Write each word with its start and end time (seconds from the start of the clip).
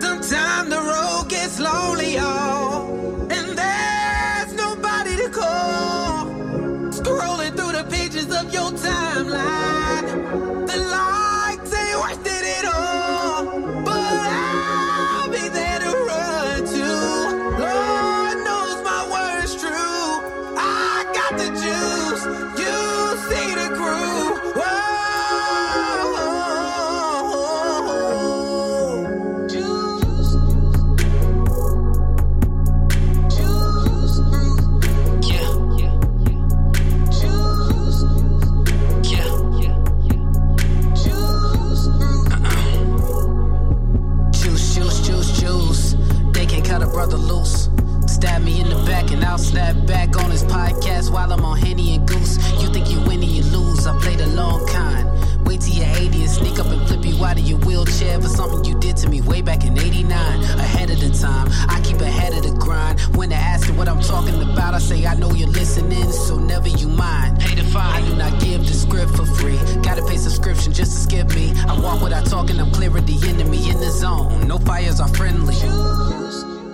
Sometimes 0.00 0.68
the 0.70 0.80
road 0.80 1.28
gets 1.28 1.60
lonely, 1.60 1.91
zone. 74.62 74.66
Fires 74.66 75.00
are 75.00 75.08
friendly. 75.08 75.54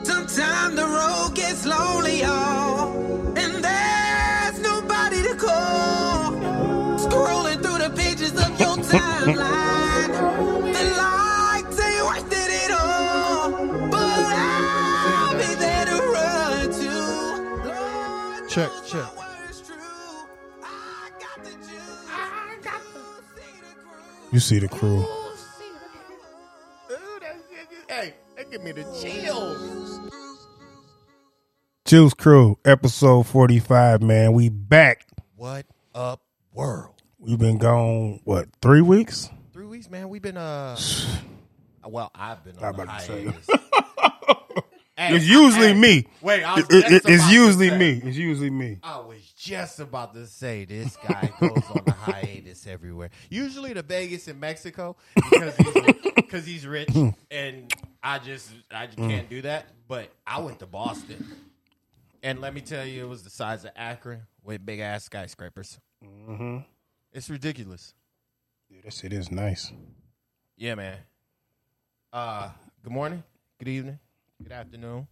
Sometimes 0.04 0.76
the 0.76 0.86
road 0.86 1.34
gets 1.34 1.66
lonely, 1.66 2.20
y'all, 2.20 2.92
and 3.38 3.64
there's 3.64 4.60
nobody 4.60 5.22
to 5.22 5.34
call. 5.34 6.32
Scrolling 6.98 7.62
through 7.62 7.78
the 7.78 7.90
pages 7.96 8.32
of 8.32 8.60
your 8.60 8.76
timeline, 8.76 10.12
the 10.72 10.84
lights 10.96 11.80
ain't 11.80 12.04
worth 12.04 12.32
it 12.32 12.50
at 12.64 12.70
all. 12.80 13.50
But 13.90 14.34
I'll 14.36 15.34
be 15.36 15.54
there 15.54 15.86
to 15.86 15.96
run 16.14 16.70
to. 16.80 17.68
Lord 17.68 18.48
Check, 18.48 18.70
check. 18.86 19.16
my 19.16 19.28
word's 19.40 19.60
true. 19.60 19.76
I 20.62 21.10
got 21.20 21.44
the 21.44 21.50
juice. 21.50 22.06
I 22.10 22.56
got 22.62 22.82
the 22.94 23.00
see 23.40 23.60
the 23.60 23.74
crew. 23.80 24.32
You 24.32 24.40
see 24.40 24.58
the 24.58 24.68
crew. 24.68 25.17
Hey, 28.62 28.72
give 28.72 28.76
me 28.76 28.82
the 28.82 29.00
chills. 29.00 30.00
Juice 31.84 32.14
Crew, 32.14 32.58
episode 32.64 33.26
45, 33.26 34.02
man. 34.02 34.32
We 34.34 34.48
back. 34.50 35.06
What 35.36 35.66
up, 35.94 36.20
world? 36.52 36.94
We've 37.18 37.38
been 37.38 37.58
gone, 37.58 38.20
what, 38.24 38.48
three 38.60 38.82
weeks? 38.82 39.30
Three 39.52 39.66
weeks, 39.66 39.88
man. 39.90 40.08
We've 40.08 40.22
been 40.22 40.36
uh, 40.36 40.76
well, 41.86 42.10
I've 42.14 42.44
been 42.44 42.56
on 42.56 42.62
the 42.62 42.68
about 42.68 42.84
to 42.84 42.90
hiatus. 42.90 43.48
Hey, 45.00 45.14
It's 45.14 45.26
usually 45.26 45.68
hey, 45.68 45.74
me. 45.74 46.08
Wait, 46.20 46.42
I 46.42 46.56
was 46.56 46.64
It- 46.70 46.74
it- 46.86 46.92
it's 46.92 47.04
about 47.06 47.28
to 47.28 47.32
usually 47.32 47.68
say- 47.68 47.78
me. 47.78 47.90
It's 48.02 48.16
usually 48.16 48.50
me. 48.50 48.78
I 48.82 48.98
was 48.98 49.20
just 49.38 49.78
about 49.78 50.12
to 50.14 50.26
say 50.26 50.64
this 50.64 50.96
guy 51.06 51.32
goes 51.38 51.62
on 51.70 51.82
the 51.86 51.92
hiatus 51.92 52.66
everywhere. 52.66 53.10
Usually 53.30 53.72
to 53.74 53.82
Vegas 53.82 54.26
and 54.26 54.40
Mexico 54.40 54.96
because 55.14 55.54
he's, 55.56 55.94
because 56.16 56.44
he's 56.46 56.66
rich, 56.66 56.88
and 57.30 57.72
I 58.02 58.18
just 58.18 58.50
I 58.70 58.86
just 58.86 58.98
can't 58.98 59.28
do 59.28 59.42
that. 59.42 59.66
But 59.88 60.10
I 60.26 60.40
went 60.40 60.58
to 60.60 60.66
Boston, 60.66 61.26
and 62.22 62.40
let 62.40 62.54
me 62.54 62.60
tell 62.60 62.84
you, 62.84 63.04
it 63.04 63.08
was 63.08 63.22
the 63.22 63.30
size 63.30 63.64
of 63.64 63.70
Akron 63.76 64.22
with 64.44 64.64
big 64.64 64.80
ass 64.80 65.04
skyscrapers. 65.04 65.78
Mm-hmm. 66.04 66.58
It's 67.12 67.30
ridiculous. 67.30 67.94
Yeah, 68.70 68.80
that 68.84 68.92
shit 68.92 69.12
is 69.12 69.30
nice. 69.30 69.72
Yeah, 70.56 70.74
man. 70.74 70.98
Uh, 72.12 72.50
good 72.82 72.92
morning, 72.92 73.22
good 73.58 73.68
evening, 73.68 73.98
good 74.42 74.52
afternoon. 74.52 75.06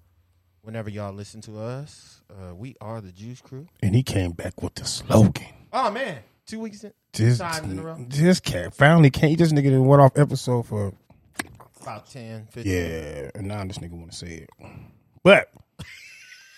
Whenever 0.63 0.91
y'all 0.91 1.13
listen 1.13 1.41
to 1.43 1.59
us, 1.61 2.23
uh, 2.31 2.55
we 2.55 2.75
are 2.81 3.01
the 3.01 3.13
Juice 3.13 3.41
Crew. 3.41 3.69
And 3.83 3.95
he 3.95 4.03
came 4.03 4.33
back 4.33 4.63
with 4.63 4.75
the 4.75 4.85
slogan. 4.85 5.47
Oh 5.73 5.91
man, 5.91 6.19
two 6.47 6.59
weeks 6.61 6.83
in, 6.85 6.93
Just, 7.13 7.41
times 7.41 7.71
in 7.71 7.79
a 7.79 7.83
row. 7.83 8.05
just 8.09 8.43
cat. 8.45 8.75
Finally 8.75 9.11
came. 9.11 9.37
This 9.37 9.53
nigga 9.53 9.71
done 9.71 9.87
went 9.87 10.03
off 10.03 10.17
episode 10.19 10.67
for, 10.67 10.93
About 11.87 12.11
10, 12.11 12.49
15. 12.51 12.73
yeah, 12.73 13.31
and 13.37 13.47
now 13.47 13.65
this 13.65 13.79
nigga 13.79 13.93
want 13.93 14.11
to 14.11 14.17
say 14.17 14.27
it. 14.45 14.51
But 15.23 15.53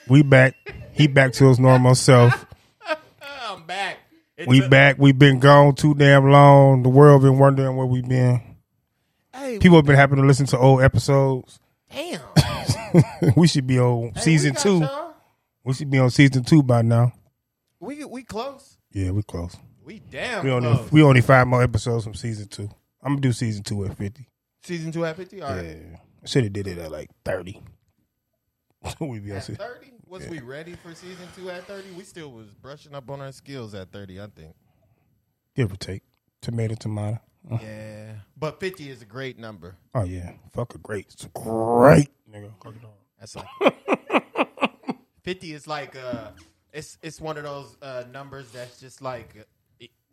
we 0.09 0.23
back. 0.23 0.55
He 0.93 1.07
back 1.07 1.33
to 1.35 1.49
his 1.49 1.59
normal 1.59 1.95
self. 1.95 2.47
I'm 3.43 3.65
back. 3.65 3.99
We 4.47 4.67
back. 4.67 4.97
We've 4.99 5.19
been 5.19 5.39
gone 5.39 5.75
too 5.75 5.95
damn 5.95 6.31
long. 6.31 6.83
The 6.83 6.89
world 6.89 7.23
been 7.23 7.39
wondering 7.39 7.77
where 7.77 7.87
we 7.87 8.01
been. 8.01 8.41
Hey, 9.35 9.59
People 9.59 9.77
have 9.77 9.85
been 9.85 9.97
happy 9.97 10.17
to 10.17 10.23
listen 10.23 10.47
to 10.47 10.59
old 10.59 10.81
episodes. 10.83 11.59
damn. 11.91 12.21
we 13.37 13.47
should 13.47 13.67
be 13.67 13.79
on 13.79 14.15
season 14.17 14.55
got 14.55 14.63
two. 14.63 14.79
y'all. 14.79 15.15
We 15.63 15.75
should 15.75 15.91
be 15.91 15.99
on 15.99 16.09
season 16.09 16.43
two 16.45 16.63
by 16.63 16.81
now. 16.81 17.13
We 17.81 18.03
we 18.07 18.23
close. 18.23 18.79
Yeah, 18.93 19.11
we 19.11 19.23
close. 19.23 19.55
We 19.85 19.99
damn 20.11 20.43
We 20.45 20.51
only 20.53 20.73
close. 20.75 20.91
we 20.93 21.03
only 21.03 21.21
five 21.21 21.47
more 21.47 21.63
episodes 21.63 22.05
from 22.05 22.15
season 22.15 22.49
two. 22.49 22.71
I'm 23.03 23.13
gonna 23.13 23.21
do 23.21 23.33
season 23.33 23.63
two 23.63 23.85
at 23.85 23.97
fifty. 23.99 24.29
Season 24.63 24.93
two 24.93 25.05
at 25.05 25.17
fifty. 25.17 25.41
All 25.43 25.55
right. 25.55 25.65
Yeah, 25.65 25.97
should 26.25 26.45
have 26.45 26.53
did 26.53 26.67
it 26.67 26.79
at 26.79 26.91
like 26.91 27.11
thirty. 27.25 27.63
we 29.01 29.19
be 29.19 29.33
At 29.33 29.45
thirty, 29.45 29.93
was 30.07 30.27
we 30.29 30.41
ready 30.41 30.75
for 30.75 30.95
season 30.95 31.27
two 31.37 31.51
at 31.51 31.67
thirty? 31.67 31.91
We 31.93 32.05
still 32.05 32.31
was 32.31 32.49
brushing 32.49 32.95
up 32.95 33.11
on 33.11 33.21
our 33.21 33.33
skills 33.33 33.75
at 33.75 33.91
thirty. 33.93 34.21
I 34.21 34.27
think. 34.29 34.55
give 35.55 35.73
or 35.73 35.77
take. 35.77 36.03
Tomato, 36.41 36.75
tomato. 36.75 37.21
Uh, 37.51 37.59
Yeah, 37.63 38.13
but 38.37 38.61
fifty 38.61 38.91
is 38.91 39.03
a 39.03 39.05
great 39.05 39.39
number. 39.39 39.77
Oh 39.95 40.05
yeah, 40.05 40.33
fuck 40.53 40.75
a 40.75 40.79
great, 40.79 41.07
it's 41.13 41.27
great. 41.35 42.11
Nigga, 42.31 42.53
fuck 42.63 42.75
it 42.75 42.85
all. 42.85 42.99
That's 43.19 43.35
like 43.37 43.47
fifty 45.23 45.53
is 45.53 45.67
like 45.67 45.97
uh, 45.97 46.31
it's 46.73 46.99
it's 47.03 47.21
one 47.21 47.37
of 47.37 47.45
those 47.45 47.77
uh 47.83 48.05
numbers 48.13 48.51
that's 48.51 48.79
just 48.79 49.03
like 49.03 49.47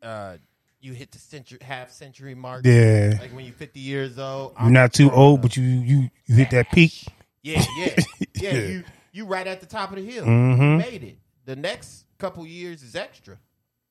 uh, 0.01 0.37
you 0.85 0.93
hit 0.93 1.11
the 1.11 1.17
century 1.17 1.57
half 1.61 1.89
century 1.91 2.35
mark. 2.35 2.63
Yeah, 2.65 3.17
Like 3.19 3.31
when 3.33 3.43
you're 3.45 3.53
fifty 3.53 3.79
years 3.79 4.19
old. 4.19 4.53
you're 4.61 4.69
not 4.69 4.93
too 4.93 5.09
old, 5.11 5.41
but 5.41 5.57
you 5.57 5.63
you 5.63 6.09
you 6.27 6.35
hit 6.35 6.51
that 6.51 6.71
peak. 6.71 6.93
Yeah, 7.41 7.63
yeah, 7.77 7.95
yeah. 8.19 8.25
Yeah. 8.35 8.53
You 8.53 8.83
you 9.11 9.25
right 9.25 9.47
at 9.47 9.59
the 9.61 9.65
top 9.65 9.89
of 9.89 9.95
the 9.97 10.05
hill. 10.09 10.25
Mhm. 10.25 10.71
You 10.83 10.91
made 10.91 11.03
it. 11.03 11.17
The 11.45 11.55
next 11.55 12.05
couple 12.19 12.45
years 12.45 12.83
is 12.83 12.95
extra. 12.95 13.37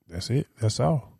That's 0.07 0.29
it. 0.29 0.47
That's 0.61 0.79
all. 0.79 1.19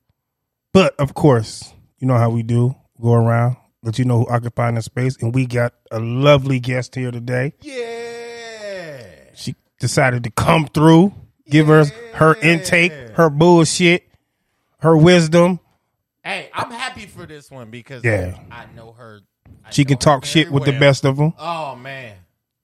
But 0.72 0.96
of 1.00 1.14
course, 1.14 1.74
you 2.00 2.08
know 2.08 2.18
how 2.18 2.30
we 2.30 2.44
do. 2.44 2.76
Go 3.02 3.14
around, 3.14 3.58
let 3.84 4.00
you 4.00 4.06
know 4.06 4.20
who 4.20 4.28
occupying 4.28 4.76
the 4.76 4.82
space, 4.82 5.18
and 5.22 5.34
we 5.36 5.46
got 5.46 5.74
a 5.92 6.00
lovely 6.00 6.60
guest 6.62 6.96
here 6.96 7.12
today. 7.12 7.54
Yeah. 7.62 9.02
She 9.34 9.56
decided 9.80 10.24
to 10.24 10.30
come 10.32 10.68
through, 10.68 11.14
give 11.50 11.70
us 11.70 11.90
her 12.14 12.38
Yeah. 12.42 12.54
intake, 12.54 12.92
her 13.16 13.30
bullshit, 13.30 14.04
her 14.80 14.96
wisdom. 14.96 15.60
Hey, 16.26 16.50
I'm 16.54 16.72
happy 16.72 17.06
for 17.06 17.26
this 17.28 17.50
one 17.52 17.70
because 17.70 18.04
Yeah. 18.04 18.38
I 18.52 18.66
know 18.76 18.92
her. 18.94 19.22
I 19.64 19.70
She 19.72 19.84
know 19.84 19.90
can 19.90 19.96
her 19.98 20.00
talk 20.02 20.26
shit 20.26 20.50
with 20.52 20.66
the 20.66 20.72
best 20.78 21.06
of 21.06 21.18
them. 21.18 21.34
Oh 21.38 21.76
man. 21.76 22.16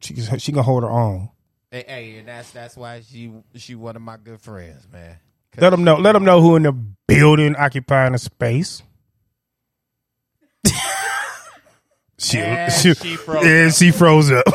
She 0.02 0.16
can, 0.16 0.40
she 0.40 0.52
can 0.52 0.64
hold 0.64 0.82
her 0.84 0.90
own. 0.90 1.30
Hey, 1.70 1.86
hey, 1.88 2.18
and 2.18 2.28
that's 2.28 2.50
that's 2.52 2.76
why 2.76 3.02
she 3.02 3.32
she 3.56 3.76
one 3.76 3.96
of 3.96 4.02
my 4.02 4.18
good 4.18 4.42
friends, 4.42 4.88
man. 4.92 5.18
Let 5.58 5.70
them 5.70 5.84
know. 5.84 5.96
Let 5.98 6.14
them 6.14 6.24
know 6.26 6.42
who 6.42 6.56
in 6.56 6.64
the 6.64 6.72
building 6.72 7.56
occupying 7.56 8.14
the 8.14 8.18
space. 8.18 8.82
she, 12.18 12.38
And 12.40 12.72
she 12.72 12.94
froze 13.16 13.46
and 13.46 13.70
up. 13.70 13.76
she 13.76 13.92
froze 13.92 14.32
up. 14.32 14.46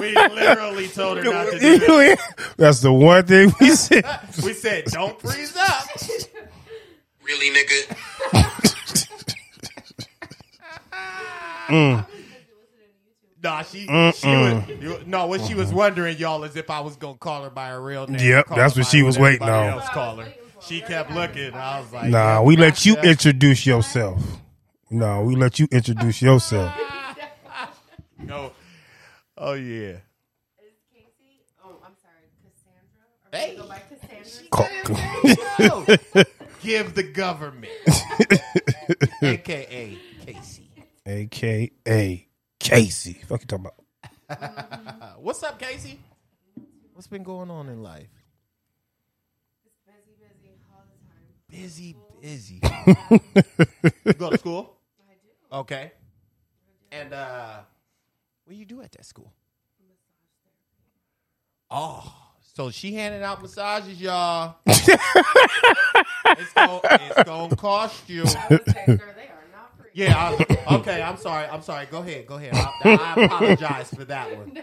We 0.00 0.14
literally 0.14 0.86
told 0.86 1.18
her 1.18 1.24
not 1.24 1.50
to 1.50 1.58
do 1.58 1.78
that. 1.78 2.18
That's 2.56 2.80
the 2.82 2.92
one 2.92 3.26
thing 3.26 3.52
we 3.60 3.70
said. 3.70 4.04
We 4.44 4.52
said 4.52 4.84
don't 4.84 5.20
freeze 5.20 5.56
up. 5.56 5.88
Really, 7.28 7.50
nigga? 7.50 7.96
Mm. 11.68 12.06
Nah, 13.42 13.62
she, 13.62 13.80
she 13.80 13.86
was, 14.26 14.68
you- 14.80 15.00
no. 15.06 15.26
What 15.26 15.40
she 15.42 15.54
was 15.54 15.72
wondering, 15.72 16.16
y'all, 16.18 16.42
is 16.44 16.56
if 16.56 16.70
I 16.70 16.80
was 16.80 16.96
gonna 16.96 17.18
call 17.18 17.44
her 17.44 17.50
by 17.50 17.68
her 17.68 17.80
real 17.80 18.06
name. 18.06 18.26
Yep, 18.26 18.46
that's 18.56 18.74
what 18.76 18.86
she 18.86 19.02
was 19.02 19.18
waiting 19.18 19.48
on. 19.48 19.66
Else 19.68 19.88
call 19.90 20.16
her. 20.16 20.32
she 20.60 20.80
kept 20.80 21.10
looking. 21.12 21.52
I 21.54 21.80
was 21.80 21.92
like, 21.92 22.08
Nah, 22.10 22.42
we 22.42 22.56
let 22.56 22.84
you 22.86 22.94
gotcha. 22.96 23.10
introduce 23.10 23.64
yourself. 23.66 24.22
No, 24.90 25.22
we 25.22 25.36
let 25.36 25.58
you 25.58 25.68
introduce 25.70 26.22
yourself. 26.22 26.72
No. 28.20 28.50
Oh 29.38 29.52
yeah. 29.52 29.92
Is 29.92 30.00
Casey? 30.92 31.44
Oh, 31.64 31.76
I'm 31.84 31.92
sorry, 32.02 32.26
Cassandra. 32.42 33.06
Are 33.24 33.30
we 33.32 33.38
Hey. 33.38 33.54
go 33.56 33.68
by 33.68 33.78
Cassandra? 33.88 34.48
Co- 36.24 36.34
Give 36.60 36.92
the 36.92 37.04
government, 37.04 37.72
aka 39.22 39.98
Casey. 40.26 40.70
AKA 41.06 42.28
Casey. 42.58 43.12
Fuck 43.26 43.42
you 43.42 43.46
talking 43.46 43.66
about? 44.28 45.18
What's 45.20 45.42
up, 45.44 45.58
Casey? 45.58 46.00
What's 46.94 47.06
been 47.06 47.22
going 47.22 47.50
on 47.50 47.68
in 47.68 47.82
life? 47.82 48.08
busy, 49.78 50.16
busy 50.20 50.56
all 50.74 50.84
the 50.90 50.98
time. 51.08 52.60
Busy, 52.60 52.60
busy. 53.10 53.94
you 54.04 54.12
go 54.14 54.30
to 54.30 54.38
school? 54.38 54.78
I 55.08 55.12
do. 55.14 55.58
Okay. 55.58 55.92
And 56.90 57.12
uh 57.12 57.58
what 58.44 58.52
do 58.52 58.58
you 58.58 58.64
do 58.64 58.82
at 58.82 58.90
that 58.92 59.04
school? 59.04 59.32
Oh, 61.70 62.12
so 62.54 62.70
she 62.70 62.94
handing 62.94 63.22
out 63.22 63.40
massages, 63.42 64.00
y'all. 64.00 64.56
It's 66.38 66.52
gonna 66.52 66.80
it's 66.84 67.22
gonna 67.24 67.56
cost 67.56 68.08
you. 68.08 68.22
I 68.24 68.46
would 68.50 68.64
say, 68.66 68.84
sir, 68.86 69.14
they 69.16 69.28
are 69.28 69.48
not 69.52 69.76
free. 69.78 69.90
Yeah. 69.94 70.36
I, 70.68 70.74
okay. 70.76 71.02
I'm 71.02 71.16
sorry. 71.16 71.46
I'm 71.46 71.62
sorry. 71.62 71.86
Go 71.86 71.98
ahead. 71.98 72.26
Go 72.26 72.36
ahead. 72.36 72.54
I, 72.54 73.14
I 73.16 73.24
apologize 73.24 73.90
for 73.94 74.04
that 74.06 74.36
one. 74.36 74.52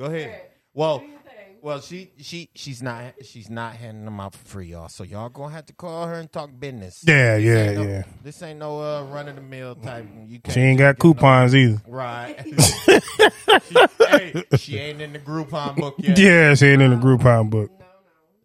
No, 0.00 0.06
Go 0.06 0.10
for 0.12 0.16
ahead. 0.16 0.28
it. 0.30 0.52
Well, 0.72 0.98
Do 1.00 1.04
your 1.06 1.18
thing. 1.18 1.56
well, 1.60 1.80
she 1.82 2.10
she 2.18 2.48
she's 2.54 2.82
not 2.82 3.12
she's 3.22 3.50
not 3.50 3.74
handing 3.74 4.06
them 4.06 4.18
out 4.18 4.34
for 4.34 4.44
free, 4.48 4.68
y'all. 4.68 4.88
So 4.88 5.04
y'all 5.04 5.28
gonna 5.28 5.52
have 5.52 5.66
to 5.66 5.74
call 5.74 6.06
her 6.06 6.14
and 6.14 6.32
talk 6.32 6.48
business. 6.58 7.04
Yeah, 7.06 7.36
This 7.36 7.44
yeah, 7.44 7.54
ain't 7.56 7.74
no- 7.74 7.82
yeah. 7.82 8.02
This 8.24 8.42
ain't 8.42 8.58
no 8.60 8.80
uh, 8.80 9.02
run 9.04 9.28
of 9.28 9.34
the 9.36 9.42
mill 9.42 9.74
type. 9.74 10.06
You 10.26 10.38
can't 10.40 10.54
She 10.54 10.60
ain't 10.60 10.78
got 10.78 10.96
get 10.96 11.04
no- 11.04 11.12
coupons 11.14 11.54
either. 11.54 11.82
Right. 11.86 12.34
she, 13.68 14.06
hey, 14.08 14.44
she 14.56 14.78
ain't 14.78 15.00
in 15.02 15.12
the 15.12 15.18
Groupon 15.18 15.76
book 15.76 15.96
yet. 15.98 16.18
Yeah, 16.18 16.54
she 16.54 16.66
ain't 16.68 16.80
in 16.82 16.90
the 16.92 16.96
Groupon 16.96 17.50
book. 17.50 17.70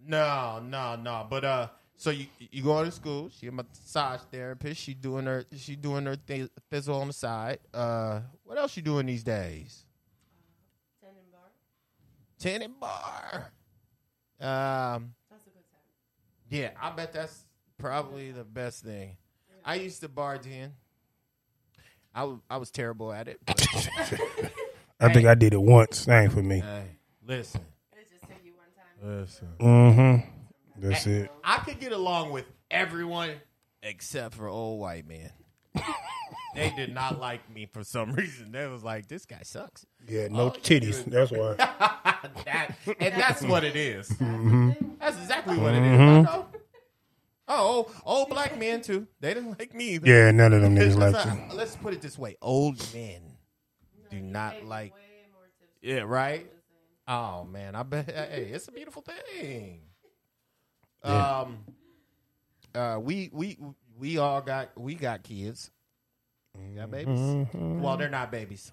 No, 0.06 0.60
no. 0.60 0.60
No, 0.68 0.96
no, 0.96 1.02
no. 1.02 1.28
But 1.30 1.44
uh, 1.46 1.68
so 1.98 2.10
you 2.10 2.28
you 2.40 2.62
go 2.64 2.84
to 2.84 2.92
school. 2.92 3.30
She 3.30 3.48
a 3.48 3.52
massage 3.52 4.22
therapist. 4.32 4.82
She 4.82 4.94
doing 4.94 5.26
her 5.26 5.46
she 5.56 5.76
doing 5.76 6.06
her 6.06 6.16
th- 6.16 6.50
fizzle 6.70 7.00
on 7.00 7.08
the 7.08 7.14
side. 7.14 7.60
Uh, 7.74 8.22
what 8.44 8.58
else 8.58 8.76
you 8.76 8.84
doing 8.84 9.06
these 9.06 9.24
days? 9.24 9.86
Tendon 11.02 11.24
bar. 11.32 11.50
Tenant 12.40 12.80
bar. 12.80 13.52
Um, 14.40 15.14
That's 15.30 15.46
a 15.48 15.50
good 15.50 15.64
time. 15.72 16.50
yeah, 16.50 16.72
I 16.82 16.92
bet 16.92 17.14
that's 17.14 17.46
probably 17.78 18.32
the 18.32 18.44
best 18.44 18.84
thing. 18.84 19.16
I 19.64 19.76
used 19.76 20.02
to 20.02 20.10
bartend. 20.10 20.72
I 22.14 22.20
w- 22.22 22.42
I 22.50 22.58
was 22.58 22.70
terrible 22.72 23.12
at 23.12 23.28
it. 23.28 23.40
I 25.00 25.12
think 25.14 25.26
I 25.28 25.36
did 25.36 25.54
it 25.54 25.62
once. 25.62 26.06
That 26.06 26.24
ain't 26.24 26.32
for 26.34 26.44
me. 26.44 26.60
hey, 26.60 26.98
listen, 27.26 27.62
It 27.94 28.08
just 28.10 28.22
took 28.22 28.40
you 28.46 28.54
one 28.54 28.68
time. 28.76 29.20
listen. 29.22 29.48
Mm-hmm. 29.60 30.30
That's 30.78 31.06
it. 31.08 31.32
I 31.44 31.58
could 31.60 31.80
get 31.80 31.92
along 31.92 32.32
with 32.32 32.46
everyone 32.70 33.32
except 33.82 34.36
for 34.36 34.48
old 34.48 34.80
white 34.80 35.08
men. 35.08 35.32
they 36.56 36.72
did 36.76 36.94
not 36.94 37.20
like 37.20 37.50
me 37.54 37.68
for 37.72 37.84
some 37.84 38.14
reason. 38.14 38.52
They 38.52 38.68
was 38.68 38.84
like, 38.84 39.08
"This 39.08 39.26
guy 39.26 39.42
sucks." 39.44 39.86
Yeah, 40.08 40.28
no 40.30 40.48
Oh, 40.48 40.50
titties. 40.52 41.04
That's 41.06 41.32
why. 41.32 41.56
that, 42.46 42.76
and 43.00 43.16
that's 43.16 43.42
what 43.44 43.64
it 43.64 43.76
is. 43.76 44.10
Mm-hmm. 44.10 44.72
That's 45.00 45.18
exactly 45.18 45.58
what 45.58 45.74
it 45.74 45.84
is. 45.84 46.00
I 46.00 46.24
know. 46.24 46.46
Oh, 47.48 47.92
old 48.04 48.30
black 48.30 48.58
men 48.58 48.82
too. 48.82 49.08
They 49.20 49.34
didn't 49.34 49.60
like 49.60 49.74
me 49.74 49.96
either. 49.96 50.08
Yeah, 50.08 50.32
none 50.32 50.52
of 50.52 50.62
them 50.62 50.76
niggas 50.76 50.98
let's, 50.98 51.26
like 51.26 51.52
you. 51.52 51.56
let's 51.56 51.76
put 51.76 51.94
it 51.94 52.02
this 52.02 52.18
way: 52.18 52.38
old 52.42 52.78
men 52.94 53.22
do 54.10 54.20
not 54.20 54.66
like. 54.66 54.94
Way 54.94 55.28
more 55.32 55.44
tips. 55.44 55.78
Yeah, 55.82 56.02
right. 56.02 56.50
Oh 57.08 57.44
man, 57.44 57.76
I 57.76 57.84
bet. 57.84 58.10
Hey, 58.10 58.50
it's 58.52 58.68
a 58.68 58.72
beautiful 58.72 59.04
thing. 59.04 59.82
Um, 61.06 61.58
uh, 62.74 63.00
we 63.02 63.30
we 63.32 63.58
we 63.98 64.18
all 64.18 64.42
got 64.42 64.78
we 64.80 64.96
got 64.96 65.24
kids. 65.24 65.72
We 66.58 66.76
got 66.76 66.90
babies. 66.92 67.20
Mm-hmm. 67.20 67.82
Well, 67.82 67.98
they're 67.98 68.10
not 68.10 68.32
babies. 68.32 68.72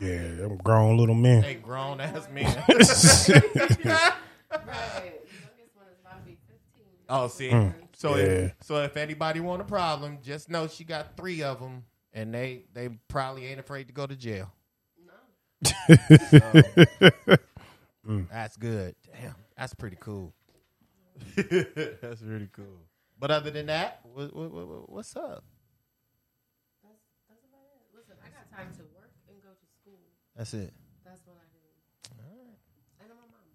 Yeah, 0.00 0.16
them 0.36 0.56
grown 0.56 0.96
little 0.96 1.14
men. 1.14 1.42
They 1.42 1.54
grown 1.56 2.00
ass 2.00 2.28
men. 2.32 2.46
Right. 4.50 4.66
The 4.66 5.36
youngest 5.36 5.76
one 5.76 5.86
is 5.92 5.98
about 6.00 6.18
to 6.18 6.24
be 6.26 6.36
15. 6.48 6.86
oh, 7.08 7.28
see. 7.28 7.50
So 7.96 8.16
Yeah. 8.16 8.24
if, 8.24 8.54
so 8.62 8.82
if 8.82 8.96
anybody 8.96 9.38
want 9.38 9.62
a 9.62 9.64
problem, 9.64 10.18
just 10.24 10.48
know 10.50 10.66
she 10.66 10.82
got 10.82 11.16
three 11.16 11.42
of 11.44 11.60
them, 11.60 11.84
and 12.12 12.34
they 12.34 12.64
they 12.74 12.88
probably 13.08 13.46
ain't 13.46 13.60
afraid 13.60 13.86
to 13.86 13.92
go 13.92 14.06
to 14.08 14.16
jail. 14.16 14.50
So, 15.64 15.72
That's 18.32 18.56
good. 18.56 18.96
Damn, 19.12 19.34
that's 19.56 19.74
pretty 19.74 19.96
cool. 20.00 20.32
that's 22.02 22.22
really 22.22 22.48
cool. 22.52 22.86
But 23.18 23.30
other 23.30 23.50
than 23.50 23.66
that, 23.66 24.00
what, 24.14 24.34
what, 24.34 24.50
what, 24.50 24.90
what's 24.90 25.14
up? 25.16 25.44
That's, 26.82 26.98
that's 27.28 27.44
about 27.44 27.60
it. 27.74 27.96
Listen, 27.96 28.14
I 28.24 28.28
got 28.30 28.50
time 28.56 28.72
to 28.76 28.82
work 28.94 29.10
and 29.28 29.40
go 29.42 29.50
to 29.50 29.66
school. 29.80 29.98
That's 30.36 30.54
it. 30.54 30.72
That's 31.04 31.20
what 31.26 31.36
I 31.36 31.46
do. 31.52 32.22
All 32.22 32.30
right. 32.30 32.56
And 33.02 33.10
I'm 33.12 33.18
a 33.18 33.30
mom. 33.30 33.46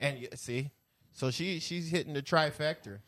And 0.00 0.18
you 0.18 0.28
see, 0.34 0.70
so 1.12 1.30
she 1.30 1.60
she's 1.60 1.88
hitting 1.90 2.12
the 2.14 2.22
trifecta. 2.22 2.98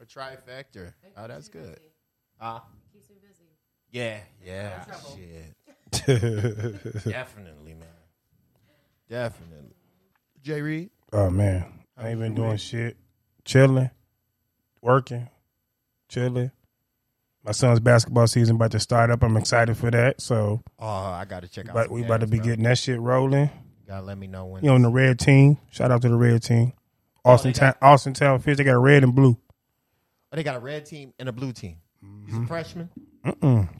A 0.00 0.04
trifecta. 0.06 0.92
Oh, 1.16 1.26
that's 1.26 1.48
good. 1.48 1.74
Busy. 1.74 1.90
Ah, 2.40 2.62
Keeps 2.92 3.10
me 3.10 3.16
busy. 3.20 3.44
yeah, 3.90 4.20
yeah, 4.44 4.84
shit. 5.16 7.04
Definitely, 7.04 7.74
man. 7.74 7.88
Definitely. 9.08 9.74
Jay 10.42 10.60
Reed. 10.62 10.90
oh 11.12 11.30
man, 11.30 11.77
I 11.98 12.08
ain't 12.10 12.20
been 12.20 12.34
doing 12.34 12.56
shit. 12.56 12.96
Chilling, 13.44 13.90
working, 14.82 15.28
chilling. 16.08 16.50
My 17.44 17.52
son's 17.52 17.80
basketball 17.80 18.26
season 18.26 18.56
about 18.56 18.72
to 18.72 18.80
start 18.80 19.10
up. 19.10 19.22
I'm 19.22 19.36
excited 19.36 19.76
for 19.76 19.90
that. 19.90 20.20
So, 20.20 20.60
Oh, 20.78 20.86
I 20.86 21.24
gotta 21.24 21.48
check 21.48 21.68
out. 21.68 21.74
but 21.74 21.86
some 21.86 21.94
we 21.94 22.04
about 22.04 22.20
to 22.20 22.26
games, 22.26 22.30
be 22.32 22.36
bro. 22.38 22.46
getting 22.46 22.64
that 22.64 22.78
shit 22.78 23.00
rolling. 23.00 23.50
Gotta 23.86 24.04
let 24.04 24.18
me 24.18 24.26
know 24.26 24.46
when. 24.46 24.64
You 24.64 24.70
on 24.70 24.82
the 24.82 24.90
red 24.90 25.18
team? 25.18 25.56
Shout 25.70 25.90
out 25.90 26.02
to 26.02 26.08
the 26.10 26.16
red 26.16 26.42
team. 26.42 26.74
Austin 27.24 27.52
they 27.52 27.58
got- 27.58 27.80
Town, 27.80 27.90
Austin 27.90 28.12
Town 28.14 28.38
Fish. 28.40 28.58
They 28.58 28.64
got 28.64 28.74
a 28.74 28.78
red 28.78 29.02
and 29.02 29.14
blue. 29.14 29.38
Oh, 30.30 30.36
they 30.36 30.42
got 30.42 30.56
a 30.56 30.60
red 30.60 30.84
team 30.84 31.14
and 31.18 31.28
a 31.28 31.32
blue 31.32 31.52
team. 31.52 31.76
He's 32.26 32.36
a 32.36 32.46
freshman. 32.46 32.90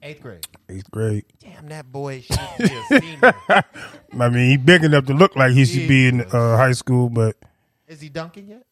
Eighth 0.02 0.22
grade. 0.22 0.46
Eighth 0.70 0.90
grade. 0.90 1.24
Damn, 1.40 1.68
that 1.68 1.90
boy 1.92 2.20
should 2.22 2.38
be 2.58 2.64
a 2.64 3.00
senior. 3.00 3.34
I 4.18 4.28
mean, 4.30 4.50
he 4.50 4.56
big 4.56 4.82
enough 4.84 5.04
to 5.06 5.14
look 5.14 5.36
like 5.36 5.52
he 5.52 5.64
should 5.66 5.86
be 5.88 6.08
in 6.08 6.22
uh, 6.22 6.56
high 6.56 6.72
school, 6.72 7.08
but 7.10 7.36
Is 7.88 8.00
he 8.00 8.08
dunking 8.08 8.48
yet? 8.48 8.64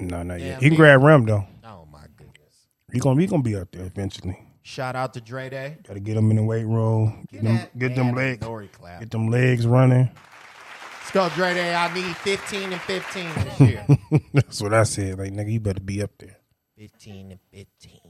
no, 0.00 0.22
not 0.22 0.40
Yeah, 0.40 0.46
yet. 0.46 0.62
He 0.62 0.68
can 0.70 0.76
grab 0.76 1.02
rim 1.02 1.24
though. 1.26 1.46
Oh 1.64 1.86
my 1.92 2.04
goodness. 2.16 2.66
He 2.92 2.98
gonna 2.98 3.20
he 3.20 3.26
gonna 3.26 3.42
be 3.42 3.56
up 3.56 3.70
there 3.72 3.84
eventually. 3.84 4.38
Shout 4.62 4.96
out 4.96 5.12
to 5.14 5.20
Dre 5.20 5.50
Day. 5.50 5.76
Got 5.86 5.92
to 5.94 6.00
get 6.00 6.16
him 6.16 6.30
in 6.30 6.36
the 6.36 6.42
weight 6.42 6.64
room. 6.64 7.26
Get, 7.30 7.42
them, 7.44 7.56
that 7.56 7.78
get 7.78 7.94
them 7.94 8.14
legs. 8.14 8.42
clap. 8.72 9.00
Get 9.00 9.10
them 9.10 9.28
legs 9.30 9.66
running. 9.66 10.10
Let's 11.00 11.10
go, 11.12 11.28
Dre 11.34 11.52
Day. 11.52 11.74
I 11.74 11.92
need 11.92 12.16
15 12.16 12.72
and 12.72 12.80
15 12.80 13.26
this 13.44 13.60
year. 13.60 13.86
That's 14.32 14.62
what 14.62 14.72
I 14.72 14.84
said. 14.84 15.18
Like 15.18 15.32
nigga, 15.34 15.52
you 15.52 15.60
better 15.60 15.80
be 15.82 16.02
up 16.02 16.12
there. 16.18 16.38
15 16.78 17.32
and 17.32 17.40
15. 17.52 18.00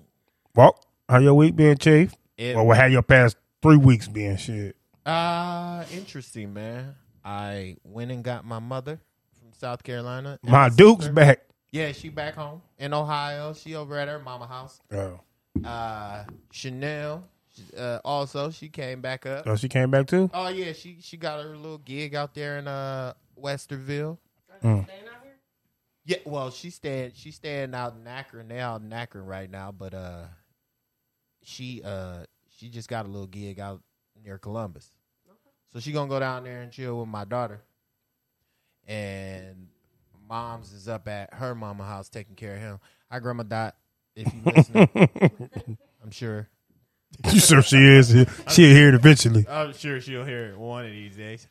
Well, 0.55 0.79
how 1.09 1.19
your 1.19 1.35
week 1.35 1.57
been, 1.57 1.77
Chief? 1.77 2.15
It- 2.39 2.55
or 2.57 2.73
how 2.77 2.87
your 2.87 3.03
past 3.03 3.37
three 3.61 3.77
weeks 3.77 4.07
been? 4.07 4.37
Shit. 4.37 4.77
Uh, 5.05 5.85
interesting, 5.93 6.55
man. 6.55 6.95
I 7.25 7.77
went 7.83 8.13
and 8.13 8.23
got 8.23 8.45
my 8.45 8.59
mother 8.61 9.01
South 9.65 9.83
Carolina. 9.83 10.39
My 10.43 10.51
my 10.53 10.69
Duke's 10.69 11.05
sister. 11.05 11.13
back. 11.15 11.41
Yeah, 11.73 11.93
she 11.93 12.11
back 12.11 12.35
home 12.35 12.61
in 12.79 12.93
Ohio. 12.93 13.55
She 13.55 13.75
over 13.75 13.97
at 13.97 14.09
her 14.09 14.19
mama 14.19 14.47
house. 14.47 14.79
Oh, 14.93 15.21
Uh, 15.65 16.25
Chanel, 16.53 17.25
uh, 17.75 17.99
also 18.05 18.51
she 18.51 18.69
came 18.69 19.01
back 19.01 19.25
up. 19.25 19.47
oh, 19.47 19.57
she 19.57 19.71
came 19.71 19.91
back 19.91 20.07
too. 20.07 20.29
Oh 20.35 20.49
yeah, 20.49 20.75
she 20.75 20.99
she 21.01 21.17
got 21.17 21.43
her 21.43 21.57
little 21.57 21.79
gig 21.79 22.15
out 22.15 22.35
there 22.35 22.59
in 22.59 22.69
uh 22.69 23.15
Westerville. 23.41 24.19
Are 24.51 24.59
they 24.61 24.69
staying 24.85 25.09
out 25.09 25.23
here? 25.23 25.33
Yeah, 26.05 26.19
well, 26.27 26.51
she's 26.51 26.75
staying 26.75 27.13
she's 27.15 27.37
staying 27.37 27.75
out 27.75 27.95
in 27.99 28.07
Akron. 28.07 28.49
They 28.49 28.61
out 28.61 28.83
in 28.83 28.93
Akron 28.93 29.25
right 29.25 29.51
now, 29.51 29.73
but 29.73 29.95
uh, 29.95 30.25
she 31.43 31.81
uh 31.83 32.25
she 32.59 32.69
just 32.69 32.91
got 32.91 33.07
a 33.07 33.09
little 33.09 33.27
gig 33.29 33.59
out 33.59 33.81
near 34.23 34.37
Columbus, 34.37 34.93
so 35.73 35.81
she 35.81 35.91
gonna 35.93 36.11
go 36.11 36.21
down 36.21 36.45
there 36.45 36.61
and 36.61 36.71
chill 36.71 37.01
with 37.01 37.09
my 37.09 37.25
daughter. 37.25 37.63
And 38.87 39.69
mom's 40.29 40.73
is 40.73 40.89
up 40.89 41.09
at 41.09 41.35
her 41.35 41.55
mama 41.55 41.85
house 41.85 42.09
taking 42.09 42.35
care 42.35 42.55
of 42.55 42.61
him. 42.61 42.81
Hi, 43.11 43.19
Grandma 43.19 43.45
Dot, 43.45 43.77
if 44.17 44.33
you 44.33 44.41
listening, 44.45 44.89
I'm 46.03 46.11
sure. 46.11 46.49
You 47.33 47.39
sure 47.39 47.63
she 47.63 47.79
is? 47.79 48.09
She'll 48.49 48.75
hear 48.75 48.89
it 48.89 48.95
eventually. 48.95 49.47
I'm 49.49 49.73
sure 49.73 50.01
she'll 50.01 50.25
hear 50.25 50.51
it 50.51 50.59
one 50.59 50.85
of 50.85 50.91
these 50.91 51.17
days. 51.17 51.47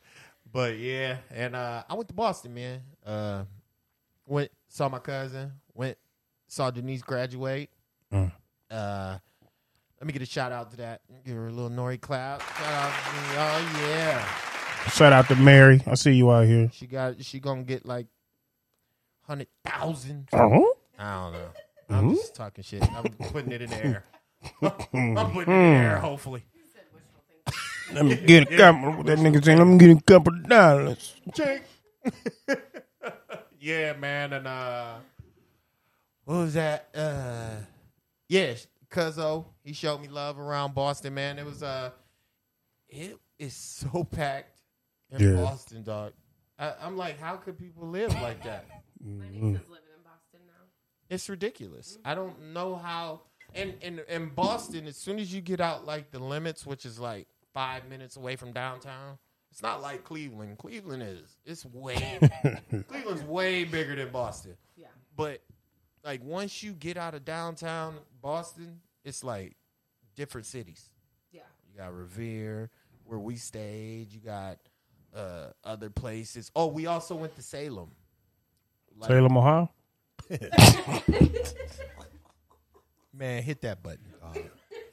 But 0.52 0.78
yeah, 0.78 1.16
and 1.30 1.56
uh, 1.56 1.82
I 1.88 1.94
went 1.94 2.08
to 2.08 2.14
Boston, 2.14 2.54
man. 2.54 2.82
Uh, 3.04 3.44
went 4.26 4.50
saw 4.68 4.88
my 4.88 4.98
cousin. 4.98 5.52
Went 5.74 5.98
saw 6.46 6.70
Denise 6.70 7.02
graduate. 7.02 7.70
Mm. 8.12 8.30
Uh, 8.70 9.18
let 9.98 10.06
me 10.06 10.12
get 10.12 10.22
a 10.22 10.26
shout 10.26 10.52
out 10.52 10.70
to 10.72 10.76
that. 10.76 11.00
Give 11.24 11.34
her 11.34 11.48
a 11.48 11.50
little 11.50 11.70
Nori 11.70 12.00
clap. 12.00 12.42
Shout 12.42 12.72
out 12.72 12.92
to 12.92 13.12
me. 13.12 13.20
Oh 13.36 13.86
yeah, 13.88 14.28
Shout 14.90 15.12
out 15.12 15.28
to 15.28 15.36
Mary. 15.36 15.82
I 15.86 15.94
see 15.94 16.12
you 16.12 16.30
out 16.30 16.46
here. 16.46 16.70
she 16.72 16.86
got. 16.86 17.22
She 17.24 17.40
gonna 17.40 17.62
get 17.62 17.84
like 17.86 18.06
hundred 19.22 19.48
thousand. 19.64 20.28
Uh-huh. 20.32 20.62
I 20.98 21.14
don't 21.14 21.32
know. 21.32 21.48
I'm 21.90 22.14
just 22.14 22.34
talking 22.34 22.64
shit. 22.64 22.82
I'm 22.94 23.04
putting 23.30 23.52
it 23.52 23.62
in 23.62 23.70
the 23.70 23.84
air. 23.84 24.04
I'm 24.62 24.70
putting 24.70 25.16
it 25.16 25.38
in 25.38 25.44
the 25.46 25.52
air. 25.52 25.98
Hopefully. 25.98 26.44
Let 27.92 28.06
me 28.06 28.16
get 28.16 28.50
a 28.50 28.56
couple. 28.56 29.02
That 29.04 29.18
nigga 29.18 29.44
saying? 29.44 29.58
Let 29.58 29.66
me 29.66 29.78
get 29.78 29.98
a 29.98 30.02
couple 30.02 30.34
of 30.34 30.48
dollars. 30.48 31.14
Jake. 31.34 31.62
yeah, 33.60 33.92
man, 33.94 34.32
and 34.32 34.46
uh 34.46 34.94
what 36.24 36.36
was 36.36 36.54
that? 36.54 36.88
Uh 36.94 37.50
yeah, 38.28 38.54
Cuzzo, 38.90 39.46
he 39.62 39.72
showed 39.72 40.00
me 40.00 40.08
love 40.08 40.38
around 40.38 40.74
Boston, 40.74 41.14
man. 41.14 41.38
It 41.38 41.44
was 41.44 41.62
uh 41.62 41.90
it 42.88 43.18
is 43.38 43.54
so 43.54 44.04
packed 44.04 44.53
in 45.14 45.36
Yeah. 45.36 45.42
Boston, 45.42 45.82
dog. 45.82 46.12
I, 46.58 46.72
I'm 46.82 46.96
like, 46.96 47.18
how 47.18 47.36
could 47.36 47.58
people 47.58 47.88
live 47.88 48.12
like 48.20 48.42
that? 48.44 48.66
My 48.68 48.76
Mm-hmm. 49.06 49.30
niece 49.32 49.60
is 49.60 49.68
living 49.68 49.90
in 49.96 50.02
Boston 50.02 50.40
now. 50.46 50.64
It's 51.10 51.28
ridiculous. 51.28 51.98
I 52.04 52.14
don't 52.14 52.52
know 52.52 52.76
how. 52.76 53.22
And 53.54 53.74
in 53.82 54.00
in 54.08 54.30
Boston, 54.30 54.86
as 54.86 54.96
soon 54.96 55.18
as 55.18 55.32
you 55.32 55.40
get 55.40 55.60
out 55.60 55.84
like 55.84 56.10
the 56.10 56.18
limits, 56.18 56.64
which 56.66 56.84
is 56.86 56.98
like 56.98 57.26
five 57.52 57.88
minutes 57.88 58.16
away 58.16 58.36
from 58.36 58.52
downtown, 58.52 59.18
it's 59.52 59.62
not 59.62 59.82
like 59.82 60.04
Cleveland. 60.04 60.58
Cleveland 60.58 61.02
is 61.02 61.36
it's 61.44 61.64
way 61.66 62.18
Cleveland's 62.88 63.22
way 63.22 63.64
bigger 63.64 63.94
than 63.96 64.10
Boston. 64.10 64.56
Yeah. 64.76 64.86
But 65.16 65.42
like 66.02 66.22
once 66.24 66.62
you 66.62 66.72
get 66.72 66.96
out 66.96 67.14
of 67.14 67.24
downtown 67.24 67.96
Boston, 68.22 68.80
it's 69.04 69.22
like 69.22 69.54
different 70.16 70.46
cities. 70.46 70.88
Yeah. 71.30 71.42
You 71.70 71.78
got 71.78 71.94
Revere, 71.94 72.70
where 73.04 73.18
we 73.20 73.36
stayed. 73.36 74.12
You 74.12 74.20
got 74.20 74.58
uh, 75.14 75.46
other 75.62 75.90
places. 75.90 76.50
Oh, 76.56 76.66
we 76.66 76.86
also 76.86 77.14
went 77.14 77.34
to 77.36 77.42
Salem. 77.42 77.90
Like, 78.96 79.08
Salem, 79.08 79.36
Ohio. 79.36 79.70
Man, 83.12 83.42
hit 83.42 83.60
that 83.62 83.82
button. 83.82 84.04
dog. 84.20 84.38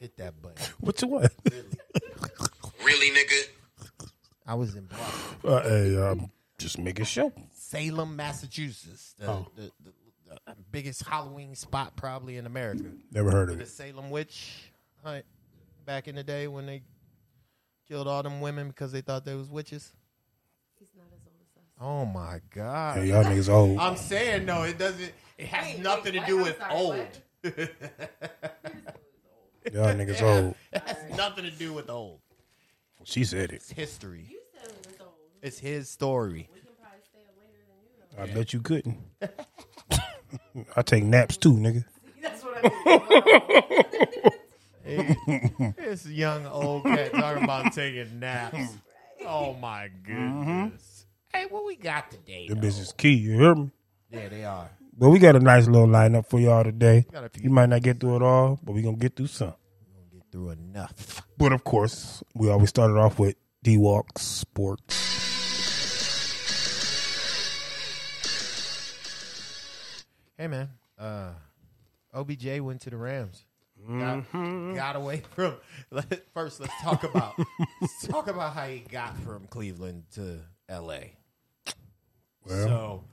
hit 0.00 0.16
that 0.16 0.40
button. 0.40 0.64
What's 0.80 1.02
what? 1.02 1.32
Really, 2.84 3.10
nigga? 3.10 3.48
I 4.46 4.54
was 4.54 4.74
in 4.76 4.84
Boston, 4.86 5.38
Uh, 5.44 5.62
hey, 5.62 5.96
um, 6.02 6.30
just 6.58 6.78
a 7.00 7.04
show. 7.04 7.32
Salem, 7.52 8.16
Massachusetts, 8.16 9.14
the, 9.18 9.28
Oh. 9.28 9.46
the, 9.56 9.70
the, 9.84 9.92
the 10.46 10.56
biggest 10.70 11.04
Halloween 11.06 11.54
spot 11.54 11.96
probably 11.96 12.36
in 12.36 12.46
America. 12.46 12.84
Never 13.12 13.30
heard 13.30 13.50
of 13.50 13.56
The 13.56 13.62
it. 13.62 13.66
The 13.66 13.70
Salem 13.70 14.10
witch 14.10 14.70
hunt 15.04 15.24
back 15.84 16.08
in 16.08 16.14
the 16.16 16.24
day 16.24 16.48
when 16.48 16.66
they 16.66 16.82
killed 17.88 18.06
all 18.08 18.22
them 18.22 18.40
women 18.40 18.68
because 18.68 18.90
they 18.92 19.00
thought 19.00 19.24
they 19.24 19.34
was 19.34 19.48
witches. 19.48 19.92
He's 20.78 20.88
not 20.96 21.06
as 21.14 21.20
old 21.26 21.36
as 21.40 21.62
us. 21.62 21.71
Oh 21.84 22.04
my 22.04 22.40
god! 22.54 22.98
Hey, 22.98 23.08
y'all 23.08 23.24
niggas 23.24 23.48
old. 23.48 23.76
I'm 23.80 23.96
saying 23.96 24.46
no, 24.46 24.62
it 24.62 24.78
doesn't. 24.78 25.12
It 25.36 25.46
has 25.46 25.74
Wait, 25.74 25.82
nothing 25.82 26.14
wait, 26.14 26.20
to 26.20 26.26
do 26.26 26.36
what? 26.36 26.44
with 26.44 26.62
I'm 26.62 26.70
sorry, 26.70 26.84
old. 26.84 26.96
what? 27.42 27.54
Y'all 29.74 29.94
niggas 29.94 30.22
old. 30.22 30.54
It 30.72 30.82
has 30.86 31.16
nothing 31.16 31.44
to 31.44 31.50
do 31.50 31.72
with 31.72 31.90
old. 31.90 32.20
She 33.02 33.24
said 33.24 33.50
it. 33.50 33.56
It's 33.56 33.70
history. 33.70 34.28
You 34.30 34.38
said 34.54 34.70
it 34.70 34.86
was 34.86 35.00
old. 35.00 35.10
It's 35.42 35.58
his 35.58 35.88
story. 35.88 36.48
We 36.54 36.60
can 36.60 36.68
probably 36.80 37.00
stay 37.02 37.24
up 37.26 37.34
later 37.40 37.64
than 37.66 37.78
you, 37.82 37.90
though. 38.16 38.22
I 38.22 38.26
bet 38.32 38.52
you 38.52 38.60
couldn't. 38.60 38.98
I 40.76 40.82
take 40.82 41.02
naps 41.02 41.36
too, 41.36 41.54
nigga. 41.54 41.84
That's 42.22 42.44
what 42.44 42.60
I 42.64 42.68
mean. 44.84 45.74
This 45.76 46.06
young 46.06 46.46
old 46.46 46.84
cat 46.84 47.12
talking 47.12 47.44
about 47.44 47.72
taking 47.72 48.20
naps. 48.20 48.76
Oh 49.26 49.54
my 49.54 49.88
mm-hmm. 50.06 50.62
goodness. 50.64 50.91
Hey, 51.34 51.46
what 51.48 51.64
we 51.64 51.76
got 51.76 52.10
today? 52.10 52.46
The 52.48 52.56
business 52.56 52.92
key. 52.92 53.14
You 53.14 53.32
hear 53.32 53.54
me? 53.54 53.70
Yeah, 54.10 54.28
they 54.28 54.44
are. 54.44 54.70
But 54.96 55.08
we 55.10 55.18
got 55.18 55.34
a 55.34 55.40
nice 55.40 55.66
little 55.66 55.88
lineup 55.88 56.28
for 56.28 56.38
y'all 56.38 56.62
today. 56.62 57.06
Got 57.10 57.24
a 57.24 57.28
few. 57.30 57.44
You 57.44 57.50
might 57.50 57.70
not 57.70 57.82
get 57.82 57.98
through 58.00 58.16
it 58.16 58.22
all, 58.22 58.60
but 58.62 58.72
we 58.72 58.82
gonna 58.82 58.96
get 58.98 59.16
through 59.16 59.28
some. 59.28 59.54
We're 59.86 59.94
gonna 59.94 60.10
get 60.12 60.22
through 60.30 60.50
enough. 60.50 61.22
But 61.38 61.52
of 61.52 61.64
course, 61.64 62.22
we 62.34 62.50
always 62.50 62.68
started 62.68 62.98
off 62.98 63.18
with 63.18 63.36
D 63.62 63.78
Walk 63.78 64.18
Sports. 64.18 64.98
Hey 70.36 70.48
man, 70.48 70.68
uh, 70.98 71.30
OBJ 72.12 72.60
went 72.60 72.80
to 72.82 72.90
the 72.90 72.96
Rams. 72.96 73.44
Got, 73.88 74.30
got 74.32 74.96
away 74.96 75.22
from. 75.34 75.54
Let, 75.90 76.24
first, 76.34 76.60
let's 76.60 76.72
talk 76.82 77.02
about 77.04 77.34
let's 77.80 78.06
talk 78.06 78.28
about 78.28 78.54
how 78.54 78.66
he 78.66 78.80
got 78.80 79.16
from 79.18 79.46
Cleveland 79.46 80.04
to 80.14 80.40
L.A. 80.68 81.14
Well, 82.46 82.66
So 82.66 83.04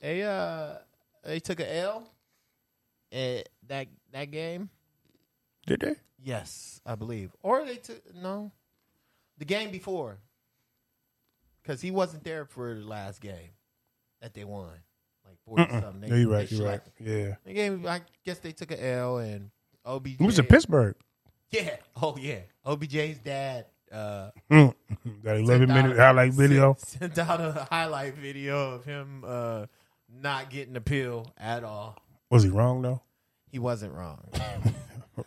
they 0.00 0.22
uh 0.22 0.74
they 1.24 1.40
took 1.40 1.60
a 1.60 1.76
L 1.76 2.08
at 3.12 3.48
that 3.68 3.88
that 4.12 4.30
game. 4.30 4.70
did 5.66 5.80
they? 5.80 5.94
Yes, 6.22 6.80
I 6.84 6.94
believe. 6.96 7.30
Or 7.42 7.64
they 7.64 7.76
took 7.76 8.02
no, 8.14 8.52
the 9.38 9.44
game 9.44 9.70
before, 9.70 10.18
because 11.62 11.80
he 11.80 11.90
wasn't 11.90 12.24
there 12.24 12.44
for 12.44 12.74
the 12.74 12.86
last 12.86 13.20
game 13.20 13.50
that 14.20 14.34
they 14.34 14.44
won, 14.44 14.68
like 15.26 15.38
forty 15.46 15.64
something. 15.80 16.00
They- 16.02 16.08
No, 16.08 16.16
you're 16.16 16.30
right. 16.30 16.50
You're 16.52 16.66
right. 16.68 16.80
Yeah. 16.98 17.34
The 17.44 17.52
game, 17.54 17.86
I 17.86 18.02
guess 18.24 18.38
they 18.38 18.52
took 18.52 18.70
an 18.70 18.80
L 18.80 19.18
and 19.18 19.50
OBJ. 19.84 20.20
It 20.20 20.24
was 20.26 20.38
in 20.38 20.46
Pittsburgh. 20.46 20.96
Yeah. 21.50 21.76
Oh 22.02 22.16
yeah. 22.18 22.40
OBJ's 22.64 23.18
dad 23.18 23.66
uh, 23.92 24.30
that 24.50 24.74
11 25.24 25.46
sent 25.46 25.68
minute 25.68 25.96
highlight 25.98 26.32
video. 26.32 26.76
Sent, 26.78 27.14
sent 27.16 27.28
out 27.28 27.40
a 27.40 27.66
highlight 27.70 28.14
video 28.16 28.74
of 28.74 28.84
him 28.84 29.24
uh, 29.26 29.66
not 30.12 30.50
getting 30.50 30.76
a 30.76 30.80
pill 30.80 31.32
at 31.38 31.64
all. 31.64 31.96
Was 32.30 32.42
he 32.44 32.48
wrong 32.50 32.82
though? 32.82 33.02
He 33.50 33.58
wasn't 33.58 33.94
wrong. 33.94 34.20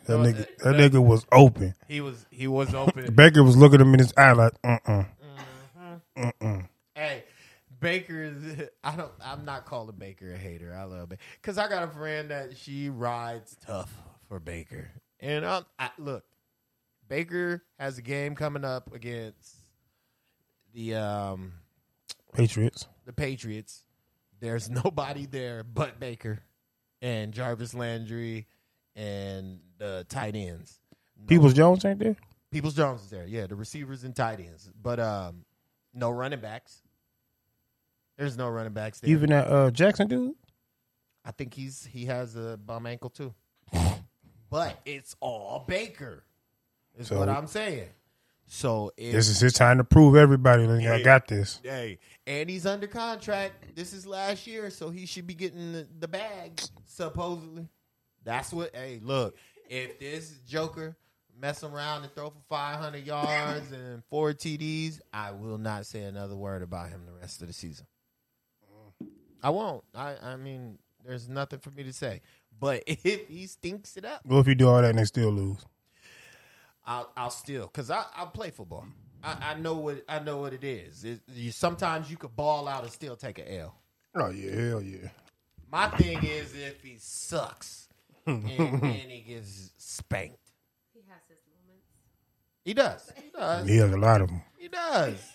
That 0.05 0.17
No, 0.17 0.23
nigga, 0.23 0.37
that- 0.37 0.57
that 0.77 0.91
nigga 0.91 1.05
was 1.05 1.23
open. 1.31 1.75
He 1.87 2.01
was 2.01 2.25
he 2.31 2.47
was 2.47 2.73
open. 2.73 3.13
Baker 3.15 3.43
was 3.43 3.55
looking 3.55 3.79
him 3.79 3.93
in 3.93 3.99
his 3.99 4.11
eye 4.17 4.31
like, 4.31 4.53
uh 4.63 4.77
uh 4.87 5.03
Hey, 6.95 7.23
Baker 7.79 8.23
is. 8.23 8.69
I 8.83 8.95
don't. 8.95 9.11
I'm 9.23 9.45
not 9.45 9.65
calling 9.65 9.95
Baker 9.97 10.33
a 10.33 10.37
hater. 10.37 10.73
I 10.75 10.83
love 10.85 11.09
Baker 11.09 11.21
because 11.41 11.57
I 11.57 11.67
got 11.69 11.83
a 11.83 11.87
friend 11.87 12.31
that 12.31 12.57
she 12.57 12.89
rides 12.89 13.55
tough 13.65 13.93
for 14.29 14.39
Baker, 14.39 14.89
and 15.19 15.45
I, 15.45 15.61
I 15.77 15.89
look. 15.97 16.23
Baker 17.13 17.63
has 17.77 17.99
a 17.99 18.01
game 18.01 18.33
coming 18.33 18.65
up 18.65 18.91
against 18.91 19.55
the 20.73 20.95
um 20.95 21.53
Patriots. 22.33 22.87
the 23.05 23.13
Patriots. 23.13 23.83
There's 24.39 24.67
nobody 24.83 25.27
there 25.27 25.63
but 25.63 25.99
Baker 25.99 26.39
and 27.03 27.31
Jarvis 27.31 27.75
Landry 27.75 28.47
and 28.95 29.59
the 29.77 30.07
tight 30.09 30.35
ends. 30.35 30.79
Peoples 31.27 31.53
Jones 31.53 31.85
ain't 31.85 31.99
there? 31.99 32.15
Peoples 32.49 32.73
Jones 32.73 33.03
is 33.03 33.11
there. 33.11 33.27
Yeah, 33.27 33.45
the 33.45 33.55
receivers 33.55 34.03
and 34.03 34.15
tight 34.15 34.39
ends, 34.39 34.71
but 34.81 34.99
um, 34.99 35.45
no 35.93 36.09
running 36.09 36.39
backs. 36.39 36.81
There's 38.17 38.35
no 38.35 38.49
running 38.49 38.73
backs 38.73 39.01
there. 39.01 39.11
Even 39.11 39.29
that 39.29 39.47
uh, 39.47 39.69
Jackson 39.69 40.07
dude? 40.07 40.33
I 41.23 41.29
think 41.29 41.53
he's 41.53 41.85
he 41.85 42.05
has 42.05 42.35
a 42.35 42.57
bum 42.57 42.87
ankle 42.87 43.11
too. 43.11 43.35
but 44.49 44.79
it's 44.83 45.15
all 45.19 45.63
Baker. 45.67 46.23
Is 46.97 47.07
So- 47.07 47.19
what 47.19 47.29
I'm 47.29 47.47
saying. 47.47 47.89
So 48.45 48.91
if 48.97 49.13
This 49.13 49.29
is 49.29 49.39
his 49.39 49.53
time 49.53 49.77
to 49.77 49.83
prove 49.83 50.15
everybody 50.15 50.67
that 50.67 50.93
I 50.93 51.01
got 51.01 51.27
this. 51.27 51.59
hey, 51.63 51.97
and 52.27 52.49
he's 52.49 52.65
under 52.65 52.87
contract. 52.87 53.75
This 53.75 53.93
is 53.93 54.05
last 54.05 54.45
year, 54.45 54.69
so 54.69 54.89
he 54.89 55.05
should 55.05 55.25
be 55.25 55.33
getting 55.33 55.71
the, 55.71 55.87
the 55.99 56.07
bag 56.07 56.61
supposedly. 56.85 57.67
That's 58.23 58.51
what. 58.53 58.75
Hey, 58.75 58.99
look, 59.01 59.35
if 59.69 59.97
this 59.97 60.33
Joker 60.47 60.95
mess 61.39 61.63
around 61.63 62.03
and 62.03 62.13
throw 62.13 62.29
for 62.29 62.41
500 62.49 63.05
yards 63.05 63.71
and 63.71 64.03
four 64.09 64.33
TDs, 64.33 64.99
I 65.11 65.31
will 65.31 65.57
not 65.57 65.85
say 65.85 66.03
another 66.03 66.35
word 66.35 66.61
about 66.61 66.89
him 66.89 67.05
the 67.05 67.13
rest 67.13 67.41
of 67.41 67.47
the 67.47 67.53
season. 67.53 67.87
I 69.41 69.49
won't. 69.49 69.83
I 69.95 70.15
I 70.21 70.35
mean, 70.35 70.77
there's 71.03 71.27
nothing 71.27 71.59
for 71.59 71.71
me 71.71 71.83
to 71.83 71.93
say. 71.93 72.21
But 72.59 72.83
if 72.87 73.27
he 73.27 73.47
stinks 73.47 73.97
it 73.97 74.05
up, 74.05 74.21
well, 74.25 74.39
if 74.39 74.47
you 74.47 74.55
do 74.55 74.69
all 74.69 74.81
that 74.81 74.89
and 74.91 74.99
they 74.99 75.05
still 75.05 75.31
lose? 75.31 75.65
I'll 76.85 77.11
I'll 77.15 77.29
still 77.29 77.67
because 77.67 77.89
I 77.89 78.03
I'll 78.15 78.27
play 78.27 78.51
football. 78.51 78.85
I, 79.23 79.51
I 79.51 79.53
know 79.55 79.75
what 79.75 80.03
I 80.07 80.19
know 80.19 80.37
what 80.37 80.53
it 80.53 80.63
is. 80.63 81.03
It, 81.03 81.21
you, 81.33 81.51
sometimes 81.51 82.11
you 82.11 82.17
could 82.17 82.35
ball 82.35 82.67
out 82.67 82.83
and 82.83 82.91
still 82.91 83.15
take 83.15 83.39
an 83.39 83.47
L. 83.47 83.75
Oh, 84.15 84.29
yeah, 84.29 84.69
hell 84.69 84.81
yeah. 84.81 85.09
My 85.71 85.87
thing 85.87 86.19
is 86.23 86.53
if 86.55 86.83
he 86.83 86.97
sucks 86.99 87.87
and 88.27 88.43
then 88.47 89.09
he 89.09 89.23
gets 89.27 89.71
spanked. 89.77 90.37
he 90.93 91.01
has 91.09 91.21
his 91.27 91.39
moments. 91.49 91.87
He 92.63 92.73
does. 92.73 93.11
He 93.15 93.29
does. 93.35 93.67
He 93.67 93.77
has 93.77 93.91
a 93.91 93.97
lot 93.97 94.21
of 94.21 94.27
them. 94.27 94.41
He 94.57 94.67
does. 94.67 95.31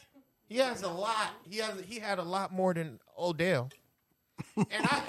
He 0.49 0.59
has 0.59 0.83
a 0.83 0.89
lot. 0.89 1.35
He 1.49 1.59
has 1.59 1.81
he 1.87 1.99
had 1.99 2.19
a 2.19 2.23
lot 2.23 2.53
more 2.53 2.73
than 2.73 3.01
Odell. 3.19 3.71
And 4.57 4.87
I 4.87 5.03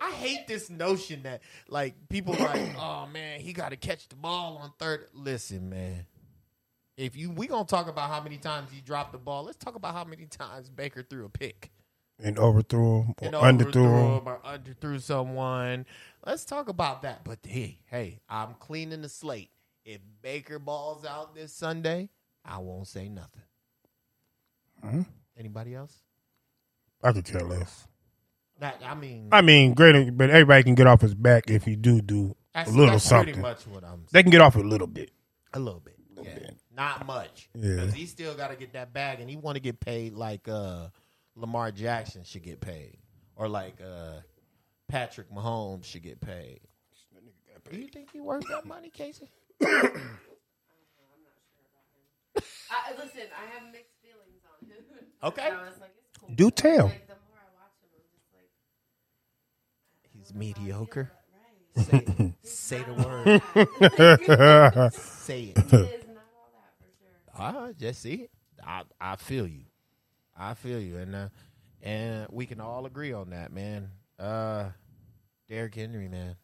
I 0.00 0.10
hate 0.12 0.46
this 0.46 0.70
notion 0.70 1.22
that 1.24 1.42
like 1.68 1.94
people 2.08 2.34
like, 2.34 2.74
oh 2.78 3.06
man, 3.12 3.40
he 3.40 3.52
got 3.52 3.70
to 3.70 3.76
catch 3.76 4.08
the 4.08 4.16
ball 4.16 4.58
on 4.62 4.72
third. 4.78 5.06
Listen, 5.14 5.68
man. 5.70 6.06
If 6.96 7.16
you 7.16 7.30
we 7.30 7.46
gonna 7.46 7.64
talk 7.64 7.88
about 7.88 8.10
how 8.10 8.20
many 8.20 8.38
times 8.38 8.70
he 8.72 8.80
dropped 8.80 9.12
the 9.12 9.18
ball, 9.18 9.44
let's 9.44 9.56
talk 9.58 9.74
about 9.76 9.94
how 9.94 10.04
many 10.04 10.26
times 10.26 10.68
Baker 10.68 11.02
threw 11.02 11.24
a 11.24 11.28
pick 11.28 11.70
And 12.18 12.38
overthrew 12.38 13.02
him 13.02 13.14
and 13.22 13.34
or 13.36 13.42
underthrew 13.42 14.16
him. 14.16 14.18
him 14.22 14.28
or 14.28 14.40
underthrew 14.44 15.00
someone. 15.00 15.86
Let's 16.26 16.44
talk 16.44 16.68
about 16.68 17.02
that. 17.02 17.22
But 17.24 17.38
hey, 17.44 17.78
hey, 17.86 18.20
I'm 18.28 18.54
cleaning 18.54 19.02
the 19.02 19.08
slate. 19.08 19.50
If 19.84 20.00
Baker 20.22 20.58
balls 20.58 21.04
out 21.04 21.34
this 21.36 21.52
Sunday, 21.52 22.08
I 22.44 22.58
won't 22.58 22.88
say 22.88 23.08
nothing. 23.08 23.42
Hmm? 24.82 25.02
Anybody 25.38 25.74
else? 25.74 25.94
I 27.02 27.12
could 27.12 27.24
care 27.24 27.42
less. 27.42 27.86
That 28.60 28.82
I 28.84 28.94
mean, 28.94 29.28
I 29.30 29.40
mean, 29.42 29.74
great, 29.74 30.16
but 30.16 30.30
everybody 30.30 30.64
can 30.64 30.74
get 30.74 30.86
off 30.86 31.00
his 31.00 31.14
back 31.14 31.48
if 31.48 31.66
you 31.66 31.76
do 31.76 32.00
do 32.00 32.34
a 32.54 32.68
little 32.68 32.86
that's 32.86 33.04
something. 33.04 33.34
pretty 33.34 33.40
much 33.40 33.66
what 33.66 33.84
I'm. 33.84 34.04
They 34.10 34.22
can 34.22 34.32
get 34.32 34.40
off 34.40 34.56
a 34.56 34.60
little 34.60 34.88
bit. 34.88 35.10
A 35.54 35.60
little 35.60 35.80
bit. 35.80 35.96
yeah. 36.16 36.34
bit. 36.34 36.56
Not 36.74 37.06
much. 37.06 37.48
Yeah. 37.54 37.76
Because 37.76 37.94
he 37.94 38.06
still 38.06 38.34
got 38.34 38.50
to 38.50 38.56
get 38.56 38.72
that 38.72 38.92
bag, 38.92 39.20
and 39.20 39.30
he 39.30 39.36
want 39.36 39.56
to 39.56 39.60
get 39.60 39.78
paid 39.80 40.14
like 40.14 40.48
uh, 40.48 40.88
Lamar 41.36 41.70
Jackson 41.70 42.24
should 42.24 42.42
get 42.42 42.60
paid, 42.60 42.98
or 43.36 43.48
like 43.48 43.80
uh, 43.80 44.20
Patrick 44.88 45.32
Mahomes 45.32 45.84
should 45.84 46.02
get 46.02 46.20
paid. 46.20 46.60
Do 47.70 47.76
you 47.78 47.88
think 47.88 48.10
he 48.12 48.20
worth 48.20 48.44
that 48.48 48.64
money, 48.64 48.88
Casey? 48.88 49.30
I, 49.62 49.66
don't 49.66 49.74
know. 49.74 49.88
I'm 49.90 49.92
not 49.92 51.36
sure 51.44 51.66
about 51.68 51.84
him. 51.92 52.42
I 52.70 52.92
listen, 52.96 53.28
I 53.36 53.44
have 53.52 53.72
mixed 53.72 53.96
feelings 54.00 54.42
on 54.48 54.68
him. 54.68 54.84
Okay. 55.20 55.42
I 55.42 55.64
like, 55.80 55.94
cool. 56.20 56.30
Do 56.36 56.48
tell. 56.50 56.86
Like, 56.86 57.08
the 57.08 57.18
more 57.26 57.42
I 57.42 57.50
watch 57.58 57.74
him, 57.82 57.90
I'm 57.90 58.06
just 58.14 58.30
like, 58.32 58.50
He's 60.28 60.34
mediocre. 60.34 61.10
right. 61.76 61.84
Say, 61.84 62.34
say 62.42 62.82
the 62.84 62.94
word. 64.78 64.92
say 64.92 65.42
it. 65.54 65.58
He 65.70 65.76
is 65.76 66.04
not 66.06 66.24
all 66.36 66.50
that 66.54 66.72
for 66.78 66.88
sure. 66.98 67.68
I 67.68 67.72
just 67.72 68.02
see 68.02 68.14
it. 68.14 68.30
I 68.64 68.82
I 69.00 69.16
feel 69.16 69.46
you. 69.46 69.62
I 70.36 70.54
feel 70.54 70.80
you, 70.80 70.96
and 70.98 71.14
uh, 71.14 71.28
and 71.82 72.26
we 72.30 72.46
can 72.46 72.60
all 72.60 72.86
agree 72.86 73.12
on 73.12 73.30
that, 73.30 73.52
man. 73.52 73.90
Uh, 74.18 74.70
Derrick 75.48 75.74
Henry, 75.74 76.08
man. 76.08 76.36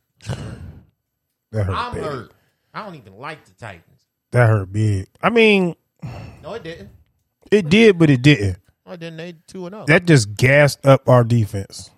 That 1.53 1.64
hurt 1.67 1.71
I'm 1.75 1.95
big. 1.95 2.03
hurt. 2.03 2.33
I 2.73 2.85
don't 2.85 2.95
even 2.97 3.17
like 3.19 3.45
the 3.45 3.53
Titans. 3.53 4.03
That 4.33 4.49
hurt 4.49 4.73
big. 4.73 5.07
I 5.23 5.31
mean, 5.31 5.76
No, 6.43 6.55
it 6.55 6.64
didn't. 6.64 6.91
it 7.53 7.69
did, 7.69 7.99
but 7.99 8.11
it 8.11 8.23
didn't. 8.23 8.59
Oh, 8.87 8.97
then 8.97 9.17
they 9.17 9.35
two 9.47 9.67
and 9.67 9.75
up. 9.75 9.87
That 9.87 10.07
just 10.07 10.35
gassed 10.35 10.85
up 10.85 11.09
our 11.09 11.23
defense. 11.25 11.91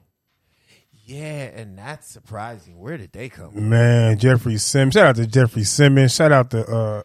Yeah, 1.08 1.44
and 1.54 1.78
that's 1.78 2.08
surprising. 2.08 2.78
Where 2.80 2.96
did 2.96 3.12
they 3.12 3.28
come? 3.28 3.52
from? 3.52 3.68
Man, 3.70 4.18
Jeffrey 4.18 4.56
Simmons. 4.58 4.94
Shout 4.94 5.06
out 5.06 5.16
to 5.16 5.26
Jeffrey 5.26 5.62
Simmons. 5.62 6.12
Shout 6.14 6.32
out 6.32 6.50
to 6.50 6.66
uh, 6.66 7.02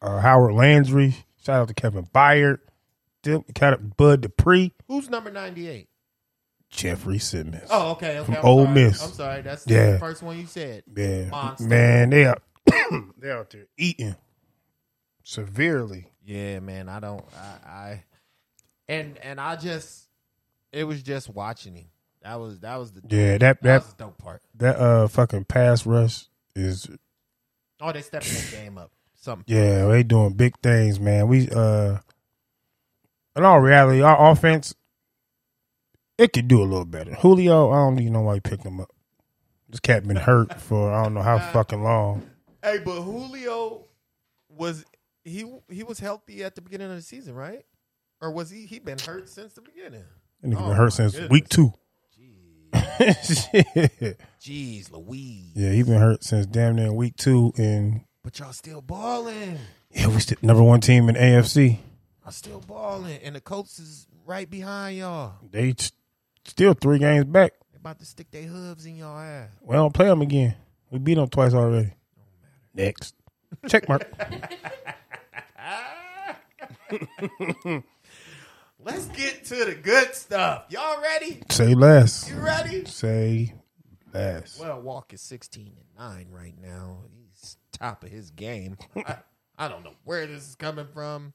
uh, 0.00 0.20
Harold 0.20 0.56
Landry. 0.56 1.14
Shout 1.44 1.60
out 1.60 1.68
to 1.68 1.74
Kevin 1.74 2.06
Byard. 2.06 2.60
Shout 3.26 3.44
out 3.62 3.96
Bud 3.98 4.22
Dupree. 4.22 4.72
Who's 4.88 5.10
number 5.10 5.30
ninety 5.30 5.68
eight? 5.68 5.88
Jeffrey 6.70 7.18
Simmons. 7.18 7.68
Oh, 7.70 7.92
okay, 7.92 8.18
okay. 8.18 8.24
From 8.24 8.36
I'm 8.36 8.44
Ole 8.46 8.64
sorry. 8.64 8.74
Miss. 8.74 9.02
I'm 9.04 9.10
sorry. 9.12 9.42
That's 9.42 9.66
Yeah. 9.66 9.90
the 9.92 9.98
first 9.98 10.22
one 10.22 10.38
you 10.38 10.46
said. 10.46 10.82
Yeah, 10.96 11.28
Monster. 11.28 11.68
man, 11.68 12.10
they 12.10 12.26
out, 12.26 12.42
they 13.18 13.30
out 13.30 13.50
there 13.50 13.66
eating 13.76 14.16
severely. 15.22 16.06
Yeah, 16.24 16.60
man. 16.60 16.88
I 16.88 17.00
don't. 17.00 17.24
I, 17.36 17.68
I 17.68 18.04
and 18.88 19.18
and 19.18 19.40
I 19.40 19.56
just 19.56 20.08
it 20.72 20.84
was 20.84 21.02
just 21.02 21.28
watching 21.30 21.74
him. 21.76 21.86
That 22.24 22.40
was 22.40 22.58
that 22.60 22.76
was 22.76 22.90
the 22.92 23.02
Yeah, 23.08 23.32
that 23.38 23.38
that 23.38 23.62
that 23.62 23.82
was 23.82 23.94
the 23.94 24.04
dope 24.04 24.18
part. 24.18 24.42
that 24.56 24.76
uh 24.76 25.06
fucking 25.08 25.44
pass 25.44 25.86
rush 25.86 26.26
is 26.56 26.88
Oh, 27.80 27.92
they 27.92 28.00
stepping 28.02 28.32
the 28.32 28.48
game 28.50 28.78
up. 28.78 28.90
Something. 29.14 29.44
yeah, 29.54 29.86
they 29.86 30.02
doing 30.02 30.32
big 30.34 30.58
things, 30.62 30.98
man. 31.00 31.28
We 31.28 31.48
uh, 31.50 31.98
in 33.36 33.44
all 33.44 33.60
reality, 33.60 34.00
our 34.02 34.30
offense 34.32 34.74
it 36.18 36.32
could 36.32 36.48
do 36.48 36.62
a 36.62 36.64
little 36.64 36.84
better. 36.84 37.14
Julio, 37.14 37.70
I 37.70 37.76
don't 37.76 37.98
even 38.00 38.12
know 38.12 38.20
why 38.22 38.34
he 38.34 38.40
picked 38.40 38.64
him 38.64 38.80
up. 38.80 38.90
This 39.68 39.80
cat 39.80 40.06
been 40.06 40.16
hurt 40.16 40.60
for 40.60 40.92
I 40.92 41.02
don't 41.02 41.14
know 41.14 41.22
how 41.22 41.38
fucking 41.52 41.82
long. 41.82 42.22
Hey, 42.62 42.78
but 42.84 43.02
Julio 43.02 43.84
was 44.48 44.84
he 45.24 45.44
he 45.68 45.82
was 45.82 45.98
healthy 45.98 46.42
at 46.44 46.54
the 46.54 46.60
beginning 46.62 46.88
of 46.90 46.96
the 46.96 47.02
season, 47.02 47.34
right? 47.34 47.64
Or 48.20 48.30
was 48.30 48.48
he 48.50 48.64
he 48.66 48.78
been 48.78 48.98
hurt 48.98 49.28
since 49.28 49.54
the 49.54 49.60
beginning? 49.62 50.04
That 50.40 50.48
nigga 50.50 50.60
Oh, 50.62 50.68
been 50.68 50.76
hurt 50.76 50.92
since 50.92 51.12
goodness. 51.12 51.30
week 51.30 51.48
two. 51.48 51.72
Jeez, 54.40 54.92
Louise. 54.92 55.52
yeah, 55.54 55.70
he 55.72 55.82
been 55.82 56.00
hurt 56.00 56.22
since 56.24 56.46
damn 56.46 56.76
near 56.76 56.92
week 56.92 57.16
two, 57.16 57.52
and 57.56 58.02
But 58.22 58.38
y'all 58.38 58.52
still 58.52 58.82
balling. 58.82 59.58
yeah, 59.90 60.08
we 60.08 60.20
still 60.20 60.38
number 60.42 60.62
one 60.62 60.80
team 60.80 61.08
in 61.08 61.14
AFC. 61.14 61.78
I'm 62.24 62.32
still 62.32 62.60
balling, 62.60 63.18
and 63.22 63.36
the 63.36 63.40
Colts 63.40 63.78
is 63.78 64.06
right 64.26 64.48
behind 64.48 64.98
y'all. 64.98 65.34
They 65.50 65.72
t- 65.72 65.90
still 66.44 66.74
three 66.74 66.98
games 66.98 67.24
back. 67.26 67.52
They 67.72 67.76
about 67.78 67.98
to 67.98 68.04
stick 68.06 68.30
their 68.30 68.42
hooves 68.42 68.86
in 68.86 68.96
y'all 68.96 69.18
ass. 69.18 69.48
We 69.62 69.74
don't 69.76 69.92
play 69.94 70.06
them 70.06 70.22
again. 70.22 70.54
We 70.90 70.98
beat 70.98 71.14
them 71.14 71.28
twice 71.28 71.54
already. 71.54 71.92
Next, 72.74 73.14
check 73.68 73.88
mark. 73.88 74.06
Let's 78.84 79.06
get 79.06 79.44
to 79.46 79.64
the 79.64 79.74
good 79.74 80.14
stuff. 80.14 80.64
Y'all 80.68 81.00
ready? 81.00 81.42
Say 81.50 81.74
less. 81.74 82.30
You 82.30 82.36
ready? 82.38 82.84
Say 82.84 83.54
less. 84.12 84.58
Well, 84.60 84.80
Walk 84.82 85.14
is 85.14 85.22
16 85.22 85.72
and 85.76 85.86
9 85.98 86.26
right 86.30 86.54
now. 86.60 86.98
He's 87.10 87.56
top 87.72 88.04
of 88.04 88.10
his 88.10 88.30
game. 88.30 88.76
I, 88.94 89.16
I 89.58 89.68
don't 89.68 89.84
know 89.84 89.94
where 90.04 90.26
this 90.26 90.46
is 90.48 90.54
coming 90.54 90.86
from. 90.92 91.32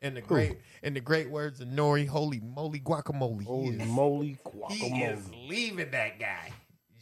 In 0.00 0.14
the 0.14 0.22
great 0.22 0.56
in 0.82 0.94
the 0.94 1.00
great 1.02 1.28
words 1.28 1.60
of 1.60 1.68
Nori, 1.68 2.06
holy 2.08 2.40
moly 2.40 2.80
guacamole. 2.80 3.44
Holy 3.44 3.76
is- 3.76 3.88
moly, 3.88 4.38
He 4.70 4.80
guacamole. 4.90 5.12
is 5.18 5.30
leaving 5.46 5.90
that 5.90 6.18
guy, 6.18 6.50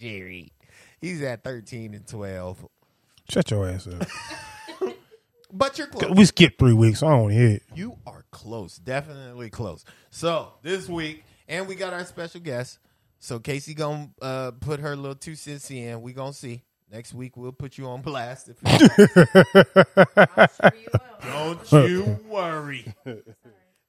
Jerry. 0.01 0.53
He's 1.01 1.23
at 1.23 1.45
13 1.45 1.95
and 1.95 2.05
12. 2.05 2.67
Shut 3.31 3.49
your 3.53 3.69
ass 3.69 3.87
up. 3.87 4.09
But 5.53 5.77
you're 5.79 5.87
close. 5.87 6.11
we 6.17 6.25
skipped 6.25 6.59
three 6.59 6.73
weeks. 6.73 7.01
So 7.01 7.07
I 7.09 7.11
don't 7.11 7.31
hear 7.31 7.49
it. 7.49 7.63
You 7.75 7.99
are 8.07 8.25
close. 8.31 8.77
Definitely 8.79 9.51
close. 9.51 9.85
So 10.11 10.55
this 10.63 10.89
week, 10.89 11.25
and 11.47 11.69
we 11.69 11.75
got 11.75 11.93
our 11.93 12.05
special 12.05 12.41
guest. 12.41 12.79
So 13.19 13.39
Casey 13.39 13.75
gonna 13.75 14.09
uh, 14.21 14.53
put 14.53 14.81
her 14.81 14.97
little 14.97 15.15
two 15.15 15.35
cents 15.35 15.71
in. 15.71 16.01
We 16.03 16.13
gonna 16.13 16.33
see. 16.33 16.63
Next 16.91 17.15
week 17.15 17.37
we'll 17.37 17.53
put 17.53 17.79
you 17.79 17.87
on 17.87 18.03
blast. 18.03 18.49
If 18.49 18.57
you. 18.63 18.89
Don't 21.23 21.73
you 21.73 22.19
worry. 22.29 22.93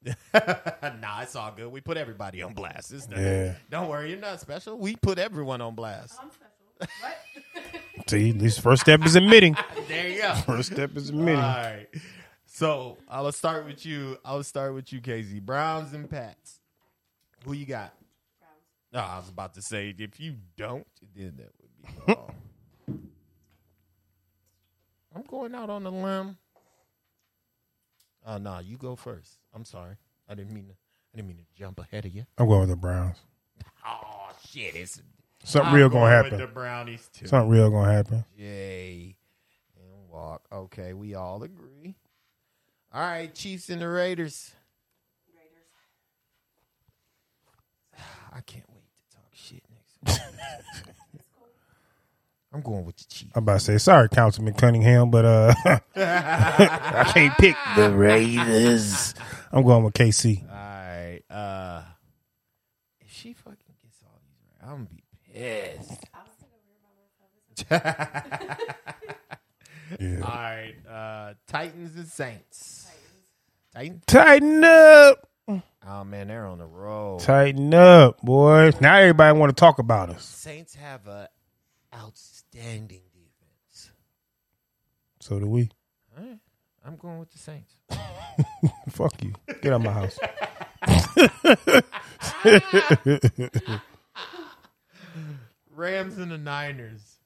nah, 0.34 1.22
it's 1.22 1.34
all 1.34 1.52
good. 1.56 1.70
We 1.72 1.80
put 1.80 1.96
everybody 1.96 2.42
on 2.42 2.52
blast. 2.52 2.92
It's 2.92 3.08
nothing. 3.08 3.24
Yeah. 3.24 3.54
Don't 3.70 3.88
worry, 3.88 4.10
you're 4.10 4.18
not 4.18 4.40
special. 4.40 4.78
We 4.78 4.96
put 4.96 5.18
everyone 5.18 5.60
on 5.60 5.74
blast. 5.74 6.18
I'm 6.20 6.30
special. 6.30 6.53
What? 6.78 6.90
See, 8.08 8.32
this 8.32 8.58
first 8.58 8.82
step 8.82 9.04
is 9.04 9.16
admitting. 9.16 9.56
There 9.88 10.08
you 10.08 10.20
go. 10.20 10.34
First 10.46 10.72
step 10.72 10.96
is 10.96 11.08
admitting. 11.08 11.40
All 11.40 11.56
right. 11.56 11.86
So 12.44 12.98
I'll 13.08 13.32
start 13.32 13.64
with 13.64 13.86
you. 13.86 14.18
I'll 14.24 14.42
start 14.42 14.74
with 14.74 14.92
you, 14.92 15.00
Casey. 15.00 15.40
Browns 15.40 15.92
and 15.94 16.08
Pats. 16.08 16.60
Who 17.44 17.52
you 17.52 17.66
got? 17.66 17.94
No, 18.92 19.00
oh, 19.00 19.02
I 19.02 19.18
was 19.18 19.28
about 19.28 19.54
to 19.54 19.62
say 19.62 19.92
if 19.98 20.20
you 20.20 20.36
don't, 20.56 20.86
then 21.16 21.34
that 21.38 21.50
would 21.60 22.06
be 22.06 22.12
wrong. 22.14 22.34
I'm 25.14 25.22
going 25.22 25.54
out 25.54 25.70
on 25.70 25.84
a 25.84 25.90
limb. 25.90 26.36
Uh, 28.24 28.34
oh 28.34 28.38
no, 28.38 28.58
you 28.60 28.76
go 28.76 28.96
first. 28.96 29.38
I'm 29.52 29.64
sorry. 29.64 29.96
I 30.28 30.34
didn't 30.34 30.52
mean 30.52 30.66
to 30.66 30.72
I 30.72 31.16
didn't 31.16 31.28
mean 31.28 31.38
to 31.38 31.58
jump 31.58 31.80
ahead 31.80 32.04
of 32.04 32.14
you. 32.14 32.24
I'm 32.38 32.46
going 32.46 32.60
with 32.60 32.70
the 32.70 32.76
Browns. 32.76 33.16
Oh 33.86 34.28
shit, 34.48 34.74
it's 34.74 35.00
Something 35.44 35.68
I'm 35.68 35.74
real 35.74 35.88
gonna 35.90 36.00
going 36.00 36.24
with 36.24 36.32
happen. 36.32 36.38
The 36.40 36.46
Brownies 36.52 37.08
too. 37.12 37.26
Something 37.26 37.50
real 37.50 37.70
gonna 37.70 37.92
happen. 37.92 38.24
Jay 38.36 39.14
and 39.76 40.08
walk. 40.10 40.42
Okay, 40.50 40.94
we 40.94 41.14
all 41.14 41.42
agree. 41.42 41.94
All 42.92 43.00
right, 43.02 43.32
Chiefs 43.34 43.68
and 43.68 43.82
the 43.82 43.88
Raiders. 43.88 44.52
Raiders. 45.34 45.68
I 48.32 48.40
can't 48.40 48.64
wait 48.72 48.84
to 49.10 49.16
talk 49.16 49.26
shit 49.32 49.62
next 49.70 49.98
week. 50.18 50.26
I'm 52.54 52.62
going 52.62 52.86
with 52.86 52.96
the 52.96 53.04
Chiefs. 53.04 53.32
I'm 53.34 53.42
about 53.42 53.54
to 53.54 53.60
say 53.60 53.78
sorry, 53.78 54.08
Councilman 54.08 54.54
Cunningham, 54.54 55.10
but 55.10 55.24
uh, 55.26 55.54
I 55.96 57.10
can't 57.12 57.36
pick 57.36 57.56
the 57.76 57.90
Raiders. 57.90 59.14
I'm 59.52 59.62
going 59.62 59.84
with 59.84 59.92
KC. 59.94 60.42
All 60.42 60.56
right. 60.56 61.20
Uh, 61.28 61.82
if 63.00 63.10
she 63.12 63.34
fucking 63.34 63.58
gets 63.82 63.98
all 64.04 64.18
these 64.22 64.70
right, 64.70 64.88
I'm 65.34 65.40
gonna 65.40 67.30
be 67.56 67.64
pissed. 67.64 68.84
Yeah. 70.00 70.20
All 70.22 70.30
right. 70.30 70.74
Uh, 70.88 71.34
Titans 71.46 71.96
and 71.96 72.06
Saints. 72.08 72.88
Titans. 73.74 74.02
Tighten 74.06 74.64
up. 74.64 75.28
Oh 75.86 76.04
man, 76.04 76.28
they're 76.28 76.46
on 76.46 76.58
the 76.58 76.66
road. 76.66 77.20
Tighten 77.20 77.74
up, 77.74 78.20
boys. 78.22 78.80
Now 78.80 78.96
everybody 78.96 79.38
want 79.38 79.50
to 79.50 79.60
talk 79.60 79.78
about 79.78 80.08
us. 80.08 80.24
Saints 80.24 80.74
have 80.76 81.06
a 81.06 81.28
outstanding 81.94 83.02
defense. 83.12 83.90
So 85.20 85.38
do 85.38 85.46
we. 85.46 85.68
All 86.16 86.24
right, 86.24 86.38
I'm 86.86 86.96
going 86.96 87.18
with 87.18 87.30
the 87.30 87.38
Saints. 87.38 87.74
Fuck 88.88 89.22
you. 89.22 89.34
Get 89.60 89.74
out 89.74 89.84
of 89.84 89.84
my 89.84 89.92
house. 89.92 90.18
Rams 95.74 96.18
and 96.18 96.30
the 96.30 96.38
Niners. 96.38 97.18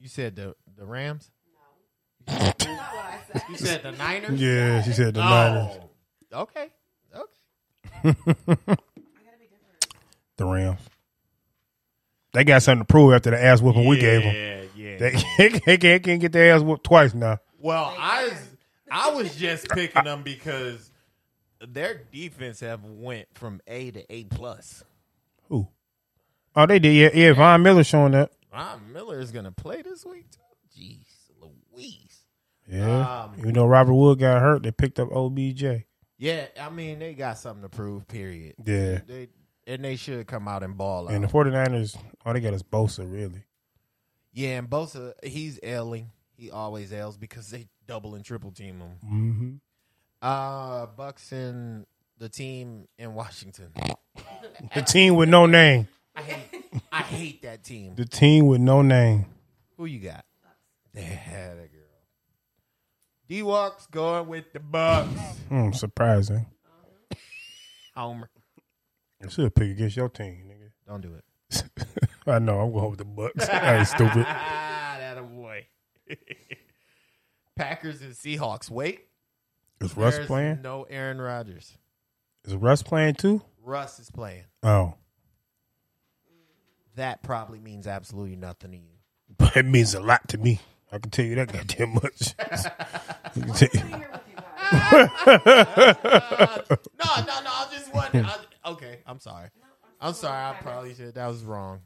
You 0.00 0.08
said 0.08 0.36
the 0.36 0.54
the 0.76 0.84
Rams. 0.84 1.30
Not 2.26 2.38
what 2.38 2.66
I 2.66 3.18
said. 3.32 3.42
You 3.48 3.56
said 3.56 3.82
the 3.82 3.92
Niners. 3.92 4.40
Yeah, 4.40 4.82
she 4.82 4.92
said 4.92 5.14
the 5.14 5.20
Niners. 5.20 5.78
Okay. 6.30 6.68
Okay. 7.14 7.28
I 8.04 8.12
gotta 8.12 8.14
be 8.14 9.46
different. 9.46 9.94
The 10.36 10.44
Rams. 10.44 10.80
They 12.34 12.44
got 12.44 12.62
something 12.62 12.84
to 12.84 12.92
prove 12.92 13.14
after 13.14 13.30
the 13.30 13.42
ass 13.42 13.62
whooping 13.62 13.86
we 13.86 13.98
gave 13.98 14.22
them. 14.22 14.34
Yeah, 14.34 14.62
yeah. 14.76 14.98
They, 14.98 15.60
they 15.66 15.78
can't, 15.78 16.02
can't 16.02 16.20
get 16.20 16.32
their 16.32 16.54
ass 16.54 16.62
whooped 16.62 16.84
twice 16.84 17.14
now. 17.14 17.38
Well, 17.58 17.94
I 17.98 18.24
was 18.24 18.53
I 18.96 19.10
was 19.12 19.34
just 19.34 19.68
picking 19.70 20.04
them 20.04 20.22
because 20.22 20.90
their 21.66 22.00
defense 22.12 22.60
have 22.60 22.84
went 22.84 23.26
from 23.34 23.60
A 23.66 23.90
to 23.90 24.12
A 24.12 24.24
plus. 24.24 24.84
Who? 25.48 25.66
Oh, 26.54 26.66
they 26.66 26.78
did. 26.78 26.94
Yeah, 26.94 27.10
yeah. 27.12 27.32
Von 27.32 27.62
Miller 27.62 27.82
showing 27.82 28.14
up. 28.14 28.30
Von 28.52 28.92
Miller 28.92 29.18
is 29.18 29.32
gonna 29.32 29.50
play 29.50 29.82
this 29.82 30.04
week 30.06 30.26
too. 30.30 30.40
Jeez, 30.80 31.06
Louise. 31.72 32.20
Yeah. 32.70 33.24
Um, 33.24 33.32
Even 33.38 33.54
though 33.54 33.66
Robert 33.66 33.94
Wood 33.94 34.20
got 34.20 34.40
hurt, 34.40 34.62
they 34.62 34.70
picked 34.70 35.00
up 35.00 35.10
OBJ. 35.10 35.64
Yeah, 36.16 36.46
I 36.60 36.70
mean 36.70 37.00
they 37.00 37.14
got 37.14 37.38
something 37.38 37.62
to 37.62 37.68
prove. 37.68 38.06
Period. 38.06 38.54
Yeah. 38.64 39.00
They 39.06 39.28
and 39.66 39.84
they 39.84 39.96
should 39.96 40.26
come 40.28 40.46
out 40.46 40.62
and 40.62 40.76
ball 40.76 41.08
out. 41.08 41.14
And 41.14 41.24
the 41.24 41.28
49ers, 41.28 41.96
all 42.24 42.32
they 42.32 42.40
got 42.40 42.54
is 42.54 42.62
Bosa, 42.62 43.10
really. 43.10 43.42
yeah, 44.32 44.58
and 44.58 44.68
Bosa, 44.70 45.14
he's 45.24 45.58
ailing. 45.62 46.10
He 46.36 46.50
always 46.50 46.92
ails 46.92 47.16
because 47.16 47.48
they 47.50 47.66
double 47.86 48.14
and 48.14 48.24
triple 48.24 48.50
team 48.50 48.78
them. 48.78 48.90
Mm-hmm. 49.04 49.54
Uh, 50.22 50.86
Bucks 50.86 51.32
and 51.32 51.86
the 52.18 52.28
team 52.28 52.88
in 52.98 53.14
Washington. 53.14 53.72
The 54.74 54.82
team 54.82 55.16
with 55.16 55.28
no 55.28 55.46
name. 55.46 55.88
I 56.16 56.22
hate, 56.22 56.64
I 56.92 57.02
hate 57.02 57.42
that 57.42 57.64
team. 57.64 57.94
The 57.96 58.04
team 58.04 58.46
with 58.46 58.60
no 58.60 58.82
name. 58.82 59.26
Who 59.76 59.86
you 59.86 59.98
got? 59.98 60.24
They 60.92 61.02
had 61.02 61.52
a 61.52 61.66
girl. 61.66 61.68
D 63.28 63.42
Walk's 63.42 63.86
going 63.86 64.28
with 64.28 64.52
the 64.52 64.60
Bucks. 64.60 65.08
Hmm, 65.48 65.72
surprising. 65.72 66.46
Homer, 67.96 68.28
I 69.22 69.28
should 69.28 69.54
pick 69.54 69.70
against 69.70 69.96
your 69.96 70.08
team, 70.08 70.44
nigga. 70.48 70.70
don't 70.86 71.00
do 71.00 71.14
it. 71.14 71.64
I 72.26 72.38
know. 72.38 72.60
I'm 72.60 72.72
going 72.72 72.90
with 72.90 72.98
the 72.98 73.04
Bucks. 73.04 73.48
I 73.48 73.78
ain't 73.78 73.88
stupid. 73.88 74.24
Ah, 74.26 74.96
that 74.98 75.18
a 75.18 75.22
boy. 75.22 75.66
Packers 77.56 78.02
and 78.02 78.12
Seahawks. 78.12 78.70
Wait, 78.70 79.06
Is 79.80 79.96
Russ 79.96 80.16
there's 80.16 80.26
playing? 80.26 80.62
No 80.62 80.84
Aaron 80.90 81.20
Rodgers. 81.20 81.76
Is 82.44 82.54
Russ 82.56 82.82
playing 82.82 83.14
too? 83.14 83.42
Russ 83.62 83.98
is 83.98 84.10
playing. 84.10 84.44
Oh, 84.62 84.94
That 86.96 87.22
probably 87.22 87.60
means 87.60 87.86
absolutely 87.86 88.36
nothing 88.36 88.72
to 88.72 88.76
you. 88.76 88.98
but 89.38 89.56
it 89.56 89.64
means 89.66 89.94
a 89.94 90.00
lot 90.00 90.28
to 90.28 90.38
me. 90.38 90.60
I 90.92 90.98
can 90.98 91.10
tell 91.10 91.24
you 91.24 91.34
that 91.36 91.52
goddamn 91.52 91.94
much. 91.94 92.34
I 92.38 93.28
can 93.30 93.48
tell 93.52 93.68
you- 93.72 93.80
I'm 93.80 93.88
here 94.00 94.10
with 94.12 94.20
you 94.28 94.36
guys. 94.36 95.10
No, 96.98 97.24
no, 97.24 97.40
no. 97.42 97.50
I 97.50 97.66
just 97.72 97.92
want. 97.94 98.14
I, 98.14 98.36
okay, 98.66 98.98
I'm 99.06 99.18
sorry. 99.20 99.48
I'm 100.00 100.14
sorry. 100.14 100.36
I 100.36 100.60
probably 100.60 100.94
should. 100.94 101.14
That 101.14 101.26
was 101.28 101.42
wrong. 101.44 101.80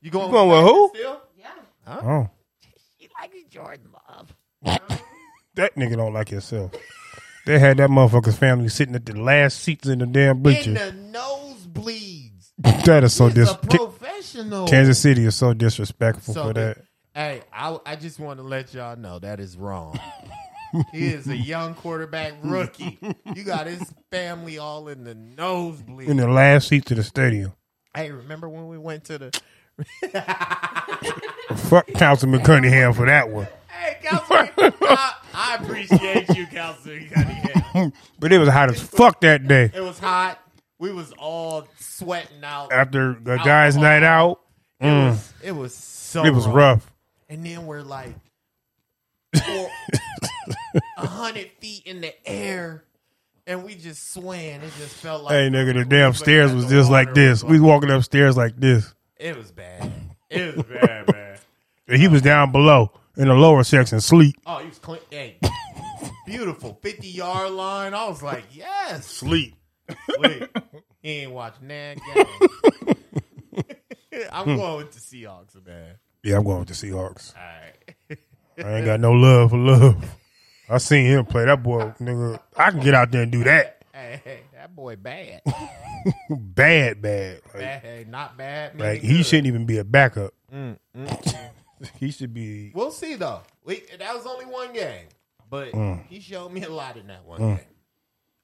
You 0.00 0.10
going, 0.10 0.26
You 0.26 0.32
going 0.32 0.48
with 0.50 0.60
who? 0.72 0.90
Still? 0.94 1.22
Yeah. 1.38 1.50
oh, 1.88 2.28
He 2.98 3.08
likes 3.20 3.36
Jordan 3.50 3.88
Love. 4.08 4.34
That 5.54 5.74
nigga 5.76 5.96
don't 5.96 6.12
like 6.12 6.28
himself. 6.28 6.72
They 7.46 7.58
had 7.58 7.76
that 7.76 7.90
motherfucker's 7.90 8.36
family 8.36 8.68
sitting 8.68 8.94
at 8.94 9.06
the 9.06 9.18
last 9.18 9.60
seats 9.60 9.86
in 9.88 10.00
the 10.00 10.06
damn 10.06 10.42
bleachers. 10.42 10.66
In 10.66 10.74
the 10.74 11.18
nosebleeds. 11.18 12.50
that 12.84 13.04
is 13.04 13.14
so 13.14 13.28
disrespectful. 13.28 13.88
professional. 13.88 14.66
Kansas 14.66 14.98
City 14.98 15.24
is 15.24 15.36
so 15.36 15.54
disrespectful 15.54 16.34
So 16.34 16.48
for 16.48 16.52
that. 16.54 16.78
Hey, 17.14 17.42
I, 17.52 17.78
I 17.86 17.96
just 17.96 18.18
want 18.18 18.40
to 18.40 18.42
let 18.42 18.74
y'all 18.74 18.96
know 18.96 19.18
that 19.20 19.38
is 19.40 19.56
wrong. 19.56 19.98
he 20.92 21.06
is 21.06 21.28
a 21.28 21.36
young 21.36 21.74
quarterback 21.74 22.34
rookie. 22.42 22.98
You 23.34 23.44
got 23.44 23.66
his 23.68 23.82
family 24.10 24.58
all 24.58 24.88
in 24.88 25.04
the 25.04 25.14
nosebleed. 25.14 26.08
In 26.08 26.16
the 26.18 26.28
last 26.28 26.68
seats 26.68 26.90
of 26.90 26.96
the 26.98 27.02
stadium. 27.04 27.52
hey, 27.94 28.10
remember 28.10 28.48
when 28.48 28.66
we 28.68 28.76
went 28.76 29.04
to 29.04 29.18
the? 29.18 29.40
Fuck 31.54 31.86
Councilman 31.94 32.42
Cunningham 32.42 32.92
for 32.92 33.06
that 33.06 33.28
one. 33.30 33.46
Councilman, 34.02 34.50
I, 34.82 35.14
I 35.34 35.58
appreciate 35.60 36.28
you, 36.36 36.46
Cunningham. 36.46 37.92
But 38.18 38.32
it 38.32 38.38
was 38.38 38.48
hot 38.48 38.70
as 38.70 38.80
fuck 38.80 39.20
that 39.20 39.46
day. 39.46 39.70
It 39.74 39.82
was 39.82 39.98
hot. 39.98 40.40
We 40.78 40.92
was 40.92 41.12
all 41.18 41.66
sweating 41.78 42.42
out. 42.42 42.72
After 42.72 43.18
the 43.20 43.36
guys' 43.36 43.76
night 43.76 44.02
out, 44.02 44.40
It 44.80 44.84
mm. 44.86 45.10
was 45.10 45.32
it 45.42 45.52
was 45.52 45.74
so 45.74 46.24
it 46.24 46.30
was 46.30 46.46
wrong. 46.46 46.54
rough. 46.56 46.92
And 47.28 47.44
then 47.44 47.66
we're 47.66 47.82
like 47.82 48.14
a 49.34 49.68
hundred 50.96 51.50
feet 51.60 51.82
in 51.86 52.00
the 52.00 52.14
air, 52.28 52.84
and 53.46 53.64
we 53.64 53.74
just 53.74 54.12
swam. 54.12 54.62
It 54.62 54.72
just 54.78 54.94
felt 54.96 55.24
like 55.24 55.32
Hey, 55.32 55.48
nigga, 55.50 55.74
the 55.74 55.84
damn 55.84 56.14
stairs 56.14 56.52
was 56.54 56.66
just 56.66 56.90
like 56.90 57.14
this. 57.14 57.42
We 57.44 57.52
was 57.52 57.60
walking 57.60 57.90
upstairs 57.90 58.36
like 58.36 58.56
this. 58.56 58.94
It 59.18 59.36
was 59.36 59.50
bad. 59.52 59.92
It 60.30 60.56
was 60.56 60.64
bad, 60.66 61.12
man. 61.12 61.38
And 61.88 62.00
he 62.00 62.08
was 62.08 62.22
down 62.22 62.52
below 62.52 62.90
in 63.16 63.28
the 63.28 63.34
lower 63.34 63.64
section, 63.64 64.00
sleep. 64.00 64.36
Oh, 64.46 64.58
he 64.58 64.68
was 64.68 64.78
clean. 64.78 65.00
Hey, 65.10 65.38
beautiful 66.26 66.78
fifty 66.82 67.08
yard 67.08 67.50
line. 67.52 67.94
I 67.94 68.08
was 68.08 68.22
like, 68.22 68.44
yes. 68.52 69.06
Sleep. 69.06 69.54
Wait, 70.18 70.48
he 71.02 71.10
ain't 71.20 71.32
watching 71.32 71.68
that 71.68 71.98
game. 72.14 72.96
I'm 74.32 74.56
going 74.56 74.76
with 74.78 74.92
the 74.92 75.00
Seahawks, 75.00 75.64
man. 75.66 75.94
Yeah, 76.22 76.36
I'm 76.36 76.44
going 76.44 76.60
with 76.60 76.68
the 76.68 76.74
Seahawks. 76.74 77.34
All 77.36 77.42
right. 77.42 78.18
I 78.64 78.76
ain't 78.78 78.86
got 78.86 79.00
no 79.00 79.12
love 79.12 79.50
for 79.50 79.58
love. 79.58 80.16
I 80.68 80.78
seen 80.78 81.06
him 81.06 81.24
play. 81.26 81.44
That 81.44 81.62
boy, 81.62 81.92
nigga, 82.00 82.40
I 82.56 82.70
can 82.70 82.80
get 82.80 82.94
out 82.94 83.10
there 83.12 83.22
and 83.22 83.30
do 83.30 83.44
that. 83.44 83.84
Hey, 83.92 84.20
hey, 84.24 84.40
that 84.54 84.74
boy 84.74 84.96
bad. 84.96 85.42
Bad, 86.30 87.02
bad. 87.02 87.40
Like, 87.46 87.62
bad 87.62 87.82
hey, 87.82 88.06
not 88.08 88.36
bad. 88.36 88.78
like, 88.78 89.00
he 89.00 89.16
good. 89.16 89.26
shouldn't 89.26 89.48
even 89.48 89.66
be 89.66 89.78
a 89.78 89.84
backup. 89.84 90.32
Mm, 90.54 90.78
mm, 90.96 91.06
mm. 91.08 91.50
He 92.00 92.10
should 92.10 92.32
be. 92.34 92.72
We'll 92.74 92.90
see 92.90 93.14
though. 93.16 93.42
We 93.64 93.82
that 93.98 94.14
was 94.14 94.26
only 94.26 94.46
one 94.46 94.72
game, 94.72 95.06
but 95.50 95.72
Mm. 95.72 96.06
he 96.06 96.20
showed 96.20 96.52
me 96.52 96.62
a 96.64 96.68
lot 96.70 96.96
in 96.96 97.06
that 97.08 97.24
one 97.24 97.38
game. 97.40 97.60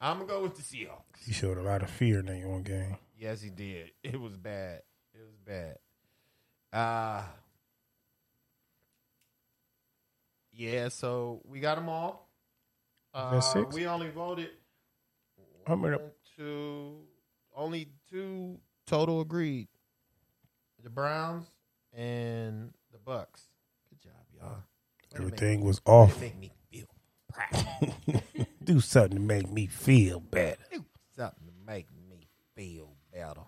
I'm 0.00 0.18
gonna 0.18 0.28
go 0.28 0.42
with 0.42 0.56
the 0.56 0.62
Seahawks. 0.62 1.24
He 1.24 1.32
showed 1.32 1.56
a 1.58 1.62
lot 1.62 1.82
of 1.82 1.90
fear 1.90 2.18
in 2.20 2.26
that 2.26 2.46
one 2.48 2.62
game. 2.62 2.96
Yes, 3.18 3.40
he 3.40 3.50
did. 3.50 3.92
It 4.02 4.20
was 4.20 4.36
bad. 4.36 4.82
It 5.14 5.20
was 5.24 5.36
bad. 5.44 5.78
Uh 6.72 7.22
yeah. 10.52 10.88
So 10.88 11.40
we 11.44 11.60
got 11.60 11.76
them 11.76 11.88
all. 11.88 12.28
Uh, 13.14 13.40
six? 13.40 13.74
We 13.74 13.86
only 13.86 14.08
voted. 14.08 14.50
One, 15.66 15.98
two, 16.36 16.96
only 17.54 17.88
two 18.10 18.58
total 18.86 19.20
agreed. 19.20 19.68
The 20.82 20.90
Browns 20.90 21.46
and 21.92 22.72
Bucks. 23.04 23.48
Good 23.90 24.02
job, 24.02 24.12
y'all. 24.34 24.48
Way 24.50 24.56
to 25.14 25.18
make- 25.22 25.26
Everything 25.34 25.60
was 25.64 25.80
way 25.86 25.92
off. 25.92 26.20
Make 26.20 26.38
me 26.38 26.52
feel 26.70 26.86
proud. 27.28 28.22
Do 28.64 28.80
something 28.80 29.16
to 29.18 29.20
make 29.22 29.50
me 29.50 29.66
feel 29.66 30.20
better. 30.20 30.62
Do 30.72 30.84
something 31.16 31.46
to 31.46 31.52
make 31.66 31.86
me 32.08 32.28
feel 32.54 32.94
better. 33.12 33.40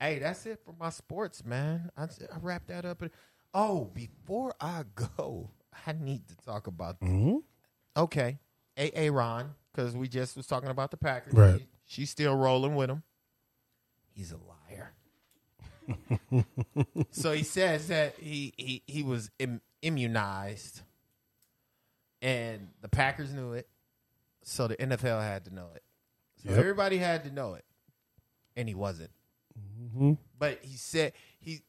Hey, 0.00 0.18
that's 0.18 0.44
it 0.46 0.60
for 0.64 0.74
my 0.78 0.90
sports, 0.90 1.44
man. 1.44 1.90
I, 1.96 2.04
I 2.04 2.08
wrap 2.40 2.66
that 2.68 2.84
up. 2.84 3.02
Oh, 3.52 3.84
before 3.94 4.54
I 4.60 4.84
go, 4.94 5.50
I 5.86 5.92
need 5.92 6.26
to 6.28 6.36
talk 6.38 6.66
about. 6.66 7.00
Mm-hmm. 7.00 7.36
Okay, 7.96 8.38
A. 8.76 9.10
Ron, 9.10 9.54
because 9.72 9.94
we 9.96 10.08
just 10.08 10.36
was 10.36 10.46
talking 10.46 10.70
about 10.70 10.90
the 10.90 10.96
Packers. 10.96 11.32
Right. 11.34 11.60
She- 11.60 11.66
she's 11.86 12.10
still 12.10 12.34
rolling 12.34 12.74
with 12.74 12.90
him. 12.90 13.02
He's 14.14 14.32
a 14.32 14.36
liar. 14.36 14.92
so 17.10 17.32
he 17.32 17.42
says 17.42 17.88
that 17.88 18.16
he 18.18 18.52
he 18.56 18.82
he 18.86 19.02
was 19.02 19.30
Im- 19.38 19.60
immunized, 19.82 20.82
and 22.22 22.68
the 22.80 22.88
Packers 22.88 23.32
knew 23.32 23.52
it, 23.52 23.68
so 24.42 24.66
the 24.68 24.76
NFL 24.76 25.20
had 25.22 25.44
to 25.46 25.54
know 25.54 25.68
it. 25.74 25.82
So 26.42 26.50
Yep. 26.50 26.58
everybody 26.58 26.98
had 26.98 27.24
to 27.24 27.30
know 27.30 27.54
it, 27.54 27.64
and 28.56 28.68
he 28.68 28.74
wasn't. 28.74 29.10
hmm 29.90 30.14
But 30.38 30.58
he 30.62 30.76
said 30.76 31.12
he 31.40 31.60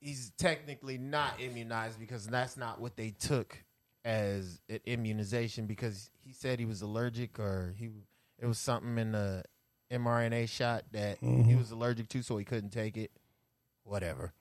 he's 0.00 0.30
technically 0.36 0.98
not 0.98 1.40
immunized 1.40 1.98
because 1.98 2.26
that's 2.26 2.56
not 2.56 2.80
what 2.80 2.96
they 2.96 3.10
took 3.10 3.62
as 4.04 4.60
an 4.68 4.80
immunization 4.84 5.66
because 5.66 6.10
he 6.20 6.32
said 6.32 6.58
he 6.58 6.66
was 6.66 6.82
allergic 6.82 7.38
or 7.38 7.74
he 7.78 7.88
it 8.38 8.46
was 8.46 8.58
something 8.58 8.98
in 8.98 9.12
the 9.12 9.42
mRNA 9.90 10.48
shot 10.48 10.84
that 10.92 11.18
he 11.46 11.54
was 11.54 11.70
allergic 11.70 12.08
to, 12.08 12.22
so 12.22 12.36
he 12.36 12.44
couldn't 12.44 12.70
take 12.70 12.96
it. 12.96 13.10
Whatever. 13.84 14.32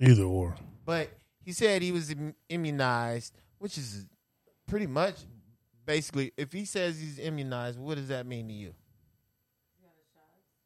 Either 0.00 0.24
or. 0.24 0.56
But 0.84 1.10
he 1.44 1.52
said 1.52 1.82
he 1.82 1.92
was 1.92 2.14
immunized, 2.48 3.34
which 3.58 3.78
is 3.78 4.06
pretty 4.66 4.86
much 4.86 5.16
basically 5.84 6.32
if 6.36 6.52
he 6.52 6.64
says 6.64 6.98
he's 7.00 7.18
immunized, 7.18 7.78
what 7.78 7.96
does 7.96 8.08
that 8.08 8.26
mean 8.26 8.48
to 8.48 8.54
you? 8.54 8.74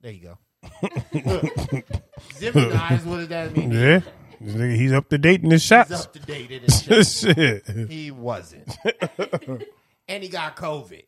There 0.01 0.12
you 0.12 0.20
go. 0.20 0.38
he's 1.12 2.42
immunized. 2.42 3.07
What 3.07 3.16
does 3.16 3.29
that 3.29 3.57
mean? 3.57 3.70
to? 3.70 3.77
Yeah. 3.77 4.01
This 4.40 4.79
He's 4.79 4.92
up 4.92 5.09
to 5.09 5.18
date 5.18 5.42
in 5.42 5.51
his 5.51 5.62
He's 5.62 5.68
shots. 5.68 5.92
up 5.92 6.12
to 6.12 6.18
date 6.18 6.51
in 6.51 6.62
his 6.62 6.83
shit. 7.18 7.66
Shit. 7.66 7.88
He 7.88 8.11
wasn't, 8.11 8.68
and 10.09 10.22
he 10.22 10.29
got 10.29 10.57
COVID. 10.57 11.05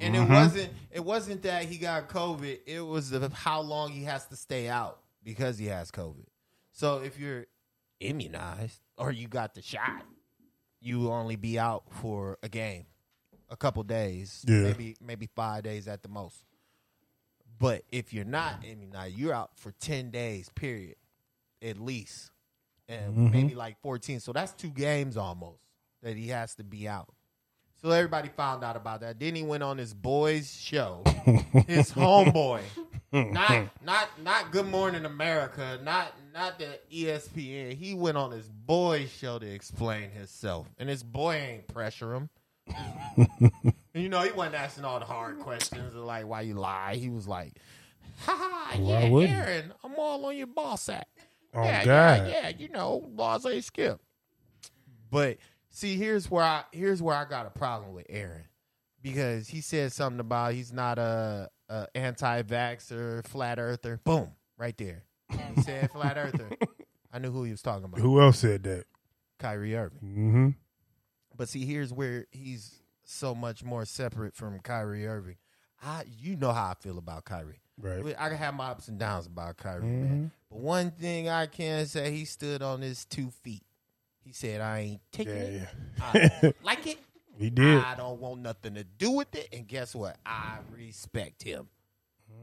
And 0.00 0.16
it 0.16 0.18
mm-hmm. 0.20 0.32
wasn't. 0.32 0.72
It 0.90 1.04
wasn't 1.04 1.42
that 1.42 1.64
he 1.64 1.76
got 1.76 2.08
COVID. 2.08 2.60
It 2.66 2.80
was 2.80 3.10
the, 3.10 3.30
how 3.34 3.60
long 3.60 3.92
he 3.92 4.04
has 4.04 4.26
to 4.28 4.36
stay 4.36 4.68
out 4.68 5.00
because 5.22 5.58
he 5.58 5.66
has 5.66 5.90
COVID. 5.90 6.24
So 6.82 6.98
if 6.98 7.16
you're 7.16 7.46
immunized 8.00 8.80
or 8.98 9.12
you 9.12 9.28
got 9.28 9.54
the 9.54 9.62
shot, 9.62 10.02
you 10.80 11.12
only 11.12 11.36
be 11.36 11.56
out 11.56 11.84
for 12.00 12.38
a 12.42 12.48
game, 12.48 12.86
a 13.48 13.56
couple 13.56 13.84
days, 13.84 14.44
Yeah. 14.48 14.62
maybe 14.62 14.96
maybe 15.00 15.28
five 15.36 15.62
days 15.62 15.86
at 15.86 16.02
the 16.02 16.08
most. 16.08 16.44
But 17.56 17.84
if 17.92 18.12
you're 18.12 18.24
not 18.24 18.64
immunized, 18.64 19.16
you're 19.16 19.32
out 19.32 19.56
for 19.56 19.70
ten 19.70 20.10
days. 20.10 20.50
Period, 20.56 20.96
at 21.62 21.78
least, 21.78 22.32
and 22.88 23.12
mm-hmm. 23.12 23.30
maybe 23.30 23.54
like 23.54 23.80
fourteen. 23.80 24.18
So 24.18 24.32
that's 24.32 24.50
two 24.52 24.70
games 24.70 25.16
almost 25.16 25.62
that 26.02 26.16
he 26.16 26.30
has 26.30 26.56
to 26.56 26.64
be 26.64 26.88
out. 26.88 27.14
So 27.80 27.90
everybody 27.92 28.28
found 28.28 28.64
out 28.64 28.74
about 28.74 29.02
that. 29.02 29.20
Then 29.20 29.36
he 29.36 29.44
went 29.44 29.62
on 29.62 29.78
his 29.78 29.94
boys 29.94 30.52
show, 30.52 31.04
his 31.68 31.92
homeboy, 31.92 32.62
not 33.12 33.68
not 33.84 34.08
not 34.20 34.50
Good 34.50 34.66
Morning 34.66 35.04
America, 35.04 35.78
not 35.84 36.12
not 36.32 36.58
the 36.58 36.78
ESPN. 36.92 37.74
He 37.74 37.94
went 37.94 38.16
on 38.16 38.30
his 38.30 38.48
boy 38.48 39.06
show 39.06 39.38
to 39.38 39.46
explain 39.46 40.10
himself, 40.10 40.68
and 40.78 40.88
his 40.88 41.02
boy 41.02 41.34
ain't 41.34 41.68
pressure 41.68 42.14
him. 42.14 42.30
you 43.94 44.08
know, 44.08 44.22
he 44.22 44.30
wasn't 44.32 44.54
asking 44.54 44.84
all 44.84 44.98
the 44.98 45.04
hard 45.04 45.38
questions 45.40 45.94
like 45.94 46.26
why 46.26 46.42
you 46.42 46.54
lie. 46.54 46.94
He 46.96 47.08
was 47.08 47.26
like, 47.26 47.58
"Ha 48.20 48.36
ha, 48.38 48.76
yeah? 48.78 49.00
Aaron, 49.02 49.72
I'm 49.84 49.94
all 49.98 50.24
on 50.24 50.36
your 50.36 50.46
ball 50.46 50.76
sack." 50.76 51.08
Oh, 51.54 51.62
yeah, 51.62 51.84
God. 51.84 52.28
yeah, 52.28 52.28
yeah, 52.28 52.52
you 52.56 52.68
know, 52.68 53.10
laws 53.14 53.44
ain't 53.44 53.64
skip. 53.64 54.00
But 55.10 55.36
see, 55.70 55.96
here's 55.96 56.30
where 56.30 56.44
I 56.44 56.64
here's 56.72 57.02
where 57.02 57.16
I 57.16 57.24
got 57.24 57.46
a 57.46 57.50
problem 57.50 57.92
with 57.92 58.06
Aaron 58.08 58.44
because 59.02 59.48
he 59.48 59.60
said 59.60 59.92
something 59.92 60.20
about 60.20 60.54
he's 60.54 60.72
not 60.72 60.98
a, 60.98 61.50
a 61.68 61.88
anti-vaxxer, 61.94 63.26
flat 63.26 63.58
earther. 63.58 64.00
Boom, 64.04 64.30
right 64.56 64.76
there. 64.78 65.04
He 65.54 65.62
said 65.62 65.90
flat 65.90 66.16
earther. 66.16 66.48
I 67.12 67.18
knew 67.18 67.30
who 67.30 67.44
he 67.44 67.50
was 67.50 67.62
talking 67.62 67.84
about. 67.84 68.00
Who 68.00 68.20
else 68.20 68.38
said 68.38 68.62
that? 68.64 68.84
Kyrie 69.38 69.76
Irving. 69.76 69.98
Mm-hmm. 70.02 70.48
But 71.36 71.48
see, 71.48 71.64
here's 71.64 71.92
where 71.92 72.26
he's 72.30 72.80
so 73.04 73.34
much 73.34 73.64
more 73.64 73.84
separate 73.84 74.34
from 74.34 74.60
Kyrie 74.60 75.06
Irving. 75.06 75.36
I, 75.84 76.04
you 76.06 76.36
know 76.36 76.52
how 76.52 76.70
I 76.70 76.74
feel 76.74 76.98
about 76.98 77.24
Kyrie. 77.24 77.60
Right. 77.78 78.14
I 78.18 78.28
can 78.28 78.38
have 78.38 78.54
my 78.54 78.68
ups 78.68 78.88
and 78.88 78.98
downs 78.98 79.26
about 79.26 79.56
Kyrie, 79.56 79.82
Mm-hmm. 79.82 80.02
man. 80.04 80.30
But 80.50 80.60
one 80.60 80.90
thing 80.92 81.28
I 81.28 81.46
can 81.46 81.86
say, 81.86 82.10
he 82.12 82.24
stood 82.24 82.62
on 82.62 82.80
his 82.82 83.04
two 83.04 83.30
feet. 83.42 83.64
He 84.24 84.32
said, 84.32 84.60
"I 84.60 84.78
ain't 84.80 85.00
taking 85.10 85.34
Yeah, 85.34 85.42
it. 85.42 85.68
yeah. 86.44 86.50
Like 86.62 86.86
it. 86.86 86.98
He 87.36 87.50
did. 87.50 87.78
I 87.82 87.96
don't 87.96 88.20
want 88.20 88.40
nothing 88.42 88.74
to 88.74 88.84
do 88.84 89.10
with 89.10 89.34
it." 89.34 89.48
And 89.52 89.66
guess 89.66 89.94
what? 89.96 90.16
I 90.24 90.58
respect 90.70 91.42
him. 91.42 91.68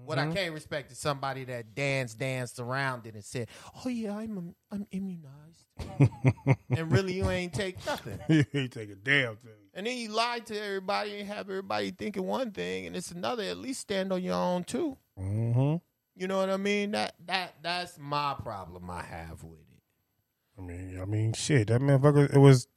What 0.09 0.17
Mm-hmm. 0.17 0.31
I 0.31 0.33
can't 0.33 0.53
respect 0.55 0.91
is 0.91 0.97
somebody 0.97 1.43
that 1.43 1.75
danced, 1.75 2.17
danced 2.17 2.59
around 2.59 3.05
it 3.05 3.13
and 3.13 3.23
said, 3.23 3.47
"Oh 3.85 3.89
yeah, 3.89 4.17
I'm 4.17 4.55
I'm 4.71 4.87
immunized," 4.89 5.65
and 6.71 6.91
really 6.91 7.13
you 7.13 7.29
ain't 7.29 7.53
take 7.53 7.85
nothing. 7.85 8.17
he 8.27 8.67
take 8.67 8.89
a 8.89 8.95
damn 8.95 9.35
thing. 9.35 9.51
And 9.75 9.85
then 9.85 9.95
you 9.95 10.09
lie 10.09 10.39
to 10.39 10.59
everybody 10.59 11.19
and 11.19 11.27
have 11.27 11.47
everybody 11.47 11.91
thinking 11.91 12.25
one 12.25 12.49
thing 12.49 12.87
and 12.87 12.95
it's 12.95 13.11
another. 13.11 13.43
At 13.43 13.57
least 13.57 13.81
stand 13.81 14.11
on 14.11 14.23
your 14.23 14.33
own 14.33 14.63
too. 14.63 14.97
Mm-hmm. 15.19 15.75
You 16.15 16.27
know 16.27 16.39
what 16.39 16.49
I 16.49 16.57
mean? 16.57 16.89
That 16.89 17.13
that 17.27 17.53
that's 17.61 17.99
my 17.99 18.33
problem 18.43 18.89
I 18.89 19.03
have 19.03 19.43
with 19.43 19.59
it. 19.59 20.57
I 20.57 20.61
mean, 20.63 20.99
I 20.99 21.05
mean, 21.05 21.33
shit. 21.33 21.67
That 21.67 21.81
motherfucker. 21.81 22.33
It 22.33 22.39
was. 22.39 22.67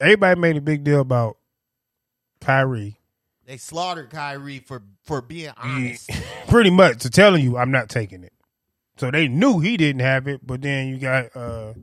Everybody 0.00 0.40
made 0.40 0.56
a 0.56 0.60
big 0.60 0.82
deal 0.82 1.00
about 1.00 1.36
Kyrie. 2.40 2.98
They 3.46 3.56
slaughtered 3.58 4.10
Kyrie 4.10 4.60
for 4.60 4.82
for 5.04 5.20
being 5.20 5.52
honest. 5.56 6.10
Pretty 6.48 6.70
much 6.70 6.98
to 7.00 7.10
telling 7.10 7.44
you, 7.44 7.56
I'm 7.58 7.70
not 7.70 7.88
taking 7.88 8.24
it. 8.24 8.32
So 8.96 9.10
they 9.10 9.28
knew 9.28 9.60
he 9.60 9.76
didn't 9.76 10.00
have 10.00 10.28
it, 10.28 10.46
but 10.46 10.62
then 10.62 10.88
you 10.88 10.98
got 10.98 11.36
uh 11.36 11.74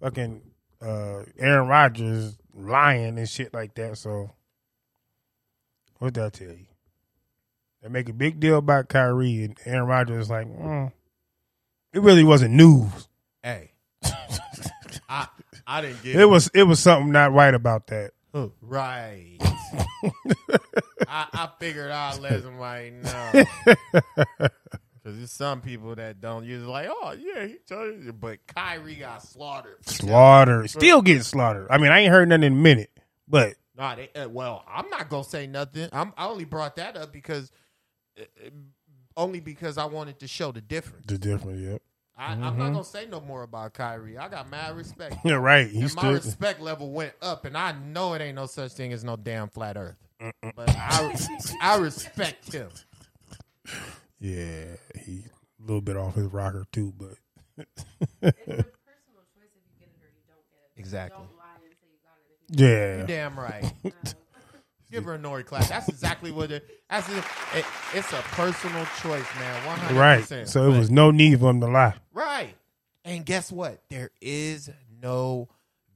fucking 0.00 0.42
uh 0.82 1.22
Aaron 1.38 1.68
Rodgers 1.68 2.36
lying 2.54 3.18
and 3.18 3.28
shit 3.28 3.54
like 3.54 3.74
that. 3.74 3.98
So 3.98 4.30
what 5.98 6.14
did 6.14 6.24
I 6.24 6.28
tell 6.28 6.48
you? 6.48 6.66
They 7.82 7.88
make 7.88 8.08
a 8.08 8.12
big 8.12 8.40
deal 8.40 8.58
about 8.58 8.88
Kyrie 8.88 9.44
and 9.44 9.56
Aaron 9.64 9.86
Rodgers 9.86 10.24
is 10.24 10.30
like, 10.30 10.46
mm, 10.48 10.92
it 11.92 12.02
really 12.02 12.24
wasn't 12.24 12.54
news. 12.54 13.08
Hey, 13.42 13.70
I 15.08 15.28
I 15.66 15.80
didn't 15.80 16.02
get 16.02 16.16
it. 16.16 16.22
It 16.22 16.24
was 16.26 16.50
it 16.52 16.64
was 16.64 16.80
something 16.80 17.12
not 17.12 17.32
right 17.32 17.54
about 17.54 17.86
that. 17.88 18.10
Right. 18.60 19.36
I, 21.08 21.26
I 21.32 21.48
figured 21.58 21.90
I'd 21.90 22.20
let 22.20 22.42
somebody 22.42 22.90
know. 22.90 23.44
Because 25.06 25.18
there's 25.18 25.32
some 25.32 25.60
people 25.60 25.94
that 25.94 26.20
don't 26.20 26.44
use 26.44 26.62
it 26.62 26.66
like, 26.66 26.88
oh, 26.90 27.14
yeah, 27.18 27.46
he 27.46 27.56
told 27.68 28.02
you. 28.04 28.12
But 28.12 28.46
Kyrie 28.46 28.96
got 28.96 29.22
slaughtered. 29.22 29.76
Slaughter. 29.86 30.66
Still 30.68 31.02
getting 31.02 31.22
slaughtered. 31.22 31.68
I 31.70 31.78
mean, 31.78 31.92
I 31.92 32.00
ain't 32.00 32.12
heard 32.12 32.28
nothing 32.28 32.44
in 32.44 32.52
a 32.52 32.56
minute. 32.56 32.90
But 33.28 33.54
Nah, 33.76 33.94
they, 33.94 34.10
uh, 34.14 34.28
well, 34.28 34.64
I'm 34.66 34.88
not 34.88 35.08
gonna 35.08 35.24
say 35.24 35.46
nothing. 35.46 35.88
I'm, 35.92 36.12
I 36.16 36.26
only 36.26 36.44
brought 36.44 36.76
that 36.76 36.96
up 36.96 37.12
because, 37.12 37.52
uh, 38.18 38.22
uh, 38.44 38.50
only 39.16 39.40
because 39.40 39.76
I 39.76 39.84
wanted 39.84 40.20
to 40.20 40.28
show 40.28 40.50
the 40.50 40.60
difference. 40.62 41.06
the 41.06 41.18
difference, 41.18 41.60
yep. 41.60 41.82
I, 42.16 42.32
I'm 42.32 42.40
not 42.40 42.54
mm-hmm. 42.54 42.72
gonna 42.72 42.84
say 42.84 43.06
no 43.06 43.20
more 43.20 43.42
about 43.42 43.74
Kyrie. 43.74 44.16
I 44.16 44.28
got 44.28 44.50
mad 44.50 44.74
respect, 44.76 45.16
Yeah, 45.24 45.34
right. 45.34 45.68
He 45.68 45.82
and 45.82 45.94
my 45.94 46.12
respect 46.12 46.60
level 46.60 46.90
went 46.90 47.12
up, 47.20 47.44
and 47.44 47.56
I 47.56 47.72
know 47.72 48.14
it 48.14 48.22
ain't 48.22 48.36
no 48.36 48.46
such 48.46 48.72
thing 48.72 48.92
as 48.92 49.04
no 49.04 49.16
damn 49.16 49.48
flat 49.48 49.76
Earth. 49.76 49.96
But 50.54 50.70
I, 50.70 51.14
I 51.60 51.76
respect 51.76 52.52
him. 52.52 52.70
Yeah, 54.18 54.64
he 55.04 55.24
a 55.60 55.62
little 55.62 55.82
bit 55.82 55.96
off 55.96 56.14
his 56.14 56.26
rocker 56.26 56.64
too, 56.72 56.94
but 56.96 57.16
It's 57.58 57.84
a 58.22 58.32
personal 58.32 58.64
choice 59.34 59.52
if 59.54 59.62
you 59.66 59.76
get 59.78 59.88
it 59.88 60.02
or 60.02 60.08
you 60.08 60.24
don't 60.26 60.44
get 60.50 60.72
it. 60.74 60.80
Exactly. 60.80 61.18
Don't 61.18 61.36
lie 61.36 61.56
and 61.62 61.74
you 61.82 61.98
got 62.02 62.18
it. 62.20 62.60
You 62.60 62.66
yeah. 62.66 63.06
Damn 63.06 63.38
right. 63.38 64.16
Give 64.90 65.04
her 65.04 65.14
a 65.14 65.18
Nori 65.18 65.44
clap. 65.44 65.66
That's 65.68 65.88
exactly 65.88 66.30
what 66.30 66.50
it. 66.52 66.64
That's 66.88 67.08
it, 67.08 67.24
it, 67.54 67.64
It's 67.94 68.12
a 68.12 68.22
personal 68.32 68.84
choice, 69.02 69.26
man. 69.38 69.66
One 69.66 69.78
hundred 69.78 69.98
Right. 69.98 70.20
percent. 70.20 70.48
So 70.48 70.70
it 70.72 70.78
was 70.78 70.90
no 70.90 71.10
need 71.10 71.40
for 71.40 71.50
him 71.50 71.60
to 71.60 71.66
lie. 71.66 71.94
Right. 72.14 72.54
And 73.04 73.24
guess 73.26 73.50
what? 73.50 73.80
There 73.90 74.10
is 74.20 74.70
no 75.02 75.48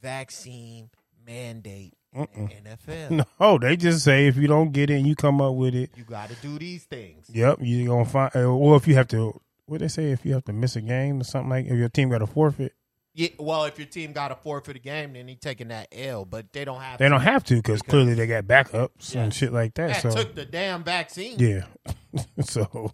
vaccine 0.03 0.91
mandate 1.27 1.95
in 2.15 2.27
the 2.65 2.71
NFL. 2.77 3.27
No, 3.41 3.59
they 3.59 3.77
just 3.77 4.05
say 4.05 4.27
if 4.27 4.37
you 4.37 4.47
don't 4.49 4.73
get 4.73 4.91
it 4.91 4.95
and 4.97 5.07
you 5.07 5.15
come 5.15 5.41
up 5.41 5.55
with 5.55 5.75
it, 5.75 5.91
You 5.97 6.05
got 6.05 6.29
to 6.31 6.35
do 6.37 6.59
these 6.59 6.85
things. 6.85 7.27
yep, 7.33 7.59
you're 7.61 7.87
gonna 7.89 8.05
find. 8.05 8.35
uh, 8.35 8.41
Or 8.45 8.77
if 8.77 8.89
you 8.89 8.95
have 8.97 9.09
to, 9.09 9.41
what 9.67 9.81
they 9.81 9.89
say, 9.89 10.11
if 10.11 10.25
you 10.27 10.35
have 10.35 10.45
to 10.47 10.53
miss 10.53 10.75
a 10.77 10.81
game 10.81 11.21
or 11.21 11.25
something 11.25 11.51
like, 11.51 11.67
if 11.67 11.73
your 11.75 11.89
team 11.89 12.09
got 12.11 12.23
a 12.23 12.27
forfeit, 12.27 12.73
Yeah, 13.13 13.29
well, 13.41 13.65
if 13.65 13.77
your 13.79 13.89
team 13.89 14.13
got 14.13 14.31
a 14.31 14.37
forfeit 14.37 14.77
a 14.77 14.79
game, 14.79 15.15
then 15.15 15.27
he 15.27 15.35
taking 15.35 15.69
that 15.69 15.89
L. 15.91 16.25
But 16.25 16.53
they 16.53 16.65
don't 16.65 16.81
have. 16.81 16.99
they 17.01 17.07
to. 17.07 17.11
don't 17.11 17.21
have 17.23 17.43
to 17.45 17.57
because 17.57 17.83
clearly 17.83 18.15
they 18.15 18.27
got 18.29 18.45
backups 18.45 19.15
Yeah. 19.15 19.23
and 19.25 19.35
shit 19.35 19.53
like 19.53 19.75
that. 19.75 20.03
That 20.03 20.13
so 20.13 20.23
took 20.23 20.35
the 20.37 20.45
damn 20.45 20.85
vaccine. 20.85 21.37
yeah, 21.39 21.65
so 22.41 22.93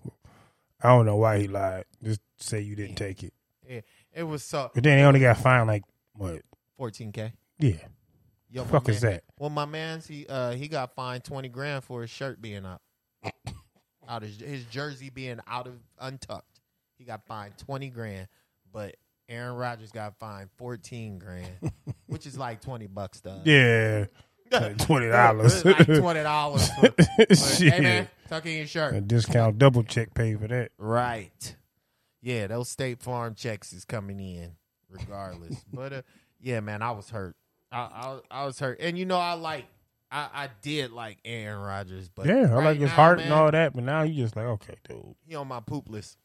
I 0.82 0.88
don't 0.88 1.04
know 1.06 1.16
why 1.16 1.38
he 1.40 1.48
lied. 1.48 1.84
Just 2.02 2.20
say 2.38 2.60
you 2.60 2.74
didn't 2.76 2.96
take 2.96 3.22
it, 3.22 3.34
Yeah, 3.68 3.80
It 4.12 4.22
was 4.22 4.42
so 4.42 4.70
but 4.74 4.82
then 4.84 4.98
they 4.98 5.04
only 5.04 5.20
got 5.20 5.36
fined 5.36 5.66
like 5.68 5.82
what? 6.14 6.40
14k. 6.80 7.32
Yeah, 7.58 7.72
Yo, 8.50 8.64
Fuck 8.64 8.88
is 8.88 9.00
that? 9.02 9.24
Well, 9.38 9.50
my 9.50 9.64
man's 9.66 10.06
he 10.06 10.26
uh 10.28 10.52
he 10.52 10.68
got 10.68 10.94
fined 10.94 11.24
20 11.24 11.48
grand 11.50 11.84
for 11.84 12.00
his 12.02 12.10
shirt 12.10 12.40
being 12.40 12.64
out, 12.64 12.80
out 14.08 14.22
of 14.22 14.28
his 14.30 14.64
jersey 14.64 15.10
being 15.10 15.40
out 15.46 15.66
of 15.66 15.74
untucked. 15.98 16.60
He 16.96 17.04
got 17.04 17.26
fined 17.26 17.58
20 17.58 17.90
grand, 17.90 18.28
but 18.72 18.96
Aaron 19.28 19.56
Rodgers 19.56 19.90
got 19.90 20.18
fined 20.18 20.50
14 20.56 21.18
grand, 21.18 21.72
which 22.06 22.26
is 22.26 22.38
like 22.38 22.60
20 22.60 22.86
bucks 22.86 23.20
though. 23.20 23.40
yeah, 23.44 24.06
like 24.52 24.78
twenty 24.78 25.08
dollars. 25.08 25.64
like 25.64 25.86
twenty 25.86 26.22
dollars. 26.22 26.68
Hey 27.58 27.80
man, 27.80 28.08
tuck 28.28 28.46
in 28.46 28.56
your 28.58 28.66
shirt. 28.66 28.94
A 28.94 29.00
discount 29.00 29.58
double 29.58 29.82
check 29.82 30.14
pay 30.14 30.34
for 30.36 30.46
that. 30.48 30.70
Right. 30.78 31.56
Yeah, 32.22 32.46
those 32.46 32.68
State 32.68 33.02
Farm 33.02 33.34
checks 33.34 33.72
is 33.72 33.84
coming 33.84 34.20
in. 34.20 34.52
regardless. 34.88 35.64
but 35.72 35.92
uh, 35.92 36.02
yeah, 36.40 36.60
man, 36.60 36.82
I 36.82 36.92
was 36.92 37.10
hurt. 37.10 37.36
I, 37.72 37.78
I 38.30 38.42
I 38.42 38.44
was 38.46 38.58
hurt, 38.60 38.78
and 38.80 38.96
you 38.96 39.04
know 39.04 39.18
I 39.18 39.32
like 39.34 39.66
I 40.12 40.28
I 40.32 40.48
did 40.62 40.92
like 40.92 41.18
Aaron 41.24 41.60
Rodgers, 41.60 42.08
but 42.08 42.26
Yeah, 42.26 42.34
I 42.50 42.54
right 42.54 42.64
like 42.66 42.78
his 42.78 42.88
now, 42.90 42.94
heart 42.94 43.18
man, 43.18 43.26
and 43.26 43.34
all 43.34 43.50
that, 43.50 43.72
but 43.74 43.82
now 43.82 44.02
you 44.02 44.22
just 44.22 44.36
like, 44.36 44.46
okay, 44.46 44.74
dude. 44.88 45.16
He 45.26 45.34
on 45.34 45.48
my 45.48 45.58
poop 45.60 45.88
list. 45.88 46.16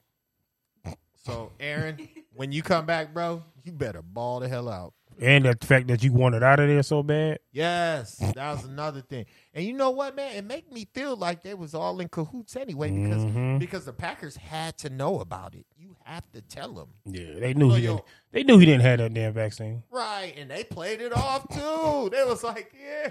So 1.25 1.51
Aaron, 1.60 2.07
when 2.34 2.51
you 2.51 2.62
come 2.63 2.86
back, 2.86 3.13
bro, 3.13 3.43
you 3.63 3.71
better 3.71 4.01
ball 4.01 4.39
the 4.39 4.47
hell 4.49 4.69
out. 4.69 4.93
And 5.19 5.45
the 5.45 5.55
fact 5.62 5.88
that 5.89 6.03
you 6.03 6.13
wanted 6.13 6.41
out 6.41 6.60
of 6.60 6.67
there 6.67 6.81
so 6.81 7.03
bad. 7.03 7.39
Yes, 7.51 8.15
that 8.15 8.36
was 8.53 8.63
another 8.63 9.01
thing. 9.01 9.25
And 9.53 9.63
you 9.63 9.73
know 9.73 9.91
what, 9.91 10.15
man? 10.15 10.36
It 10.36 10.45
made 10.45 10.71
me 10.71 10.88
feel 10.95 11.15
like 11.15 11.43
they 11.43 11.53
was 11.53 11.75
all 11.75 11.99
in 11.99 12.07
cahoots 12.07 12.55
anyway 12.55 12.89
because 12.89 13.23
Mhm. 13.25 13.60
because 13.60 13.86
the 13.86 13.93
Packers 13.93 14.36
had 14.38 14.77
to 14.79 14.89
know 14.89 15.19
about 15.19 15.53
it. 15.53 15.65
You 15.77 15.95
have 16.05 16.23
to 16.31 16.41
tell 16.41 16.73
them, 16.73 16.88
Yeah, 17.05 17.39
they 17.39 17.53
knew 17.53 17.69
So, 17.69 17.75
he 17.75 17.84
yo- 17.84 17.95
didn't. 17.97 18.05
They 18.31 18.43
knew 18.43 18.57
he 18.57 18.65
didn't 18.65 18.81
have 18.81 18.97
that 18.99 19.13
damn 19.13 19.34
vaccine. 19.34 19.84
right? 19.91 20.34
And 20.38 20.49
they 20.49 20.63
played 20.63 21.01
it 21.01 21.13
off 21.13 21.47
too. 21.49 22.10
They 22.10 22.23
was 22.23 22.43
like, 22.43 22.73
yeah, 22.81 23.10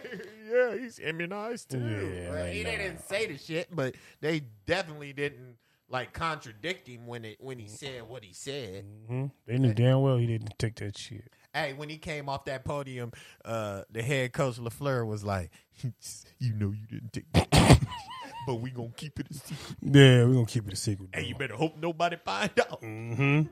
yeah, 0.51 0.77
he's 0.79 0.99
immunized 0.99 1.71
too. 1.71 1.79
Yeah, 1.79 2.31
Right? 2.31 2.53
He 2.55 2.65
didn't 2.65 3.03
say 3.03 3.27
the 3.27 3.39
shit, 3.39 3.69
but 3.77 3.95
they 4.21 4.41
definitely 4.67 5.13
didn't 5.13 5.59
like 5.91 6.13
contradict 6.13 6.87
him 6.89 7.07
when 7.07 7.25
it 7.25 7.37
when 7.41 7.59
he 7.59 7.67
said 7.69 8.09
what 8.09 8.25
he 8.25 8.33
said. 8.33 8.85
hmm 9.09 9.27
They 9.47 9.59
knew 9.59 9.75
damn 9.75 10.01
well 10.03 10.17
he 10.17 10.27
didn't 10.27 10.59
take 10.59 10.77
that 10.77 10.97
shit. 10.97 11.25
Hey, 11.53 11.73
when 11.73 11.89
he 11.89 11.99
came 11.99 12.29
off 12.29 12.45
that 12.45 12.65
podium, 12.65 13.11
uh, 13.45 13.83
the 13.91 14.03
head 14.03 14.33
coach 14.33 14.57
LaFleur 14.59 15.05
was 15.05 15.25
like, 15.25 15.51
"You 16.39 16.55
know 16.55 16.71
you 16.71 16.87
didn't 16.87 17.13
take, 17.13 17.33
that, 17.33 17.81
but 18.47 18.57
we 18.61 18.71
gonna 18.71 18.93
keep 18.97 19.19
it 19.19 19.27
a 19.31 19.35
secret, 19.35 19.77
Yeah, 19.83 20.25
we're 20.27 20.35
gonna 20.35 20.47
keep 20.47 20.69
it 20.69 20.73
a 20.73 20.77
secret. 20.77 21.09
and 21.13 21.27
you 21.27 21.35
better 21.35 21.57
hope 21.57 21.77
nobody 21.77 22.17
find 22.25 22.53
out." 22.61 22.81
hmm 22.81 23.43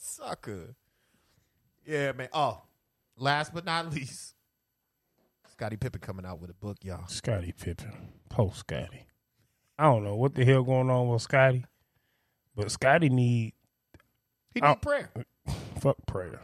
Sucker. 0.00 0.74
Yeah, 1.86 2.12
man. 2.12 2.28
Oh, 2.32 2.62
last 3.16 3.52
but 3.52 3.64
not 3.66 3.92
least, 3.92 4.34
Scottie 5.50 5.76
Pippen 5.76 6.00
coming 6.00 6.24
out 6.24 6.40
with 6.40 6.48
a 6.50 6.54
book, 6.54 6.78
y'all. 6.82 7.06
Scottie 7.08 7.52
Pippen, 7.52 7.92
post 8.30 8.60
Scotty. 8.60 9.04
I 9.78 9.84
don't 9.84 10.04
know 10.04 10.16
what 10.16 10.34
the 10.34 10.44
hell 10.44 10.62
going 10.62 10.90
on 10.90 11.08
with 11.08 11.22
Scotty, 11.22 11.64
but 12.54 12.70
Scotty 12.70 13.08
need 13.08 13.54
He 14.54 14.60
need 14.60 14.82
prayer. 14.82 15.10
fuck 15.80 15.96
prayer. 16.06 16.40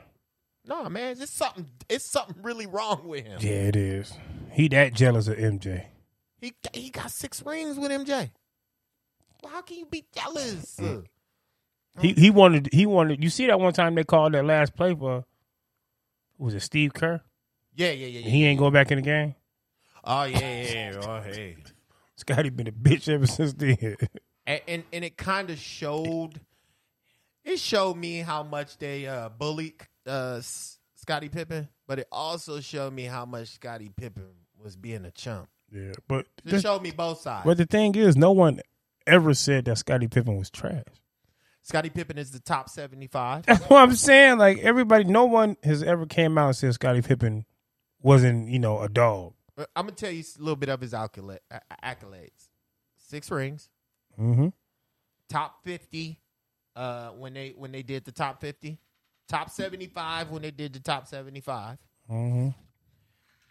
No, 0.67 0.89
man, 0.89 1.17
it's 1.19 1.31
something. 1.31 1.67
It's 1.89 2.05
something 2.05 2.43
really 2.43 2.67
wrong 2.67 3.09
with 3.09 3.25
him. 3.25 3.39
Yeah, 3.41 3.69
it 3.69 3.77
is. 3.77 4.13
He 4.51 4.69
that 4.69 4.93
jealous 4.93 5.29
of 5.29 5.39
MJ. 5.39 5.87
He 6.41 6.53
he 6.73 6.91
got 6.91 7.11
six 7.11 7.43
rings 7.45 7.79
with 7.79 7.91
MJ. 7.91 8.31
Well, 9.43 9.53
how 9.53 9.63
can 9.63 9.79
you 9.79 9.87
be 9.87 10.05
jealous? 10.15 10.77
Mm. 10.81 11.05
He 12.01 12.13
he 12.13 12.31
wanted 12.31 12.69
he 12.73 12.87
wanted. 12.87 13.23
You 13.23 13.31
see 13.31 13.47
that 13.47 13.59
one 13.59 13.73
time 13.73 13.95
they 13.95 14.05
called 14.05 14.35
that 14.35 14.45
last 14.45 14.75
play 14.75 14.95
for 14.95 15.25
was 16.37 16.55
it 16.55 16.61
Steve 16.61 16.93
Kerr? 16.95 17.21
Yeah, 17.75 17.91
yeah, 17.93 18.07
yeah, 18.07 18.21
yeah. 18.21 18.29
He 18.29 18.45
ain't 18.45 18.59
going 18.59 18.73
back 18.73 18.91
in 18.91 18.97
the 18.97 19.03
game. 19.03 19.35
Oh 20.05 20.25
yeah, 20.25 20.39
yeah, 20.39 20.93
yeah. 20.93 21.01
Oh 21.03 21.21
hey. 21.21 21.57
Scotty 22.19 22.51
been 22.51 22.67
a 22.67 22.73
bitch 22.73 23.09
ever 23.09 23.27
since 23.27 23.53
then. 23.55 23.97
and 24.47 24.61
and, 24.69 24.85
and 24.93 25.05
it 25.05 25.17
kind 25.17 25.51
of 25.51 25.59
showed 25.59 26.41
it 27.45 27.59
showed 27.59 27.97
me 27.97 28.19
how 28.19 28.43
much 28.43 28.77
they 28.79 29.07
uh 29.07 29.29
bullied 29.31 29.75
uh 30.07 30.37
S- 30.39 30.79
Scottie 30.97 31.29
Pippen, 31.29 31.69
but 31.87 31.99
it 32.01 32.09
also 32.13 32.61
showed 32.61 32.93
me 32.93 33.05
how 33.05 33.25
much 33.25 33.49
Scottie 33.49 33.91
Pippen 33.97 34.27
was 34.63 34.77
being 34.77 35.05
a 35.05 35.11
chump. 35.11 35.49
yeah, 35.73 35.93
but 36.09 36.27
It 36.45 36.61
showed 36.61 36.83
me 36.83 36.91
both 36.91 37.21
sides. 37.21 37.45
but 37.47 37.57
the 37.57 37.67
thing 37.67 37.95
is, 37.95 38.17
no 38.17 38.33
one 38.33 38.61
ever 39.07 39.33
said 39.33 39.65
that 39.67 39.79
Scottie 39.79 40.09
Pippen 40.09 40.37
was 40.37 40.51
trash. 40.51 40.83
Scottie 41.63 41.91
Pippen 41.91 42.19
is 42.19 42.31
the 42.33 42.41
top 42.41 42.69
seventy-five. 42.69 43.47
That's 43.47 43.65
what 43.71 43.81
I'm 43.83 43.95
saying. 43.95 44.39
Like 44.39 44.59
everybody, 44.59 45.05
no 45.05 45.27
one 45.27 45.57
has 45.63 45.83
ever 45.83 46.05
came 46.07 46.37
out 46.37 46.47
and 46.49 46.57
said 46.57 46.75
Scottie 46.75 47.03
Pippen 47.03 47.45
wasn't, 48.03 48.49
you 48.49 48.59
know, 48.59 48.81
a 48.81 48.89
dog. 48.89 49.35
But 49.59 49.71
I'm 49.75 49.87
gonna 49.87 49.97
tell 49.97 50.13
you 50.13 50.23
a 50.23 50.39
little 50.41 50.55
bit 50.55 50.69
of 50.69 50.81
his 50.81 50.93
accolades: 50.93 52.49
six 52.97 53.29
rings, 53.29 53.69
Mm-hmm. 54.17 54.49
top 55.29 55.65
fifty 55.65 56.21
uh, 56.77 57.09
when 57.09 57.35
they 57.35 57.55
when 57.57 57.73
they 57.73 57.83
did 57.83 58.05
the 58.05 58.13
top 58.13 58.41
fifty, 58.41 58.79
top 59.29 59.51
seventy-five 59.51 60.31
when 60.31 60.43
they 60.43 60.53
did 60.53 60.75
the 60.75 60.79
top 60.79 61.09
seventy-five. 61.09 61.77
Mm-hmm. 62.09 62.51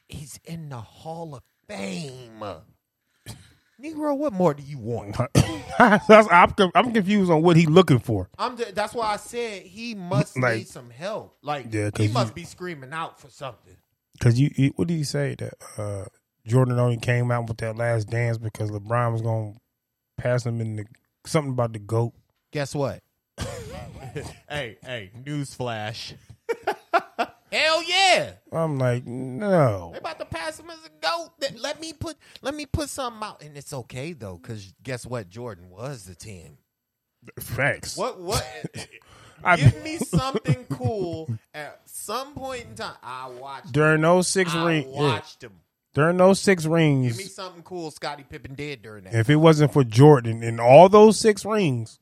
He's 0.08 0.39
in 0.46 0.70
the 0.70 0.78
Hall 0.80 1.36
of 1.36 1.43
Fame. 1.67 2.41
Negro, 3.84 4.17
what 4.17 4.32
more 4.34 4.54
do 4.54 4.63
you 4.63 4.78
want? 4.80 5.15
I'm, 5.80 6.52
I'm 6.74 6.93
confused 6.93 7.30
on 7.30 7.43
what 7.43 7.58
he's 7.58 7.67
looking 7.67 8.00
for. 8.00 8.30
I'm. 8.39 8.56
Just, 8.58 8.74
that's 8.76 8.93
why 8.93 9.08
I 9.08 9.17
said 9.17 9.63
he 9.63 9.93
must 9.93 10.38
Like- 10.39 10.60
need 10.60 10.67
some 10.70 10.89
help. 10.89 11.38
Like 11.43 11.67
Yeah, 11.74 11.89
he 11.98 12.06
you- 12.06 12.13
must 12.13 12.34
be 12.34 12.46
screaming 12.46 12.93
out 12.93 13.20
for 13.20 13.30
something. 13.30 13.76
Because 14.18 14.40
you, 14.40 14.52
you, 14.56 14.74
what 14.76 14.88
did 14.88 14.96
he 14.96 15.04
say 15.04 15.36
that 15.36 15.54
uh, 15.78 16.06
Jordan 16.46 16.80
only 16.80 16.98
came 16.98 17.32
out 17.32 17.48
with 17.48 17.58
that 17.58 17.76
last 17.76 18.10
dance 18.10 18.38
because 18.38 18.72
LeBron 18.72 19.12
was 19.14 19.22
going 19.22 19.54
to 19.54 19.60
pass 20.22 20.46
him 20.46 20.60
in 20.62 20.78
the 20.78 20.86
something 21.26 21.52
about 21.52 21.74
the 21.74 21.80
goat. 21.80 22.14
Guess 22.52 22.74
what? 22.74 23.02
hey, 24.50 24.78
hey, 24.84 25.12
newsflash. 25.24 26.14
Hell 27.52 27.82
yeah! 27.84 28.32
I'm 28.52 28.78
like, 28.78 29.06
no. 29.06 29.92
They 29.94 30.00
about 30.00 30.20
to 30.20 30.26
pass 30.26 30.60
him 30.60 30.70
as 30.70 30.80
a 30.86 30.90
goat. 31.00 31.30
Let- 31.40 31.60
Let 31.60 31.80
me 31.82 31.94
put 31.94 32.18
let 32.42 32.54
me 32.54 32.66
put 32.66 32.90
something 32.90 33.24
out, 33.26 33.42
and 33.42 33.56
it's 33.56 33.72
okay 33.72 34.12
though, 34.14 34.38
because 34.42 34.74
guess 34.84 35.06
what? 35.06 35.30
Jordan 35.30 35.70
was 35.70 36.04
the 36.06 36.16
ten. 36.16 36.58
Facts. 37.40 37.96
What 37.96 38.20
what? 38.20 38.46
I- 39.43 39.56
Give 39.58 39.84
me 39.84 39.97
something 39.97 40.65
cool 40.69 41.30
at 41.54 41.82
some 41.86 42.34
point 42.34 42.65
in 42.65 42.76
time. 42.76 42.95
I 43.04 43.30
watched. 43.30 43.71
During 43.71 44.02
those 44.02 44.28
six 44.28 44.54
rings, 44.56 44.88
yeah, 44.89 45.02
watched 45.02 45.43
him. 45.43 45.54
during 45.93 46.17
those 46.17 46.39
six 46.39 46.65
rings. 46.65 47.08
Give 47.10 47.17
me 47.26 47.30
something 47.32 47.63
cool. 47.63 47.91
Scottie 47.91 48.23
Pippen 48.28 48.56
did 48.56 48.82
during 48.82 49.04
that. 49.06 49.13
if 49.13 49.30
it 49.30 49.36
wasn't 49.38 49.73
for 49.73 49.84
Jordan 49.84 50.43
and 50.43 50.60
all 50.60 50.89
those 50.89 51.19
six 51.19 51.43
rings, 51.45 52.00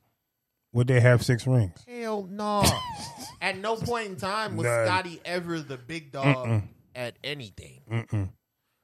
would 0.72 0.86
they 0.88 1.00
have 1.00 1.24
six 1.24 1.46
rings? 1.46 1.78
Hell 1.88 2.26
no. 2.30 2.62
at 3.40 3.56
no 3.58 3.76
point 3.76 4.06
in 4.08 4.16
time 4.16 4.56
was 4.56 4.66
None. 4.66 4.86
Scotty 4.86 5.20
ever 5.24 5.60
the 5.60 5.76
big 5.78 6.12
dog 6.12 6.62
at 6.94 7.16
anything. 7.24 7.80
Mm-mm. 7.90 8.28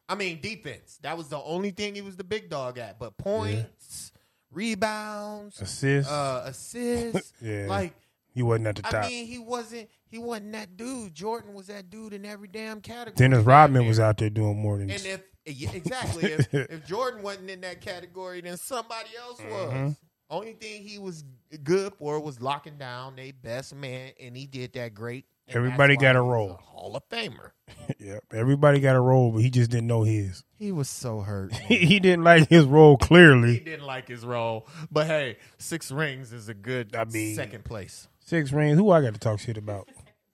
I 0.08 0.14
mean, 0.14 0.40
defense. 0.40 0.98
That 1.02 1.16
was 1.16 1.28
the 1.28 1.40
only 1.40 1.70
thing 1.70 1.94
he 1.94 2.02
was 2.02 2.16
the 2.16 2.24
big 2.24 2.50
dog 2.50 2.76
at. 2.78 2.98
But 2.98 3.16
points, 3.16 4.12
rebounds, 4.50 5.60
Assist. 5.60 6.10
uh, 6.10 6.42
assists. 6.46 7.32
Yeah. 7.42 7.66
Like, 7.66 7.94
he 8.34 8.42
wasn't 8.42 8.68
at 8.68 8.76
the 8.76 8.86
I 8.86 8.90
top. 8.90 9.04
I 9.04 9.08
mean, 9.08 9.26
he 9.26 9.38
wasn't. 9.38 9.88
He 10.08 10.18
wasn't 10.18 10.52
that 10.52 10.76
dude. 10.76 11.14
Jordan 11.14 11.54
was 11.54 11.66
that 11.68 11.90
dude 11.90 12.12
in 12.12 12.24
every 12.24 12.48
damn 12.48 12.80
category. 12.80 13.14
Dennis 13.16 13.44
Rodman 13.44 13.86
was 13.86 14.00
out 14.00 14.18
there 14.18 14.30
doing 14.30 14.58
more 14.58 14.78
than. 14.78 14.90
And 14.90 15.04
if 15.04 15.22
exactly, 15.46 16.32
if, 16.32 16.52
if 16.54 16.86
Jordan 16.86 17.22
wasn't 17.22 17.50
in 17.50 17.60
that 17.62 17.80
category, 17.80 18.40
then 18.40 18.56
somebody 18.56 19.10
else 19.18 19.40
was. 19.40 19.72
Mm-hmm. 19.72 19.90
Only 20.30 20.54
thing 20.54 20.82
he 20.82 20.98
was 20.98 21.24
good 21.62 21.92
for 21.98 22.18
was 22.18 22.40
locking 22.40 22.78
down 22.78 23.16
their 23.16 23.32
best 23.34 23.74
man, 23.74 24.12
and 24.18 24.34
he 24.34 24.46
did 24.46 24.72
that 24.72 24.94
great. 24.94 25.26
Everybody 25.48 25.96
got 25.96 26.16
a 26.16 26.22
role. 26.22 26.58
Hall 26.62 26.96
of 26.96 27.06
Famer. 27.10 27.50
yep, 27.98 28.24
everybody 28.32 28.80
got 28.80 28.96
a 28.96 29.00
role, 29.00 29.32
but 29.32 29.42
he 29.42 29.50
just 29.50 29.70
didn't 29.70 29.88
know 29.88 30.04
his. 30.04 30.44
He 30.58 30.72
was 30.72 30.88
so 30.88 31.20
hurt. 31.20 31.52
He, 31.68 31.76
he 31.78 32.00
didn't 32.00 32.24
like 32.24 32.48
his 32.48 32.64
role 32.64 32.96
Clearly, 32.96 33.54
he 33.54 33.60
didn't 33.60 33.84
like 33.84 34.08
his 34.08 34.24
role, 34.24 34.66
but 34.90 35.06
hey, 35.06 35.36
six 35.58 35.90
rings 35.90 36.32
is 36.32 36.48
a 36.48 36.54
good 36.54 36.96
I 36.96 37.04
mean- 37.04 37.34
second 37.34 37.64
place. 37.64 38.08
Six 38.32 38.50
rings. 38.50 38.78
Who 38.78 38.90
I 38.90 39.02
got 39.02 39.12
to 39.12 39.20
talk 39.20 39.40
shit 39.40 39.58
about? 39.58 39.86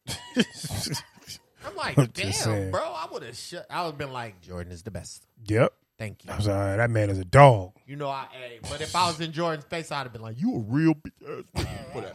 I'm 0.06 1.74
like, 1.76 1.98
I'm 1.98 2.06
damn, 2.12 2.30
saying. 2.30 2.70
bro. 2.70 2.80
I 2.80 3.08
would 3.10 3.24
have 3.24 3.36
shut. 3.36 3.66
I 3.68 3.82
would 3.82 3.88
have 3.90 3.98
been 3.98 4.12
like, 4.12 4.40
Jordan 4.40 4.70
is 4.70 4.84
the 4.84 4.92
best. 4.92 5.26
Yep. 5.48 5.72
Thank 5.98 6.24
you. 6.24 6.30
I 6.30 6.36
was 6.36 6.46
like, 6.46 6.76
that 6.76 6.90
man 6.90 7.10
is 7.10 7.18
a 7.18 7.24
dog. 7.24 7.72
You 7.88 7.96
know, 7.96 8.08
I. 8.08 8.26
Hey, 8.30 8.60
but 8.62 8.80
if 8.80 8.94
I 8.94 9.08
was 9.08 9.20
in 9.20 9.32
Jordan's 9.32 9.64
face, 9.64 9.90
I'd 9.90 10.04
have 10.04 10.12
been 10.12 10.22
like, 10.22 10.40
"You 10.40 10.54
a 10.54 10.58
real 10.60 10.94
bitch 10.94 11.10
ass 11.28 11.44
nigga 11.56 11.92
for 11.92 12.00
that." 12.02 12.14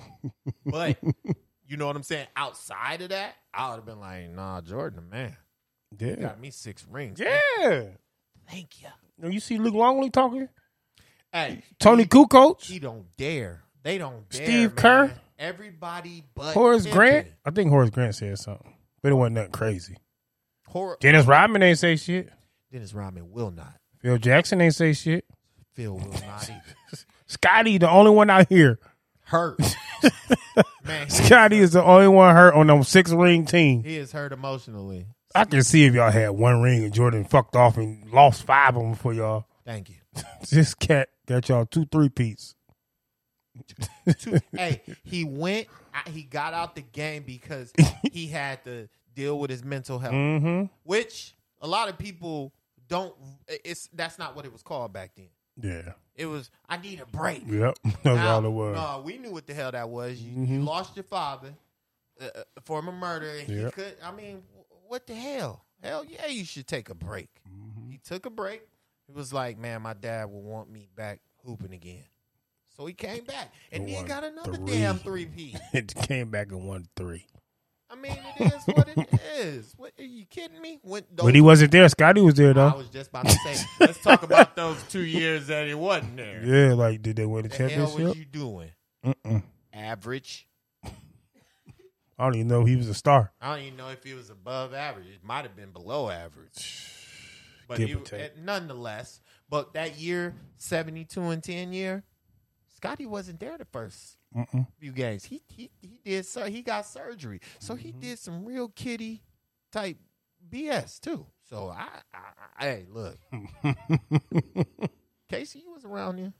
But 0.66 0.98
you 1.68 1.76
know 1.76 1.88
what 1.88 1.98
I'm 1.98 2.04
saying? 2.04 2.28
Outside 2.38 3.02
of 3.02 3.10
that, 3.10 3.36
I 3.54 3.72
would 3.72 3.76
have 3.76 3.86
been 3.86 4.00
like, 4.00 4.30
"Nah, 4.30 4.62
Jordan, 4.62 5.10
man, 5.10 5.36
you 6.00 6.08
Yeah. 6.08 6.16
got 6.16 6.40
me 6.40 6.50
six 6.50 6.86
rings." 6.90 7.20
Yeah. 7.20 7.40
thank 8.50 8.82
you. 8.82 8.88
You, 9.18 9.24
know, 9.26 9.30
you 9.30 9.42
see 9.42 9.58
Luke 9.58 9.74
Longley 9.76 10.10
talking? 10.12 10.48
Hey, 11.34 11.64
Toni 11.78 12.06
Kukoc? 12.06 12.64
he 12.64 12.80
don't 12.80 13.06
dare. 13.18 13.64
They 13.84 13.98
don't 13.98 14.30
dare. 14.30 14.46
Steve 14.46 14.82
man. 14.82 15.12
Everybody 15.44 16.24
but 16.36 16.54
Horace 16.54 16.84
Pippen. 16.84 16.98
Grant? 16.98 17.28
I 17.46 17.52
think 17.52 17.70
Horace 17.70 17.90
Grant 17.90 18.16
said 18.16 18.40
something. 18.40 18.74
But 19.02 19.12
it 19.12 19.16
wasn't 19.16 19.36
nothing 19.36 19.52
crazy. 19.52 19.98
Hor- 20.68 20.98
Dennis 21.02 21.26
Rodman 21.26 21.62
ain't 21.62 21.78
say 21.78 21.98
shit. 21.98 22.30
Dennis 22.72 22.94
Rodman 22.94 23.30
will 23.30 23.52
not. 23.52 23.76
Phil 24.00 24.18
Jackson 24.18 24.62
ain't 24.62 24.74
say 24.74 24.94
shit. 24.94 25.26
Phil 25.74 25.96
will 25.98 26.12
not 26.26 26.50
either. 26.50 26.64
Scotty, 27.28 27.78
the 27.78 27.90
only 27.90 28.12
one 28.12 28.30
out 28.30 28.48
here. 28.48 28.80
Hurt. 29.26 29.60
man, 30.86 31.10
Scotty 31.10 31.58
is 31.58 31.74
the 31.74 31.84
only 31.84 32.08
one 32.08 32.34
hurt 32.34 32.54
on 32.54 32.68
them 32.68 32.82
six 32.84 33.12
ring 33.12 33.46
team. 33.46 33.84
he 33.84 33.98
is 33.98 34.14
hurt 34.14 34.32
emotionally. 34.32 35.08
I 35.36 35.44
can 35.44 35.62
see 35.64 35.84
if 35.84 35.94
y'all 35.94 36.10
had 36.10 36.30
one 36.30 36.62
ring 36.62 36.86
and 36.86 36.94
Jordan 36.94 37.26
fucked 37.26 37.58
off 37.58 37.76
and 37.76 38.10
lost 38.14 38.44
five 38.44 38.78
of 38.78 38.82
them 38.82 38.96
for 38.96 39.14
y'all. 39.14 39.46
Thank 39.66 39.90
you. 39.90 39.96
This 40.50 40.74
cat 40.74 41.10
got 41.26 41.50
y'all 41.50 41.66
two 41.66 41.86
three 41.92 42.10
peats. 42.10 42.56
Two- 44.20 44.40
hey, 44.54 44.82
he 45.04 45.24
went. 45.26 45.68
He 46.08 46.24
got 46.24 46.54
out 46.54 46.76
the 46.76 46.82
game 46.82 47.24
because 47.24 47.72
he 48.12 48.28
had 48.28 48.64
to 48.66 48.88
deal 49.16 49.38
with 49.40 49.50
his 49.50 49.64
mental 49.64 50.00
health, 50.00 50.14
Mm-hmm. 50.14 50.66
which 50.84 51.36
a 51.62 51.68
lot 51.68 51.88
of 51.90 51.98
people 51.98 52.52
don't. 52.88 53.14
It's 53.48 53.88
that's 53.94 54.18
not 54.18 54.36
what 54.36 54.46
it 54.46 54.52
was 54.52 54.64
called 54.64 54.92
back 54.94 55.12
then. 55.16 55.30
Yeah. 55.62 55.94
It 56.16 56.26
was 56.26 56.50
I 56.68 56.78
need 56.78 57.00
a 57.00 57.06
break. 57.06 57.44
Yep. 57.48 57.78
That's 57.84 58.04
Now, 58.06 58.36
all 58.36 58.46
it 58.46 58.50
was. 58.50 58.76
No, 58.76 59.02
we 59.06 59.18
knew 59.20 59.32
what 59.32 59.46
the 59.48 59.54
hell 59.54 59.72
that 59.72 59.88
was. 59.90 60.20
You, 60.20 60.32
you 60.46 60.60
Mhm. 60.60 60.66
lost 60.66 60.96
your 60.96 61.04
father 61.04 61.54
uh, 62.22 62.26
uh, 62.36 62.42
for 62.64 62.80
a 62.80 62.82
murder. 62.84 63.30
And 63.30 63.48
He 63.48 63.72
could. 63.72 63.96
I 64.04 64.12
mean, 64.12 64.42
what 64.88 65.06
the 65.08 65.14
hell? 65.16 65.64
Hell 65.82 66.04
yeah, 66.06 66.26
you 66.28 66.44
should 66.46 66.66
take 66.68 66.90
a 66.90 66.96
break. 66.96 67.30
Mm-hmm. 67.48 67.92
He 67.92 67.98
took 67.98 68.26
a 68.26 68.30
break. 68.32 68.62
It 69.10 69.16
was 69.16 69.32
like, 69.34 69.58
man, 69.60 69.82
my 69.84 69.94
dad 69.94 70.26
will 70.32 70.42
want 70.44 70.72
me 70.72 70.88
back 70.96 71.20
hooping 71.46 71.74
again. 71.74 72.04
So 72.76 72.86
he 72.86 72.94
came 72.94 73.24
back, 73.26 73.54
and 73.72 73.88
He 73.88 73.96
then 73.96 74.06
got 74.06 74.24
another 74.24 74.56
three. 74.58 74.66
damn 74.74 74.98
three 74.98 75.26
P. 75.26 75.56
It 75.74 75.94
came 75.94 76.30
back 76.32 76.52
and 76.52 76.68
won 76.68 76.88
three. 76.96 77.26
I 77.90 77.96
mean, 77.96 78.18
it 78.40 78.52
is 78.54 78.64
what 78.76 78.88
it 78.90 79.08
is. 79.38 79.74
What 79.78 79.92
are 80.00 80.04
you 80.04 80.26
kidding 80.26 80.60
me? 80.60 80.80
When, 80.82 81.04
But 81.16 81.36
he 81.36 81.42
wasn't 81.42 81.72
there. 81.72 81.88
Scotty 81.90 82.22
was 82.22 82.34
there 82.34 82.52
though. 82.54 82.70
I 82.70 82.76
was 82.76 82.90
just 82.90 83.12
about 83.12 83.28
to 83.28 83.32
say, 83.46 83.64
let's 83.80 84.02
talk 84.02 84.24
about 84.24 84.56
those 84.56 84.82
two 84.90 85.04
years 85.04 85.46
that 85.48 85.68
he 85.68 85.76
wasn't 85.76 86.18
there. 86.18 86.42
Yeah, 86.44 86.74
like 86.74 87.04
did 87.04 87.18
they 87.18 87.28
win 87.28 87.44
the 87.44 87.50
The 87.50 87.58
championship? 87.58 88.00
was 88.00 88.18
you 88.18 88.26
doing? 88.26 88.72
Mm-mm. 89.06 89.44
Average. 89.72 90.48
I 90.84 92.26
don't 92.26 92.36
even 92.36 92.48
know 92.48 92.66
he 92.66 92.76
was 92.76 92.90
a 92.90 92.94
star. 92.96 93.32
I 93.42 93.56
don't 93.56 93.66
even 93.66 93.78
know 93.78 93.90
if 93.90 94.04
he 94.04 94.14
was 94.16 94.30
above 94.32 94.74
average. 94.74 95.08
It 95.08 95.24
might 95.24 95.44
have 95.44 95.56
been 95.56 95.72
below 95.72 96.10
average. 96.10 96.90
But 97.66 97.80
he, 97.80 97.96
eh, 98.12 98.28
nonetheless, 98.44 99.22
but 99.50 99.74
that 99.74 99.98
year, 99.98 100.36
seventy-two 100.58 101.22
and 101.30 101.42
ten 101.42 101.72
year, 101.72 102.04
Scotty 102.84 103.06
wasn't 103.06 103.40
there 103.40 103.58
the 103.58 103.64
first 103.64 104.18
Mm-mm. 104.36 104.68
few 104.78 104.92
games. 104.92 105.24
He 105.24 105.42
he 105.48 105.72
he 105.82 106.02
did 106.04 106.26
so 106.26 106.44
he 106.44 106.62
got 106.62 106.86
surgery, 106.86 107.40
so 107.60 107.76
he 107.76 107.92
mm-hmm. 107.92 108.02
did 108.02 108.20
some 108.20 108.44
real 108.44 108.68
kitty 108.68 109.24
type 109.72 109.96
BS 110.52 111.00
too. 111.00 111.26
So 111.50 111.70
I, 111.70 111.88
I, 112.14 112.20
I 112.60 112.66
hey 112.66 112.86
look, 112.90 113.18
Casey, 115.30 115.60
you 115.60 115.72
was 115.72 115.86
around 115.86 116.18
here. 116.18 116.34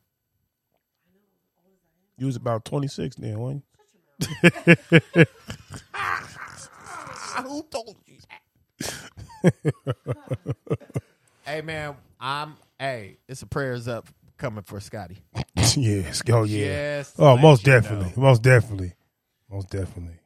You 2.18 2.26
was 2.26 2.36
about 2.36 2.66
twenty 2.66 2.90
six 2.90 3.16
then, 3.16 3.40
wasn't 3.40 3.64
you? 4.20 4.28
Who 7.38 7.64
told 7.72 7.96
you 8.06 8.18
that? 8.84 9.54
hey 11.46 11.62
man, 11.62 11.96
I'm 12.20 12.58
hey, 12.78 13.20
it's 13.30 13.42
a 13.44 13.48
prayers 13.48 13.88
up 13.88 14.10
coming 14.38 14.64
for 14.66 14.82
Scotty. 14.82 15.24
Yes. 15.78 16.22
Oh 16.30 16.44
yeah. 16.44 16.66
Yes, 16.66 17.14
oh, 17.18 17.38
most 17.38 17.64
definitely. 17.64 18.14
Most 18.16 18.42
definitely. 18.42 18.94
Most 19.50 19.70
definitely. 19.70 20.20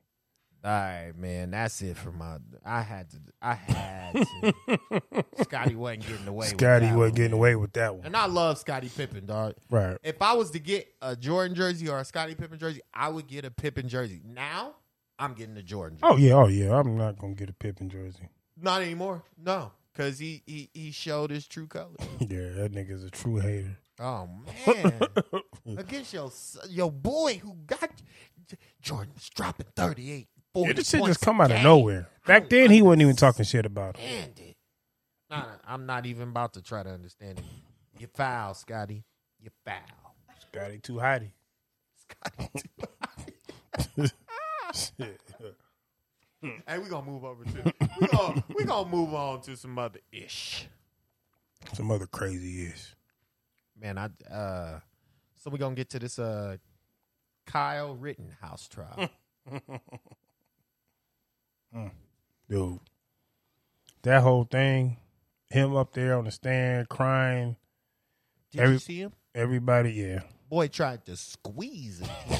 All 0.64 0.72
right, 0.72 1.14
man. 1.16 1.52
That's 1.52 1.82
it 1.82 1.96
for 1.96 2.12
my. 2.12 2.38
I 2.66 2.82
had 2.82 3.10
to. 3.12 3.18
I 3.42 3.54
had 3.54 4.14
to. 4.16 5.24
Scotty 5.44 5.76
wasn't 5.76 6.08
getting 6.08 6.28
away. 6.28 6.48
with 6.48 6.60
Scotty 6.60 6.88
that 6.88 6.96
wasn't 6.96 6.98
one, 6.98 7.12
getting 7.12 7.32
man. 7.32 7.38
away 7.40 7.56
with 7.56 7.74
that 7.74 7.96
one. 7.96 8.06
And 8.06 8.18
I 8.18 8.26
love 8.26 8.58
Scottie 8.58 8.90
Pippen, 8.90 9.26
dog. 9.26 9.54
Right. 9.70 9.98
If 10.04 10.22
I 10.22 10.34
was 10.34 10.52
to 10.52 10.60
get 10.60 10.88
a 11.02 11.16
Jordan 11.16 11.56
jersey 11.56 11.88
or 11.88 12.00
a 12.00 12.06
Scotty 12.06 12.36
Pippen 12.36 12.60
jersey, 12.60 12.82
I 12.94 13.08
would 13.10 13.28
get 13.28 13.46
a 13.46 13.52
Pippen 13.52 13.88
jersey. 13.88 14.22
Now, 14.26 14.76
I'm 15.18 15.34
getting 15.36 15.56
a 15.56 15.64
Jordan. 15.64 16.00
jersey. 16.00 16.12
Oh 16.14 16.18
yeah, 16.18 16.34
oh 16.34 16.48
yeah. 16.48 16.78
I'm 16.78 16.98
not 16.98 17.18
gonna 17.18 17.36
get 17.36 17.50
a 17.50 17.54
Pippen 17.54 17.90
jersey. 17.90 18.28
Not 18.60 18.82
anymore. 18.82 19.24
No, 19.42 19.72
because 19.94 20.20
he, 20.20 20.42
he 20.46 20.70
he 20.74 20.92
showed 20.92 21.30
his 21.30 21.48
true 21.48 21.68
colors. 21.68 21.96
Yeah, 22.20 22.50
that 22.56 22.72
nigga's 22.74 23.04
a 23.06 23.10
true 23.10 23.38
hater. 23.38 23.78
Oh 24.00 24.30
man, 24.66 25.00
against 25.78 26.14
your 26.14 26.32
your 26.70 26.92
boy 26.92 27.40
who 27.44 27.56
got 27.66 27.90
Jordan's 28.82 29.30
dropping 29.30 29.66
38, 29.76 30.28
40 30.54 30.68
Yeah, 30.68 30.74
this 30.74 30.90
shit 30.90 31.04
just 31.06 31.22
come 31.22 31.42
out 31.42 31.52
of 31.52 31.64
nowhere. 31.64 32.08
Back 32.26 32.50
then, 32.50 32.70
he 32.70 32.82
wasn't 32.82 33.02
even 33.02 33.16
talking 33.16 33.44
shit 33.44 33.66
about 33.66 33.98
it. 33.98 34.40
it. 34.40 34.56
Nah, 35.30 35.46
I'm 35.68 35.86
not 35.86 36.06
even 36.06 36.30
about 36.30 36.54
to 36.54 36.62
try 36.62 36.84
to 36.84 36.90
understand 36.90 37.40
it. 37.40 37.46
You 38.00 38.08
foul, 38.14 38.54
Scotty. 38.54 39.04
You 39.42 39.50
foul. 39.66 40.16
Scotty 40.40 40.80
too 40.80 40.94
hotty. 40.96 41.32
Scotty. 41.98 42.50
hey, 46.68 46.78
we 46.78 46.90
gonna 46.90 47.06
move 47.06 47.26
over 47.26 47.44
to 47.44 47.74
we 48.00 48.08
gonna 48.08 48.44
we 48.56 48.64
gonna 48.64 48.90
move 48.90 49.14
on 49.14 49.42
to 49.42 49.56
some 49.56 49.78
other 49.80 50.00
ish. 50.12 50.68
Some 51.74 51.92
other 51.92 52.06
crazy 52.06 52.68
ish. 52.68 52.96
Man, 53.80 53.98
I 53.98 54.10
uh 54.34 54.80
so 55.36 55.50
we're 55.52 55.58
gonna 55.58 55.76
get 55.76 55.90
to 55.92 56.00
this 56.00 56.18
uh 56.20 56.58
Kyle 57.46 57.96
Rittenhouse 57.96 58.68
trial. 58.68 59.10
Dude. 62.50 62.80
That 64.04 64.22
whole 64.24 64.44
thing, 64.46 64.98
him 65.50 65.76
up 65.76 65.92
there 65.94 66.18
on 66.18 66.26
the 66.26 66.32
stand 66.32 66.88
crying, 66.90 67.56
Did 68.52 68.62
Every- 68.62 68.74
you 68.76 68.80
see 68.80 69.00
him? 69.02 69.14
everybody, 69.36 69.92
yeah. 69.94 70.22
Boy 70.50 70.68
tried 70.70 71.06
to 71.06 71.16
squeeze 71.18 72.00
him. 72.00 72.10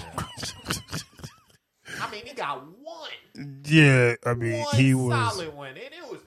I 2.02 2.10
mean, 2.12 2.26
he 2.26 2.34
got 2.34 2.64
one. 2.80 3.62
Yeah, 3.66 4.16
I 4.26 4.34
mean, 4.34 4.62
one 4.64 4.76
he 4.76 4.94
was. 4.94 5.34
solid 5.36 5.54
one, 5.54 5.70
and 5.70 5.78
it 5.80 6.10
was. 6.10 6.20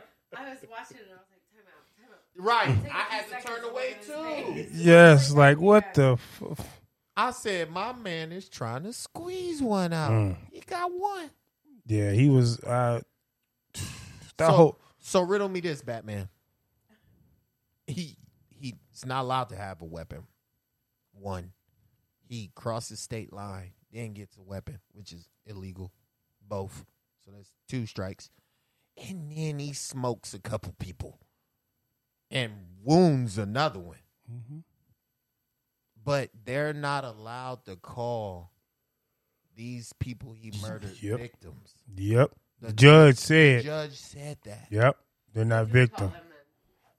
I 0.36 0.50
was 0.50 0.58
watching 0.70 0.98
it 0.98 1.04
and 1.04 1.12
I 1.12 1.16
was 1.16 1.28
like, 1.30 1.42
time 1.50 1.64
out, 1.68 1.84
time 1.96 2.10
out. 2.12 2.44
Right, 2.44 2.82
Take 2.82 2.92
a 2.92 2.96
I 2.96 3.20
few 3.22 3.32
had 3.34 3.42
to 3.42 3.46
turn 3.48 3.64
away 3.70 3.96
too. 4.04 4.66
Yes, 4.72 5.32
like, 5.32 5.58
what 5.58 5.94
the. 5.94 6.12
F- 6.12 6.80
I 7.16 7.32
said, 7.32 7.70
my 7.70 7.92
man 7.92 8.30
is 8.30 8.48
trying 8.48 8.84
to 8.84 8.92
squeeze 8.92 9.60
one 9.60 9.92
out. 9.92 10.10
Mm. 10.12 10.36
He 10.52 10.60
got 10.60 10.92
one. 10.92 11.30
yeah, 11.86 12.12
he 12.12 12.28
was. 12.28 12.60
Uh, 12.60 13.00
that 13.74 13.82
so, 14.38 14.52
whole. 14.52 14.78
so 15.00 15.22
riddle 15.22 15.48
me 15.48 15.58
this, 15.60 15.82
Batman. 15.82 16.28
He 17.86 18.16
he's 18.60 18.74
not 19.06 19.22
allowed 19.22 19.48
to 19.48 19.56
have 19.56 19.80
a 19.82 19.84
weapon. 19.86 20.24
One, 21.12 21.52
he 22.28 22.50
crosses 22.54 23.00
state 23.00 23.32
line, 23.32 23.72
then 23.92 24.12
gets 24.12 24.36
a 24.36 24.42
weapon, 24.42 24.78
which 24.92 25.12
is 25.12 25.28
illegal. 25.46 25.90
Both, 26.46 26.84
so 27.24 27.32
that's 27.34 27.50
two 27.68 27.86
strikes. 27.86 28.30
And 29.08 29.30
then 29.30 29.58
he 29.58 29.72
smokes 29.72 30.34
a 30.34 30.38
couple 30.40 30.74
people 30.78 31.18
and 32.30 32.52
wounds 32.82 33.38
another 33.38 33.78
one. 33.78 33.98
Mhm. 34.30 34.64
But 36.02 36.30
they're 36.44 36.72
not 36.72 37.04
allowed 37.04 37.64
to 37.66 37.76
call 37.76 38.52
these 39.54 39.92
people 39.94 40.32
he 40.32 40.52
murdered 40.62 41.00
Yep. 41.02 41.20
victims. 41.20 41.74
Yep. 41.96 42.30
The 42.60 42.66
The 42.68 42.72
judge 42.72 43.16
The 43.16 43.22
said, 43.22 43.64
judge 43.64 43.96
said 44.00 44.38
that. 44.44 44.66
yep, 44.70 44.98
they're 45.32 45.44
not 45.44 45.66
What 45.66 45.72
do 45.72 45.80
we 45.80 45.86
call 45.88 45.98
victim. 46.08 46.10
them 46.10 46.28
then? 46.28 46.38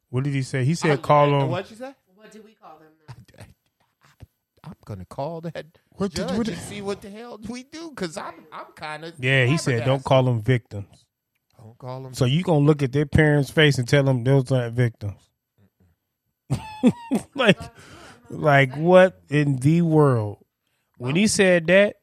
What 0.10 0.24
did 0.24 0.34
he 0.34 0.42
say? 0.44 0.64
He 0.66 0.72
I- 0.72 0.76
said, 0.76 1.02
call 1.02 1.32
them. 1.40 1.50
What'd 1.50 1.70
you 1.72 1.78
say? 1.78 1.94
What 2.16 2.32
do 2.32 2.42
we 2.42 2.54
call 2.54 2.80
them 2.80 2.92
then? 3.08 3.56
I'm 4.64 4.76
gonna 4.86 5.06
call 5.06 5.42
that 5.42 5.66
What 5.90 6.12
did- 6.12 6.28
judge 6.28 6.38
what 6.38 6.48
and 6.48 6.58
see 6.58 6.82
what 6.82 7.02
the 7.02 7.10
hell 7.10 7.40
we 7.50 7.64
do 7.64 7.90
because 7.90 8.16
I'm 8.18 8.46
I'm 8.52 8.72
kind 8.74 9.04
of 9.06 9.14
Yeah, 9.24 9.46
he 9.46 9.58
said, 9.58 9.86
don't 9.86 10.04
call 10.04 10.24
them 10.24 10.42
victims. 10.42 11.06
Don't 11.70 11.78
call 11.78 12.04
them. 12.04 12.14
So 12.14 12.26
you 12.26 12.44
gonna 12.44 12.66
look 12.66 12.82
at 12.84 12.92
their 12.92 13.06
parents' 13.06 13.50
face 13.50 13.78
and 13.78 13.88
tell 13.88 14.04
them 14.04 14.24
those 14.24 14.52
aren't 14.52 14.76
victims? 14.76 15.22
like, 17.36 17.60
like 18.30 18.76
what 18.76 19.22
in 19.30 19.58
the 19.58 19.82
world? 19.84 20.44
When 20.98 21.16
he 21.16 21.28
said 21.28 21.68
that, 21.68 21.98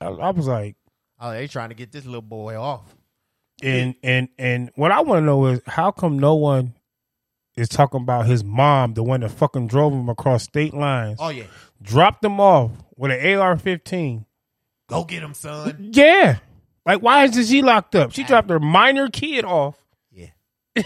I, 0.00 0.06
I 0.06 0.30
was 0.30 0.46
like, 0.46 0.76
oh, 1.18 1.32
they 1.32 1.46
trying 1.46 1.70
to 1.70 1.74
get 1.74 1.92
this 1.92 2.04
little 2.04 2.22
boy 2.22 2.56
off. 2.56 2.94
and 3.62 3.94
and 4.02 4.28
and 4.38 4.70
what 4.76 4.92
I 4.92 5.00
want 5.00 5.22
to 5.22 5.26
know 5.26 5.46
is 5.46 5.60
how 5.66 5.90
come 5.90 6.18
no 6.18 6.36
one 6.36 6.74
is 7.56 7.68
talking 7.68 8.02
about 8.02 8.26
his 8.26 8.44
mom, 8.44 8.94
the 8.94 9.02
one 9.02 9.20
that 9.20 9.30
fucking 9.30 9.66
drove 9.66 9.92
him 9.92 10.08
across 10.08 10.44
state 10.44 10.72
lines, 10.72 11.18
Oh 11.20 11.28
yeah, 11.30 11.44
dropped 11.82 12.24
him 12.24 12.40
off 12.40 12.70
with 12.96 13.10
an 13.10 13.38
AR-15. 13.38 14.24
go 14.86 15.04
get 15.04 15.22
him, 15.22 15.34
son. 15.34 15.90
Yeah, 15.92 16.38
like 16.94 17.02
why 17.02 17.24
isn't 17.24 17.46
she 17.46 17.62
locked 17.62 17.94
up? 17.94 18.12
She 18.12 18.24
dropped 18.24 18.50
her 18.50 18.58
minor 18.60 19.08
kid 19.08 19.44
off. 19.44 19.76
Yeah. 20.10 20.26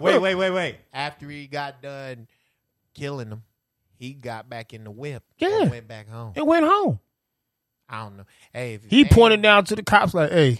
wait, 0.00 0.20
wait, 0.20 0.34
wait, 0.34 0.50
wait. 0.50 0.76
After 0.92 1.28
he 1.28 1.46
got 1.46 1.82
done 1.82 2.28
killing 2.94 3.28
him, 3.28 3.42
he 3.98 4.14
got 4.14 4.48
back 4.48 4.72
in 4.72 4.84
the 4.84 4.90
whip. 4.90 5.22
Yeah. 5.38 5.62
and 5.62 5.70
went 5.70 5.88
back 5.88 6.08
home. 6.08 6.32
and 6.34 6.46
went 6.46 6.64
home. 6.64 6.98
I 7.88 8.04
don't 8.04 8.16
know. 8.16 8.24
Hey, 8.52 8.74
if 8.74 8.84
He 8.84 9.04
pointed 9.04 9.42
down 9.42 9.64
to 9.66 9.76
the 9.76 9.82
cops 9.82 10.14
like, 10.14 10.30
"Hey, 10.30 10.58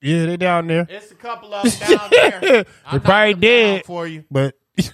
yeah, 0.00 0.26
they 0.26 0.36
down 0.36 0.68
there." 0.68 0.86
It's 0.88 1.10
a 1.10 1.16
couple 1.16 1.52
of 1.52 1.64
them 1.64 1.96
down 1.96 2.08
there. 2.10 2.40
They're 2.90 3.00
probably 3.00 3.34
dead. 3.34 3.84
for 3.86 4.06
you. 4.06 4.24
But 4.30 4.54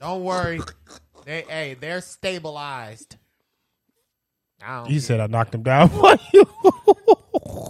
Don't 0.00 0.24
worry. 0.24 0.60
They, 1.24 1.44
hey, 1.48 1.76
they're 1.78 2.00
stabilized. 2.00 3.16
He 4.86 5.00
said, 5.00 5.20
"I 5.20 5.26
knocked 5.26 5.54
him 5.54 5.62
down 5.62 5.88
for 5.90 6.16
you." 6.32 6.44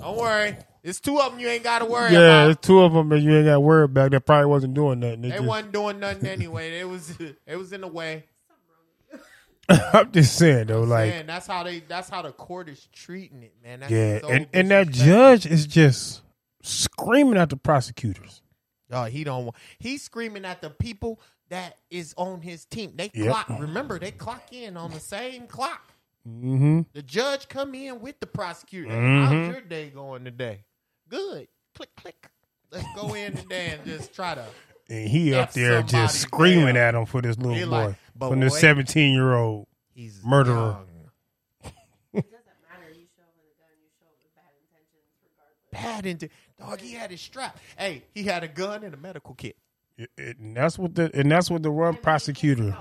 Don't 0.01 0.17
worry. 0.17 0.57
It's 0.83 0.99
two 0.99 1.19
of 1.21 1.33
them 1.33 1.41
you 1.41 1.49
ain't 1.49 1.63
got 1.63 1.81
to 1.81 1.85
worry 1.85 2.11
Yeah, 2.13 2.19
about. 2.21 2.45
there's 2.45 2.57
two 2.59 2.81
of 2.81 2.93
them, 2.95 3.13
and 3.13 3.23
you 3.23 3.37
ain't 3.37 3.45
got 3.45 3.55
to 3.55 3.61
worry 3.61 3.85
about. 3.85 4.13
That 4.13 4.25
probably 4.25 4.47
wasn't 4.47 4.73
doing 4.75 5.01
nothing. 5.01 5.21
They 5.23 5.29
They 5.29 5.37
just- 5.37 5.47
wasn't 5.49 5.73
doing 5.73 6.01
nothing 6.01 6.27
anyway. 6.27 6.79
It 6.81 6.89
was 6.89 7.19
it 7.47 7.57
was 7.57 7.73
in 7.73 7.83
the 7.83 7.89
way. 7.89 8.25
I'm 9.69 10.11
just 10.11 10.37
saying 10.37 10.67
though, 10.67 10.83
like 10.83 11.11
man, 11.11 11.27
that's 11.27 11.47
how 11.47 11.63
they 11.63 11.81
that's 11.81 12.09
how 12.09 12.23
the 12.23 12.33
court 12.33 12.69
is 12.69 12.89
treating 12.93 13.43
it, 13.43 13.55
man. 13.63 13.81
That's 13.81 13.93
yeah, 13.93 14.21
so 14.21 14.29
and 14.29 14.47
and 14.53 14.71
that 14.71 14.89
disrespectful. 14.89 15.15
judge 15.23 15.47
is 15.47 15.67
just 15.67 16.23
screaming 16.63 17.37
at 17.37 17.51
the 17.51 17.57
prosecutors. 17.57 18.43
Oh, 18.91 19.05
he 19.05 19.23
don't 19.23 19.45
want. 19.45 19.57
He's 19.79 20.03
screaming 20.03 20.45
at 20.45 20.61
the 20.61 20.71
people 20.71 21.21
that 21.51 21.77
is 21.91 22.15
on 22.17 22.41
his 22.41 22.65
team. 22.65 22.95
They 22.97 23.11
Yep. 23.15 23.27
clock. 23.29 23.61
Remember, 23.61 23.99
they 24.01 24.11
clock 24.11 24.53
in 24.53 24.77
on 24.77 24.91
the 24.91 24.99
same 25.01 25.47
clock. 25.47 25.90
Mm-hmm. 26.29 26.81
The 26.93 27.03
judge 27.03 27.49
come 27.49 27.75
in 27.75 28.01
with 28.01 28.21
the 28.21 28.27
prosecutor. 28.27 28.91
Mhm. 28.91 29.25
How's 29.27 29.53
your 29.55 29.61
day 29.63 29.91
going 29.91 30.25
today? 30.25 30.65
Good. 31.09 31.49
Click 31.75 31.95
click. 31.97 32.29
Let's 32.71 32.87
go 32.95 33.15
in 33.15 33.35
today 33.37 33.71
and 33.73 33.85
just 33.85 34.13
try 34.15 34.35
to. 34.35 34.45
And 34.89 35.09
he 35.09 35.35
up 35.35 35.53
there 35.53 35.83
just 35.83 36.21
screaming 36.21 36.75
down. 36.75 36.77
at 36.77 36.95
him 36.95 37.07
for 37.07 37.23
this 37.23 37.37
little 37.39 37.55
He 37.55 37.65
boy, 37.65 37.71
like, 37.71 37.95
but 38.15 38.31
from 38.31 38.41
this 38.41 38.59
17 38.61 39.13
year 39.15 39.35
old. 39.35 39.67
He's 39.95 40.21
Murderer. 40.25 40.55
young. 40.55 40.87
It 41.65 41.71
doesn't 42.13 42.33
matter. 42.69 42.91
You 42.93 43.07
show 43.17 43.23
with 43.37 43.47
a 43.47 43.57
gun. 43.59 43.71
You 43.81 43.89
show 43.99 44.07
with 44.11 44.35
bad 44.35 44.53
intentions, 44.61 45.07
regardless. 45.23 45.71
Bad 45.73 46.07
into 46.07 46.29
dog. 46.59 46.81
He 46.81 46.93
had 46.95 47.11
his 47.11 47.21
strap. 47.21 47.59
Hey, 47.79 48.05
he 48.15 48.25
had 48.25 48.43
a 48.45 48.49
gun 48.49 48.85
and 48.85 48.93
a 48.95 48.97
medical 48.97 49.35
kit. 49.35 49.57
It- 49.97 50.11
it- 50.17 50.39
and 50.39 50.57
that's 50.57 50.79
what 50.79 50.95
the 50.95 51.11
and 51.15 51.31
that's 51.31 51.51
what 51.51 51.63
the 51.63 51.71
run 51.71 51.97
prosecutor. 51.97 52.77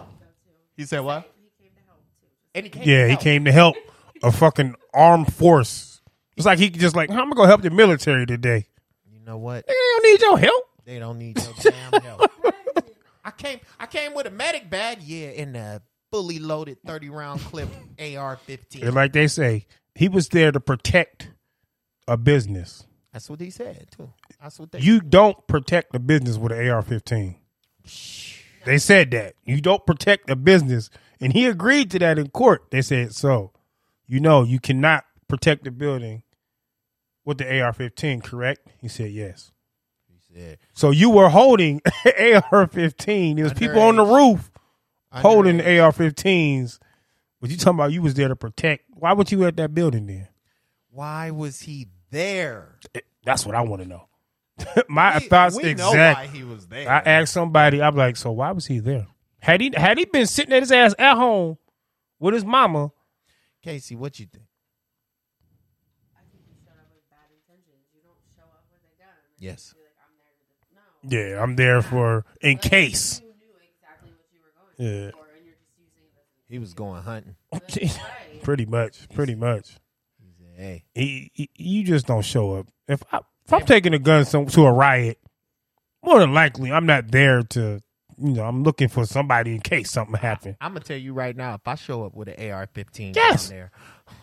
He 0.75 0.85
said 0.85 0.99
what? 1.01 1.31
He 1.57 1.63
came 1.63 1.73
to 1.75 1.81
help 1.87 1.99
too. 2.19 2.27
Just 2.27 2.48
And 2.59 2.65
he 2.65 2.69
came. 2.69 2.83
Yeah, 2.87 3.07
he 3.07 3.15
came 3.15 3.45
to 3.45 3.51
help 3.51 3.75
a 4.21 4.31
fucking 4.31 4.75
armed 4.93 5.33
force. 5.33 6.01
It's 6.35 6.45
like 6.45 6.59
he 6.59 6.69
just 6.69 6.95
like, 6.95 7.09
I'm 7.09 7.15
gonna 7.17 7.35
go 7.35 7.45
help 7.45 7.61
the 7.61 7.69
military 7.69 8.25
today. 8.25 8.67
You 9.11 9.19
know 9.25 9.37
what? 9.37 9.65
They 9.67 9.73
don't 9.73 10.03
need 10.03 10.21
your 10.21 10.37
help. 10.37 10.63
They 10.85 10.99
don't 10.99 11.17
need 11.19 11.37
your 11.41 11.53
damn 11.61 12.01
help. 12.01 12.31
I 13.25 13.31
came 13.31 13.59
I 13.79 13.85
came 13.85 14.13
with 14.13 14.25
a 14.25 14.31
medic 14.31 14.69
bag, 14.69 15.01
yeah, 15.03 15.29
in 15.29 15.55
a 15.55 15.81
fully 16.11 16.39
loaded 16.39 16.77
30 16.85 17.09
round 17.09 17.39
clip 17.41 17.69
AR 17.99 18.31
And 18.31 18.39
15. 18.41 18.93
like 18.93 19.13
they 19.13 19.27
say, 19.27 19.67
he 19.95 20.09
was 20.09 20.29
there 20.29 20.51
to 20.51 20.59
protect 20.59 21.29
a 22.07 22.17
business. 22.17 22.85
That's 23.13 23.29
what 23.29 23.39
he 23.39 23.49
said 23.51 23.87
too. 23.95 24.11
That's 24.41 24.59
what 24.59 24.71
they 24.71 24.79
You 24.79 25.01
don't 25.01 25.45
protect 25.47 25.93
a 25.95 25.99
business 25.99 26.37
with 26.37 26.51
an 26.51 26.67
AR-15. 26.67 27.35
They 28.65 28.77
said 28.77 29.11
that 29.11 29.33
you 29.45 29.61
don't 29.61 29.85
protect 29.85 30.29
a 30.29 30.35
business, 30.35 30.89
and 31.21 31.33
he 31.33 31.45
agreed 31.45 31.91
to 31.91 31.99
that 31.99 32.17
in 32.19 32.29
court. 32.29 32.63
They 32.71 32.81
said 32.81 33.13
so. 33.13 33.51
You 34.07 34.19
know, 34.19 34.43
you 34.43 34.59
cannot 34.59 35.05
protect 35.27 35.63
the 35.63 35.71
building 35.71 36.23
with 37.25 37.37
the 37.37 37.61
AR-15. 37.61 38.23
Correct? 38.23 38.67
He 38.79 38.87
said 38.87 39.11
yes. 39.11 39.51
He 40.07 40.33
said. 40.33 40.57
So 40.73 40.91
you 40.91 41.09
were 41.11 41.29
holding 41.29 41.81
AR-15. 42.05 43.35
There 43.35 43.43
was 43.43 43.53
people 43.53 43.81
on 43.81 43.97
the 43.97 44.05
roof 44.05 44.49
holding 45.11 45.57
the 45.57 45.79
AR-15s, 45.79 46.79
but 47.41 47.49
you 47.49 47.57
talking 47.57 47.75
about 47.77 47.91
you 47.91 48.01
was 48.01 48.13
there 48.15 48.27
to 48.27 48.35
protect. 48.35 48.85
Why 48.95 49.13
would 49.13 49.31
you 49.31 49.45
at 49.45 49.57
that 49.57 49.73
building 49.73 50.07
then? 50.07 50.27
Why 50.91 51.31
was 51.31 51.61
he 51.61 51.87
there? 52.09 52.79
Eh, 52.95 53.01
that's 53.23 53.45
what 53.45 53.55
I 53.55 53.61
want 53.61 53.81
to 53.83 53.87
know. 53.87 54.07
My 54.89 55.19
We- 55.19 55.27
thoughts 55.27 55.55
we 55.55 55.73
know 55.75 55.89
exact. 55.89 56.19
why 56.19 56.27
he 56.27 56.43
was 56.43 56.67
there. 56.67 56.89
I 56.89 56.97
asked 56.99 57.33
somebody, 57.33 57.81
I'm 57.81 57.95
like, 57.95 58.17
so 58.17 58.31
why 58.31 58.51
was 58.51 58.65
he 58.65 58.79
there? 58.79 59.07
Had 59.41 59.61
he 59.61 59.71
had 59.75 59.97
he 59.97 60.05
been 60.05 60.25
sitting 60.27 60.53
at 60.53 60.61
his 60.61 60.71
ass 60.71 60.93
at 60.99 61.15
home 61.15 61.57
with 62.19 62.33
his 62.33 62.43
mama? 62.45 62.91
Casey, 63.63 63.95
what 63.95 64.19
you 64.19 64.25
think? 64.25 64.45
I 66.15 66.21
think 66.31 66.43
you 66.47 66.55
showed 66.63 66.77
up 66.79 66.89
with 66.93 67.03
bad 67.09 67.29
intentions. 67.31 67.85
You 67.93 68.01
don't 68.03 68.15
show 68.35 68.43
up 68.43 68.65
with 68.71 68.81
a 68.83 68.93
gun. 69.01 69.09
and 69.09 69.33
Yes. 69.37 69.73
I'm 71.03 71.11
there 71.11 71.31
Yeah, 71.31 71.41
I'm 71.43 71.55
there 71.55 71.81
for 71.81 72.25
in 72.41 72.57
case. 72.57 73.21
You 73.21 73.27
knew 73.27 73.55
exactly 73.63 74.11
what 74.11 74.27
you 74.31 74.39
were 74.41 74.53
going 74.55 75.05
Yeah. 75.05 75.11
for, 75.11 75.27
and 75.35 75.45
you're 75.45 75.55
just 75.55 75.77
using 75.77 76.03
it 76.03 76.13
as 76.17 76.49
He 76.49 76.59
was 76.59 76.73
going 76.73 77.01
hunting. 77.03 77.35
pretty 78.43 78.65
much, 78.65 79.07
pretty 79.09 79.35
much. 79.35 79.75
"Hey, 80.55 80.83
He, 80.93 81.31
he- 81.33 81.49
you 81.55 81.83
just 81.85 82.05
don't 82.07 82.23
show 82.25 82.55
up. 82.55 82.67
If 82.87 83.01
I, 83.13 83.19
if 83.45 83.53
I'm 83.53 83.65
taking 83.65 83.93
a 83.93 83.99
gun 83.99 84.25
some, 84.25 84.45
to 84.47 84.65
a 84.65 84.71
riot, 84.73 85.17
more 86.03 86.19
than 86.19 86.33
likely 86.33 86.71
I'm 86.71 86.85
not 86.85 87.09
there 87.11 87.43
to. 87.43 87.79
You 88.21 88.33
know, 88.33 88.43
I'm 88.43 88.63
looking 88.63 88.87
for 88.89 89.05
somebody 89.05 89.51
in 89.53 89.61
case 89.61 89.91
something 89.91 90.15
happened. 90.15 90.57
I'm 90.59 90.71
gonna 90.73 90.81
tell 90.83 90.97
you 90.97 91.13
right 91.13 91.35
now, 91.35 91.53
if 91.55 91.67
I 91.67 91.75
show 91.75 92.03
up 92.05 92.15
with 92.15 92.27
an 92.27 92.35
AR-15 92.51 93.15
Yes. 93.15 93.47
down 93.49 93.57
there, 93.57 93.71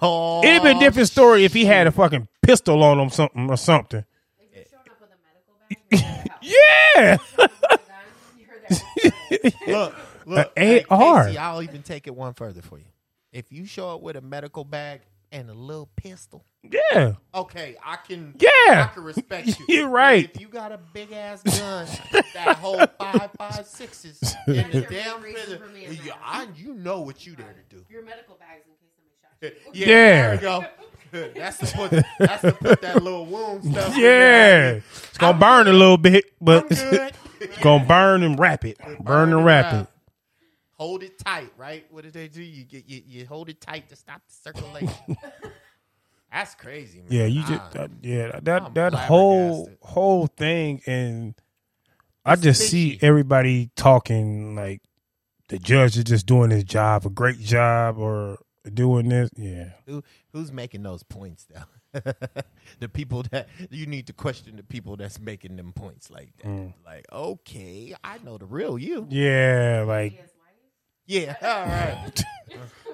oh, 0.03 0.45
It'd 0.45 0.63
be 0.63 0.71
a 0.71 0.79
different 0.79 1.09
story 1.09 1.45
if 1.45 1.53
he 1.55 1.65
had 1.65 1.87
a 1.87 1.91
oh, 1.91 1.93
fucking 1.93 2.29
pistol 2.43 2.83
on 2.83 2.99
him, 3.01 3.11
something 3.11 3.49
or 3.49 3.57
something. 3.57 4.05
If 4.53 4.69
you're 4.71 4.81
up 4.81 5.01
with 5.01 5.11
a 5.11 5.99
medical 5.99 6.21
bag, 6.21 6.31
Yeah. 6.43 7.17
look, 9.67 9.95
look, 10.27 10.53
A 10.57 10.61
hey, 10.61 10.85
AR. 10.91 11.25
Casey, 11.27 11.39
I'll 11.39 11.63
even 11.63 11.83
take 11.83 12.07
it 12.07 12.15
one 12.15 12.35
further 12.35 12.63
for 12.63 12.79
you. 12.79 12.85
If 13.33 13.51
you 13.53 13.67
show 13.67 13.95
up 13.95 14.01
with 14.03 14.17
a 14.17 14.21
medical 14.21 14.65
bag 14.65 15.03
and 15.33 15.51
a 15.51 15.55
little 15.55 15.89
pistol, 15.97 16.45
yeah. 16.73 17.13
okay, 17.35 17.77
I 17.85 17.97
can, 17.97 18.35
Yeah. 18.39 18.89
I 18.89 18.91
can 18.95 19.03
respect 19.05 19.47
you. 19.61 19.65
You're 19.69 19.89
right. 19.89 20.27
But 20.33 20.37
If 20.37 20.41
you 20.41 20.49
got 20.49 20.73
a 20.73 20.79
big 20.93 21.13
ass 21.13 21.43
gun 21.43 21.87
that 22.35 22.57
hold 22.59 22.89
five 22.99 23.31
five 23.39 23.67
sixes 23.67 24.21
in 24.47 24.71
the 24.71 24.87
damn 24.89 25.23
main 25.23 25.35
prison, 25.35 25.59
for 25.59 25.77
you. 25.79 26.13
I, 26.23 26.49
you 26.57 26.75
know 26.75 27.01
what 27.03 27.27
you 27.27 27.35
there 27.37 27.53
to 27.55 27.75
do. 27.77 27.85
Your 27.89 28.03
medical 28.05 28.37
bags 28.37 28.65
in 28.67 28.75
case 28.75 28.93
somebody 28.97 29.57
shot 29.63 29.75
you. 29.75 29.87
Yeah, 29.87 29.87
Yeah. 29.89 30.37
there 30.37 30.37
we 30.37 30.39
go. 30.39 30.65
That's 31.35 31.59
to 31.59 31.67
put 31.77 32.05
that's 32.19 32.43
to 32.43 32.53
put 32.53 32.81
that 32.83 33.03
little 33.03 33.25
wound 33.27 33.65
stuff. 33.65 33.95
in 33.95 34.01
Yeah. 34.03 34.09
there. 34.09 34.77
It's 34.77 35.19
gonna 35.19 35.39
burn 35.39 35.67
a 35.69 35.73
little 35.73 35.97
bit, 35.99 36.25
but 36.41 36.65
I'm 36.65 37.11
it's 37.41 37.59
gonna 37.63 37.85
burn 37.85 38.23
and 38.23 38.39
wrap 38.39 38.65
it. 38.65 38.79
Burn 39.01 39.33
and 39.33 39.45
wrap 39.45 39.73
it. 39.75 39.87
Hold 40.79 41.03
it 41.05 41.19
tight, 41.19 41.51
right? 41.57 41.87
What 41.91 42.05
did 42.05 42.13
they 42.13 42.29
do? 42.29 42.43
You 42.43 42.65
get 42.65 42.87
you, 42.87 43.01
you 43.07 43.27
hold 43.27 43.49
it 43.49 43.63
tight 43.63 43.89
to 43.89 43.97
stop 43.97 44.21
the 44.29 44.35
circulation. 44.53 45.17
That's 46.33 46.55
crazy, 46.55 46.99
man. 46.99 47.09
Yeah, 47.11 47.27
you 47.27 47.43
just 47.43 47.71
that, 47.73 47.91
yeah 48.03 48.41
that 48.43 48.63
I'm 48.63 48.75
that 48.75 48.95
whole 48.95 49.71
whole 49.81 50.27
thing, 50.27 50.83
and 50.87 51.35
I 52.25 52.37
just 52.37 52.69
see 52.69 52.99
everybody 53.01 53.71
talking 53.77 54.55
like 54.55 54.83
the 55.49 55.59
judge 55.59 55.97
is 55.97 56.05
just 56.05 56.27
doing 56.27 56.51
his 56.51 56.65
job, 56.65 57.07
a 57.07 57.11
great 57.11 57.39
job, 57.39 57.99
or 57.99 58.39
doing 58.73 59.09
this. 59.09 59.31
Yeah, 59.37 59.71
who, 59.87 60.03
who's 60.33 60.53
making 60.53 60.83
those 60.83 61.03
points 61.03 61.47
though? 61.47 62.03
the 62.81 62.89
people 62.89 63.23
that 63.31 63.49
you 63.71 63.87
need 63.87 64.07
to 64.09 64.13
question 64.13 64.57
the 64.57 64.63
people 64.63 64.97
that's 64.97 65.19
making 65.19 65.57
them 65.57 65.73
points 65.73 66.11
like 66.11 66.37
that. 66.39 66.47
Mm. 66.47 66.75
Like, 66.85 67.07
okay, 67.11 67.95
I 68.05 68.19
know 68.19 68.37
the 68.37 68.47
real 68.47 68.77
you. 68.77 69.07
yeah, 69.09 69.85
like 69.87 70.13
His 70.13 70.21
wife? 70.21 70.36
Yeah, 71.07 71.37
all 71.43 71.49
right. 71.67 72.25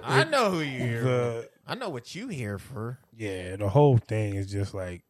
I 0.02 0.24
know 0.24 0.50
who 0.50 0.60
you 0.60 0.78
here. 0.78 1.02
the 1.02 1.48
I 1.66 1.74
know 1.74 1.88
what 1.88 2.14
you 2.14 2.28
here 2.28 2.58
for. 2.58 2.98
yeah 3.16 3.56
the 3.56 3.68
whole 3.68 3.98
thing 3.98 4.34
is 4.34 4.50
just 4.50 4.74
like, 4.74 5.02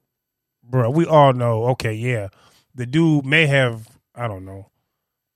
bro. 0.62 0.90
We 0.90 1.06
all 1.06 1.32
know. 1.32 1.64
Okay, 1.68 1.94
yeah, 1.94 2.28
the 2.74 2.86
dude 2.86 3.24
may 3.24 3.46
have 3.46 3.88
I 4.14 4.28
don't 4.28 4.44
know 4.44 4.70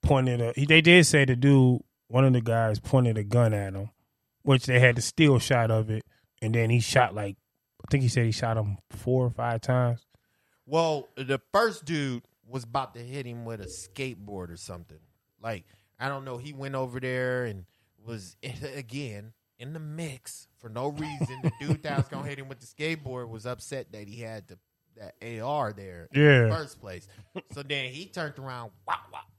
pointed. 0.03 0.41
A, 0.41 0.53
they 0.67 0.81
did 0.81 1.07
say 1.07 1.25
the 1.25 1.37
dude, 1.37 1.81
one 2.09 2.25
of 2.25 2.33
the 2.33 2.41
guys, 2.41 2.79
pointed 2.79 3.19
a 3.19 3.25
gun 3.25 3.53
at 3.53 3.75
him, 3.75 3.91
which 4.43 4.67
they 4.67 4.79
had 4.79 4.97
the 4.97 5.03
still 5.03 5.39
shot 5.39 5.71
of 5.71 5.91
it, 5.91 6.05
and 6.41 6.55
then 6.55 6.71
he 6.71 6.81
shot 6.81 7.15
like 7.15 7.37
I 7.87 7.91
think 7.91 8.03
he 8.03 8.09
said 8.09 8.25
he 8.25 8.33
shot 8.33 8.57
him 8.57 8.79
four 8.91 9.25
or 9.27 9.31
five 9.31 9.61
times. 9.61 10.07
Well, 10.67 11.09
the 11.17 11.41
first 11.53 11.85
dude 11.85 12.25
was 12.49 12.65
about 12.65 12.95
to 12.95 13.01
hit 13.01 13.27
him 13.27 13.45
with 13.45 13.61
a 13.61 13.67
skateboard 13.67 14.51
or 14.51 14.57
something. 14.57 14.99
Like, 15.41 15.65
I 15.99 16.09
don't 16.09 16.25
know. 16.25 16.37
He 16.39 16.53
went 16.53 16.75
over 16.75 17.01
there 17.01 17.45
and 17.45 17.65
was, 18.05 18.37
again, 18.75 19.33
in 19.59 19.73
the 19.73 19.81
mix 19.81 20.49
for 20.59 20.69
no 20.69 20.89
reason. 20.89 21.39
the 21.43 21.53
dude 21.61 21.83
that 21.85 21.97
was 21.97 22.09
going 22.09 22.25
to 22.25 22.29
hit 22.29 22.39
him 22.39 22.49
with 22.49 22.61
the 22.61 22.67
skateboard 22.67 23.29
was 23.29 23.47
upset 23.47 23.93
that 23.93 24.07
he 24.09 24.21
had 24.21 24.47
the, 24.49 24.59
that 24.99 25.41
AR 25.43 25.73
there 25.73 26.09
in 26.13 26.49
the 26.49 26.55
first 26.55 26.81
place. 26.81 27.07
So 27.53 27.63
then 27.63 27.91
he 27.93 28.07
turned 28.07 28.39
around, 28.39 28.71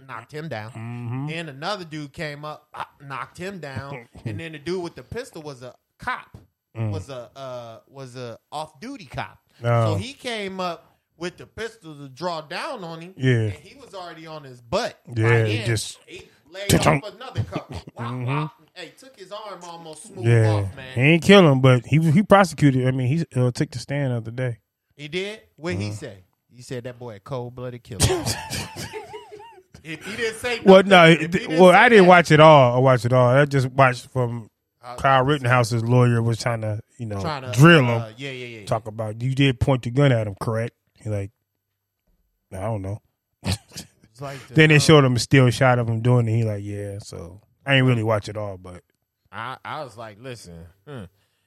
knocked 0.08 0.32
him 0.32 0.48
down. 0.50 0.72
Mm-hmm. 0.72 1.28
Then 1.28 1.50
another 1.50 1.86
dude 1.86 2.14
came 2.14 2.46
up, 2.46 2.68
knocked 3.02 3.38
him 3.38 3.60
down. 3.60 4.08
and 4.26 4.40
then 4.40 4.52
the 4.54 4.60
dude 4.60 4.84
with 4.84 4.96
the 4.96 5.04
pistol 5.04 5.42
was 5.42 5.64
a 5.64 5.74
cop. 6.00 6.38
Was 6.76 7.10
a 7.10 7.32
uh, 7.36 7.80
was 7.88 8.16
a 8.16 8.38
off 8.52 8.80
duty 8.80 9.06
cop. 9.06 9.40
Oh. 9.64 9.94
So 9.94 9.96
he 9.98 10.14
came 10.14 10.60
up 10.60 10.96
with 11.18 11.38
the 11.38 11.48
pistol 11.48 11.96
to 11.96 12.08
draw 12.08 12.42
down 12.42 12.84
on 12.84 13.02
him. 13.02 13.16
Yeah. 13.18 13.34
And 13.46 13.54
he 13.54 13.76
was 13.80 13.96
already 13.96 14.28
on 14.28 14.44
his 14.44 14.62
butt. 14.62 14.96
Yeah, 15.16 15.46
he 15.46 15.64
just- 15.64 15.98
he 16.06 16.30
laid 16.52 16.70
Ta-chunk. 16.70 17.04
off 17.04 17.16
another 17.16 17.44
couple. 17.44 17.78
Wow, 17.98 18.26
wow. 18.26 18.52
Hey, 18.74 18.94
took 18.98 19.18
his 19.20 19.32
arm 19.32 19.60
almost 19.64 20.04
smooth 20.04 20.26
Mm-hmm. 20.26 20.28
Yeah, 20.30 20.52
off, 20.52 20.70
he 20.72 20.76
man. 20.76 21.00
ain't 21.00 21.24
kill 21.24 21.52
him, 21.52 21.62
but 21.62 21.86
he 21.86 22.00
he 22.12 22.24
prosecuted. 22.24 22.88
I 22.88 22.92
mean, 22.92 23.08
he 23.08 23.26
uh, 23.40 23.52
took 23.52 23.72
the 23.72 23.80
stand 23.80 24.12
the 24.12 24.18
other 24.18 24.32
day. 24.32 24.60
He 24.96 25.08
did? 25.08 25.42
What 25.56 25.76
he 25.76 25.92
say? 25.92 26.24
He 26.50 26.62
said 26.62 26.84
that 26.86 26.98
boy 27.00 27.16
a 27.16 27.20
cold 27.20 27.56
blooded 27.56 27.84
killer. 27.84 28.00
if 29.84 30.04
he 30.06 30.16
didn't 30.16 30.36
say 30.40 30.60
Well, 30.66 30.84
nothing- 30.84 30.90
no, 30.90 31.06
if 31.06 31.22
it- 31.22 31.32
didn't 31.32 31.60
well, 31.60 31.72
say 31.72 31.78
I 31.78 31.90
didn't 31.90 32.06
that- 32.06 32.10
watch 32.10 32.32
it 32.32 32.40
all. 32.40 32.76
I 32.76 32.80
watched 32.80 33.06
it 33.06 33.14
all. 33.14 33.28
I 33.30 33.46
just 33.46 33.68
watched 33.72 34.10
from 34.10 34.50
Uh, 34.84 34.96
Kyle 34.96 35.24
Rittenhouse's 35.24 35.84
lawyer 35.84 36.22
was 36.22 36.40
trying 36.40 36.62
to, 36.62 36.80
you 36.98 37.06
know, 37.06 37.20
trying 37.22 37.44
to 37.44 37.52
drill 37.60 37.80
him. 37.86 37.90
uh, 38.02 38.10
yeah, 38.18 38.32
yeah, 38.32 38.60
yeah. 38.60 38.66
Talk 38.66 38.88
about 38.88 39.22
you 39.22 39.36
did 39.36 39.60
point 39.60 39.84
the 39.84 39.92
gun 39.92 40.12
at 40.12 40.28
him, 40.28 40.36
correct? 40.40 40.76
He 40.96 41.10
like, 41.10 41.32
I 42.52 42.62
don't 42.62 42.82
know. 42.82 43.02
It's 44.18 44.22
like 44.24 44.48
the, 44.48 44.56
Then 44.56 44.70
they 44.70 44.78
uh, 44.78 44.80
showed 44.80 45.06
him 45.06 45.16
a 45.16 45.20
still 45.20 45.48
shot 45.52 45.78
of 45.78 45.88
him 45.88 46.02
doing 46.02 46.28
it. 46.28 46.36
He 46.36 46.44
like, 46.44 46.64
yeah. 46.64 46.98
So 46.98 47.40
I 47.64 47.76
ain't 47.76 47.86
really 47.86 48.02
watch 48.02 48.28
it 48.28 48.36
all, 48.36 48.58
but 48.58 48.82
I, 49.32 49.58
I 49.64 49.84
was 49.84 49.96
like, 49.96 50.18
listen, 50.20 50.66
hmm, 50.88 51.04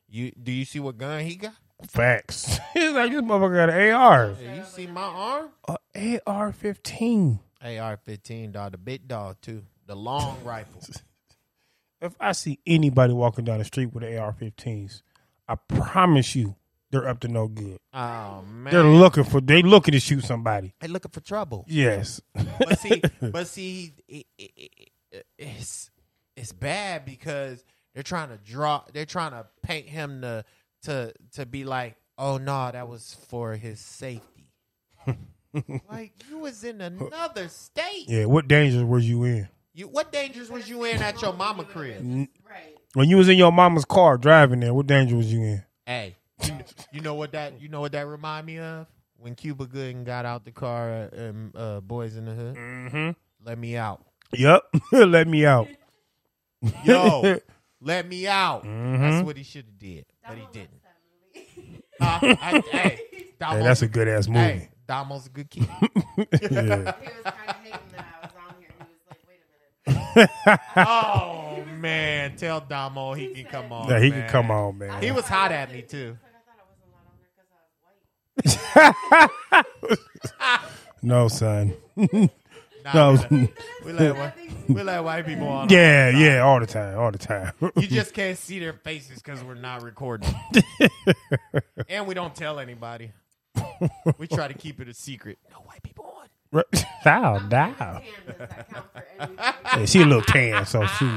you 0.08 0.30
do 0.40 0.52
you 0.52 0.64
see 0.64 0.78
what 0.78 0.96
gun 0.96 1.24
he 1.24 1.34
got? 1.34 1.54
facts. 1.88 2.60
He's 2.74 2.92
like, 2.92 3.10
this 3.10 3.22
motherfucker 3.22 3.56
got 3.56 3.70
an 3.70 3.90
AR. 3.92 4.34
Hey, 4.34 4.56
you 4.56 4.64
see 4.64 4.86
my 4.86 5.00
arm? 5.02 5.48
A 5.96 6.20
AR 6.28 6.52
fifteen. 6.52 7.40
AR 7.60 7.96
fifteen 7.96 8.52
dog, 8.52 8.70
the 8.70 8.78
big 8.78 9.08
dog 9.08 9.38
too, 9.40 9.64
the 9.86 9.96
long 9.96 10.38
rifle. 10.44 10.80
If 12.00 12.14
I 12.20 12.30
see 12.30 12.60
anybody 12.68 13.12
walking 13.12 13.44
down 13.44 13.58
the 13.58 13.64
street 13.64 13.92
with 13.92 14.04
AR 14.04 14.32
15s, 14.32 15.02
I 15.48 15.56
promise 15.56 16.36
you 16.36 16.54
they're 16.90 17.08
up 17.08 17.20
to 17.20 17.28
no 17.28 17.48
good. 17.48 17.78
Oh 17.94 18.42
man, 18.42 18.72
They're 18.72 18.82
looking 18.82 19.24
for 19.24 19.40
they 19.40 19.62
looking 19.62 19.92
to 19.92 20.00
shoot 20.00 20.24
somebody. 20.24 20.74
They 20.80 20.88
looking 20.88 21.10
for 21.10 21.20
trouble. 21.20 21.64
Yes. 21.68 22.20
But 22.34 22.78
see, 22.78 23.02
but 23.20 23.46
see, 23.46 23.92
it, 24.08 24.26
it, 24.38 24.50
it, 25.12 25.26
it's 25.38 25.90
it's 26.36 26.52
bad 26.52 27.04
because 27.04 27.64
they're 27.94 28.02
trying 28.02 28.30
to 28.30 28.38
draw. 28.38 28.82
They're 28.92 29.06
trying 29.06 29.32
to 29.32 29.46
paint 29.62 29.88
him 29.88 30.22
to 30.22 30.44
to 30.82 31.12
to 31.34 31.46
be 31.46 31.64
like, 31.64 31.96
oh 32.18 32.38
no, 32.38 32.70
that 32.70 32.88
was 32.88 33.16
for 33.28 33.54
his 33.54 33.80
safety. 33.80 34.48
like 35.90 36.12
you 36.28 36.38
was 36.38 36.64
in 36.64 36.80
another 36.80 37.48
state. 37.48 38.06
yeah, 38.08 38.24
what 38.24 38.48
dangers 38.48 38.84
were 38.84 38.98
you 38.98 39.24
in? 39.24 39.48
You 39.74 39.86
what 39.88 40.12
dangers 40.12 40.50
was 40.50 40.68
you 40.68 40.84
in 40.84 41.00
at 41.00 41.22
your 41.22 41.32
mama 41.32 41.64
crib? 41.64 42.02
Right. 42.04 42.76
When 42.94 43.08
you 43.08 43.16
was 43.16 43.28
in 43.28 43.38
your 43.38 43.52
mama's 43.52 43.84
car 43.84 44.18
driving 44.18 44.60
there, 44.60 44.74
what 44.74 44.86
danger 44.86 45.16
was 45.16 45.32
you 45.32 45.40
in? 45.42 45.64
Hey, 45.86 46.16
you, 46.46 46.54
you 46.92 47.00
know 47.00 47.14
what 47.14 47.32
that 47.32 47.60
you 47.60 47.68
know 47.68 47.80
what 47.80 47.92
that 47.92 48.06
remind 48.06 48.46
me 48.46 48.58
of? 48.58 48.86
When 49.16 49.34
Cuba 49.34 49.66
Gooding 49.66 50.04
got 50.04 50.24
out 50.24 50.44
the 50.44 50.50
car 50.52 50.90
and 50.90 51.54
uh, 51.54 51.80
Boys 51.80 52.16
in 52.16 52.24
the 52.24 52.32
Hood. 52.32 52.56
Mm-hmm. 52.56 53.10
Let 53.44 53.58
me 53.58 53.76
out. 53.76 54.02
Yep. 54.32 54.62
Let 54.92 55.28
me 55.28 55.44
out. 55.44 55.68
Yo, 56.84 57.38
let 57.80 58.06
me 58.06 58.26
out. 58.26 58.64
Mm-hmm. 58.64 59.02
That's 59.02 59.24
what 59.24 59.36
he 59.36 59.42
should 59.44 59.64
have 59.64 59.78
did, 59.78 60.04
but 60.26 60.36
he 60.36 60.46
didn't. 60.52 60.80
Uh, 61.98 62.18
I, 62.40 62.62
hey, 62.70 63.00
Damo's, 63.38 63.56
Hey, 63.56 63.62
that's 63.62 63.82
a 63.82 63.88
good 63.88 64.08
ass 64.08 64.28
movie. 64.28 64.40
Hey, 64.40 64.68
Damo's 64.86 65.26
a 65.26 65.30
good 65.30 65.48
kid. 65.50 65.66
yeah. 65.68 65.86
He 66.18 66.28
was 66.34 66.34
kind 66.42 66.94
of 67.48 67.56
hating 67.56 67.78
that 67.92 68.06
I 68.14 68.26
was 68.26 68.34
on 68.36 68.54
here. 68.58 68.68
He 68.78 68.92
was 68.92 69.06
like, 69.08 69.20
wait 69.26 69.40
a 69.86 70.48
minute. 70.50 70.60
oh 70.76 71.64
man, 71.78 72.36
tell 72.36 72.60
Damo 72.60 73.14
he 73.14 73.28
can 73.28 73.46
come 73.46 73.72
on. 73.72 73.88
Yeah, 73.88 74.00
he 74.00 74.10
man. 74.10 74.20
can 74.22 74.30
come 74.30 74.50
on, 74.50 74.76
man. 74.78 75.02
He 75.02 75.10
was 75.12 75.26
hot 75.26 75.50
at 75.50 75.72
me 75.72 75.80
too. 75.80 76.18
Like, 76.22 76.32
I 76.34 76.44
thought 76.44 76.58
I 76.60 76.68
wasn't 76.68 76.88
allowed 76.88 77.06
on 77.08 77.16
there 77.18 77.28
because 77.34 77.48
I 77.50 77.62
was 77.64 77.72
white. 77.82 77.96
no, 81.02 81.28
son. 81.28 81.74
Nah, 81.96 82.28
No. 82.94 83.12
we, 83.30 83.38
let, 83.38 83.50
we, 83.84 83.92
let, 83.92 84.16
white- 84.16 84.34
we 84.68 84.82
let 84.82 85.04
white 85.04 85.26
people 85.26 85.48
on. 85.48 85.68
yeah, 85.68 86.10
yeah, 86.10 86.40
all 86.40 86.60
the 86.60 86.66
time, 86.66 86.98
all 86.98 87.10
the 87.10 87.18
time. 87.18 87.52
You 87.76 87.86
just 87.86 88.14
can't 88.14 88.38
see 88.38 88.58
their 88.58 88.72
faces 88.72 89.20
because 89.22 89.42
we're 89.44 89.54
not 89.54 89.82
recording, 89.82 90.34
and 91.88 92.06
we 92.06 92.14
don't 92.14 92.34
tell 92.34 92.58
anybody. 92.58 93.12
We 94.18 94.26
try 94.26 94.48
to 94.48 94.54
keep 94.54 94.80
it 94.80 94.88
a 94.88 94.94
secret. 94.94 95.38
No 95.50 95.58
white 95.58 95.82
people 95.82 96.04
on. 96.52 96.62
How 97.02 97.38
Tan, 97.38 97.48
down? 97.48 97.74
does 97.78 98.36
that 98.38 98.68
count 98.70 98.86
for 98.92 99.04
anything? 99.18 99.38
Yeah, 99.78 99.84
she 99.86 100.02
a 100.02 100.06
little 100.06 100.22
tan, 100.22 100.66
so 100.66 100.86
she 100.86 101.10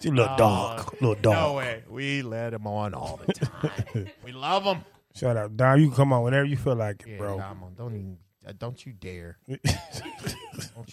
she 0.00 0.08
a 0.08 0.12
little 0.12 0.36
dark, 0.36 0.80
uh, 0.80 0.90
little 1.00 1.14
dark. 1.16 1.36
No 1.38 1.52
way. 1.54 1.82
We 1.88 2.22
let 2.22 2.50
them 2.50 2.66
on 2.66 2.94
all 2.94 3.20
the 3.26 3.32
time. 3.32 4.10
we 4.24 4.32
love 4.32 4.64
him. 4.64 4.84
Shout 5.14 5.36
out, 5.36 5.56
Don. 5.56 5.80
You 5.80 5.88
can 5.88 5.96
come 5.96 6.12
on 6.12 6.22
whenever 6.22 6.44
you 6.46 6.56
feel 6.56 6.74
like 6.76 7.02
it, 7.06 7.12
Yeah, 7.12 7.18
bro. 7.18 7.38
Damo, 7.38 7.70
don't 7.76 7.94
even. 7.94 8.18
Uh, 8.46 8.52
don't 8.58 8.84
you 8.84 8.92
dare. 8.92 9.38
don't 9.46 9.62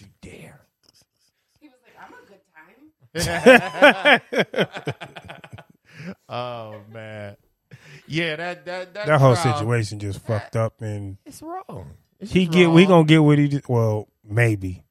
you 0.00 0.06
dare. 0.20 0.60
He 1.58 1.68
was 1.68 1.76
like, 1.82 1.96
I'm 2.00 2.12
a 2.12 2.26
good 2.28 2.40
time. 2.54 4.20
Oh 6.28 6.76
man. 6.90 7.36
Yeah, 8.06 8.36
that 8.36 8.64
that 8.64 8.94
that, 8.94 9.06
that 9.06 9.20
whole 9.20 9.34
crowd, 9.36 9.58
situation 9.58 9.98
just 9.98 10.20
fucked 10.20 10.56
up, 10.56 10.80
and 10.80 11.18
It's 11.26 11.42
wrong. 11.42 11.90
It's 12.18 12.32
he 12.32 12.46
just 12.46 12.52
get 12.52 12.60
he 12.60 12.66
wrong. 12.66 12.86
gonna 12.86 13.04
get 13.04 13.18
what 13.18 13.38
he 13.38 13.48
just, 13.48 13.68
well 13.68 14.08
maybe. 14.24 14.82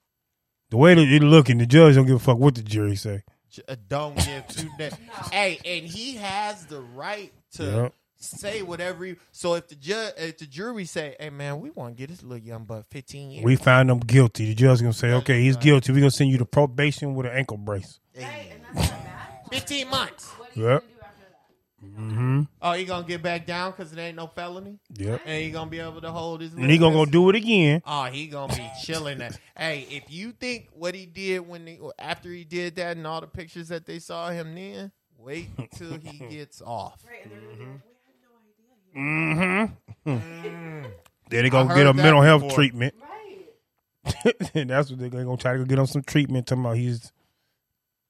The 0.70 0.78
way 0.78 0.94
that 0.94 1.04
you're 1.06 1.22
looking, 1.22 1.58
the 1.58 1.66
judge 1.66 1.96
don't 1.96 2.06
give 2.06 2.18
a 2.18 2.20
fuck 2.20 2.38
what 2.38 2.56
the 2.56 2.62
jury 2.62 2.96
say. 2.96 3.24
Uh, 3.68 3.76
don't 3.88 4.16
give 4.18 4.48
two 4.50 4.70
da- 4.78 4.92
Hey, 5.32 5.58
and 5.66 5.86
he 5.86 6.16
has 6.18 6.66
the 6.68 6.82
right 6.82 7.34
to 7.54 7.64
Yep. 7.64 7.94
Say 8.20 8.62
whatever. 8.62 9.06
He, 9.06 9.16
so 9.32 9.56
if 9.56 9.68
the 9.68 9.76
judge, 9.76 10.14
if 10.18 10.38
the 10.38 10.46
jury 10.46 10.86
say, 10.86 11.16
"Hey 11.20 11.30
man, 11.30 11.60
we 11.60 11.70
want 11.72 11.96
to 11.96 11.98
get 12.02 12.10
this 12.10 12.22
little 12.24 12.46
young 12.46 12.66
buck 12.66 12.86
15 12.90 13.32
years," 13.32 13.44
We 13.46 13.56
found 13.56 13.90
him 13.90 14.00
guilty. 14.00 14.46
The 14.48 14.56
judge 14.56 14.74
is 14.76 14.82
gonna 14.82 14.94
say, 14.94 15.12
okay, 15.14 15.42
he's 15.42 15.58
guilty. 15.58 15.92
We 15.92 16.00
are 16.00 16.02
gonna 16.02 16.12
send 16.12 16.30
you 16.30 16.38
to 16.40 16.46
probation 16.46 17.16
with 17.16 17.26
an 17.26 17.34
ankle 17.34 17.58
brace. 17.58 18.00
Right, 18.18 18.50
and 18.54 18.62
that's 18.78 18.90
not 18.92 19.00
bad. 19.04 19.52
15 19.52 19.90
months. 19.90 20.28
What 20.32 20.50
are 20.56 20.60
you 20.60 20.68
Yep. 20.68 20.82
going 20.82 20.82
to 20.82 20.88
do 20.96 21.02
after 21.02 21.22
that? 21.22 22.02
Mm-hmm. 22.02 22.42
Oh, 22.62 22.72
he 22.74 22.84
gonna 22.86 23.08
get 23.08 23.22
back 23.24 23.46
down 23.46 23.72
because 23.72 23.94
it 23.94 23.98
ain't 24.00 24.18
no 24.18 24.28
felony, 24.28 24.80
Yep. 24.96 25.22
and 25.26 25.42
he 25.44 25.50
gonna 25.52 25.70
be 25.70 25.80
able 25.80 26.02
to 26.02 26.12
hold 26.12 26.42
his. 26.42 26.54
And 26.54 26.70
he 26.70 26.78
gonna 26.78 26.94
go 26.96 27.06
do 27.06 27.30
it 27.30 27.36
again. 27.38 27.82
Oh, 27.86 28.06
he 28.06 28.28
gonna 28.28 28.54
be 28.54 28.70
chilling. 28.84 29.20
That 29.20 29.40
hey, 29.58 29.88
if 29.90 30.12
you 30.12 30.34
think 30.34 30.68
what 30.74 30.94
he 30.94 31.06
did 31.06 31.40
when 31.48 31.66
he, 31.66 31.80
after 31.98 32.30
he 32.30 32.44
did 32.44 32.76
that 32.76 32.98
and 32.98 33.08
all 33.08 33.22
the 33.22 33.28
pictures 33.28 33.70
that 33.70 33.86
they 33.86 34.00
saw 34.00 34.30
him 34.30 34.54
then, 34.56 34.92
wait 35.18 35.50
till 35.76 35.98
he 35.98 36.18
gets 36.30 36.62
off. 36.62 37.02
Right, 37.08 37.24
and 37.24 37.32
they're 37.32 37.40
going 37.40 37.52
to 37.52 37.58
be 37.58 37.64
like, 37.64 37.70
we 37.74 38.04
had 38.04 38.16
no 38.22 38.30
idea. 38.36 38.79
Mm-hmm. 38.96 40.10
Mm. 40.10 40.92
Then 41.30 41.44
they 41.44 41.50
gonna 41.50 41.76
get 41.76 41.86
a 41.88 41.94
mental 41.94 42.22
health 42.22 42.42
before. 42.44 42.56
treatment. 42.56 42.94
Right. 43.02 44.36
and 44.56 44.70
that's 44.70 44.90
what 44.90 45.00
they're 45.00 45.10
gonna 45.10 45.38
try 45.38 45.58
to 45.58 45.66
get 45.66 45.80
on 45.80 45.88
some 45.88 46.02
treatment. 46.04 46.48
Talking 46.48 46.64
about 46.66 46.78
he's 46.78 47.12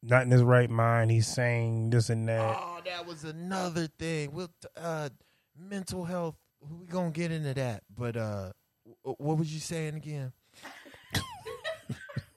not 0.02 0.24
in 0.24 0.32
his 0.32 0.42
right 0.44 0.70
mind. 0.70 1.12
He's 1.12 1.28
saying 1.28 1.90
this 1.90 2.10
and 2.10 2.28
that. 2.30 2.56
Oh, 2.60 2.80
that 2.86 3.06
was 3.06 3.24
another 3.26 3.88
thing. 3.88 4.32
We'll 4.32 4.48
t- 4.48 4.68
uh, 4.78 5.10
mental 5.58 6.06
health. 6.06 6.36
We 6.62 6.86
gonna 6.88 7.12
get 7.12 7.32
into 7.32 7.54
that, 7.56 7.84
but 7.96 8.16
uh, 8.16 8.52
w- 9.04 9.16
what 9.18 9.38
was 9.38 9.54
you 9.54 9.60
saying 9.60 9.96
again? 9.96 10.32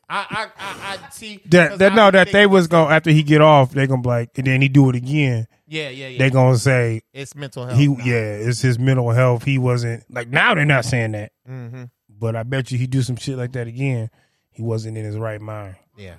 I, 0.09 0.27
I 0.31 0.49
I 0.59 0.99
I 1.07 1.09
see 1.11 1.41
That 1.47 1.79
that 1.79 1.95
no, 1.95 2.11
that 2.11 2.33
they 2.33 2.47
was 2.47 2.67
gonna 2.67 2.93
after 2.95 3.11
he 3.11 3.23
get 3.23 3.41
off, 3.41 3.71
they 3.73 3.87
gonna 3.87 4.03
be 4.03 4.09
like, 4.09 4.31
and 4.37 4.47
then 4.47 4.61
he 4.61 4.69
do 4.69 4.91
it 4.91 4.97
again. 4.97 5.47
yeah 5.67 5.89
yeah 5.89 6.09
yeah. 6.09 6.19
They 6.19 6.31
gonna 6.31 6.59
say 6.59 7.03
it's 7.15 7.35
mental 7.35 7.65
health. 7.67 7.79
he 7.79 7.87
yeah, 7.87 8.35
it's 8.35 8.61
his 8.61 8.79
mental 8.79 9.11
health. 9.11 9.45
He 9.45 9.59
wasn't 9.59 10.05
like 10.11 10.29
now 10.29 10.55
they're 10.55 10.65
not 10.67 10.85
saying 10.85 11.13
that, 11.13 11.33
Mm-hmm. 11.49 11.85
but 12.11 12.37
I 12.37 12.43
bet 12.43 12.71
you 12.71 12.79
he 12.79 12.87
do 12.87 13.01
some 13.03 13.17
shit 13.17 13.39
like 13.39 13.53
that 13.53 13.67
again. 13.69 14.11
He 14.51 14.61
wasn't 14.63 14.99
in 14.99 15.05
his 15.05 15.17
right 15.17 15.41
mind. 15.41 15.77
Yeah. 15.97 16.17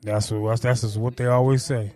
That's 0.00 0.30
what 0.30 0.60
that's 0.60 0.80
just 0.80 0.96
what 0.96 1.16
they 1.16 1.26
always 1.26 1.64
say. 1.64 1.92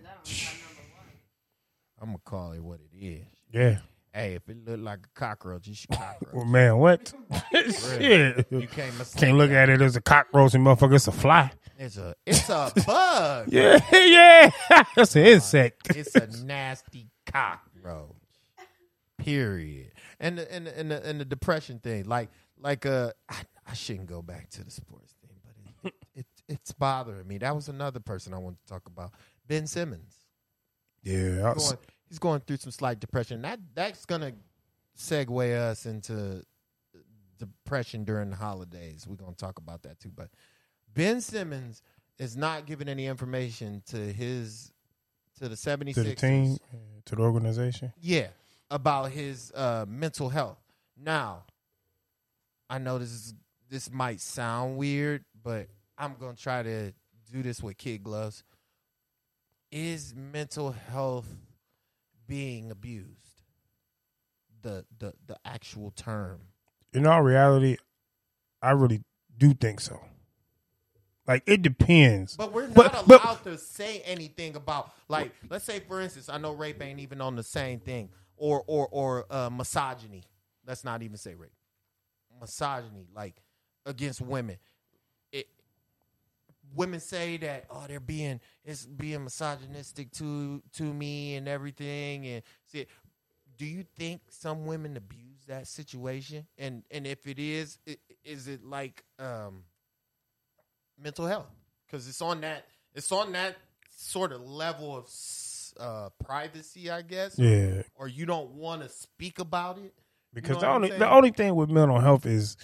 I'm 1.99 2.07
gonna 2.09 2.19
call 2.23 2.51
it 2.53 2.59
what 2.63 2.79
it 2.79 2.95
is. 2.95 3.25
Yeah, 3.51 3.79
Hey, 4.17 4.33
if 4.33 4.49
it 4.49 4.65
looked 4.65 4.81
like 4.81 4.99
a 5.05 5.19
cockroach, 5.19 5.67
you 5.67 5.75
should 5.75 5.91
cockroach. 5.91 6.33
well, 6.33 6.45
man, 6.45 6.77
what? 6.77 7.13
shit, 7.53 8.47
You 8.49 8.67
can't 8.67 9.13
can't 9.15 9.37
look 9.37 9.51
at 9.51 9.69
it 9.69 9.79
as 9.79 9.95
a 9.95 10.01
cockroach 10.01 10.55
and 10.55 10.65
motherfucker. 10.65 10.95
It's 10.95 11.07
a 11.07 11.11
fly. 11.11 11.51
It's 11.77 11.97
a 11.97 12.15
it's 12.25 12.49
a 12.49 12.71
bug. 12.87 13.49
Yeah, 13.51 13.79
yeah, 13.93 14.49
that's 14.95 15.15
an 15.15 15.23
insect. 15.25 15.95
It's 15.95 16.15
a 16.15 16.25
nasty 16.43 17.09
cockroach. 17.27 18.15
Period. 19.19 19.91
And 20.19 20.39
the, 20.39 20.51
and 20.51 20.65
the, 20.65 20.79
and 20.79 20.91
the, 20.91 21.05
and 21.07 21.21
the 21.21 21.25
depression 21.25 21.77
thing, 21.79 22.05
like 22.05 22.29
like 22.59 22.87
uh, 22.87 23.11
I, 23.29 23.35
I 23.67 23.73
shouldn't 23.75 24.07
go 24.07 24.23
back 24.23 24.49
to 24.51 24.63
the 24.63 24.71
sports 24.71 25.13
thing, 25.21 25.37
but 25.43 25.89
it, 25.91 25.93
it, 26.15 26.19
it 26.21 26.25
it's 26.47 26.71
bothering 26.71 27.27
me. 27.27 27.37
That 27.37 27.55
was 27.55 27.67
another 27.69 27.99
person 27.99 28.33
I 28.33 28.39
wanted 28.39 28.59
to 28.65 28.73
talk 28.73 28.87
about, 28.87 29.11
Ben 29.47 29.67
Simmons. 29.67 30.15
Yeah, 31.03 31.43
I 31.49 31.53
was- 31.53 31.73
Going, 31.73 31.77
he's 32.09 32.19
going 32.19 32.41
through 32.41 32.57
some 32.57 32.71
slight 32.71 32.99
depression. 32.99 33.41
That 33.41 33.59
that's 33.73 34.05
gonna 34.05 34.33
segue 34.97 35.55
us 35.55 35.85
into 35.85 36.43
depression 37.37 38.03
during 38.03 38.29
the 38.29 38.35
holidays. 38.35 39.05
We're 39.07 39.15
gonna 39.15 39.35
talk 39.35 39.57
about 39.59 39.83
that 39.83 39.99
too. 39.99 40.11
But 40.15 40.29
Ben 40.93 41.21
Simmons 41.21 41.81
is 42.17 42.35
not 42.35 42.65
giving 42.65 42.89
any 42.89 43.05
information 43.05 43.83
to 43.87 43.97
his 43.97 44.71
to 45.39 45.47
the 45.47 45.55
76ers. 45.55 45.93
to 45.93 46.03
the 46.03 46.15
team, 46.15 46.57
to 47.05 47.15
the 47.15 47.21
organization. 47.21 47.93
Yeah, 48.01 48.27
about 48.71 49.11
his 49.11 49.51
uh, 49.53 49.85
mental 49.87 50.29
health. 50.29 50.57
Now, 50.99 51.43
I 52.69 52.79
know 52.79 52.97
this 52.97 53.11
is 53.11 53.33
this 53.69 53.91
might 53.91 54.19
sound 54.19 54.77
weird, 54.77 55.25
but 55.43 55.67
I'm 55.97 56.15
gonna 56.19 56.35
try 56.35 56.63
to 56.63 56.93
do 57.31 57.43
this 57.43 57.61
with 57.61 57.77
kid 57.77 58.03
gloves. 58.03 58.43
Is 59.69 60.15
mental 60.15 60.71
health 60.71 61.27
being 62.27 62.71
abused? 62.71 63.41
The 64.61 64.85
the 64.97 65.13
the 65.25 65.37
actual 65.45 65.91
term. 65.91 66.39
In 66.93 67.05
all 67.05 67.21
reality, 67.21 67.77
I 68.61 68.71
really 68.71 69.03
do 69.37 69.53
think 69.53 69.79
so. 69.79 69.99
Like 71.27 71.43
it 71.45 71.61
depends. 71.61 72.35
But 72.35 72.53
we're 72.53 72.67
not 72.67 72.75
But- 72.75 72.93
allowed 72.93 73.43
but- 73.43 73.51
to 73.51 73.57
say 73.57 73.99
anything 74.01 74.55
about 74.55 74.91
like 75.07 75.31
let's 75.49 75.65
say 75.65 75.79
for 75.79 76.01
instance, 76.01 76.29
I 76.29 76.37
know 76.37 76.53
rape 76.53 76.81
ain't 76.81 76.99
even 76.99 77.21
on 77.21 77.35
the 77.35 77.43
same 77.43 77.79
thing 77.79 78.09
or 78.35 78.63
or 78.67 78.87
or 78.91 79.25
uh, 79.33 79.49
misogyny. 79.49 80.23
let's 80.65 80.83
not 80.83 81.01
even 81.03 81.17
say 81.17 81.33
rape, 81.35 81.51
misogyny, 82.41 83.07
like 83.15 83.35
against 83.85 84.21
women. 84.21 84.57
It 86.71 86.75
women 86.75 86.99
say 86.99 87.37
that 87.37 87.65
oh 87.69 87.85
they're 87.87 87.99
being 87.99 88.39
it's 88.63 88.85
being 88.85 89.23
misogynistic 89.23 90.11
to 90.13 90.61
to 90.73 90.83
me 90.83 91.35
and 91.35 91.47
everything 91.47 92.25
and 92.27 92.43
see 92.65 92.85
do 93.57 93.65
you 93.65 93.85
think 93.97 94.21
some 94.29 94.67
women 94.67 94.95
abuse 94.97 95.45
that 95.47 95.67
situation? 95.67 96.45
And 96.57 96.83
and 96.91 97.07
if 97.07 97.25
it 97.27 97.39
is 97.39 97.79
i- 97.87 97.97
is 98.23 98.47
it 98.47 98.63
like 98.63 99.03
um 99.19 99.63
mental 101.01 101.25
health? 101.27 101.49
Because 101.85 102.07
it's 102.07 102.21
on 102.21 102.41
that 102.41 102.65
it's 102.93 103.11
on 103.11 103.31
that 103.33 103.55
sort 103.95 104.31
of 104.31 104.41
level 104.41 104.95
of 104.95 105.09
uh 105.79 106.09
privacy 106.23 106.89
i 106.89 107.01
guess. 107.01 107.37
Yeah, 107.37 107.83
or 107.95 108.07
you 108.07 108.25
don't 108.25 108.51
want 108.51 108.81
to 108.83 108.89
speak 108.89 109.39
about 109.39 109.77
it? 109.79 109.93
Because 110.33 110.55
know 110.57 110.61
the 110.61 110.67
only 110.69 110.89
the 110.89 111.09
only 111.09 111.31
thing 111.31 111.55
with 111.55 111.69
mental 111.69 111.99
health 111.99 112.25
is 112.25 112.57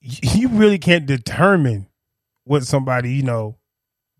you 0.00 0.48
really 0.48 0.78
can't 0.78 1.06
determine 1.06 1.86
what 2.44 2.64
somebody 2.64 3.12
you 3.14 3.22
know. 3.22 3.56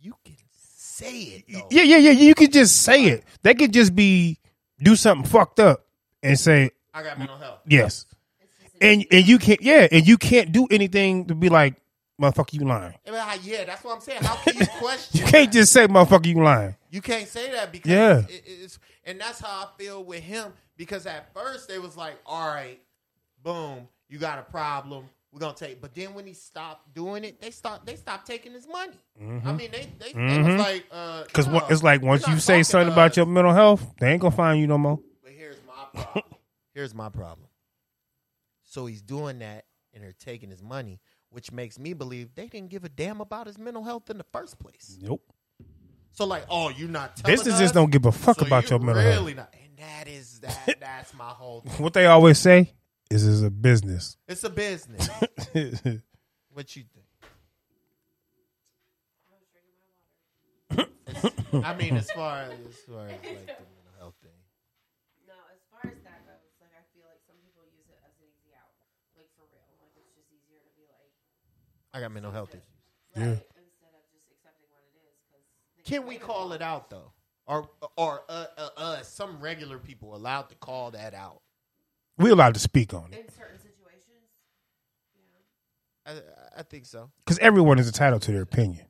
you 0.01 0.15
can 0.25 0.35
say 0.53 1.13
it 1.23 1.45
though. 1.53 1.69
Yeah, 1.71 1.83
yeah, 1.83 1.97
yeah. 1.99 2.11
You 2.13 2.35
can 2.35 2.51
just 2.51 2.83
say 2.83 3.05
it. 3.07 3.25
They 3.43 3.55
could 3.55 3.73
just 3.73 3.95
be 3.95 4.39
do 4.83 4.97
something 4.97 5.29
fucked 5.31 5.61
up 5.61 5.87
and 6.23 6.39
say 6.39 6.71
i 6.93 7.03
got 7.03 7.19
mental 7.19 7.37
health 7.39 7.61
yes, 7.67 8.07
and 8.81 9.05
and 9.11 9.27
you 9.27 9.39
can't. 9.39 9.61
Yeah, 9.63 9.87
and 9.91 10.07
you 10.07 10.17
can't 10.19 10.53
do 10.53 10.67
anything 10.71 11.27
to 11.27 11.35
be 11.35 11.49
like 11.49 11.75
motherfucker. 12.21 12.55
You 12.55 12.67
lying. 12.67 12.95
Yeah, 13.07 13.35
yeah 13.43 13.65
that's 13.65 13.83
what 13.85 13.95
i'm 13.97 14.01
saying 14.01 14.23
how 14.23 14.37
can 14.37 14.57
you 14.57 14.67
question 14.79 15.21
You 15.21 15.27
can't 15.27 15.51
that? 15.53 15.59
just 15.59 15.73
say 15.73 15.87
motherfucker. 15.87 16.27
You 16.27 16.43
lying. 16.43 16.77
You 16.91 17.01
can't 17.01 17.27
say 17.29 17.51
that 17.53 17.73
because 17.73 17.91
Yeah. 17.91 18.19
it, 18.29 18.43
it's 18.47 18.79
and 19.05 19.21
that's 19.21 19.41
how 19.41 19.49
I 19.49 19.67
feel 19.83 20.05
with 20.05 20.23
him 20.23 20.53
because 20.77 21.07
at 21.07 21.33
first 21.35 21.69
they 21.69 21.79
was 21.79 21.97
like, 21.97 22.15
all 22.25 22.47
right, 22.49 22.81
boom, 23.43 23.89
you 24.09 24.19
got 24.19 24.39
a 24.39 24.43
problem. 24.43 25.05
We're 25.35 25.41
gonna 25.41 25.55
take, 25.55 25.81
but 25.81 25.93
then 25.97 26.15
when 26.15 26.29
he 26.29 26.33
stopped 26.33 26.95
doing 26.95 27.25
it, 27.25 27.41
they 27.41 27.51
stopped. 27.51 27.87
They 27.87 27.97
stopped 27.97 28.25
taking 28.25 28.53
his 28.53 28.69
money. 28.69 28.97
I 29.45 29.53
mean, 29.53 29.69
they 29.73 29.89
they, 29.99 30.13
they 30.13 30.19
Mhm. 30.39 30.45
was 30.47 30.55
like, 30.57 30.87
uh, 30.93 31.25
Because 31.25 31.49
no, 31.49 31.59
it's 31.69 31.83
like 31.83 32.03
once 32.03 32.29
you 32.29 32.39
say 32.39 32.63
something 32.63 32.93
about 32.93 33.11
us. 33.11 33.17
your 33.17 33.27
mental 33.27 33.53
health, 33.53 33.83
they 33.99 34.13
ain't 34.13 34.21
gonna 34.23 34.35
find 34.37 34.61
you 34.61 34.69
no 34.69 34.79
more. 34.79 35.01
But 35.25 35.33
here's 35.33 35.57
my 35.67 36.01
problem. 36.03 36.25
here's 36.75 36.95
my 36.95 37.09
problem. 37.09 37.49
So 38.63 38.87
he's 38.87 39.03
doing 39.03 39.41
that, 39.41 39.65
and 39.93 40.05
they're 40.05 40.13
taking 40.13 40.51
his 40.51 40.63
money, 40.63 41.01
which 41.31 41.51
makes 41.51 41.81
me 41.81 41.95
believe 41.95 42.35
they 42.37 42.47
didn't 42.47 42.71
give 42.71 42.85
a 42.85 42.89
damn 42.89 43.21
about 43.21 43.49
his 43.49 43.59
mental 43.59 43.83
health 43.83 44.11
in 44.11 44.19
the 44.19 44.27
first 44.33 44.61
place. 44.61 44.97
Nope. 45.03 45.23
So 46.13 46.27
like, 46.27 46.45
oh, 46.49 46.69
you're 46.69 46.89
not 46.89 47.17
telling 47.17 47.37
Business 47.37 47.55
us? 47.55 47.61
just 47.61 47.75
don't 47.75 47.91
give 47.91 48.07
a 48.07 48.13
fuck 48.13 48.39
So 48.39 48.47
about 48.47 48.65
you 48.71 48.71
your 48.71 48.79
mental 48.79 49.03
health. 49.03 49.17
really 49.17 49.35
Not, 49.35 49.53
and 49.61 49.77
that 49.79 50.07
is 50.07 50.39
that. 50.41 50.77
That's 50.79 51.13
my 51.15 51.25
whole. 51.31 51.63
thing. 51.63 51.73
What 51.83 51.93
they 51.93 52.07
always 52.07 52.39
say 52.39 52.73
is 53.23 53.43
it's 53.43 53.47
a 53.47 53.51
business. 53.51 54.17
It's 54.27 54.43
a 54.43 54.51
business. 54.51 55.09
what 56.53 56.75
you 56.75 56.83
think? 56.83 57.07
I 61.65 61.75
mean, 61.79 61.97
as 61.97 62.11
far 62.11 62.43
as, 62.43 62.59
as 62.67 62.77
far 62.91 63.07
as 63.07 63.15
like 63.23 63.47
the 63.47 63.71
mental 63.71 63.95
health 63.99 64.19
thing. 64.19 64.35
No, 65.31 65.39
as 65.55 65.63
far 65.71 65.87
as 65.87 66.03
that 66.03 66.27
goes, 66.27 66.43
like 66.59 66.75
I 66.75 66.83
feel 66.91 67.07
like 67.07 67.23
some 67.23 67.39
people 67.39 67.63
use 67.71 67.87
it 67.87 68.03
as 68.03 68.19
an 68.19 68.27
easy 68.27 68.51
out, 68.59 68.75
like 69.15 69.31
for 69.39 69.47
real. 69.47 69.63
Like 69.79 69.95
it's 69.95 70.11
just 70.19 70.35
easier 70.35 70.59
to 70.59 70.71
be 70.75 70.83
like, 70.91 71.15
I 71.95 72.03
got 72.03 72.11
mental 72.11 72.35
health 72.35 72.51
issues. 72.51 72.83
right, 73.15 73.39
instead 73.39 73.95
of 73.95 74.03
just 74.11 74.27
accepting 74.35 74.67
what 74.75 74.83
it 74.91 74.99
is. 74.99 75.15
Because 75.31 75.87
Can 75.87 76.03
we 76.11 76.19
call 76.19 76.51
it 76.51 76.63
out 76.67 76.91
though, 76.91 77.15
or 77.47 77.71
or 77.95 78.27
uh, 78.27 78.51
uh, 78.59 78.99
us, 78.99 79.07
some 79.07 79.39
regular 79.39 79.79
people 79.79 80.19
allowed 80.19 80.51
to 80.51 80.59
call 80.59 80.91
that 80.99 81.15
out? 81.15 81.44
We 82.19 82.31
allowed 82.31 82.55
to 82.55 82.61
speak 82.61 82.95
on 82.95 83.13
it 83.13 83.21
in 83.21 83.29
certain 83.33 83.59
situations? 83.59 84.31
Yeah, 86.07 86.13
I, 86.57 86.61
I 86.61 86.63
think 86.63 86.87
so. 86.87 87.11
because 87.25 87.39
everyone 87.39 87.79
is 87.79 87.87
entitled 87.87 88.23
to 88.23 88.33
their 88.33 88.43
opinion. 88.43 88.87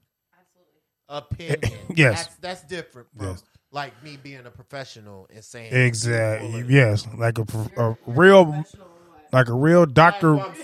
absolutely. 1.08 1.48
Eh, 1.48 1.54
opinion, 1.54 1.80
Yes. 1.96 2.24
that's, 2.26 2.36
that's 2.36 2.64
different 2.64 3.08
from 3.16 3.26
Yes. 3.28 3.42
like 3.72 4.02
me 4.02 4.16
being 4.22 4.46
a 4.46 4.50
professional 4.50 5.28
and 5.34 5.44
saying 5.44 5.72
Exactly. 5.74 6.64
Yes, 6.68 7.06
like 7.16 7.38
a, 7.38 7.42
a 7.76 7.96
real, 8.06 8.44
Professional 8.46 8.88
like 9.32 9.48
a 9.48 9.54
real 9.54 9.80
That's 9.86 9.94
doctor, 10.20 10.34
what 10.36 10.50
I'm 10.50 10.54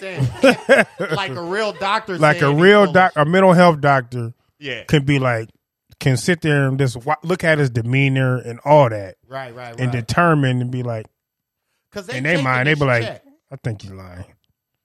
like 1.17 1.31
a 1.33 1.43
real 1.43 1.73
doctor, 1.73 2.19
like 2.19 2.41
a 2.41 2.55
real 2.55 2.93
doc, 2.93 3.13
a 3.17 3.25
mental 3.25 3.53
health 3.53 3.81
doctor 3.81 4.33
Yeah. 4.61 4.85
can 4.85 5.05
be 5.05 5.19
like, 5.19 5.49
can 5.99 6.17
sit 6.17 6.41
there 6.41 6.69
and 6.69 6.79
just 6.79 7.05
wa- 7.05 7.17
look 7.25 7.43
at 7.43 7.59
his 7.59 7.69
demeanor 7.69 8.37
and 8.39 8.61
all 8.65 8.89
that, 8.89 9.17
Right, 9.29 9.53
right, 9.55 9.71
right. 9.73 9.81
and 9.81 9.91
determine 9.91 10.61
and 10.63 10.71
be 10.71 10.83
like, 10.85 11.07
Because 11.91 12.09
in 12.09 12.23
their 12.23 12.43
mind, 12.43 12.67
they 12.69 12.75
be 12.75 12.85
like, 12.85 13.23
I 13.51 13.57
think 13.63 13.85
you're 13.85 13.95
lying. 13.97 14.25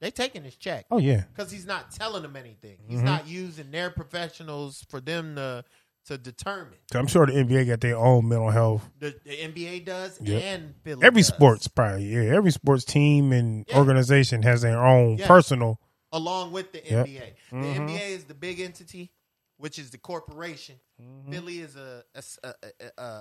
they 0.01 0.11
taking 0.11 0.43
his 0.43 0.55
check 0.55 0.85
Oh 0.91 0.97
yeah, 0.97 1.23
because 1.33 1.51
he's 1.51 1.65
not 1.65 1.91
telling 1.91 2.23
them 2.23 2.35
anything. 2.35 2.77
He's 2.87 2.99
Mhm. 2.99 3.03
not 3.05 3.27
using 3.27 3.71
their 3.71 3.89
professionals 3.91 4.83
for 4.89 4.99
them 5.01 5.35
to 5.35 5.63
to 6.07 6.19
determine. 6.19 6.77
so 6.91 6.99
I'm 6.99 7.07
sure 7.07 7.25
the 7.25 7.33
NBA 7.33 7.65
got 7.65 7.81
their 7.81 7.97
own 7.97 8.27
mental 8.29 8.51
health. 8.51 8.87
The, 8.99 9.15
the 9.23 9.31
NBA 9.41 9.79
does 9.85 10.21
Yep. 10.21 10.43
and 10.43 10.75
Philly 10.83 11.03
Every 11.03 11.21
does. 11.23 11.27
sports 11.29 11.67
probably, 11.67 12.05
yeah. 12.05 12.35
Every 12.35 12.51
sports 12.51 12.85
team 12.85 13.31
and 13.31 13.65
Yeah. 13.67 13.79
organization 13.79 14.43
has 14.43 14.61
their 14.61 14.85
own 14.85 15.17
Yeah. 15.17 15.27
personal. 15.27 15.79
along 16.11 16.51
with 16.53 16.71
the 16.71 16.77
Yep. 16.85 17.07
NBA. 17.07 17.33
The 17.49 17.55
Mhm. 17.57 17.75
NBA 17.89 18.07
is 18.15 18.23
the 18.25 18.33
big 18.35 18.59
entity, 18.61 19.11
which 19.57 19.77
is 19.79 19.89
the 19.89 19.97
corporation. 19.97 20.79
Mm-hmm. 21.01 21.31
Philly 21.31 21.59
is 21.59 21.75
a 21.75 22.03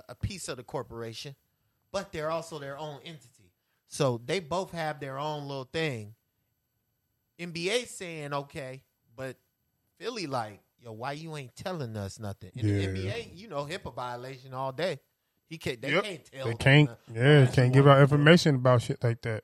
a 0.09 0.15
piece 0.21 0.47
of 0.47 0.57
the 0.57 0.63
corporation, 0.63 1.35
but 1.91 2.11
they're 2.11 2.31
also 2.31 2.59
their 2.59 2.77
own 2.77 2.99
entity. 3.03 3.44
So 3.87 4.19
they 4.23 4.39
both 4.39 4.71
have 4.71 4.99
their 4.99 5.17
own 5.17 5.47
little 5.47 5.69
thing. 5.71 6.15
NBA 7.39 7.87
saying 7.87 8.33
okay, 8.33 8.83
but 9.15 9.37
Philly 9.99 10.27
like, 10.27 10.61
yo, 10.79 10.91
why 10.93 11.11
you 11.13 11.35
ain't 11.37 11.55
telling 11.55 11.95
us 11.97 12.19
nothing? 12.19 12.51
In 12.55 12.65
Yeah. 12.67 12.87
the 12.87 12.87
NBA, 13.09 13.35
you 13.37 13.47
know, 13.47 13.65
HIPAA 13.65 13.93
violation 13.93 14.53
all 14.53 14.71
day. 14.71 14.99
He 15.49 15.57
can't. 15.57 15.81
They 15.81 15.91
Yep. 15.91 16.03
can't 16.03 16.25
tell. 16.25 16.45
They 16.47 16.53
can't, 16.55 16.89
nothing. 16.89 17.15
yeah, 17.15 17.45
can't 17.47 17.73
give 17.73 17.87
out 17.87 17.95
them 17.97 18.07
to. 18.07 18.13
information 18.15 18.55
about 18.55 18.81
shit 18.81 19.03
like 19.03 19.21
that. 19.21 19.43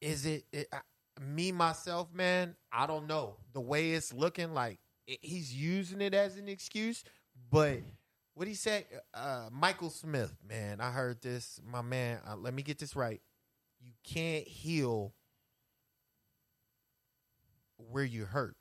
is 0.00 0.26
it, 0.26 0.44
it 0.52 0.68
I, 0.72 0.80
me 1.20 1.50
myself 1.52 2.12
man 2.12 2.54
i 2.72 2.86
don't 2.86 3.06
know 3.06 3.36
the 3.54 3.60
way 3.60 3.92
it's 3.92 4.12
looking 4.12 4.52
like 4.52 4.78
it, 5.06 5.18
he's 5.22 5.54
using 5.54 6.00
it 6.02 6.12
as 6.12 6.36
an 6.36 6.48
excuse 6.48 7.04
but 7.50 7.78
what 8.34 8.46
he 8.48 8.54
said 8.54 8.84
uh 9.14 9.48
michael 9.52 9.90
smith 9.90 10.34
man 10.48 10.80
i 10.80 10.90
heard 10.90 11.20
this 11.22 11.60
my 11.64 11.82
man 11.82 12.18
uh, 12.28 12.36
let 12.36 12.52
me 12.54 12.62
get 12.62 12.78
this 12.78 12.94
right 12.96 13.20
you 13.80 13.92
can't 14.02 14.46
heal 14.46 15.12
where 17.76 18.04
you 18.04 18.24
hurt 18.24 18.56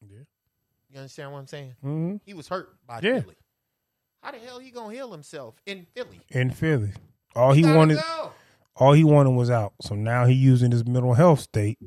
Yeah. 0.00 0.18
you 0.90 0.98
understand 0.98 1.32
what 1.32 1.38
i'm 1.38 1.46
saying 1.46 1.74
Mm-hmm. 1.84 2.16
he 2.24 2.34
was 2.34 2.48
hurt 2.48 2.70
by 2.86 3.00
Yeah. 3.02 3.20
philly 3.20 3.36
how 4.22 4.30
the 4.32 4.38
hell 4.38 4.58
he 4.58 4.70
gonna 4.70 4.92
heal 4.94 5.10
himself 5.12 5.60
in 5.66 5.86
philly 5.94 6.20
In 6.30 6.50
Philly, 6.50 6.92
all 7.34 7.52
he 7.52 7.62
Gotta 7.62 7.76
wanted, 7.76 7.96
go. 7.98 8.32
all 8.76 8.92
he 8.92 9.02
wanted 9.04 9.30
was 9.30 9.50
out. 9.50 9.72
So 9.82 9.94
now 9.94 10.26
he 10.26 10.34
using 10.34 10.70
his 10.70 10.84
mental 10.86 11.14
health 11.14 11.40
state 11.40 11.78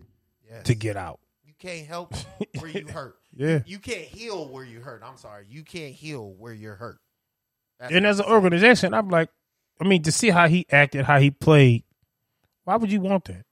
Yes. 0.47 0.63
to 0.65 0.75
get 0.75 0.97
out. 0.97 1.19
You 1.45 1.53
can't 1.57 1.87
help 1.87 2.13
where 2.59 2.69
you 2.69 2.87
hurt. 2.89 3.15
Yeah. 3.35 3.59
You 3.65 3.79
can't 3.79 4.05
heal 4.05 4.47
where 4.47 4.63
you 4.63 4.79
hurt. 4.79 5.01
I'm 5.05 5.17
sorry. 5.17 5.45
You 5.49 5.63
can't 5.63 5.93
heal 5.93 6.33
where 6.37 6.53
you're 6.53 6.75
hurt. 6.75 6.97
That's 7.79 7.93
And 7.93 8.05
as 8.05 8.19
an 8.19 8.25
organization, 8.25 8.93
I'm 8.93 9.09
like, 9.09 9.29
I 9.81 9.83
mean, 9.85 10.03
to 10.03 10.11
see 10.11 10.29
how 10.29 10.47
he 10.47 10.65
acted, 10.71 11.03
how 11.05 11.19
he 11.19 11.31
played, 11.31 11.83
why 12.63 12.77
would 12.77 12.91
you 12.91 13.01
want 13.01 13.25
that? 13.25 13.43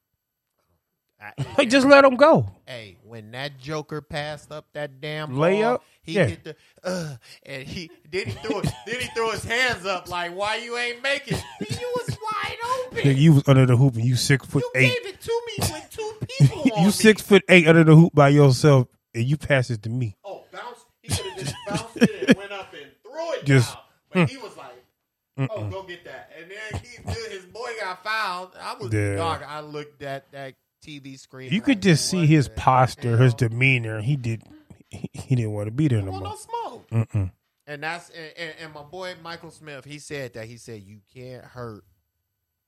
I- 1.21 1.33
Like, 1.57 1.69
just 1.69 1.85
let 1.87 2.03
him 2.05 2.15
go. 2.15 2.47
hey, 2.65 2.97
when 3.03 3.31
that 3.31 3.57
Joker 3.59 4.01
passed 4.01 4.51
up 4.51 4.65
that 4.73 4.99
damn 5.01 5.31
Layup? 5.31 5.61
ball, 5.77 5.83
he 6.01 6.13
Yeah. 6.13 6.25
hit 6.27 6.43
the 6.43 6.55
uh, 6.83 7.15
and 7.45 7.63
he 7.67 7.89
then 8.09 8.25
he 8.27 8.31
threw 8.33 8.59
it, 8.59 8.65
then 8.85 8.99
he 8.99 9.07
threw 9.07 9.31
his 9.31 9.43
hands 9.45 9.85
up 9.85 10.09
like, 10.09 10.35
"Why 10.35 10.57
you 10.57 10.77
ain't 10.77 11.01
making? 11.03 11.37
You 11.59 11.93
was 11.97 12.09
wide 12.21 12.57
open. 12.85 12.97
Nigga, 13.03 13.17
you 13.17 13.33
was 13.33 13.43
under 13.47 13.65
the 13.65 13.77
hoop 13.77 13.95
and 13.95 14.03
you 14.05 14.15
six 14.17 14.45
foot 14.45 14.63
You 14.63 14.71
eight. 14.81 14.87
gave 15.03 15.13
it 15.13 15.21
to 15.21 15.41
me 15.47 15.53
with 15.73 15.89
two 15.91 16.13
people 16.27 16.63
You 16.77 16.85
me. 16.87 16.91
six 16.91 17.21
foot 17.21 17.43
eight 17.47 17.67
under 17.67 17.83
the 17.85 17.95
hoop 17.95 18.13
by 18.13 18.29
yourself, 18.29 18.87
and 19.13 19.23
you 19.25 19.37
pass 19.37 19.69
it 19.69 19.83
to 19.83 19.89
me. 19.89 20.15
Oh, 20.25 20.43
bounce! 20.51 20.79
He 21.01 21.09
could 21.09 21.25
have 21.25 21.37
just 21.39 21.55
bounced 21.67 21.97
it 21.97 22.29
and 22.29 22.37
went 22.37 22.51
up 22.51 22.73
and 22.73 22.91
threw 23.03 23.31
it 23.33 23.45
Just- 23.45 23.73
down. 23.73 23.83
But 24.11 24.19
mm. 24.19 24.29
he 24.29 24.37
was 24.37 24.55
like, 24.55 25.49
"Oh, 25.49 25.67
go 25.69 25.81
get 25.83 26.05
that!" 26.05 26.29
And 26.39 26.51
then 26.51 26.81
he, 26.83 27.31
his 27.31 27.45
boy 27.45 27.71
got 27.81 28.03
fouled. 28.03 28.51
I 28.61 28.75
was 28.75 28.93
Yeah. 28.93 29.15
dog. 29.15 29.41
I 29.47 29.61
looked 29.61 30.03
at 30.03 30.31
that 30.33 30.53
TV 30.85 31.17
screen. 31.17 31.51
You 31.51 31.61
could 31.61 31.81
just 31.81 32.07
see 32.09 32.27
his 32.27 32.47
the 32.47 32.53
posture, 32.53 33.17
his 33.17 33.33
demeanor. 33.33 34.01
He 34.01 34.15
did. 34.15 34.43
He, 34.91 35.09
he 35.13 35.35
didn't 35.35 35.53
want 35.53 35.65
to 35.65 35.71
be 35.71 35.87
there 35.87 36.01
no 36.03 36.11
Well, 36.11 36.21
no 36.21 36.27
more. 36.29 36.37
smoke. 36.37 36.89
Mm-mm. 36.91 37.31
And 37.65 37.81
that's 37.81 38.09
and, 38.11 38.33
and, 38.37 38.53
and 38.61 38.73
my 38.73 38.83
boy 38.83 39.15
Michael 39.23 39.49
Smith. 39.49 39.83
He 39.85 39.97
said 39.97 40.33
that 40.33 40.45
he 40.45 40.57
said 40.57 40.83
you 40.83 40.99
can't 41.11 41.43
hurt. 41.43 41.83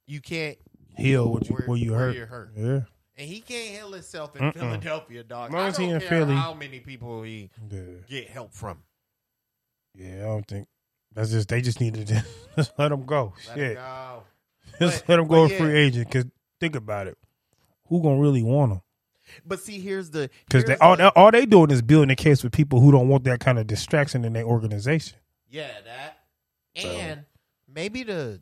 You 0.08 0.22
can't 0.22 0.58
Heal 0.98 1.32
what 1.32 1.48
you, 1.48 1.56
where 1.68 1.78
you 1.78 1.93
hurt. 1.93 2.16
hurt. 2.16 2.52
Yeah. 2.56 2.80
And 3.18 3.28
he 3.30 3.39
can't 3.39 3.70
heal 3.74 3.91
himself 3.93 4.36
in 4.36 4.41
Mm-mm. 4.41 4.53
Philadelphia, 4.53 5.24
dog. 5.24 5.53
Long 5.53 5.61
I 5.63 5.68
as 5.68 5.78
he 5.78 5.86
in 5.86 6.01
Philly. 6.01 6.36
how 6.36 6.53
many 6.53 6.80
people 6.82 7.24
he 7.24 7.49
yeah. 7.72 7.82
get 8.09 8.28
help 8.30 8.51
from. 8.53 8.80
Yeah, 9.93 10.16
I 10.18 10.26
don't 10.26 10.47
think 10.47 10.68
that's 11.13 11.30
just 11.32 11.47
they 11.47 11.61
just 11.61 11.80
needed 11.80 12.07
to 12.07 12.26
just 12.57 12.74
let 12.78 12.91
him 12.91 13.05
go. 13.05 13.34
Let 13.47 13.57
Shit. 13.57 13.72
it 13.72 13.76
go. 13.76 14.24
Just 14.80 15.05
But- 15.05 15.09
let 15.13 15.20
him 15.20 15.28
go 15.28 15.45
yeah. 15.45 15.57
free 15.57 15.74
agent. 15.78 16.07
Because 16.11 16.26
think 16.59 16.76
about 16.76 17.07
it, 17.07 17.18
who 17.88 18.01
gonna 18.01 18.20
really 18.20 18.43
want 18.43 18.74
him? 18.74 18.82
But 19.45 19.59
see, 19.61 19.80
here's 19.80 20.09
the 20.09 20.30
Because 20.45 20.66
they 20.66 20.76
all 20.78 20.97
the- 20.97 21.11
all 21.16 21.32
they 21.32 21.45
doing 21.45 21.72
is 21.72 21.82
building 21.82 22.09
a 22.09 22.16
case 22.16 22.43
with 22.43 22.51
people 22.51 22.82
who 22.82 22.91
don't 22.91 23.07
want 23.07 23.24
that 23.26 23.39
kind 23.39 23.57
of 23.57 23.68
distraction 23.68 24.26
in 24.26 24.34
their 24.34 24.43
organization. 24.43 25.18
Yeah, 25.49 25.70
that. 25.86 26.18
And 26.76 27.24
maybe 27.74 28.03
the 28.03 28.41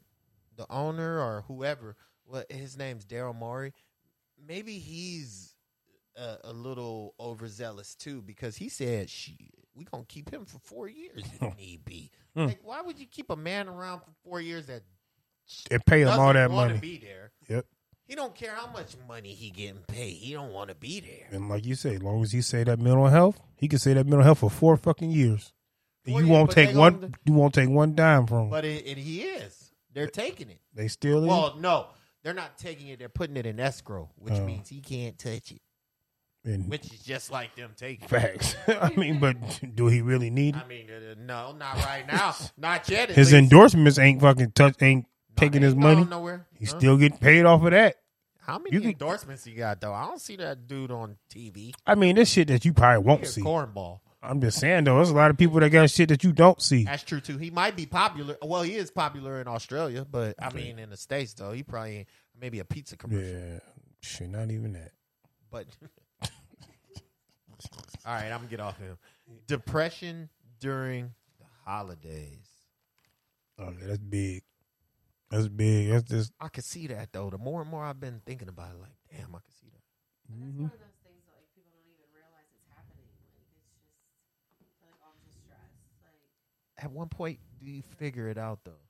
the 0.56 0.66
owner 0.72 1.20
or 1.20 1.44
whoever, 1.48 1.96
what 2.26 2.52
his 2.52 2.78
name's 2.78 3.06
Daryl 3.06 3.36
Morey, 3.36 3.74
maybe 4.48 4.78
he's 4.80 5.54
a, 6.18 6.38
a 6.46 6.54
little 6.54 7.14
overzealous 7.20 7.96
too 7.96 8.22
because 8.22 8.56
he 8.56 8.70
said, 8.70 9.10
"Shit, 9.10 9.36
we 9.76 9.86
gonna 9.86 10.06
keep 10.08 10.32
him 10.32 10.46
for 10.46 10.60
four 10.60 10.88
years 10.88 11.24
if 11.42 11.58
need 11.58 11.84
be." 11.86 12.12
Hmm. 12.36 12.46
Like, 12.46 12.60
why 12.64 12.82
would 12.82 13.00
you 13.00 13.06
keep 13.06 13.30
a 13.30 13.36
man 13.36 13.68
around 13.68 14.00
for 14.02 14.12
four 14.24 14.42
years 14.42 14.68
that 14.68 14.84
And 15.72 15.86
pay 15.86 16.02
him 16.02 16.10
all 16.10 16.34
that 16.34 16.50
money. 16.52 16.76
to 16.76 16.80
be 16.82 16.98
there? 16.98 17.32
Yep. 17.50 17.66
He 18.06 18.16
don't 18.16 18.36
care 18.36 18.54
how 18.54 18.68
much 18.72 18.96
money 19.08 19.34
he 19.34 19.50
getting 19.50 19.82
paid. 19.88 20.12
He 20.16 20.34
don't 20.34 20.52
want 20.52 20.70
to 20.70 20.76
be 20.76 21.00
there. 21.00 21.28
And 21.32 21.48
like 21.48 21.66
you 21.66 21.76
say, 21.76 21.96
as 21.96 22.04
long 22.04 22.22
as 22.22 22.32
he 22.34 22.42
say 22.42 22.64
that 22.66 22.78
mental 22.80 23.08
health, 23.08 23.40
he 23.56 23.68
can 23.70 23.80
say 23.80 23.94
that 23.94 24.06
mental 24.06 24.24
health 24.24 24.40
for 24.40 24.50
four 24.50 24.76
fucking 24.78 25.10
years. 25.12 25.54
Four 26.06 26.20
you 26.20 26.28
years, 26.28 26.30
won't 26.30 26.52
take 26.52 26.76
one. 26.76 26.94
gonna- 27.00 27.12
You 27.26 27.34
won't 27.34 27.54
take 27.54 27.70
one 27.70 27.96
dime 27.96 28.28
from 28.28 28.44
him. 28.46 28.50
But 28.50 28.66
it, 28.66 28.86
it, 28.86 28.98
he 28.98 29.22
is. 29.22 29.72
They're 29.94 30.08
taking 30.08 30.50
it. 30.50 30.60
they 30.74 30.90
still 30.90 31.24
is. 31.24 31.30
Well, 31.30 31.56
no, 31.60 31.88
they're 32.24 32.34
not 32.34 32.58
taking 32.58 32.88
it. 32.88 33.00
They're 33.00 33.10
putting 33.10 33.38
it 33.38 33.46
in 33.46 33.60
escrow, 33.60 34.10
which 34.18 34.34
Oh. 34.36 34.46
means 34.46 34.70
he 34.70 34.80
can't 34.82 35.18
touch 35.18 35.52
it. 35.52 35.62
And 36.46 36.70
Which 36.70 36.92
is 36.94 37.00
just 37.02 37.32
like 37.32 37.56
them 37.56 37.72
taking. 37.78 38.04
it. 38.04 38.10
facts. 38.10 38.56
I 38.68 38.92
mean, 38.98 39.20
but 39.20 39.38
do 39.76 39.88
he 39.88 40.02
really 40.02 40.30
need 40.30 40.56
it? 40.58 40.62
I 40.64 40.68
mean, 40.68 40.90
uh, 40.90 41.16
no, 41.18 41.54
not 41.54 41.78
right 41.86 42.06
now, 42.06 42.36
not 42.58 42.90
yet. 42.90 43.10
His 43.10 43.32
least. 43.32 43.44
endorsements 43.44 43.98
ain't 43.98 44.20
fucking 44.20 44.52
touch. 44.52 44.82
Ain't 44.82 45.06
No, 45.06 45.36
taking 45.38 45.62
they 45.62 45.68
his 45.68 45.76
money. 45.76 46.04
nowhere. 46.04 46.46
He's 46.54 46.72
Huh? 46.74 46.80
still 46.80 46.98
getting 46.98 47.18
paid 47.18 47.46
off 47.46 47.64
of 47.64 47.72
that. 47.72 47.96
How 48.40 48.58
many 48.60 48.72
you 48.76 48.82
can- 48.82 48.90
endorsements 48.92 49.46
he 49.46 49.54
got 49.54 49.80
though? 49.80 49.94
I 49.94 50.06
don't 50.06 50.20
see 50.20 50.36
that 50.36 50.68
dude 50.68 50.92
on 50.92 51.16
TV. 51.30 51.74
I 51.88 51.96
mean, 51.96 52.18
this 52.18 52.30
shit 52.30 52.50
that 52.50 52.66
you 52.66 52.74
probably 52.74 53.06
won't 53.08 53.26
see. 53.26 53.42
cornball. 53.42 54.02
I'm 54.24 54.40
just 54.40 54.60
saying 54.60 54.86
though, 54.86 54.96
there's 54.96 55.10
a 55.10 55.14
lot 55.16 55.30
of 55.32 55.38
people 55.38 55.60
that 55.60 55.70
got 55.70 55.90
shit 55.90 56.10
that 56.10 56.24
you 56.24 56.32
don't 56.32 56.62
see. 56.62 56.86
That's 56.86 57.04
true 57.04 57.20
too. 57.20 57.38
He 57.38 57.52
might 57.52 57.76
be 57.76 57.86
popular. 57.86 58.38
Well, 58.42 58.62
he 58.64 58.76
is 58.76 58.90
popular 58.90 59.42
in 59.42 59.48
Australia, 59.48 60.06
but 60.10 60.36
I 60.42 60.52
mean, 60.54 60.80
in 60.80 60.90
the 60.90 60.98
states 60.98 61.34
though, 61.34 61.52
he 61.52 61.62
probably 61.64 61.98
ain't- 61.98 62.08
maybe 62.40 62.60
a 62.60 62.66
pizza 62.66 62.96
commercial. 62.98 63.30
Yeah, 63.30 63.60
shit, 64.02 64.30
not 64.30 64.50
even 64.50 64.74
that. 64.74 64.92
But 65.52 65.66
all 68.06 68.14
right, 68.14 68.26
I'm 68.32 68.38
gonna 68.40 68.48
get 68.48 68.60
off 68.60 68.78
him. 68.80 68.98
Depression 69.48 70.30
during 70.60 71.12
the 71.40 71.46
holidays. 71.66 72.48
Oh 73.60 73.72
yeah, 73.80 73.88
that's 73.88 74.00
big. 74.00 74.44
That's 75.30 75.48
big. 75.48 75.90
That's 75.90 76.04
just 76.10 76.34
I 76.40 76.48
can 76.48 76.64
see 76.64 76.88
that 76.88 77.12
though. 77.12 77.30
The 77.30 77.38
more 77.38 77.62
and 77.62 77.70
more 77.70 77.84
I've 77.84 78.00
been 78.00 78.22
thinking 78.26 78.48
about 78.50 78.72
it, 78.72 78.80
like, 78.82 78.96
damn, 79.12 79.36
I 79.36 79.40
could 79.40 79.54
see 79.60 79.68
that. 79.72 79.84
And 80.34 80.44
it's 80.44 80.58
one 80.58 80.66
of 80.66 80.80
those 80.80 81.00
things 81.06 81.22
that 81.28 81.36
like 81.38 81.50
people 81.56 81.72
don't 81.74 81.86
even 81.90 82.08
realize 82.14 82.50
it's 82.54 82.66
happening. 82.74 83.08
Like 83.34 83.46
it's 84.50 84.58
just 84.62 84.78
like 84.82 84.98
all 85.06 85.14
just 85.26 85.38
stress. 85.42 85.70
Like 86.02 86.18
At 86.84 86.92
one 86.92 87.08
point, 87.08 87.40
do 87.64 87.72
you 87.72 87.82
figure 87.96 88.28
it 88.28 88.38
out 88.38 88.60
though? 88.68 88.84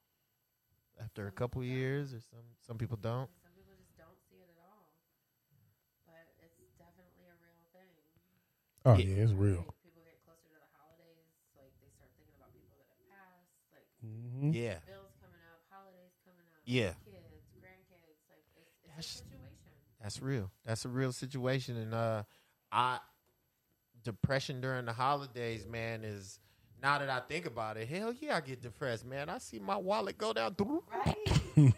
After 0.98 1.28
a 1.28 1.32
couple 1.32 1.62
years, 1.64 2.10
or 2.14 2.22
some 2.26 2.42
some 2.66 2.78
people 2.82 2.98
don't. 2.98 3.30
some 3.46 3.54
people 3.54 3.78
just 3.78 3.94
don't 4.02 4.18
see 4.30 4.42
it 4.42 4.50
at 4.50 4.58
all. 4.66 4.90
But 6.10 6.26
it's 6.42 6.74
definitely 6.82 7.30
a 7.30 7.38
real 7.38 7.62
thing. 7.70 7.94
oh 8.90 8.98
Yeah. 8.98 9.06
yeah, 9.14 9.24
it's 9.30 9.34
real. 9.38 9.62
People 9.86 10.02
get 10.02 10.18
closer 10.26 10.50
to 10.50 10.58
the 10.58 10.72
holidays, 10.74 11.30
like 11.54 11.70
they 11.86 11.90
start 11.94 12.10
thinking 12.18 12.34
about 12.34 12.50
people 12.58 12.74
that 12.82 12.90
have 12.90 13.04
passed, 13.06 13.54
like 13.70 13.86
Mm-hmm. 14.02 14.58
Yeah, 14.58 14.82
bills 14.90 15.14
coming 15.22 15.42
up, 15.54 15.62
holidays 15.70 16.18
coming 16.26 16.46
up, 16.50 16.66
Yeah. 16.66 16.98
kids, 17.06 17.30
grandkids, 17.62 18.18
like 18.34 18.42
it's, 18.58 18.74
it's 18.82 18.90
That's- 18.90 19.22
a 19.22 19.30
situation. 19.30 19.74
that's 20.02 20.18
real. 20.18 20.50
That's 20.66 20.86
a 20.86 20.90
real 20.90 21.14
situation, 21.14 21.78
and 21.78 21.94
uh, 21.94 22.26
I 22.74 22.98
depression 24.02 24.62
during 24.66 24.86
the 24.90 24.94
holidays, 24.98 25.66
man, 25.70 26.02
is. 26.04 26.42
Now 26.84 27.00
that 27.00 27.10
I 27.10 27.22
think 27.22 27.46
about 27.46 27.78
it, 27.78 27.88
hell 27.88 28.14
yeah, 28.20 28.36
I 28.36 28.42
get 28.42 28.62
depressed, 28.62 29.06
man. 29.06 29.30
I 29.30 29.38
see 29.38 29.58
my 29.58 29.78
wallet 29.78 30.18
go 30.18 30.34
down. 30.34 30.54
Right? 30.92 31.74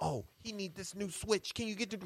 oh, 0.00 0.24
he 0.42 0.50
need 0.52 0.74
this 0.74 0.94
new 0.94 1.08
switch. 1.10 1.54
Can 1.54 1.68
you 1.68 1.76
get 1.76 1.90
the? 1.90 1.98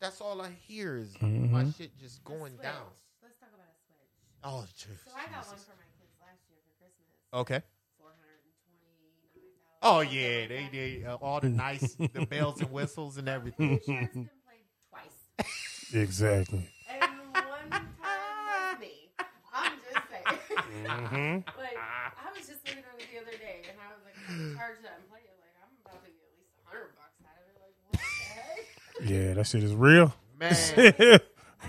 That's 0.00 0.20
all 0.20 0.42
I 0.42 0.50
hear 0.66 0.96
is 0.96 1.14
Mm-hmm. 1.14 1.52
my 1.52 1.64
shit 1.78 1.96
just 1.98 2.24
going 2.24 2.54
switch. 2.54 2.62
down. 2.62 2.82
Let's 3.22 3.38
talk 3.38 3.50
about 3.54 3.66
a 3.70 3.78
switch. 3.86 4.10
Oh, 4.42 4.64
Jesus. 4.76 5.00
So 5.06 5.12
I 5.16 5.26
got 5.30 5.46
one 5.46 5.56
for 5.56 5.76
my 5.78 5.86
kids 5.96 6.12
last 6.20 6.40
year 6.50 6.58
for 6.66 6.74
Christmas. 6.82 7.06
Okay. 7.32 7.62
Four 7.98 8.08
hundred 8.08 8.42
and 8.42 8.52
twenty-nine 8.66 9.06
thousand. 9.30 9.82
Oh 9.82 10.00
yeah, 10.00 10.46
they 10.48 10.68
did 10.72 11.06
uh, 11.06 11.18
all 11.22 11.40
the 11.40 11.48
nice, 11.50 11.94
the 11.94 12.26
bells 12.26 12.60
and 12.60 12.72
whistles 12.72 13.16
and 13.16 13.28
everything. 13.28 13.78
Sure, 13.86 14.00
it's 14.02 14.12
been 14.12 14.28
played 14.44 14.66
twice. 14.90 15.52
Exactly. 15.94 16.68
And 16.90 17.00
one 17.32 17.70
time 17.70 17.86
was 18.02 18.80
me. 18.80 19.08
I'm 19.54 19.72
just 19.92 20.04
saying. 20.10 20.38
Mm-hmm. 20.56 21.44
like, 21.60 21.76
I 21.78 22.28
was 22.36 22.46
just 22.48 22.64
looking 22.66 22.82
at 22.84 22.96
it 22.98 23.06
the 23.12 23.18
other 23.20 23.36
day, 23.36 23.62
and 23.68 23.76
I 23.76 23.92
was 23.92 24.00
like, 24.04 24.16
I'm 24.28 24.56
charge 24.56 24.80
that 24.82 24.98
and 25.00 25.06
play 25.10 25.20
it. 25.24 25.36
Like, 25.40 25.54
I'm 25.60 25.72
about 25.84 26.00
to 26.04 26.10
get 26.10 26.24
at 26.24 26.34
least 26.40 26.56
hundred 26.64 26.92
bucks 26.96 27.20
out 27.26 27.36
of 27.36 27.44
it. 27.50 27.56
Like, 27.60 27.76
what 27.86 28.00
the 28.00 28.24
heck? 28.32 28.64
Yeah, 29.04 29.34
that 29.34 29.46
shit 29.46 29.62
is 29.62 29.74
real. 29.74 30.14
Man, 30.40 30.52
I 30.76 31.20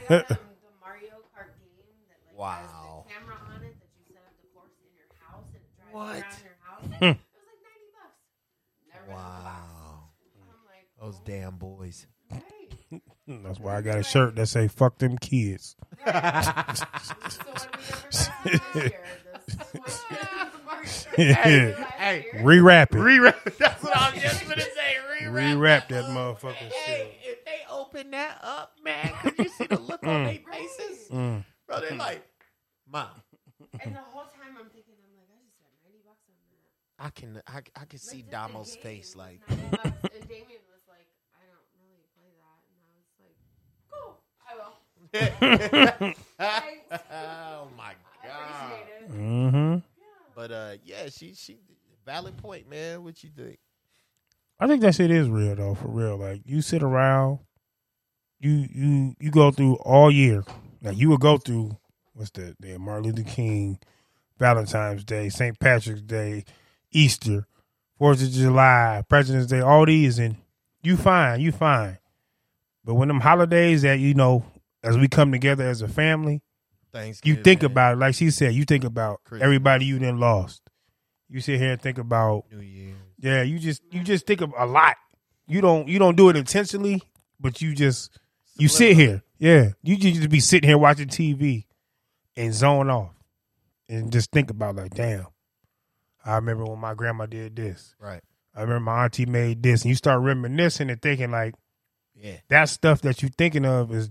got 0.08 0.32
um, 0.32 0.40
the 0.64 0.74
Mario 0.84 1.20
Kart 1.36 1.52
game 1.60 2.00
that 2.08 2.20
like 2.24 2.32
has 2.32 2.36
Wow. 2.36 3.06
the 3.08 3.14
camera 3.14 3.36
on 3.52 3.60
it 3.64 3.76
that 3.80 3.90
you 3.96 4.04
set 4.12 4.24
up 4.24 4.36
the 4.40 4.48
course 4.56 4.76
in 4.84 4.92
your 4.96 5.08
house 5.24 5.48
and 5.52 5.64
it 5.64 5.72
drives 5.76 5.96
What? 5.96 6.24
around 6.24 6.44
your 6.44 6.58
house. 6.64 6.84
it 6.84 7.20
was 7.36 7.48
like 7.48 7.62
ninety 7.64 7.90
bucks. 7.96 8.24
Never 8.92 9.06
been 9.08 9.16
out 9.16 9.40
the 9.40 9.44
box. 9.44 9.56
wow, 9.56 10.12
I'm 10.48 10.64
like, 10.68 10.88
those 11.00 11.20
oh, 11.20 11.24
damn 11.28 11.56
boys. 11.60 12.08
Right. 13.28 13.43
That's 13.43 13.59
why 13.59 13.78
I 13.78 13.82
got 13.82 13.97
a 13.97 14.03
shirt 14.03 14.36
that 14.36 14.47
say 14.47 14.67
"fuck 14.67 14.97
them 14.97 15.17
kids." 15.17 15.75
So 16.07 16.11
when 16.13 16.23
we 16.23 17.32
ever 17.34 17.41
got 17.43 17.67
home 17.82 18.01
this 18.05 18.30
year, 18.75 19.03
the 19.45 19.91
Switch 19.91 20.30
and 20.39 20.51
the 20.53 20.59
Mario 20.65 20.91
Kart 20.91 21.17
game 21.17 21.73
last 21.73 21.95
hey, 21.97 22.25
Rewrap 22.36 22.84
it. 22.84 22.91
Rewrap. 22.91 23.57
That's 23.57 23.84
what 23.84 23.95
I 23.97 24.11
was 24.11 24.21
just 24.21 24.43
gonna 24.47 24.61
say. 24.61 24.97
Rewrap. 25.21 25.55
Rewrap 25.55 25.88
that 25.89 26.05
motherfucking 26.05 26.59
shit. 26.59 26.73
Hey, 26.73 27.17
if 27.23 27.45
they 27.45 27.59
open 27.71 28.11
that 28.11 28.39
up, 28.43 28.73
man, 28.84 29.11
could 29.21 29.38
you 29.38 29.49
see 29.49 29.67
the 29.67 29.80
look 29.80 30.03
on 30.03 30.25
mm. 30.25 30.25
their 30.25 30.53
faces? 30.53 31.09
Mm. 31.09 31.17
mm. 31.17 31.45
Bro, 31.67 31.82
they 31.82 31.97
like, 31.97 32.23
mom, 32.91 33.07
and 33.84 33.95
the 33.95 33.99
whole 33.99 34.23
time 34.23 34.55
I'm 34.57 34.69
thinking, 34.69 34.95
I'm 35.03 35.13
like, 35.19 35.28
I 35.28 35.39
just 35.43 35.59
spent 35.59 35.73
ninety 35.84 35.99
bucks 36.05 36.23
on 36.32 36.36
that. 36.47 37.03
I 37.03 37.09
can, 37.11 37.41
I, 37.47 37.82
I 37.82 37.86
can 37.86 37.99
see 37.99 38.23
Like, 38.23 38.32
just 38.32 38.53
Damo's 38.53 38.75
face, 38.78 39.15
like, 39.15 39.41
90 39.49 39.63
bucks, 39.71 40.15
and 40.15 40.23
Damien 40.32 40.63
was 40.71 40.86
like, 40.88 41.07
I 41.36 41.43
don't 41.51 41.67
really 41.75 42.07
play 42.15 42.32
that, 42.39 42.59
and 42.71 42.80
I 42.80 42.91
was 42.95 43.09
like, 43.19 43.36
cool, 43.91 44.23
I 44.47 44.55
will. 44.55 44.80
Thanks. 44.95 44.97
Oh 45.14 46.14
my 47.78 47.93
god. 48.24 48.74
Mm-hmm. 49.12 49.78
But 50.36 50.51
uh, 50.51 50.72
yeah, 50.84 51.10
she, 51.10 51.34
she, 51.34 51.58
valid 52.05 52.38
point, 52.38 52.70
man. 52.70 53.03
What 53.03 53.24
you 53.24 53.30
think? 53.36 53.60
I 54.60 54.68
think 54.68 54.82
that 54.82 54.95
shit 54.95 55.12
is 55.12 55.30
real 55.30 55.55
though, 55.55 55.76
for 55.76 55.88
real. 55.88 56.18
Like 56.18 56.41
you 56.45 56.62
sit 56.62 56.84
around, 56.84 57.39
you 58.39 58.68
you 58.72 59.16
you 59.20 59.32
go 59.32 59.51
through 59.51 59.76
all 59.76 60.12
year. 60.12 60.43
Like 60.82 60.97
you 60.97 61.10
would 61.10 61.20
go 61.20 61.38
through 61.38 61.78
what's 62.14 62.32
the 62.32 62.55
day? 62.60 62.78
Martin 62.78 63.12
Luther 63.12 63.30
King, 63.30 63.80
Valentine's 64.39 65.03
Day, 65.03 65.30
St. 65.30 65.58
Patrick's 65.60 66.01
Day, 66.01 66.45
Easter, 66.91 67.45
Fourth 67.97 68.22
of 68.22 68.32
July, 68.32 69.03
President's 69.08 69.47
Day, 69.47 69.60
all 69.60 69.86
these, 69.86 70.20
and 70.20 70.38
you 70.82 70.97
fine, 70.97 71.39
you 71.39 71.51
fine. 71.51 71.97
But 72.84 72.95
when 72.95 73.08
them 73.08 73.20
holidays 73.20 73.82
that 73.82 73.99
you 73.99 74.14
know, 74.14 74.45
as 74.84 74.97
we 74.97 75.07
come 75.07 75.32
together 75.32 75.67
as 75.67 75.82
a 75.82 75.88
family, 75.88 76.41
you 77.23 77.36
think 77.36 77.63
about 77.63 77.93
it. 77.93 77.95
Like 77.97 78.15
she 78.15 78.32
said, 78.32 78.53
you 78.53 78.65
think 78.65 78.84
about 78.84 79.23
Christmas. 79.23 79.45
everybody 79.45 79.86
you 79.86 79.99
then 79.99 80.19
lost. 80.19 80.61
You 81.30 81.41
sit 81.41 81.59
here 81.59 81.71
and 81.73 81.82
think 81.82 81.97
about 81.97 82.45
New 82.51 82.59
Year. 82.61 82.95
yeah, 83.19 83.41
you 83.43 83.59
just 83.59 83.82
you 83.91 84.03
just 84.03 84.25
think 84.25 84.41
of 84.41 84.53
a 84.57 84.65
lot. 84.65 84.95
You 85.47 85.61
don't 85.61 85.88
you 85.88 85.99
don't 85.99 86.15
do 86.15 86.30
it 86.30 86.36
intentionally, 86.36 87.01
but 87.39 87.61
you 87.61 87.75
just 87.75 88.17
you 88.57 88.67
sit 88.67 88.95
here. 88.95 89.23
Yeah, 89.38 89.69
you 89.84 89.97
just 89.97 90.30
be 90.30 90.39
sitting 90.39 90.67
here 90.67 90.78
watching 90.78 91.07
TV 91.09 91.65
and 92.36 92.53
zone 92.53 92.89
off 92.89 93.11
and 93.89 94.11
just 94.11 94.32
think 94.32 94.49
about 94.49 94.75
like, 94.75 94.93
damn. 94.95 95.28
I 96.25 96.36
remember 96.36 96.65
when 96.65 96.80
my 96.80 96.93
grandma 96.93 97.25
did 97.25 97.55
this. 97.55 97.95
Right. 97.99 98.21
I 98.55 98.61
remember 98.61 98.80
my 98.82 99.03
auntie 99.05 99.25
made 99.25 99.61
this, 99.63 99.84
and 99.84 99.89
you 99.89 99.95
start 99.95 100.21
reminiscing 100.21 100.89
and 100.89 101.01
thinking 101.01 101.32
like 101.32 101.53
Yeah. 102.15 102.38
that 102.49 102.69
stuff 102.69 103.01
that 103.01 103.21
you're 103.21 103.32
thinking 103.38 103.65
of 103.65 103.93
is 103.93 104.09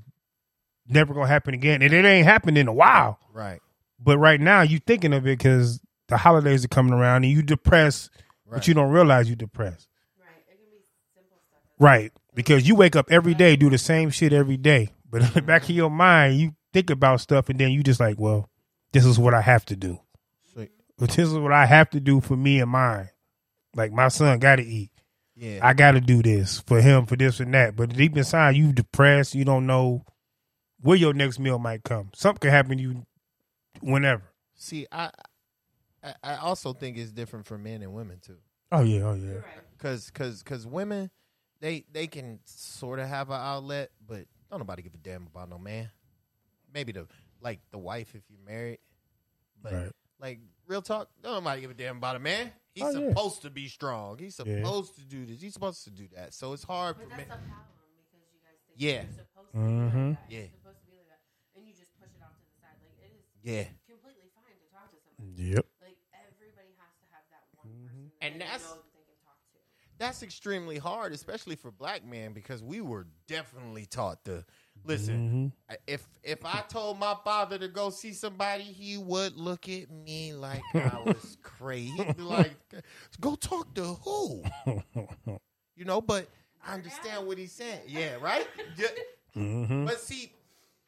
never 0.88 1.14
gonna 1.14 1.26
happen 1.26 1.54
again, 1.54 1.82
and 1.82 1.92
it 1.92 2.04
ain't 2.04 2.26
happened 2.26 2.58
in 2.58 2.68
a 2.68 2.72
while. 2.72 3.18
Right. 3.32 3.60
But 3.98 4.18
right 4.18 4.40
now, 4.40 4.62
you 4.62 4.78
thinking 4.78 5.12
of 5.12 5.26
it 5.26 5.38
because 5.38 5.80
the 6.08 6.16
holidays 6.16 6.64
are 6.64 6.68
coming 6.68 6.92
around, 6.92 7.24
and 7.24 7.32
you 7.32 7.42
depressed, 7.42 8.10
Right. 8.46 8.56
but 8.58 8.68
you 8.68 8.74
don't 8.74 8.90
realize 8.90 9.28
you 9.28 9.36
depressed. 9.36 9.88
Right. 10.18 10.28
It 10.48 10.56
can 10.58 10.70
be 10.70 10.84
simple 11.14 11.38
stuff. 11.48 11.60
Right. 11.78 12.12
Because 12.34 12.68
you 12.68 12.74
wake 12.74 12.94
up 12.96 13.10
every 13.10 13.34
day, 13.34 13.56
do 13.56 13.70
the 13.70 13.78
same 13.78 14.10
shit 14.10 14.32
every 14.32 14.56
day. 14.56 14.90
But 15.10 15.22
in 15.22 15.32
the 15.32 15.42
back 15.42 15.62
of 15.64 15.70
your 15.70 15.90
mind, 15.90 16.38
you 16.38 16.54
think 16.72 16.90
about 16.90 17.20
stuff 17.20 17.48
and 17.48 17.58
then 17.58 17.70
you 17.70 17.82
just 17.82 17.98
like, 18.00 18.18
well, 18.20 18.50
this 18.92 19.06
is 19.06 19.18
what 19.18 19.32
I 19.34 19.40
have 19.40 19.64
to 19.66 19.76
do. 19.76 19.98
Sweet. 20.52 20.70
But 20.98 21.10
this 21.10 21.26
is 21.28 21.34
what 21.34 21.52
I 21.52 21.64
have 21.64 21.88
to 21.90 22.00
do 22.00 22.20
for 22.20 22.36
me 22.36 22.60
and 22.60 22.70
mine. 22.70 23.08
Like 23.74 23.92
my 23.92 24.08
son 24.08 24.38
got 24.38 24.56
to 24.56 24.62
eat. 24.64 24.90
Yeah. 25.34 25.60
I 25.62 25.72
got 25.74 25.92
to 25.92 26.00
do 26.00 26.22
this 26.22 26.60
for 26.66 26.80
him, 26.80 27.06
for 27.06 27.16
this 27.16 27.40
and 27.40 27.54
that. 27.54 27.74
But 27.76 27.94
deep 27.94 28.16
inside, 28.16 28.56
you 28.56 28.72
depressed. 28.72 29.34
You 29.34 29.44
don't 29.46 29.66
know 29.66 30.04
where 30.86 30.96
your 30.96 31.12
next 31.12 31.38
meal 31.38 31.58
might 31.58 31.82
come. 31.84 32.10
Something 32.14 32.40
can 32.40 32.50
happen 32.50 32.76
to 32.78 32.82
you 32.82 33.06
whenever. 33.80 34.22
See, 34.54 34.86
I, 34.90 35.10
I 36.02 36.14
I 36.22 36.36
also 36.36 36.72
think 36.72 36.96
it's 36.96 37.12
different 37.12 37.46
for 37.46 37.58
men 37.58 37.82
and 37.82 37.92
women 37.92 38.18
too. 38.20 38.38
Oh 38.72 38.82
yeah, 38.82 39.02
oh 39.02 39.14
yeah. 39.14 39.40
Cause, 39.78 40.10
cause, 40.10 40.42
cause 40.42 40.66
women, 40.66 41.10
they 41.60 41.84
they 41.92 42.06
can 42.06 42.40
sort 42.46 42.98
of 42.98 43.08
have 43.08 43.28
an 43.30 43.40
outlet, 43.40 43.90
but 44.06 44.24
don't 44.50 44.58
nobody 44.60 44.82
give 44.82 44.94
a 44.94 44.98
damn 44.98 45.26
about 45.26 45.48
no 45.50 45.58
man. 45.58 45.90
Maybe 46.72 46.92
the 46.92 47.06
like 47.40 47.60
the 47.70 47.78
wife 47.78 48.14
if 48.14 48.22
you're 48.30 48.40
married, 48.46 48.78
but 49.62 49.72
Right. 49.72 49.92
like 50.20 50.40
real 50.66 50.82
talk, 50.82 51.08
don't 51.22 51.34
nobody 51.34 51.60
give 51.60 51.70
a 51.70 51.74
damn 51.74 51.98
about 51.98 52.16
a 52.16 52.18
man. 52.18 52.50
He's 52.74 52.84
Oh, 52.84 52.90
yeah. 52.90 53.08
supposed 53.10 53.42
to 53.42 53.50
be 53.50 53.68
strong. 53.68 54.18
He's 54.18 54.38
Yeah. 54.44 54.56
supposed 54.62 54.96
to 54.96 55.02
do 55.04 55.24
this. 55.26 55.40
He's 55.40 55.52
supposed 55.54 55.84
to 55.84 55.90
do 55.90 56.08
that. 56.14 56.34
So 56.34 56.52
it's 56.52 56.64
hard 56.64 56.96
But 56.96 57.04
for 57.04 57.08
that's 57.10 57.28
men. 57.28 57.38
the 57.40 57.48
problem 57.48 57.88
because 58.04 58.26
you 58.32 58.40
guys 58.44 58.58
think 58.66 58.76
Yeah. 58.76 59.02
you're 59.02 59.12
supposed 59.12 59.52
to 59.52 59.56
be 59.56 59.62
Mhm. 59.64 60.10
like 60.10 60.18
that. 60.20 60.30
Yeah. 60.32 60.38
You're 60.40 60.48
supposed 60.60 60.80
to 60.80 60.86
be 60.90 60.96
like 60.96 61.08
that. 61.08 61.20
And 61.56 61.66
you 61.66 61.72
just 61.72 61.92
push 62.00 62.10
it 62.12 62.20
off 62.24 62.36
to 62.36 62.44
the 62.44 62.52
side. 62.60 62.76
Like 62.84 63.00
it 63.00 63.16
is 63.16 63.24
Yeah, 63.46 63.62
completely 63.88 64.26
fine 64.34 64.58
to 64.58 64.66
talk 64.74 64.90
to 64.90 64.96
somebody. 65.06 65.42
Yep. 65.54 65.66
Like 65.80 65.96
everybody 66.12 66.74
has 66.78 66.90
to 66.98 67.06
have 67.14 67.22
that 67.30 67.44
one 67.54 67.66
person 67.70 67.86
Mm-hmm. 67.86 68.06
And 68.20 68.34
that 68.34 68.38
they 68.38 68.44
that's- 68.44 68.62
know 68.62 68.74
that 68.74 68.92
they 68.92 69.04
can 69.06 69.14
talk 69.24 69.38
to. 69.52 69.58
that's 69.98 70.22
extremely 70.24 70.78
hard, 70.78 71.12
especially 71.12 71.54
for 71.56 71.70
black 71.70 72.04
men, 72.04 72.32
because 72.32 72.60
we 72.62 72.80
were 72.80 73.06
definitely 73.28 73.86
taught 73.86 74.24
to 74.24 74.44
listen. 74.84 75.52
I- 75.70 75.76
If 75.86 76.08
if 76.24 76.44
I 76.44 76.64
told 76.68 76.98
my 76.98 77.14
father 77.24 77.56
to 77.58 77.68
go 77.68 77.90
see 77.90 78.12
somebody, 78.14 78.64
he 78.64 78.98
would 78.98 79.36
look 79.36 79.68
at 79.68 79.90
me 79.92 80.32
like 80.32 80.62
I 80.74 81.00
was 81.06 81.38
crazy. 81.42 81.92
He'd 82.02 82.16
be 82.16 82.22
like, 82.24 82.56
"Go 83.20 83.36
talk 83.36 83.74
to 83.76 83.84
who?" 84.02 84.42
You 85.76 85.84
know, 85.84 86.00
but 86.00 86.28
I 86.66 86.74
understand 86.74 87.26
what 87.28 87.38
he's 87.38 87.52
saying. 87.52 87.82
Yeah, 87.86 88.16
right. 88.20 88.46
Yeah. 88.76 89.84
But 89.84 90.00
see, 90.00 90.32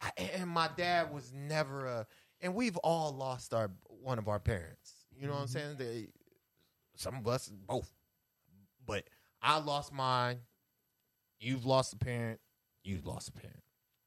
I, 0.00 0.10
and 0.34 0.48
my 0.48 0.70
dad 0.76 1.12
was 1.12 1.32
never 1.34 1.86
a, 1.86 2.06
and 2.40 2.54
we've 2.54 2.76
all 2.78 3.12
lost 3.12 3.54
our 3.54 3.70
one 4.02 4.18
of 4.18 4.28
our 4.28 4.38
parents. 4.38 4.92
You 5.18 5.26
know 5.26 5.34
what 5.34 5.40
I'm 5.40 5.46
mm-hmm. 5.46 5.58
saying? 5.58 5.76
They, 5.78 6.08
some 6.96 7.16
of 7.16 7.26
us 7.26 7.50
both, 7.66 7.90
but 8.86 9.04
I 9.42 9.58
lost 9.58 9.92
mine. 9.92 10.38
You've 11.40 11.64
lost 11.64 11.92
a 11.92 11.96
parent. 11.96 12.40
You've 12.82 13.06
lost 13.06 13.28
a 13.28 13.32
parent. 13.32 13.62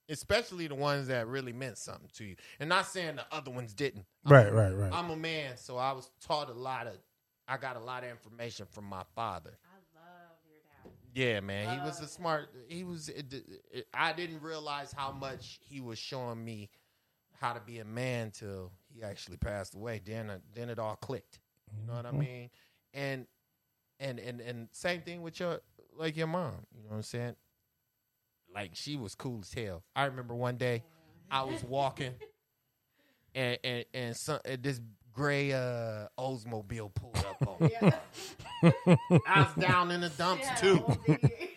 Especially 0.10 0.68
the 0.68 0.76
ones 0.76 1.08
that 1.08 1.28
really 1.28 1.54
meant 1.54 1.78
something 1.78 2.10
to 2.16 2.26
you. 2.26 2.36
And 2.60 2.68
not 2.68 2.86
saying 2.86 3.16
the 3.16 3.26
other 3.32 3.52
ones 3.52 3.74
didn't. 3.74 4.06
Right, 4.26 4.52
right, 4.52 4.72
right. 4.72 4.92
I'm 4.92 5.10
a 5.10 5.16
man, 5.16 5.56
so 5.56 5.78
I 5.78 5.94
was 5.94 6.12
taught 6.26 6.50
a 6.50 6.54
lot 6.54 6.88
of. 6.88 6.94
I 7.48 7.58
got 7.58 7.76
a 7.76 7.80
lot 7.80 8.04
of 8.04 8.10
information 8.10 8.66
from 8.70 8.86
my 8.86 9.04
father. 9.16 9.58
I 9.64 10.00
love 10.00 10.38
your 10.46 10.60
dad. 10.64 10.92
Yeah, 11.14 11.40
man, 11.40 11.78
he 11.80 11.86
was 11.86 12.02
a 12.02 12.08
smart. 12.08 12.50
He 12.68 12.84
was. 12.84 13.08
It, 13.10 13.34
it, 13.72 13.88
I 13.94 14.12
didn't 14.12 14.42
realize 14.42 14.92
how 14.92 15.12
much 15.12 15.60
he 15.62 15.80
was 15.80 15.98
showing 15.98 16.44
me 16.44 16.70
how 17.42 17.54
to 17.54 17.60
be 17.60 17.80
a 17.80 17.86
man 17.86 18.30
till 18.32 18.72
he 18.94 19.02
actually 19.02 19.36
passed 19.38 19.74
away. 19.74 20.00
Then, 20.06 20.30
uh, 20.30 20.38
then 20.54 20.70
it 20.70 20.78
all 20.78 20.96
clicked. 20.96 21.40
You 21.76 21.88
know 21.88 21.96
what 21.96 22.06
I 22.06 22.12
mean? 22.12 22.50
And 22.94 23.26
and 24.00 24.20
and 24.20 24.42
and 24.42 24.68
same 24.72 25.02
thing 25.02 25.22
with 25.24 25.40
your 25.40 25.60
like 25.98 26.16
your 26.16 26.28
mom. 26.28 26.54
You 26.76 26.84
know 26.84 26.90
what 26.90 26.96
I'm 26.98 27.04
saying? 27.04 27.36
Like 28.54 28.72
she 28.74 28.96
was 28.96 29.16
cool 29.16 29.40
as 29.42 29.52
hell. 29.54 29.84
I 29.96 30.06
remember 30.06 30.36
one 30.36 30.58
day 30.58 30.84
I 31.32 31.44
was 31.44 31.64
walking, 31.64 32.14
and 33.36 33.58
and 33.64 33.86
and 33.94 34.16
some, 34.16 34.40
and 34.46 34.62
this 34.62 34.80
gray 35.14 35.54
uh 35.54 36.08
Oldsmobile 36.20 36.94
pulled 36.94 37.18
up 37.18 37.48
on 37.48 37.68
me. 37.68 37.92
I 38.64 39.42
was 39.42 39.54
down 39.60 39.92
in 39.92 40.02
the 40.02 40.10
dumps 40.10 40.46
Yeah, 40.46 40.56
too. 40.56 40.86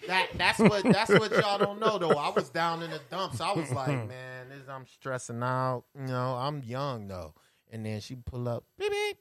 That 0.06 0.28
that's 0.36 0.58
what 0.58 0.82
that's 0.84 1.10
what 1.10 1.30
y'all 1.32 1.58
don't 1.58 1.80
know 1.80 1.98
though. 1.98 2.10
I 2.10 2.30
was 2.30 2.48
down 2.50 2.82
in 2.82 2.90
the 2.90 3.00
dumps. 3.10 3.40
I 3.40 3.52
was 3.52 3.70
like, 3.70 3.88
man, 4.08 4.48
this, 4.48 4.68
I'm 4.68 4.86
stressing 4.86 5.42
out. 5.42 5.84
You 5.98 6.06
know, 6.06 6.34
I'm 6.34 6.62
young 6.62 7.08
though. 7.08 7.34
And 7.70 7.84
then 7.84 8.00
she 8.00 8.14
pull 8.14 8.48
up, 8.48 8.64
beep, 8.78 8.90
beep, 8.90 9.16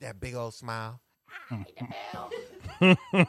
that 0.00 0.20
big 0.20 0.34
old 0.34 0.54
smile. 0.54 1.00
Hi, 1.48 1.64
the 1.78 1.84
hell. 1.84 2.30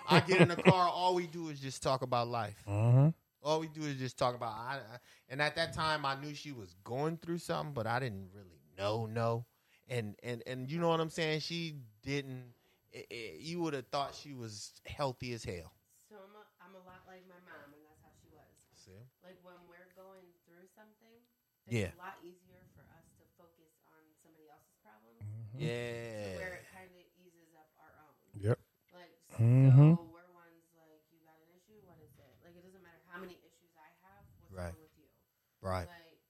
I 0.09 0.19
get 0.21 0.41
in 0.41 0.49
the 0.49 0.55
car. 0.55 0.89
All 0.89 1.15
we 1.15 1.27
do 1.27 1.49
is 1.49 1.59
just 1.59 1.81
talk 1.83 2.01
about 2.01 2.27
life. 2.27 2.61
Mhm. 2.67 3.13
All 3.43 3.59
we 3.59 3.67
do 3.67 3.81
is 3.83 3.95
just 3.97 4.17
talk 4.17 4.35
about. 4.35 4.51
I, 4.51 4.75
I, 4.75 4.97
and 5.29 5.41
at 5.41 5.55
that 5.55 5.73
time, 5.73 6.05
I 6.05 6.15
knew 6.19 6.33
she 6.33 6.51
was 6.51 6.75
going 6.83 7.17
through 7.17 7.37
something, 7.37 7.73
but 7.73 7.87
I 7.87 7.99
didn't 7.99 8.29
really 8.33 8.59
know. 8.77 9.05
No, 9.05 9.45
and 9.87 10.15
and 10.23 10.43
and 10.47 10.69
you 10.69 10.79
know 10.79 10.89
what 10.89 10.99
I'm 10.99 11.09
saying. 11.09 11.41
She 11.41 11.75
didn't. 12.03 12.53
I 12.97 13.05
i 13.13 13.37
you 13.37 13.61
would 13.61 13.73
have 13.77 13.87
thought 13.93 14.15
she 14.17 14.33
was 14.33 14.81
healthy 14.85 15.33
as 15.33 15.43
hell. 15.45 15.73
So 16.09 16.15
I'm 16.17 16.33
a, 16.33 16.43
I'm 16.63 16.73
a 16.73 16.83
lot 16.87 17.03
like 17.05 17.27
my 17.27 17.37
mom, 17.43 17.75
and 17.75 17.83
that's 17.83 17.99
how 18.01 18.13
she 18.23 18.31
was. 18.31 18.55
See? 18.79 19.03
Like 19.21 19.37
when 19.43 19.59
we're 19.67 19.91
going 19.93 20.25
through 20.47 20.65
something, 20.71 21.19
it's 21.67 21.75
Yeah. 21.75 21.91
a 21.93 21.99
lot 21.99 22.15
easier 22.23 22.63
for 22.73 22.87
us 22.95 23.05
to 23.19 23.23
focus 23.35 23.75
on 23.91 24.01
somebody 24.23 24.47
else's 24.47 24.79
problems, 24.81 25.19
Yeah. 25.51 26.39
where 26.39 26.63
it 26.63 26.65
kind 26.71 26.87
of 26.89 27.03
eases 27.19 27.51
up 27.59 27.67
our 27.77 27.91
own. 28.07 28.15
Yep. 28.39 28.57
Like, 28.95 29.19
so 29.27 29.43
Mhm. 29.43 29.99
we're 30.15 30.31
ones 30.31 30.63
like, 30.79 31.03
you 31.11 31.19
got 31.27 31.35
an 31.43 31.51
issue? 31.51 31.75
What 31.83 31.99
is 31.99 32.15
it? 32.15 32.33
Like, 32.39 32.55
it 32.55 32.63
doesn't 32.63 32.81
matter 32.81 33.03
how 33.11 33.19
many 33.19 33.35
issues 33.43 33.75
I 33.75 33.91
have. 34.07 34.23
What's 34.39 34.55
Right. 34.55 34.71
wrong 34.71 34.79
with 34.79 34.95
you? 34.97 35.11
Right. 35.59 35.87
Like, 35.91 36.23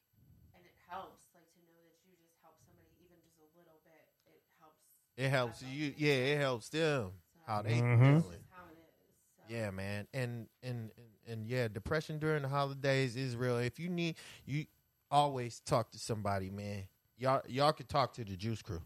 and 0.57 0.65
it 0.65 0.73
helps, 0.89 1.29
like, 1.37 1.45
to 1.53 1.61
know 1.69 1.77
that 1.85 2.01
you 2.01 2.17
just 2.17 2.33
help 2.41 2.57
somebody 2.65 2.89
even 2.97 3.21
just 3.21 3.37
a 3.37 3.45
little 3.53 3.77
bit. 3.85 4.09
It 4.25 4.41
helps. 4.57 4.81
It 5.17 5.29
helps 5.29 5.61
you. 5.63 5.93
Yeah, 5.97 6.13
it 6.13 6.39
helps 6.39 6.69
them. 6.69 7.11
How 7.45 7.61
they 7.63 7.81
Mhm. 7.81 7.99
feeling. 7.99 8.23
Just 8.39 8.43
how 8.51 8.63
it 8.69 8.77
is. 8.77 9.47
So. 9.49 9.53
Yeah, 9.53 9.71
man. 9.71 10.07
And, 10.13 10.47
and 10.63 10.91
and 10.91 11.07
and 11.27 11.47
yeah, 11.47 11.67
depression 11.67 12.19
during 12.19 12.43
the 12.43 12.47
holidays 12.49 13.15
is 13.15 13.35
real. 13.35 13.57
If 13.57 13.79
you 13.79 13.89
need 13.89 14.15
you 14.45 14.65
always 15.09 15.59
talk 15.61 15.91
to 15.91 15.99
somebody, 15.99 16.49
man. 16.49 16.87
Y'all 17.17 17.41
y'all 17.47 17.73
could 17.73 17.89
talk 17.89 18.13
to 18.13 18.23
the 18.23 18.35
juice 18.35 18.61
crew. 18.61 18.81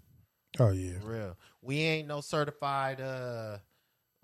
Oh 0.60 0.72
yeah. 0.72 1.00
For 1.00 1.08
real. 1.08 1.38
We 1.62 1.80
ain't 1.82 2.08
no 2.08 2.22
certified 2.22 3.02
uh 3.02 3.58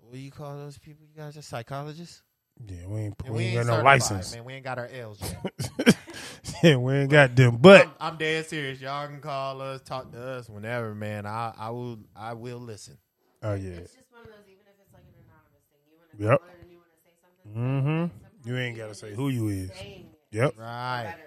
what 0.00 0.12
do 0.14 0.18
you 0.18 0.30
call 0.30 0.56
those 0.56 0.78
people? 0.78 1.04
You 1.04 1.20
guys 1.20 1.36
are 1.36 1.42
psychologists? 1.42 2.22
Yeah, 2.66 2.86
we 2.86 3.00
ain't, 3.00 3.14
And 3.24 3.34
we 3.34 3.44
ain't 3.44 3.66
got 3.66 3.76
no 3.76 3.82
license. 3.82 4.34
Man, 4.34 4.44
we 4.44 4.54
ain't 4.54 4.64
got 4.64 4.78
our 4.78 4.86
L's 4.88 5.20
yet. 5.20 5.96
yeah, 6.62 6.76
we 6.76 6.94
ain't 6.94 7.10
got 7.10 7.34
them. 7.36 7.56
But 7.58 7.86
I'm, 8.00 8.12
I'm 8.12 8.16
dead 8.18 8.46
serious. 8.46 8.80
Y'all 8.80 9.06
can 9.06 9.20
call 9.20 9.60
us, 9.60 9.80
talk 9.82 10.10
to 10.12 10.20
us 10.20 10.48
whenever, 10.48 10.94
man. 10.94 11.26
I 11.26 11.52
I 11.58 11.70
will 11.70 11.98
I 12.16 12.34
will 12.34 12.58
listen. 12.58 12.96
oh 13.42 13.54
yeah. 13.54 13.70
It's 13.70 13.92
just 13.94 14.10
one 14.10 14.22
of 14.22 14.26
those, 14.28 14.34
even 14.46 14.62
if 14.66 14.74
it's 14.80 14.92
like 14.92 15.02
an 15.02 15.24
anonymous 15.24 15.64
thing. 15.70 15.80
You 15.90 15.96
want 15.98 16.10
to 16.12 16.24
Yep. 16.24 16.40
call 16.40 16.48
it 16.48 16.62
and 16.62 16.70
you 16.72 16.78
want 16.78 16.90
to 16.90 17.00
say 17.02 17.14
something. 17.22 17.84
Mhm. 17.84 18.10
sometimes 18.10 18.46
You 18.46 18.56
ain't 18.58 18.76
gotta 18.76 18.94
say 18.94 19.14
who 19.14 19.28
you 19.28 19.48
is. 19.48 19.70
saying 19.70 20.10
it 20.32 20.36
Yep. 20.36 20.52
is 20.52 20.58
Right. 20.58 21.04
better. 21.06 21.22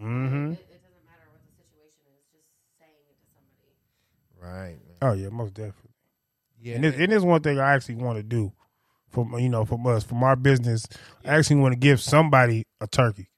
Mhm. 0.00 0.52
It, 0.52 0.58
it 0.58 0.82
doesn't 0.82 1.04
matter 1.06 1.26
what 1.30 1.40
the 1.44 1.52
situation 1.56 2.04
is, 2.14 2.24
just 2.32 2.48
saying 2.78 2.96
it 3.08 3.16
to 3.20 3.26
somebody. 4.40 4.70
Right, 4.70 4.78
man. 4.86 4.96
Oh 5.02 5.12
yeah, 5.14 5.28
most 5.28 5.54
definitely. 5.54 5.90
Yeah. 6.62 6.74
And 6.76 6.84
this, 6.84 6.94
and 6.96 7.12
this 7.12 7.22
one 7.22 7.40
thing 7.42 7.58
I 7.58 7.72
actually 7.74 7.96
want 7.96 8.18
to 8.18 8.22
do 8.22 8.52
from 9.10 9.32
you 9.38 9.48
know 9.48 9.64
from 9.64 9.86
us 9.86 10.04
from 10.04 10.22
our 10.22 10.36
business. 10.36 10.86
I 11.24 11.36
actually 11.38 11.56
want 11.56 11.72
to 11.72 11.78
give 11.78 12.00
somebody 12.00 12.64
a 12.80 12.86
turkey, 12.86 13.28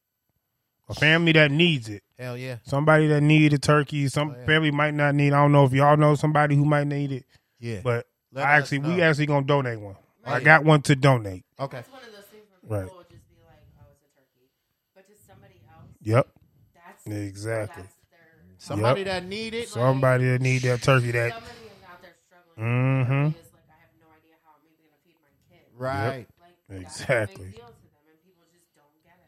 a 0.97 1.01
family 1.01 1.33
that 1.33 1.51
needs 1.51 1.89
it. 1.89 2.03
hell 2.19 2.37
yeah. 2.37 2.57
Somebody 2.65 3.07
that 3.09 3.21
need 3.23 3.53
a 3.53 3.59
turkey. 3.59 4.09
Some 4.09 4.31
Oh, 4.31 4.39
yeah. 4.39 4.47
family 4.47 4.71
might 4.71 4.95
not 4.95 5.15
need. 5.15 5.33
I 5.33 5.41
don't 5.43 5.53
know 5.53 5.65
if 5.65 5.73
y'all 5.73 5.97
know 5.97 6.15
somebody 6.15 6.55
who 6.57 6.65
might 6.65 6.87
need 6.87 7.13
it, 7.13 7.25
Yeah. 7.59 7.81
but 7.83 8.07
Let 8.33 8.47
I 8.47 8.59
us 8.59 8.63
actually 8.73 8.79
we 8.95 9.03
actually 9.03 9.27
gonna 9.27 9.47
donate 9.47 9.81
one. 9.81 9.97
I 10.25 10.41
got 10.41 10.65
one 10.65 10.83
to 10.83 10.95
donate. 10.97 11.45
Okay. 11.59 11.79
That's 11.79 11.91
one 11.91 12.01
of 12.03 12.13
those 12.13 12.25
things 12.27 12.45
where 12.63 12.83
people 12.85 12.97
Right. 12.99 13.11
just 13.11 13.29
be 13.29 13.37
like, 13.45 13.59
"Oh, 13.81 13.91
it's 13.91 14.03
a 14.05 14.21
turkey," 14.21 14.47
but 14.95 15.07
to 15.09 15.15
somebody 15.27 15.55
else, 15.69 15.89
Yep, 16.03 16.29
that's 16.75 17.07
Exactly. 17.07 17.83
That's 17.83 17.95
their 18.11 18.19
Somebody 18.59 19.03
that 19.05 19.25
need 19.25 19.55
it. 19.55 19.69
somebody 19.69 20.31
that 20.31 20.41
need 20.41 20.63
that 20.63 20.81
turkey. 20.83 21.11
That 21.11 21.33
somebody 21.33 21.67
is 21.67 21.83
out 21.91 22.03
there 22.03 22.15
struggling. 22.27 22.63
Mhm. 22.63 23.03
Somebody 23.03 23.39
is 23.43 23.53
like, 23.53 23.67
I 23.67 23.81
have 23.83 23.91
no 23.99 24.07
idea 24.15 24.35
how 24.47 24.55
I'm 24.55 24.63
even 24.71 24.79
gonna 24.87 25.03
feed 25.03 25.19
my 25.19 25.33
kid. 25.51 25.67
Right. 25.75 26.27
Like 26.41 26.81
Exactly. 26.81 26.87
That's 26.87 27.03
a 27.03 27.39
big 27.43 27.57
deal 27.59 27.67
to 27.67 27.83
them, 27.83 28.07
and 28.07 28.19
people 28.23 28.47
just 28.55 28.71
don't 28.79 28.95
get 29.03 29.19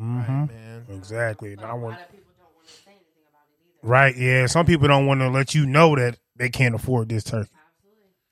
it. 0.00 0.04
mhm. 0.04 0.48
Man. 0.48 0.86
exactly. 0.90 1.54
But 1.56 1.64
I 1.66 1.70
a 1.70 1.76
want 1.76 1.98
lot 1.98 2.08
of 2.08 2.14
want 2.54 2.66
to 2.66 2.72
say 2.72 2.90
anything 2.90 3.24
about 3.30 3.42
it 3.48 3.82
either. 3.82 3.88
right. 3.88 4.16
Yeah, 4.16 4.46
some 4.46 4.66
people 4.66 4.88
don't 4.88 5.06
want 5.06 5.20
to 5.20 5.28
let 5.28 5.54
you 5.54 5.66
know 5.66 5.94
that 5.96 6.18
they 6.36 6.48
can't 6.48 6.74
afford 6.74 7.08
this 7.08 7.24
turkey. 7.24 7.50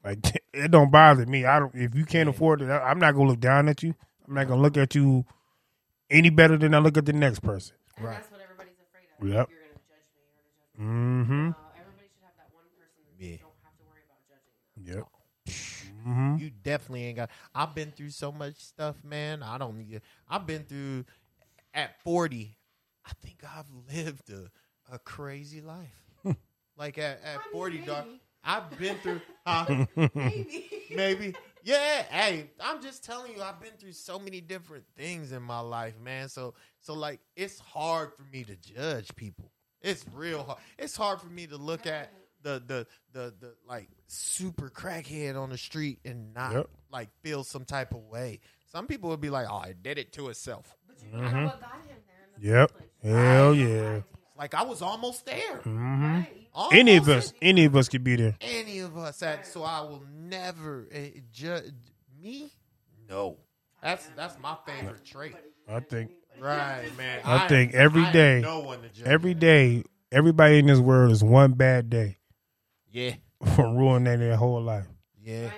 Absolutely. 0.05 0.33
Like 0.33 0.43
it 0.53 0.71
don't 0.71 0.91
bother 0.91 1.27
me. 1.27 1.45
I 1.45 1.59
don't. 1.59 1.75
If 1.75 1.95
you 1.95 2.05
can't 2.05 2.29
afford 2.29 2.63
it, 2.63 2.71
I- 2.71 2.91
I'm 2.91 2.99
not 2.99 3.13
gonna 3.15 3.29
look 3.29 3.41
down 3.41 3.69
at 3.69 3.83
you. 3.83 3.95
I'm 4.27 4.35
not 4.35 4.49
gonna 4.49 4.61
look 4.63 4.77
at 4.77 4.95
you 4.95 5.25
any 6.11 6.31
better 6.31 6.57
than 6.57 6.75
I 6.75 6.79
look 6.79 6.97
at 6.97 7.07
the 7.07 7.13
next 7.13 7.41
person. 7.41 7.77
And 7.97 8.07
Right. 8.07 8.15
that's 8.15 8.31
what 8.31 8.41
everybody's 8.41 8.75
afraid 8.81 9.05
of. 9.21 9.29
Yep. 9.29 9.49
You're 9.51 9.59
gonna 9.61 9.81
judge 9.89 10.07
me. 10.15 10.79
You're 10.79 10.95
gonna 10.95 11.25
judge 11.25 11.29
me. 11.29 11.35
Mm-hmm. 11.35 11.49
Uh, 11.51 11.81
everybody 11.81 12.09
should 12.15 12.25
have 12.25 12.37
that 12.39 12.51
one 12.55 12.65
person 12.79 13.03
that 13.19 13.25
Yeah. 13.25 13.37
don't 13.37 13.61
have 13.65 13.77
to 13.77 13.85
worry 13.85 14.03
about 14.07 14.21
judging 14.29 14.95
them. 14.95 14.97
Yep. 14.97 15.05
Mm-hmm. 16.07 16.37
You 16.39 16.51
definitely 16.63 17.05
ain't 17.07 17.17
got. 17.17 17.31
I've 17.55 17.75
been 17.75 17.91
through 17.91 18.11
so 18.11 18.31
much 18.33 18.57
stuff, 18.57 18.97
man. 19.05 19.43
I 19.43 19.59
don't 19.59 19.77
need. 19.77 20.01
I've 20.29 20.47
been 20.47 20.65
through. 20.65 21.05
At 21.75 22.01
forty, 22.03 22.57
I 23.07 23.13
think 23.23 23.39
I've 23.45 23.71
lived 23.95 24.31
a, 24.31 24.51
a 24.93 24.99
crazy 24.99 25.61
life. 25.61 25.95
like 26.77 26.99
at, 26.99 27.21
at 27.23 27.27
I 27.27 27.33
mean, 27.35 27.41
forty, 27.53 27.79
dog. 27.79 28.07
I've 28.45 28.79
been 28.79 28.97
through. 28.99 29.21
Huh? 29.47 29.65
Maybe. 30.15 30.85
maybe. 30.95 31.35
Yeah, 31.65 32.03
hey, 32.11 32.51
I'm 32.61 32.83
just 32.83 33.03
telling 33.03 33.35
you, 33.35 33.43
I've 33.43 33.59
been 33.63 33.73
through 33.79 33.93
so 33.93 34.19
many 34.19 34.43
different 34.43 34.85
things 34.95 35.33
in 35.33 35.43
my 35.43 35.61
life, 35.61 35.99
man. 35.99 36.29
So, 36.29 36.53
so 36.81 36.93
like, 36.93 37.21
it's 37.35 37.59
hard 37.59 38.11
for 38.13 38.25
me 38.31 38.45
to 38.45 38.55
judge 38.57 39.15
people. 39.17 39.51
It's 39.81 40.05
real 40.13 40.43
hard. 40.43 40.59
It's 40.79 40.95
hard 40.97 41.19
for 41.23 41.29
me 41.29 41.47
to 41.47 41.57
look 41.57 41.87
at 41.87 42.13
the 42.43 42.63
the 42.67 42.87
the 43.15 43.35
the 43.41 43.55
like 43.67 43.89
super 44.07 44.69
crackhead 44.69 45.35
on 45.41 45.49
the 45.49 45.57
street 45.57 46.01
and 46.05 46.35
not 46.35 46.53
Yep. 46.53 46.69
like 46.93 47.09
feel 47.23 47.43
some 47.43 47.65
type 47.65 47.93
of 47.95 48.03
way. 48.03 48.41
Some 48.71 48.87
people 48.87 49.09
would 49.09 49.21
be 49.23 49.31
like, 49.31 49.47
"Oh, 49.51 49.63
it 49.63 49.83
did 49.83 49.97
it 49.97 50.13
to 50.15 50.29
itself." 50.29 50.77
But 51.13 51.19
you 51.19 51.31
don't 51.31 51.45
what 51.45 51.61
got 51.61 51.73
him 51.73 51.97
there 52.07 52.27
the 52.39 52.47
Yep. 52.49 52.71
place. 52.73 52.89
Hell 53.15 53.55
yeah. 53.55 54.01
Like 54.37 54.55
I 54.55 54.63
was 54.63 54.83
almost 54.83 55.27
there. 55.27 55.61
Right. 55.65 56.27
Almost 56.55 56.75
Any 56.77 56.97
of 56.97 57.09
us, 57.09 57.31
there. 57.33 57.39
any 57.43 57.65
of 57.65 57.77
us 57.77 57.89
could 57.89 58.05
be 58.05 58.17
there. 58.17 58.37
any 58.41 58.81
of 58.81 58.97
us 58.97 59.23
at 59.23 59.47
so 59.47 59.63
I 59.63 59.81
will 59.83 60.03
never 60.17 60.87
uh, 60.95 60.99
judge 61.33 61.73
me. 62.21 62.51
No, 63.09 63.37
that's 63.83 64.07
that's 64.17 64.39
my 64.41 64.57
favorite 64.67 65.05
trait. 65.05 65.35
I 65.69 65.81
think 65.81 66.11
Right, 66.41 66.89
man. 66.97 67.21
I 67.25 67.49
think 67.49 67.75
every 67.75 68.03
I 68.05 68.13
day, 68.13 68.41
no 68.43 68.61
one 68.61 68.83
to 68.83 68.89
judge 68.91 69.07
every 69.07 69.35
day, 69.35 69.83
everybody 70.13 70.59
in 70.61 70.67
this 70.67 70.79
world 70.79 71.11
is 71.11 71.23
one 71.25 71.53
bad 71.53 71.91
day 71.91 72.19
yeah, 72.93 73.15
from 73.57 73.77
ruining 73.77 74.21
their 74.21 74.37
whole 74.37 74.63
life. 74.63 74.87
yeah, 75.21 75.51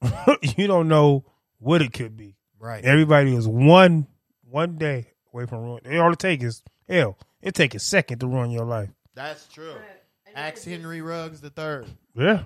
Right. 0.00 0.38
you 0.58 0.66
don't 0.68 0.86
know 0.88 1.24
what 1.58 1.82
it 1.82 1.92
could 1.92 2.16
be. 2.16 2.36
right. 2.60 2.84
Everybody 2.84 3.34
is 3.34 3.48
one 3.48 4.06
one 4.50 4.76
day 4.76 5.06
away 5.32 5.46
from 5.46 5.62
ruin. 5.62 5.98
All 5.98 6.12
it 6.12 6.18
take 6.18 6.42
is 6.42 6.62
hell. 6.88 7.18
It 7.42 7.54
take 7.54 7.74
a 7.74 7.78
second 7.78 8.20
to 8.20 8.26
ruin 8.26 8.50
your 8.50 8.64
life. 8.64 8.90
That's 9.14 9.46
true. 9.48 9.74
Right. 9.74 10.02
And 10.26 10.36
it 10.36 10.38
Ask 10.38 10.64
Henry 10.64 11.00
Ruggs 11.00 11.40
the 11.40 11.50
third. 11.50 11.86
Yeah, 12.14 12.42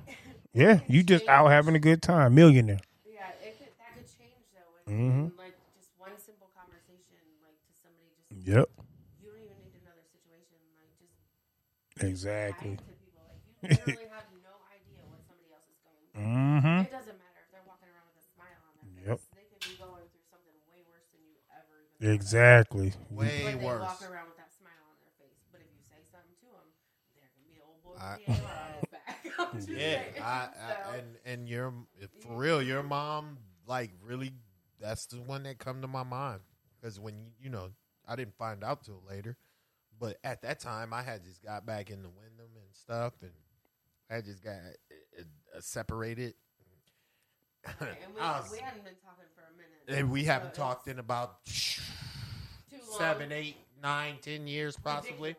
yeah. 0.53 0.81
You 0.87 1.03
just 1.03 1.27
out 1.29 1.51
having 1.51 1.75
a 1.75 1.81
good 1.81 2.03
time, 2.03 2.35
millionaire. 2.35 2.81
Yeah, 3.05 3.27
it 3.43 3.59
could, 3.59 3.73
that 3.79 3.95
could 3.97 4.07
change 4.19 4.45
though. 4.55 4.93
Mm-hmm. 4.93 5.33
And, 5.33 5.33
like 5.39 5.57
just 5.79 5.91
one 5.99 6.13
simple 6.19 6.51
conversation, 6.55 7.19
like 7.43 7.57
to 7.65 7.73
somebody, 7.83 8.09
just 8.15 8.31
Yep, 8.47 8.69
you 9.23 9.31
don't 9.31 9.43
even 9.43 9.57
need 9.65 9.75
another 9.83 10.05
situation. 10.13 10.59
Like 10.77 10.93
just 11.01 11.17
exactly. 12.05 12.77
to 12.77 12.85
people, 13.01 13.25
like 13.27 13.43
you 13.63 13.69
literally 13.73 14.13
have 14.13 14.29
no 14.45 14.55
idea 14.69 15.03
what 15.09 15.23
somebody 15.25 15.51
else 15.55 15.67
is 15.71 15.79
going 15.83 16.05
through. 16.13 16.23
Mm-hmm. 16.23 16.81
It 16.87 16.93
doesn't 16.93 17.19
matter 17.19 17.41
if 17.43 17.49
they're 17.53 17.67
walking 17.67 17.89
around 17.91 18.07
with 18.13 18.23
a 18.23 18.27
smile 18.37 18.61
on 18.69 18.73
their 18.79 18.93
face. 18.93 19.09
Yep. 19.09 19.19
They 19.35 19.47
could 19.49 19.63
be 19.65 19.75
going 19.81 20.07
through 20.13 20.27
something 20.29 20.57
way 20.69 20.81
worse 20.87 21.09
than 21.11 21.23
you 21.27 21.37
ever 21.57 21.77
even. 21.83 21.92
thought. 21.92 21.92
Exactly. 22.03 22.93
Way 23.11 23.43
But 23.45 23.59
they 23.61 23.65
worse. 23.65 23.81
walk 23.83 24.03
around 24.03 24.27
with 24.27 24.37
that 24.39 24.53
smile 24.53 24.73
on 24.91 24.97
their 25.01 25.13
face. 25.19 25.39
But 25.53 25.61
if 25.61 25.67
you 25.73 25.83
say 25.83 26.03
something 26.11 26.35
to 26.41 26.47
them, 26.47 26.69
there 27.15 27.29
can 27.33 27.45
be 27.47 27.61
old 27.63 27.83
boy 27.83 27.97
I- 28.01 28.19
with 28.27 28.37
the 28.39 28.45
AR 28.45 28.59
on 28.59 28.75
his 28.81 28.91
back. 28.91 29.25
I'm 29.39 29.57
just 29.57 29.69
Yeah, 29.69 29.77
saying. 29.79 30.23
I, 30.23 30.27
I 30.27 30.49
So- 30.69 30.99
and 30.99 31.17
and 31.25 31.49
your 31.49 31.73
for 32.21 32.37
real, 32.37 32.63
your 32.63 32.83
mom 32.83 33.39
like 33.67 33.91
really. 34.03 34.33
That's 34.81 35.07
the 35.07 35.21
one 35.21 35.45
that 35.45 35.59
come 35.59 35.81
to 35.83 35.87
my 35.87 36.03
mind 36.03 36.41
because 36.81 36.99
when 36.99 37.17
you 37.17 37.27
you 37.45 37.51
know 37.51 37.71
I 38.09 38.17
didn't 38.17 38.35
find 38.37 38.65
out 38.65 38.83
till 38.83 39.01
later, 39.09 39.37
but 40.01 40.17
at 40.25 40.43
that 40.43 40.59
time 40.59 40.93
I 40.93 41.03
had 41.03 41.23
just 41.23 41.41
got 41.41 41.65
back 41.65 41.89
in 41.89 42.03
the 42.03 42.09
Windham 42.09 42.51
and 42.57 42.75
stuff, 42.75 43.13
and 43.23 43.31
I 44.11 44.21
just 44.23 44.43
got 44.43 44.55
uh, 44.57 45.23
uh, 45.57 45.61
separated. 45.61 46.35
and 47.79 47.89
we, 48.13 48.21
was- 48.21 48.51
we 48.51 48.59
hadn't 48.59 48.83
been 48.83 48.95
talking 49.05 49.23
for 49.37 49.42
a 49.42 49.42
minute. 49.42 49.42
And 49.89 50.11
we 50.11 50.25
haven't 50.25 50.49
it's 50.49 50.59
talked 50.59 50.89
in 50.89 50.99
about 50.99 51.39
seven, 52.99 53.33
eight, 53.33 53.57
nine, 53.83 54.17
ten 54.21 54.47
years 54.47 54.77
possibly. 54.77 55.37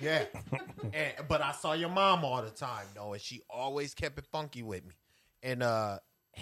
Yeah, 0.00 0.24
and, 0.92 1.12
but 1.28 1.42
I 1.42 1.52
saw 1.52 1.72
your 1.72 1.88
mom 1.88 2.24
all 2.24 2.42
the 2.42 2.50
time, 2.50 2.86
though, 2.94 3.12
and 3.14 3.22
she 3.22 3.40
always 3.50 3.94
kept 3.94 4.18
it 4.18 4.26
funky 4.30 4.62
with 4.62 4.84
me, 4.84 4.94
and 5.42 5.62
uh, 5.62 5.98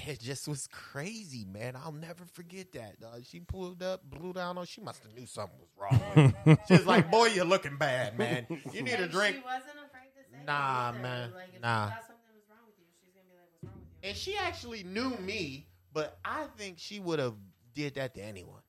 it 0.06 0.20
just 0.20 0.46
was 0.46 0.66
crazy, 0.70 1.46
man. 1.50 1.74
I'll 1.76 1.92
never 1.92 2.24
forget 2.34 2.72
that. 2.72 2.96
Uh, 3.02 3.16
she 3.22 3.40
pulled 3.40 3.82
up, 3.82 4.02
blew 4.10 4.34
down 4.34 4.58
on. 4.58 4.66
She 4.66 4.82
must 4.82 5.02
have 5.04 5.14
knew 5.14 5.24
something 5.24 5.58
was 5.58 5.70
wrong. 5.78 6.00
With 6.14 6.46
me. 6.46 6.56
She 6.68 6.74
was 6.74 6.86
like, 6.86 7.10
"Boy, 7.10 7.28
you're 7.28 7.46
looking 7.46 7.76
bad, 7.78 8.18
man. 8.18 8.46
You 8.72 8.82
need 8.82 9.00
a 9.00 9.08
drink." 9.08 9.36
She 9.36 9.42
wasn't 9.42 9.76
afraid 9.86 10.10
to 10.16 10.30
say 10.30 10.44
Nah, 10.46 10.92
man. 11.00 11.32
Like, 11.32 11.60
Nah. 11.62 11.86
she 11.86 11.90
thought 11.94 12.06
something 12.08 12.34
was 12.34 12.44
wrong 12.50 12.58
with 12.66 12.78
you, 12.78 12.84
she's 13.02 13.14
gonna 13.14 13.24
be 13.30 13.36
like, 13.36 13.48
"What's 13.52 13.64
wrong 13.64 13.80
with 13.80 14.04
you?" 14.04 14.08
And 14.10 14.16
she 14.18 14.36
actually 14.36 14.82
knew 14.82 15.16
me, 15.16 15.66
but 15.96 16.18
I 16.24 16.44
think 16.58 16.76
she 16.78 17.00
would 17.00 17.18
have 17.18 17.34
did 17.74 17.94
that 17.94 18.14
to 18.14 18.22
anyone. 18.22 18.60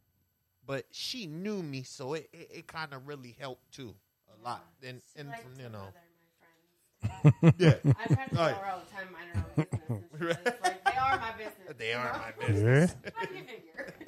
But 0.66 0.86
she 0.92 1.28
knew 1.28 1.62
me, 1.62 1.84
so 1.84 2.14
it 2.16 2.30
it, 2.32 2.48
it 2.64 2.68
kind 2.68 2.94
of 2.94 3.08
really 3.08 3.36
helped 3.40 3.68
too 3.76 3.96
a 4.32 4.36
lot. 4.44 4.64
And 4.84 5.02
She 5.14 5.20
and 5.20 5.28
likes 5.30 5.44
from 5.44 5.56
to 5.60 5.64
you 5.64 5.70
know, 5.70 5.88
bother 5.92 6.08
my 6.24 6.32
friends. 6.40 7.56
yeah, 7.60 7.76
I 8.00 8.04
try 8.08 8.26
to 8.28 8.36
tell 8.36 8.46
Right. 8.48 8.56
her 8.56 8.68
all 8.72 8.80
the 8.80 8.92
time, 8.96 9.08
mind 9.12 9.28
her 9.36 9.44
own 9.44 9.52
business. 9.60 9.88
And 9.92 10.08
she's 10.24 10.40
just 10.44 10.64
like, 10.64 10.80
they 10.88 10.98
are 11.00 11.16
my 11.20 11.34
business. 11.36 11.68
they 11.76 11.92
you 11.92 12.00
are 12.00 12.12
know? 12.16 12.24
my 12.24 12.32
business. 12.48 12.96
Yeah. 12.96 13.12
How 13.16 13.26
do 13.28 13.36
you 13.36 13.44
figure? 13.44 13.80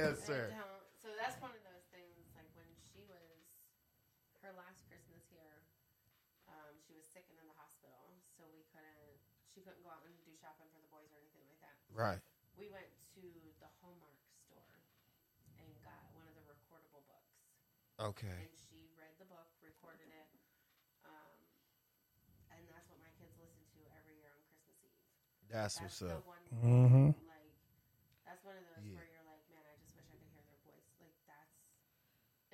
yes, 0.00 0.14
I 0.24 0.26
sir. 0.28 0.42
don't. 0.52 0.84
So 1.00 1.08
that's 1.20 1.36
one 1.44 1.52
of 1.52 1.60
those 1.64 1.84
things. 1.92 2.24
Like 2.36 2.48
when 2.56 2.68
she 2.92 3.04
was 3.04 3.36
her 4.44 4.52
last 4.56 4.84
Christmas 4.88 5.24
here, 5.32 5.64
um, 6.48 6.72
she 6.88 6.92
was 6.96 7.04
sick 7.04 7.24
and 7.32 7.36
in 7.40 7.46
the 7.48 7.56
hospital, 7.60 8.16
so 8.36 8.44
we 8.52 8.64
couldn't. 8.72 8.96
She 9.52 9.60
couldn't 9.64 9.80
go 9.84 9.92
out 9.92 10.04
and 10.04 10.12
do 10.24 10.32
shopping 10.40 10.68
for 10.72 10.80
the 10.80 10.88
boys 10.92 11.08
or 11.12 11.18
anything 11.20 11.42
like 11.48 11.60
that. 11.64 11.76
Right. 11.92 12.20
We 12.54 12.68
went 12.68 12.86
to 13.16 13.22
the 13.58 13.70
Hallmark 13.80 14.20
store 14.46 14.76
and 15.58 15.68
got 15.82 15.96
one 16.12 16.24
of 16.28 16.34
the 16.38 16.44
recordable 16.46 17.02
books, 17.08 17.40
Okay. 18.00 18.32
and 18.32 18.48
she 18.68 18.88
read 18.96 19.12
the 19.20 19.28
book, 19.28 19.48
recorded 19.60 20.08
it, 20.08 20.28
um, 21.04 21.36
and 22.48 22.64
that's 22.72 22.88
what 22.88 22.96
my 23.04 23.12
kids 23.20 23.36
listen 23.36 23.60
to 23.76 23.80
every 24.00 24.16
year 24.24 24.32
on 24.32 24.40
Christmas 24.48 24.80
Eve. 24.80 24.96
That's 25.52 25.76
That's 25.76 26.00
what's 26.00 26.00
the 26.00 26.16
up. 26.16 26.24
one. 26.24 26.44
Mhm. 26.64 27.12
Like 27.28 27.52
that's 28.24 28.40
one 28.40 28.56
of 28.56 28.64
those 28.64 28.80
Yeah. 28.88 28.96
where 28.96 29.08
you're 29.12 29.26
like, 29.28 29.44
man, 29.52 29.60
I 29.68 29.76
just 29.84 29.92
wish 29.96 30.08
I 30.08 30.16
could 30.16 30.32
hear 30.32 30.44
their 30.48 30.60
voice. 30.64 30.88
Like 30.96 31.12
that's 31.28 31.52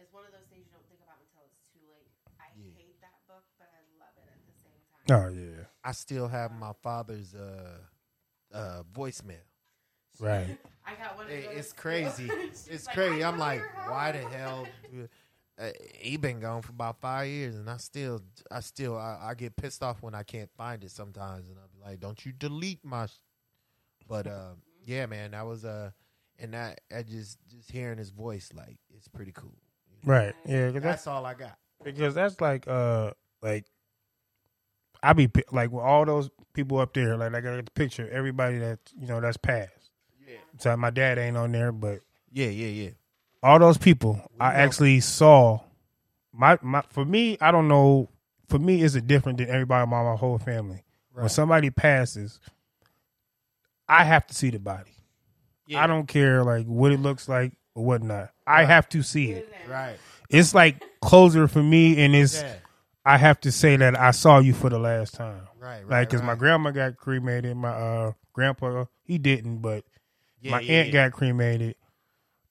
it's 0.03 0.11
one 0.11 0.26
of 0.26 0.32
those 0.34 0.51
things 0.51 0.66
you 0.66 0.72
don't 0.74 0.86
think 0.90 1.01
about 1.07 1.22
until 1.22 1.47
it's 1.47 1.62
too 1.70 1.84
late. 1.94 2.11
I 2.42 2.51
Yeah. 2.59 2.74
hate 2.74 2.99
that 3.07 3.22
book, 3.30 3.47
but 3.55 3.70
I 3.70 3.80
love 4.03 4.18
it 4.18 4.26
at 4.26 4.42
the 4.51 4.55
same 4.66 4.82
time. 4.90 5.07
Oh 5.14 5.28
yeah. 5.30 5.70
I 5.86 5.92
still 5.94 6.26
have 6.26 6.51
my 6.51 6.74
father's 6.82 7.34
uh 7.38 7.86
uh 8.51 8.82
voicemail. 8.90 9.47
Right. 10.18 10.59
I 10.86 10.94
got 10.94 11.16
one 11.16 11.26
of 11.26 11.32
It- 11.32 11.44
those. 11.47 11.57
it's 11.59 11.72
crazy. 11.72 12.30
It's 12.68 12.86
like, 12.86 12.94
crazy. 12.97 13.22
"I 13.22 13.28
I'm 13.28 13.38
like, 13.38 13.62
why 13.88 14.12
the 14.12 14.26
hell? 14.26 14.66
Uh, 15.59 15.70
he 15.94 16.16
been 16.18 16.38
gone 16.38 16.61
for 16.61 16.72
about 16.72 17.00
five 17.00 17.28
years, 17.28 17.57
and 17.57 17.68
I 17.70 17.78
still, 17.78 18.20
I 18.50 18.61
still, 18.61 18.98
I, 18.98 19.18
I 19.22 19.34
get 19.34 19.57
pissed 19.57 19.82
off 19.82 20.02
when 20.02 20.14
I 20.14 20.22
can't 20.22 20.50
find 20.57 20.84
it 20.84 20.90
sometimes, 20.90 21.48
and 21.48 21.57
I'll 21.59 21.68
be 21.68 21.90
like, 21.90 21.98
"Don't 22.00 22.24
you 22.26 22.32
delete 22.32 22.84
my?" 22.84 23.07
Sh-. 23.07 23.20
But 24.07 24.26
uh, 24.26 24.52
yeah, 24.84 25.07
man, 25.07 25.30
that 25.30 25.46
was 25.46 25.64
uh, 25.64 25.92
and 26.38 26.52
that 26.54 26.80
I 26.94 27.02
just 27.02 27.38
just 27.50 27.70
hearing 27.70 27.98
his 27.98 28.11
voice, 28.11 28.50
like, 28.54 28.76
it's 28.94 29.09
pretty 29.09 29.32
cool. 29.32 29.57
Right. 30.04 30.34
Yeah, 30.46 30.70
that's 30.70 30.84
That's 30.84 31.07
all 31.07 31.26
I 31.26 31.34
got. 31.34 31.59
because 31.82 32.14
that's 32.14 32.40
like 32.40 32.68
uh 32.68 33.12
like 33.42 33.64
I 35.03 35.12
be 35.12 35.28
like 35.50 35.70
with 35.72 35.83
all 35.83 36.04
those 36.04 36.30
people 36.53 36.78
up 36.78 36.95
there. 36.95 37.16
Like 37.16 37.34
I 37.34 37.41
got 37.41 37.64
the 37.64 37.70
picture. 37.72 38.08
Everybody 38.11 38.58
that 38.58 38.78
you 38.99 39.08
know 39.08 39.20
that's 39.20 39.37
passed. 39.37 39.91
Yeah, 40.26 40.38
So 40.58 40.76
my 40.76 40.91
dad 40.91 41.18
ain't 41.18 41.37
on 41.37 41.53
there, 41.53 41.72
but 41.72 42.00
yeah, 42.33 42.49
yeah, 42.49 42.68
yeah. 42.68 42.91
All 43.46 43.58
those 43.60 43.78
people 43.78 44.20
I 44.40 44.54
actually 44.54 45.00
saw. 45.00 45.60
My 46.32 46.58
my 46.62 46.82
for 46.90 47.04
me, 47.04 47.38
I 47.40 47.50
don't 47.50 47.68
know. 47.68 48.10
For 48.48 48.58
me, 48.58 48.82
is 48.82 48.94
it 48.94 49.06
different 49.06 49.38
than 49.38 49.48
everybody 49.48 49.84
in 49.84 49.88
my, 49.88 50.02
my 50.02 50.16
whole 50.16 50.38
family? 50.38 50.82
When 51.12 51.28
somebody 51.28 51.70
passes, 51.70 52.38
I 53.88 54.04
have 54.04 54.26
to 54.26 54.34
see 54.34 54.50
the 54.50 54.58
body. 54.58 54.90
Yeah. 55.66 55.82
I 55.82 55.86
don't 55.86 56.06
care 56.06 56.44
like 56.44 56.66
what 56.66 56.92
it 56.92 57.00
looks 57.00 57.28
like 57.28 57.52
or 57.74 57.84
whatnot. 57.84 58.30
I 58.46 58.64
have 58.64 58.88
to 58.90 59.02
see 59.02 59.30
it. 59.32 59.52
Right. 59.68 59.96
It's 60.28 60.54
like 60.54 60.82
closer 61.00 61.48
for 61.48 61.62
me, 61.62 62.04
and 62.04 62.14
it's 62.14 62.42
Yeah. 62.42 62.54
I 63.04 63.16
have 63.18 63.40
to 63.42 63.52
say 63.52 63.76
that 63.76 63.98
I 63.98 64.10
saw 64.10 64.40
you 64.40 64.52
for 64.52 64.68
the 64.68 64.78
last 64.78 65.14
time. 65.14 65.42
Right. 65.58 65.82
Right. 65.86 66.00
Like, 66.00 66.10
cause 66.10 66.22
my 66.22 66.34
grandma 66.34 66.70
got 66.72 66.96
cremated, 66.96 67.56
my 67.56 67.70
uh 67.70 68.12
grandpa 68.32 68.84
he 69.04 69.18
didn't, 69.18 69.58
but 69.58 69.84
Yeah, 70.40 70.50
my 70.52 70.62
aunt 70.62 70.92
got 70.92 71.12
cremated, 71.12 71.76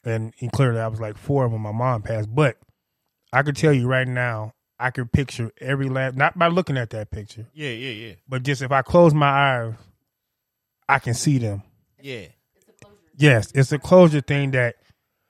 and, 0.05 0.33
and 0.39 0.51
clearly 0.51 0.79
I 0.79 0.87
was 0.87 0.99
like 1.01 1.17
four 1.17 1.47
when 1.47 1.61
my 1.61 1.71
mom 1.71 2.01
passed. 2.03 2.33
But 2.33 2.57
I 3.33 3.43
could 3.43 3.55
tell 3.55 3.73
you 3.73 3.87
right 3.87 4.07
now, 4.07 4.53
I 4.79 4.91
could 4.91 5.11
picture 5.11 5.51
every 5.59 5.89
last 5.89 6.15
not 6.15 6.37
by 6.37 6.47
looking 6.47 6.77
at 6.77 6.89
that 6.91 7.11
picture, 7.11 7.47
Yeah, 7.53 7.69
yeah, 7.69 8.07
yeah, 8.07 8.13
but 8.27 8.43
just 8.43 8.61
if 8.61 8.71
I 8.71 8.81
close 8.81 9.13
my 9.13 9.27
eyes, 9.27 9.73
I 10.87 10.99
can 10.99 11.13
see 11.13 11.37
them. 11.37 11.63
yeah. 12.01 12.27
It's. 12.55 12.85
Yes, 13.17 13.51
it's 13.55 13.71
a 13.71 13.79
closure 13.79 14.21
thing 14.21 14.51
that 14.51 14.75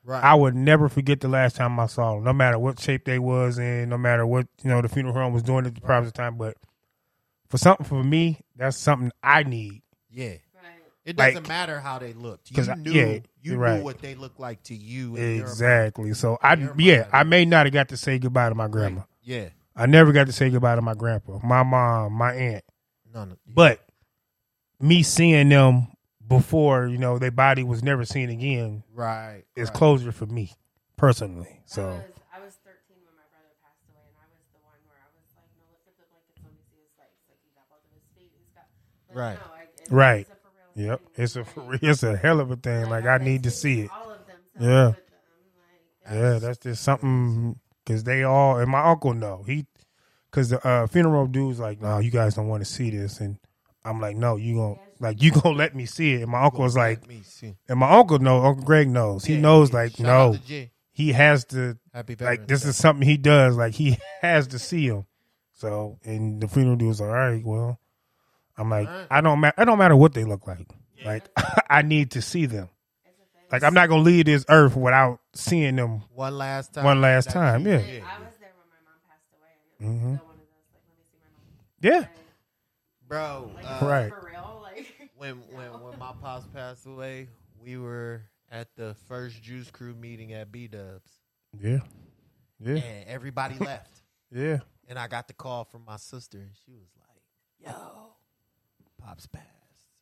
Right. 0.04 0.24
I 0.24 0.36
would 0.36 0.56
never 0.56 0.88
forget 0.88 1.20
the 1.20 1.28
last 1.28 1.56
time 1.56 1.80
I 1.80 1.88
saw 1.88 2.14
them, 2.16 2.24
no 2.24 2.34
matter 2.34 2.60
what 2.60 2.80
shape 2.80 3.06
they 3.06 3.18
was 3.18 3.58
in, 3.58 3.90
no 3.90 3.98
matter 3.98 4.24
what 4.26 4.48
you 4.64 4.70
know 4.70 4.80
the 4.82 4.88
funeral 4.90 5.16
home 5.16 5.34
was 5.34 5.42
doing 5.42 5.66
at 5.66 5.74
the 5.74 5.82
proper 5.82 6.12
time. 6.12 6.38
But 6.38 6.58
for 7.50 7.58
something 7.58 7.86
for 7.88 8.04
me, 8.04 8.40
that's 8.56 8.78
something 8.78 9.12
I 9.24 9.42
need. 9.44 9.82
yeah. 10.12 10.36
Right. 11.06 11.12
It 11.12 11.18
doesn't 11.18 11.48
matter 11.48 11.80
how 11.80 12.00
they 12.00 12.14
looked. 12.14 12.50
You 12.50 12.56
'Cause 12.56 12.70
I- 12.70 12.76
knew 12.76 12.92
yeah, 12.92 13.06
you 13.06 13.22
you're 13.42 13.56
knew 13.58 13.62
right. 13.62 13.84
what 13.84 14.00
they 14.00 14.16
looked 14.16 14.40
like 14.40 14.64
to 14.64 14.76
you. 14.76 15.16
Exactly. 15.16 16.14
So 16.14 16.38
I 16.42 16.56
yeah, 16.78 17.00
mind. 17.02 17.10
I 17.14 17.24
may 17.24 17.46
not 17.46 17.66
have 17.68 17.74
got 17.74 17.90
to 17.90 17.98
say 17.98 18.18
goodbye 18.18 18.50
to 18.50 18.56
my 18.56 18.64
mind. 18.64 18.74
grandma. 18.74 19.02
Yeah. 19.22 19.50
I 19.76 19.86
never 19.86 20.12
got 20.14 20.28
to 20.28 20.34
say 20.34 20.50
goodbye 20.50 20.76
to 20.76 20.82
my 20.82 20.94
grandpa, 20.96 21.40
my 21.44 21.62
mom, 21.64 22.14
my 22.14 22.34
aunt. 22.34 22.64
None 23.14 23.32
of 23.34 23.38
But 23.46 23.82
me 24.80 25.04
seeing 25.04 25.50
them 25.50 25.88
before 26.28 26.88
you 26.88 26.98
know 26.98 27.20
their 27.20 27.30
body 27.32 27.64
was 27.64 27.84
never 27.84 28.04
seen 28.06 28.30
again 28.30 28.84
Right. 28.94 29.44
is 29.56 29.68
right. 29.70 29.78
closure 29.78 30.12
for 30.12 30.26
me 30.26 30.54
personally. 30.98 31.62
So 31.66 31.84
I 31.84 32.40
was 32.42 32.56
13 32.66 33.04
when 33.06 33.14
my 33.16 33.28
brother 33.30 33.54
passed 33.62 33.84
away, 33.92 34.10
and 34.10 34.18
I 34.18 34.26
was 34.34 34.42
the 34.52 34.60
one 34.66 34.80
where 34.90 34.98
I 34.98 35.08
was 35.14 35.28
like, 35.38 35.46
no, 35.60 35.64
lift 35.70 35.86
up 35.88 35.94
the 36.02 36.08
blankets, 36.10 36.40
let 36.42 36.52
me 36.52 36.60
see 36.72 36.82
his 36.82 36.92
legs. 36.98 37.14
Like 37.30 37.38
he's 37.44 37.54
got 37.54 37.70
both 37.70 37.84
of 37.86 37.92
his 37.94 38.08
feet. 38.18 38.32
He's 38.34 39.16
Right. 39.16 39.38
No, 39.38 39.54
I, 39.54 39.64
it, 39.70 39.92
Right. 39.92 40.28
It's 40.76 40.86
a 40.86 40.86
for 40.86 40.90
real 40.90 40.90
yep, 40.90 41.02
it's 41.16 41.36
a 41.36 41.40
Like, 41.40 41.48
for 41.54 41.62
real- 41.62 41.80
it's 41.92 42.04
a 42.04 42.18
hell 42.18 42.40
of 42.40 42.52
a 42.52 42.56
thing. 42.56 42.90
Like 42.90 43.06
I 43.06 43.18
need 43.18 43.44
to 43.44 43.52
see 43.52 43.82
it. 43.82 43.92
All 43.92 44.12
of 44.12 44.20
them. 44.28 44.38
Yeah. 44.60 44.88
With 44.88 44.96
them. 44.96 45.04
Like, 46.06 46.14
Yeah, 46.14 46.40
that's 46.40 46.58
just 46.60 46.84
something 46.84 47.60
because 47.86 48.04
they 48.04 48.24
all 48.24 48.58
and 48.60 48.70
my 48.70 48.84
uncle 48.90 49.14
know 49.14 49.44
he 49.48 49.66
because 50.30 50.50
the 50.50 50.68
uh, 50.68 50.88
funeral 50.88 51.28
dude's 51.28 51.60
like, 51.60 51.82
no, 51.82 52.00
you 52.00 52.12
guys 52.12 52.36
don't 52.36 52.48
want 52.50 52.62
to 52.66 52.70
see 52.70 52.90
this, 52.90 53.22
and 53.22 53.38
I'm 53.86 54.02
like, 54.02 54.18
no, 54.18 54.36
you 54.36 54.56
gonna 54.56 54.76
like 55.00 55.22
you 55.22 55.32
gonna 55.32 55.56
let 55.56 55.76
me 55.76 55.86
see 55.86 56.14
it, 56.16 56.22
and 56.24 56.32
my 56.32 56.42
uncle 56.44 56.62
was 56.62 56.76
like, 56.76 57.08
me 57.08 57.22
see. 57.24 57.56
and 57.70 57.80
my 57.80 57.90
uncle 57.92 58.20
know, 58.20 58.44
Uncle 58.44 58.66
Greg 58.66 58.90
knows, 58.90 59.24
he 59.26 59.36
Yeah, 59.36 59.42
knows 59.42 59.70
yeah. 59.72 59.76
like 59.78 59.92
Shout 59.98 60.06
no, 60.06 60.38
he 60.92 61.12
has 61.14 61.46
to 61.46 61.78
Happy 61.94 62.16
like 62.20 62.48
this 62.48 62.66
is 62.66 62.76
something 62.76 63.08
he 63.08 63.18
does, 63.18 63.56
like 63.58 63.74
he 63.74 63.98
has 64.22 64.48
to 64.48 64.60
see 64.60 64.88
him. 64.88 65.06
So 65.54 66.00
and 66.04 66.42
the 66.42 66.48
funeral 66.50 66.76
dude's 66.76 67.00
like, 67.00 67.10
all 67.10 67.16
right, 67.16 67.44
well, 67.46 67.80
I'm 68.58 68.70
like, 68.70 68.88
Alright. 68.88 69.08
I 69.12 69.22
don't 69.22 69.40
ma- 69.40 69.52
I 69.58 69.66
don't 69.66 69.78
matter 69.78 69.96
what 69.96 70.14
they 70.14 70.24
look 70.24 70.48
like, 70.48 70.68
like 71.04 71.28
I 71.70 71.82
need 71.82 72.12
to 72.12 72.22
see 72.22 72.46
them. 72.46 72.70
Like 73.52 73.64
I'm 73.64 73.74
not 73.74 73.90
gonna 73.90 74.02
leave 74.02 74.26
this 74.26 74.46
earth 74.50 74.76
without 74.76 75.20
seeing 75.34 75.76
them 75.76 76.04
one 76.14 76.38
last 76.38 76.74
time. 76.74 76.84
one 76.86 77.02
last 77.02 77.30
time. 77.30 77.66
you- 77.66 77.74
Yeah, 77.74 77.78
I 77.78 77.80
was 77.80 78.36
there 78.40 78.52
when 78.56 78.68
my 78.70 78.82
mom 78.86 79.00
passed 79.08 79.32
away, 79.34 79.50
and 79.80 79.88
it 79.88 79.92
was 79.92 79.96
Mhm. 80.02 80.18
still 80.18 80.28
one 80.28 80.36
of 80.36 80.42
those 80.42 80.68
like, 80.74 80.84
let 81.82 81.92
me 81.92 81.92
my 81.92 82.00
mom. 82.00 82.08
yeah, 82.08 82.08
bro. 83.08 83.52
Like, 83.56 83.66
uh, 83.66 83.86
Right. 83.86 84.10
For 84.10 84.26
real, 84.32 84.60
like. 84.64 84.88
When 85.18 85.36
when 85.54 85.82
when 85.82 85.98
my 86.00 86.12
pops 86.22 86.46
passed 86.48 86.86
away, 86.86 87.30
we 87.64 87.78
were 87.78 88.24
at 88.52 88.76
the 88.76 88.96
first 89.08 89.42
Juice 89.42 89.72
Crew 89.72 89.94
meeting 89.96 90.34
at 90.34 90.52
B 90.52 90.68
Dubs, 90.68 91.10
yeah, 91.58 91.80
yeah, 92.60 92.76
and 92.76 93.08
everybody 93.08 93.58
left. 93.58 94.02
yeah. 94.32 94.60
And 94.90 95.00
I 95.00 95.08
got 95.08 95.28
the 95.30 95.34
call 95.34 95.64
from 95.64 95.86
my 95.86 95.96
sister, 95.96 96.38
and 96.40 96.52
she 96.66 96.74
was 96.74 96.90
like, 97.00 97.22
"Yo, 97.74 98.15
pops 99.06 99.28
passed." 99.28 99.46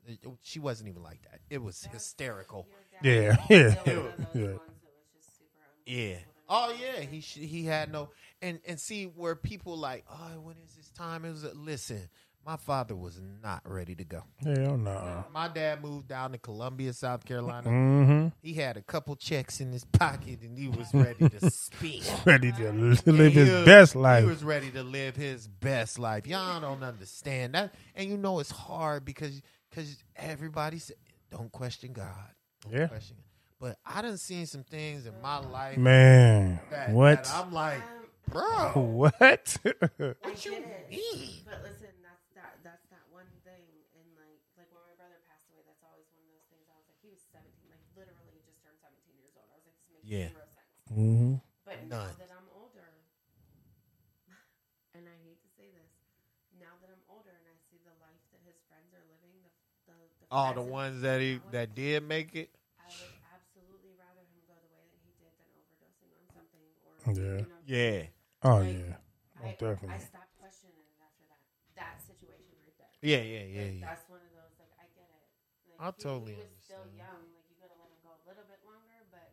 It- 0.05 0.19
it- 0.23 0.37
she 0.41 0.59
wasn't 0.59 0.89
even 0.89 1.01
like 1.03 1.21
that. 1.23 1.39
It 1.49 1.59
was 1.61 1.83
hysterical. 1.85 2.67
Yeah, 3.01 3.35
yeah, 3.49 3.81
Still 3.81 4.01
one 4.03 4.11
of 4.11 4.17
those 4.17 4.27
yeah. 4.33 4.41
ones 4.47 4.59
that 4.81 4.93
was 4.93 5.05
just 5.15 5.37
super 5.37 5.51
Yeah. 5.85 6.17
Oh 6.49 6.75
yeah. 6.79 7.01
He 7.01 7.21
sh- 7.21 7.33
he 7.35 7.63
had 7.65 7.91
no 7.91 8.09
and 8.41 8.59
and 8.67 8.79
see 8.79 9.05
where 9.05 9.35
people 9.35 9.77
like, 9.77 10.05
oh, 10.11 10.39
when 10.41 10.55
is 10.65 10.75
this 10.75 10.89
time? 10.91 11.25
It 11.25 11.31
was 11.31 11.43
a, 11.43 11.53
listen. 11.53 12.09
My 12.45 12.57
father 12.57 12.93
was 12.93 13.21
not 13.41 13.61
ready 13.65 13.95
to 13.95 14.03
go. 14.03 14.21
Hell 14.43 14.77
no. 14.77 15.23
My 15.33 15.47
dad 15.47 15.81
moved 15.81 16.09
down 16.09 16.33
to 16.33 16.37
Columbia, 16.37 16.91
South 16.91 17.23
Carolina. 17.23 17.69
Mm-hmm. 17.69 18.27
He 18.41 18.53
had 18.55 18.75
a 18.75 18.81
couple 18.81 19.15
checks 19.15 19.61
in 19.61 19.71
his 19.71 19.85
pocket, 19.85 20.41
and 20.41 20.57
he 20.57 20.67
was 20.67 20.93
ready 20.93 21.29
to 21.29 21.49
speak. 21.49 22.03
Ready 22.25 22.51
to 22.51 22.71
live 22.73 23.31
He 23.33 23.39
his 23.39 23.49
was- 23.49 23.65
best 23.65 23.95
life. 23.95 24.23
He 24.23 24.29
was 24.29 24.43
ready 24.43 24.71
to 24.71 24.83
live 24.83 25.15
his 25.15 25.47
best 25.47 25.99
life. 25.99 26.27
Y'all 26.27 26.59
don't 26.59 26.83
understand 26.83 27.55
that, 27.55 27.73
and 27.95 28.09
you 28.09 28.17
know 28.17 28.39
it's 28.39 28.51
hard 28.51 29.05
because 29.05 29.41
because 29.69 30.03
everybody 30.17 30.79
said, 30.79 30.97
"Don't 31.31 31.51
question 31.51 31.93
God." 31.93 32.11
Don't 32.63 32.73
Yeah. 32.73 32.87
question. 32.87 33.15
But 33.57 33.77
I 33.85 34.01
done 34.01 34.17
seen 34.17 34.45
some 34.47 34.63
things 34.65 35.05
in 35.05 35.13
my 35.21 35.37
life 35.37 35.77
Man, 35.77 36.59
that, 36.69 36.89
what? 36.89 37.23
that 37.23 37.33
I'm 37.33 37.53
like, 37.53 37.79
Um, 37.79 38.03
bro, 38.27 38.71
What? 38.83 39.55
What 39.63 40.43
you 40.43 40.51
get 40.51 40.89
mean? 40.91 41.39
But 41.47 41.63
listen, 41.63 41.95
that's 42.03 42.27
that 42.35 42.59
that's 42.63 42.83
that 42.91 43.07
one 43.09 43.23
thing 43.47 43.63
and 43.95 44.03
like 44.19 44.35
like 44.59 44.67
when 44.75 44.83
my 44.83 44.95
brother 44.99 45.15
passed 45.31 45.47
away, 45.47 45.63
that's 45.63 45.79
always 45.87 46.03
one 46.11 46.27
of 46.27 46.31
those 46.35 46.43
things 46.51 46.67
I 46.67 46.75
was 46.75 46.87
like 46.91 46.92
he 47.03 47.11
was 47.11 47.19
seventeen, 47.19 47.67
like 47.69 47.83
literally 47.93 48.39
just 48.47 48.63
turned 48.63 48.79
seventeen 48.79 49.19
years 49.19 49.35
old. 49.35 49.51
I 49.51 49.59
was 49.59 49.67
like, 49.67 49.75
this 49.75 49.91
makes 49.91 50.07
Yeah. 50.07 50.31
zero 50.31 50.47
sense. 50.47 50.73
hmm 50.87 51.35
But 51.67 51.83
now 51.83 51.91
None. 51.91 52.15
that 52.17 52.31
I'm 52.31 52.47
older 52.55 53.03
and 54.95 55.05
I 55.07 55.15
hate 55.23 55.39
to 55.43 55.49
say 55.55 55.67
this, 55.71 55.91
now 56.59 56.75
that 56.81 56.89
I'm 56.91 57.03
older 57.11 57.33
and 57.33 57.45
I 57.47 57.55
see 57.69 57.79
the 57.83 57.93
life 57.99 58.21
that 58.31 58.41
his 58.45 58.57
friends 58.69 58.93
are 58.95 59.03
living, 59.11 59.33
the 59.43 59.51
the, 59.85 59.97
the 60.23 60.27
All 60.31 60.53
the 60.53 60.61
ones 60.61 61.01
that 61.01 61.19
he 61.21 61.35
one, 61.43 61.51
that 61.51 61.75
did 61.75 62.03
make 62.03 62.35
it. 62.35 62.49
I 62.79 62.89
would 62.99 63.13
absolutely 63.31 63.93
rather 63.95 64.23
him 64.31 64.41
go 64.47 64.55
the 64.59 64.71
way 64.75 64.85
that 64.91 65.01
he 65.03 65.11
did 65.19 65.31
than 65.39 65.47
overdosing 65.55 66.11
on 66.19 66.25
something 66.33 66.65
or 66.83 66.95
Yeah. 67.13 67.43
you 67.43 67.47
know, 67.51 67.61
Yeah, 67.67 68.03
Oh 68.43 68.59
Like, 68.59 68.75
yeah, 68.75 68.95
I, 69.39 69.43
most 69.43 69.59
definitely. 69.59 69.89
I 69.95 69.99
stopped 69.99 70.33
questioning 70.39 70.83
it 70.83 70.99
after 70.99 71.23
that 71.31 71.41
that 71.79 71.95
situation 72.03 72.53
right 72.61 72.75
there. 72.77 72.93
yeah, 73.01 73.17
yeah, 73.17 73.43
yeah, 73.43 73.61
Like, 73.61 73.73
yeah. 73.79 73.85
That's 73.87 74.05
one 74.09 74.21
of 74.23 74.31
those 74.35 74.53
like 74.59 74.73
I 74.77 74.85
get 74.93 75.09
it. 75.09 75.23
Like, 75.69 75.79
I 75.79 75.91
he- 75.95 76.03
totally 76.03 76.33
he 76.35 76.43
was 76.43 76.62
still 76.73 76.89
understand. 76.89 77.05
young. 77.05 77.23
Like 77.37 77.45
you 77.53 77.55
gotta 77.61 77.77
let 77.77 77.89
him 77.93 78.01
go 78.01 78.11
a 78.17 78.23
little 78.25 78.45
bit 78.49 78.61
longer, 78.65 78.99
but 79.13 79.29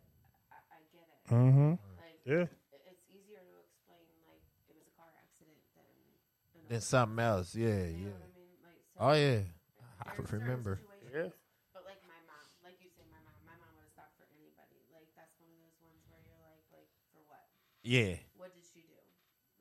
I, 0.53 0.59
I 0.77 0.79
get 0.93 1.09
it. 1.09 1.21
Mm-hmm. 1.33 1.73
Like 1.97 2.21
Yeah. 2.29 2.47
it's 2.85 3.05
easier 3.09 3.41
to 3.41 3.53
explain 3.65 4.05
like 4.29 4.45
it 4.69 4.77
was 4.77 4.85
a 4.85 4.95
car 5.01 5.09
accident 5.17 5.57
than 5.73 5.89
an 5.89 6.69
Then 6.69 6.81
something 6.85 7.17
else. 7.25 7.57
Yeah, 7.57 7.89
You 7.89 8.05
know 8.05 8.12
yeah. 8.12 8.21
what 8.21 8.29
I 8.29 8.37
mean? 8.37 8.57
Like 8.61 8.81
so 8.93 8.97
Oh 9.01 9.15
yeah, 9.17 9.41
there's 9.41 9.57
I 10.05 10.11
remember. 10.37 10.77
situations, 10.85 11.33
But 11.73 11.89
like 11.89 12.03
my 12.05 12.21
mom, 12.29 12.45
like 12.61 12.77
you 12.85 12.93
say, 12.93 13.09
my 13.09 13.21
mom, 13.25 13.37
my 13.49 13.57
mom 13.57 13.73
would 13.81 13.89
have 13.89 13.95
stopped 13.97 14.15
for 14.21 14.29
anybody. 14.37 14.77
Like 14.93 15.09
that's 15.17 15.33
one 15.41 15.49
of 15.49 15.59
those 15.65 15.79
ones 15.81 16.03
where 16.12 16.21
you're 16.29 16.45
like, 16.45 16.65
like 16.77 16.89
for 17.17 17.25
what? 17.25 17.49
Yeah, 17.81 18.21
What 18.37 18.53
did 18.53 18.65
she 18.69 18.85
do? 18.85 19.01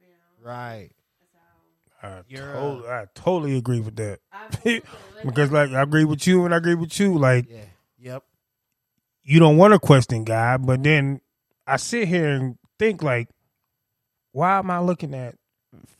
You 0.04 0.12
know? 0.12 0.28
right. 0.44 0.92
I, 2.02 2.22
You're, 2.30 2.54
totally, 2.54 2.88
I 2.90 3.06
totally 3.14 3.58
agree 3.58 3.82
with 3.82 3.96
that. 3.98 4.20
Like, 4.64 4.84
because, 5.26 5.52
like, 5.52 5.72
I 5.72 5.82
agree 5.82 6.06
with 6.06 6.26
you 6.28 6.46
and 6.46 6.54
I 6.54 6.58
agree 6.58 6.76
with 6.76 6.98
you. 7.00 7.18
Like, 7.18 7.48
Yeah, 7.50 7.58
yep. 7.58 7.69
You 9.30 9.40
don't 9.40 9.58
want 9.58 9.74
to 9.74 9.80
question 9.80 10.24
God, 10.24 10.66
but 10.66 10.82
then 10.82 11.22
I 11.68 11.78
sit 11.78 12.08
here 12.08 12.30
and 12.30 12.58
think, 12.80 13.04
like, 13.04 13.30
why 14.32 14.58
am 14.58 14.72
I 14.72 14.80
looking 14.80 15.14
at 15.14 15.36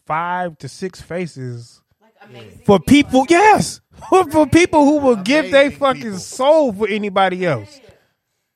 five 0.08 0.58
to 0.58 0.68
six 0.68 1.00
faces 1.00 1.80
like 2.02 2.66
for 2.66 2.80
people? 2.80 3.22
out 3.22 3.30
there. 3.30 3.40
Yes, 3.40 3.82
for, 4.10 4.30
for 4.32 4.48
people 4.48 4.84
who 4.84 4.98
will 4.98 5.18
give 5.18 5.52
their 5.52 5.70
fucking 5.70 6.02
people. 6.02 6.18
soul 6.18 6.74
for 6.74 6.88
anybody 6.88 7.46
else. 7.46 7.80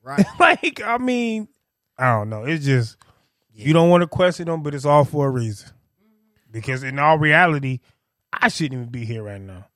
Right. 0.02 0.26
like, 0.40 0.82
I 0.84 0.98
mean, 0.98 1.48
I 1.95 2.12
don't 2.18 2.30
know. 2.32 2.44
It's 2.45 2.66
just 2.66 2.98
Yeah. 3.54 3.68
you 3.68 3.74
don't 3.74 3.90
want 3.91 4.02
to 4.02 4.08
question 4.08 4.48
them, 4.48 4.64
but 4.64 4.74
it's 4.74 4.86
all 4.86 5.06
for 5.06 5.28
a 5.28 5.30
reason. 5.30 5.70
Mm-hmm. 5.70 6.52
Because 6.52 6.82
in 6.82 6.98
all 6.98 7.20
reality, 7.20 7.80
I 8.34 8.48
shouldn't 8.48 8.74
even 8.74 8.90
be 8.91 9.06
here 9.06 9.22
right 9.22 9.40
now. 9.40 9.68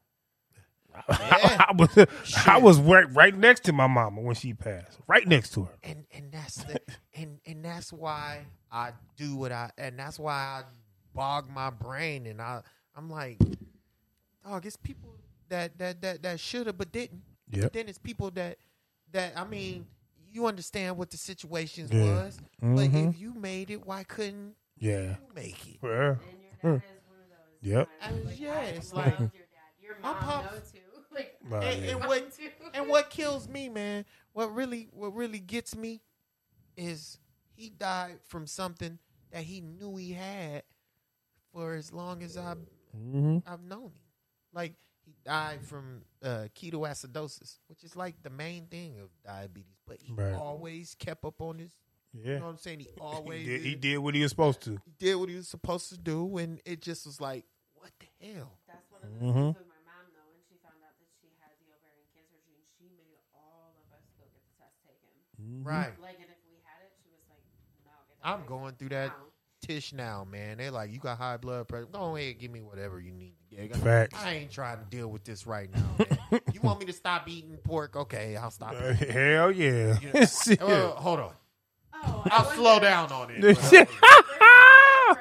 I 1.10 1.72
was 1.78 2.08
I 2.48 2.58
was 2.58 2.80
right, 2.80 3.12
right 3.14 3.36
next 3.36 3.64
to 3.66 3.74
my 3.74 3.88
mama 3.88 4.22
when 4.22 4.36
she 4.36 4.54
passed. 4.54 4.98
Right 5.08 5.28
next 5.28 5.54
to 5.54 5.64
her. 5.66 5.74
and 5.84 6.06
and 6.14 6.32
that's 6.32 6.64
the 6.64 6.80
and 7.16 7.40
and 7.46 7.64
that's 7.64 7.92
why 7.94 8.46
I 8.72 8.92
do 9.16 9.36
what 9.36 9.52
I 9.52 9.72
and 9.78 9.98
that's 10.00 10.18
why 10.20 10.34
I 10.34 10.64
bog 11.14 11.50
my 11.50 11.70
brain 11.70 12.26
and 12.26 12.42
I 12.42 12.62
I'm 12.96 13.10
like, 13.10 13.40
dog, 14.46 14.66
it's 14.66 14.78
people 14.78 15.10
that 15.50 15.78
that 15.80 16.02
that 16.02 16.24
that 16.24 16.40
should 16.40 16.68
have 16.68 16.78
but 16.78 16.92
didn't. 16.92 17.22
Yep. 17.52 17.74
Then 17.74 17.88
it's 17.88 17.98
people 17.98 18.32
that 18.32 18.58
that 19.14 19.34
I 19.38 19.46
mean, 19.46 19.86
you 20.32 20.46
understand 20.48 20.98
what 20.98 21.10
the 21.12 21.18
situations 21.18 21.92
Yeah. 21.92 22.04
was, 22.26 22.38
but 22.62 22.68
Mhm. 22.92 23.10
if 23.10 23.20
you 23.20 23.34
made 23.34 23.72
it, 23.72 23.86
why 23.86 24.04
couldn't 24.04 24.56
Yeah. 24.78 25.12
you 25.12 25.34
make 25.34 25.68
it? 25.68 25.78
Yeah. 25.82 25.90
And 25.90 26.20
your 26.62 26.78
dad 26.80 26.84
is 26.84 27.08
one 27.08 27.20
of 27.20 27.30
those. 27.30 27.62
Yep. 27.62 27.90
times, 28.02 28.26
like, 28.26 28.40
yeah, 28.40 28.54
I 28.54 28.62
it's 28.64 28.94
like- 28.94 29.20
your 29.20 29.28
dad. 29.30 29.38
Your 29.82 29.96
My 30.02 30.12
mom 30.12 30.22
pops- 30.22 30.74
though 31.18 31.24
too. 31.24 31.28
Like 31.52 31.64
Oh, 31.64 31.70
and, 31.72 31.84
yeah. 31.84 31.92
and 31.92 32.00
what 32.08 32.24
and 32.74 32.88
what 32.88 33.10
kills 33.10 33.48
me, 33.48 33.70
man, 33.70 34.06
what 34.34 34.54
really 34.54 34.90
what 34.92 35.16
really 35.16 35.40
gets 35.40 35.76
me 35.76 36.02
is 36.76 37.18
he 37.56 37.70
died 37.70 38.20
from 38.28 38.48
something 38.48 39.00
that 39.32 39.44
he 39.44 39.62
knew 39.62 39.96
he 39.98 40.14
had 40.14 40.64
for 41.54 41.76
as 41.76 41.92
long 41.92 42.24
as 42.24 42.38
I've 42.38 42.58
hmm 42.94 43.38
I've 43.46 43.64
known 43.64 43.86
him. 43.88 44.02
Like 44.54 44.74
he 45.06 45.16
died 45.26 45.64
from 45.64 46.04
uh, 46.24 46.48
ketoacidosis, 46.56 47.60
which 47.68 47.84
is 47.84 47.96
like 47.96 48.16
the 48.24 48.30
main 48.30 48.66
thing 48.68 49.00
of 49.00 49.10
diabetes. 49.26 49.78
But 49.88 49.98
he 50.02 50.14
Right. 50.14 50.34
always 50.34 50.96
kept 50.96 51.24
up 51.26 51.42
on 51.42 51.60
his. 51.60 51.72
You 52.14 52.24
Yeah. 52.24 52.40
know 52.40 52.46
what 52.46 52.52
I'm 52.52 52.58
saying? 52.58 52.80
He 52.80 52.88
He 52.96 53.02
always 53.02 53.46
did, 53.46 53.62
he 53.62 53.70
did, 53.72 53.82
did 53.82 53.98
what 54.00 54.16
he 54.16 54.22
was 54.22 54.32
supposed 54.32 54.62
to. 54.64 54.80
he 54.86 54.92
did 55.00 55.16
what 55.16 55.30
he 55.30 55.36
was 55.36 55.48
supposed 55.48 55.90
to 55.90 55.98
do, 55.98 56.38
and 56.38 56.60
it 56.66 56.82
just 56.82 57.06
was 57.06 57.22
like, 57.22 57.46
what 57.76 57.92
the 58.00 58.08
hell? 58.34 58.58
That's 58.68 58.90
one 58.92 59.02
of 59.04 59.10
the 59.12 59.18
Mhm. 59.20 59.54
things 59.54 59.58
with 59.58 59.68
my 59.70 59.80
mom 59.86 60.06
though. 60.14 60.28
When 60.34 60.42
she 60.50 60.58
found 60.64 60.82
out 60.84 60.98
that 61.00 61.10
she 61.22 61.30
had 61.40 61.54
the 61.62 61.72
ovarian 61.72 62.08
cancer 62.16 62.40
gene, 62.44 62.64
she 62.78 62.90
made 62.98 63.20
all 63.34 63.76
of 63.80 63.88
us 63.96 64.04
go 64.18 64.26
get 64.34 64.44
the 64.44 64.54
test 64.60 64.76
taken. 64.84 65.14
Right. 65.64 65.92
Like, 66.02 66.16
and 66.16 66.26
if 66.30 66.38
we 66.50 66.58
had 66.64 66.84
it, 66.84 66.92
she 67.04 67.10
was 67.10 67.22
like, 67.30 67.40
"No, 67.86 67.92
get 68.08 68.22
the 68.22 68.28
I'm 68.30 68.38
test 68.40 68.50
going 68.50 68.74
through 68.76 68.90
that 68.90 69.08
now." 69.08 69.14
tish 69.62 69.92
now, 69.94 70.24
man. 70.30 70.58
They're 70.60 70.72
like, 70.72 70.92
you 70.94 71.00
got 71.00 71.18
high 71.18 71.38
blood 71.38 71.68
pressure. 71.68 71.88
Go 71.92 72.16
ahead, 72.16 72.38
give 72.40 72.52
me 72.52 72.62
whatever 72.62 73.00
you 73.00 73.12
need 73.12 73.34
to 73.52 73.56
get. 73.68 73.76
Facts. 73.78 74.24
I 74.24 74.34
ain't 74.36 74.52
trying 74.52 74.78
to 74.78 74.86
deal 74.86 75.08
with 75.10 75.24
this 75.24 75.48
right 75.48 75.70
now. 75.74 76.06
Man. 76.32 76.42
you 76.54 76.62
want 76.62 76.80
me 76.80 76.86
to 76.86 76.94
stop 76.94 77.28
eating 77.28 77.58
pork? 77.64 77.96
Okay, 77.96 78.36
I'll 78.38 78.52
stop. 78.52 78.74
Uh, 78.74 78.94
hell 78.94 79.52
yeah. 79.52 79.98
You 80.00 80.12
know, 80.14 80.26
Shit. 80.44 80.62
Uh, 80.62 80.90
hold 80.92 81.20
on, 81.20 81.32
Oh, 81.94 82.22
I 82.26 82.30
I'll 82.38 82.46
slow 82.52 82.80
down 82.80 83.12
on 83.12 83.32
it. 83.32 83.58
Shit. 83.70 83.90
From. 83.90 85.18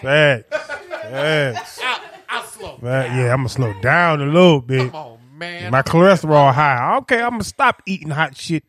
Facts. 0.00 0.48
Facts. 0.50 1.80
I'll, 1.82 2.00
I'll 2.28 2.44
slow. 2.44 2.76
Fact- 2.78 3.14
Yeah, 3.14 3.32
I'm 3.32 3.38
gonna 3.38 3.48
slow 3.48 3.72
down 3.80 4.20
a 4.20 4.26
little 4.26 4.60
bit. 4.60 4.90
Come 4.92 4.94
on, 4.94 5.18
man. 5.36 5.70
My 5.72 5.82
cholesterol 5.82 6.52
high. 6.54 6.96
Okay, 6.98 7.20
I'm 7.20 7.30
gonna 7.32 7.44
stop 7.44 7.82
eating 7.86 8.10
hot 8.10 8.36
shit. 8.36 8.64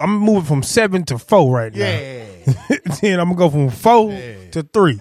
I'm 0.00 0.18
moving 0.18 0.44
from 0.44 0.62
seven 0.62 1.04
to 1.04 1.18
four 1.18 1.54
right 1.54 1.72
now. 1.74 1.78
yeah. 1.78 2.24
then 3.00 3.20
I'm 3.20 3.34
gonna 3.34 3.36
go 3.36 3.50
from 3.50 3.70
four 3.70 4.12
Yeah. 4.12 4.50
to 4.52 4.62
three. 4.62 5.00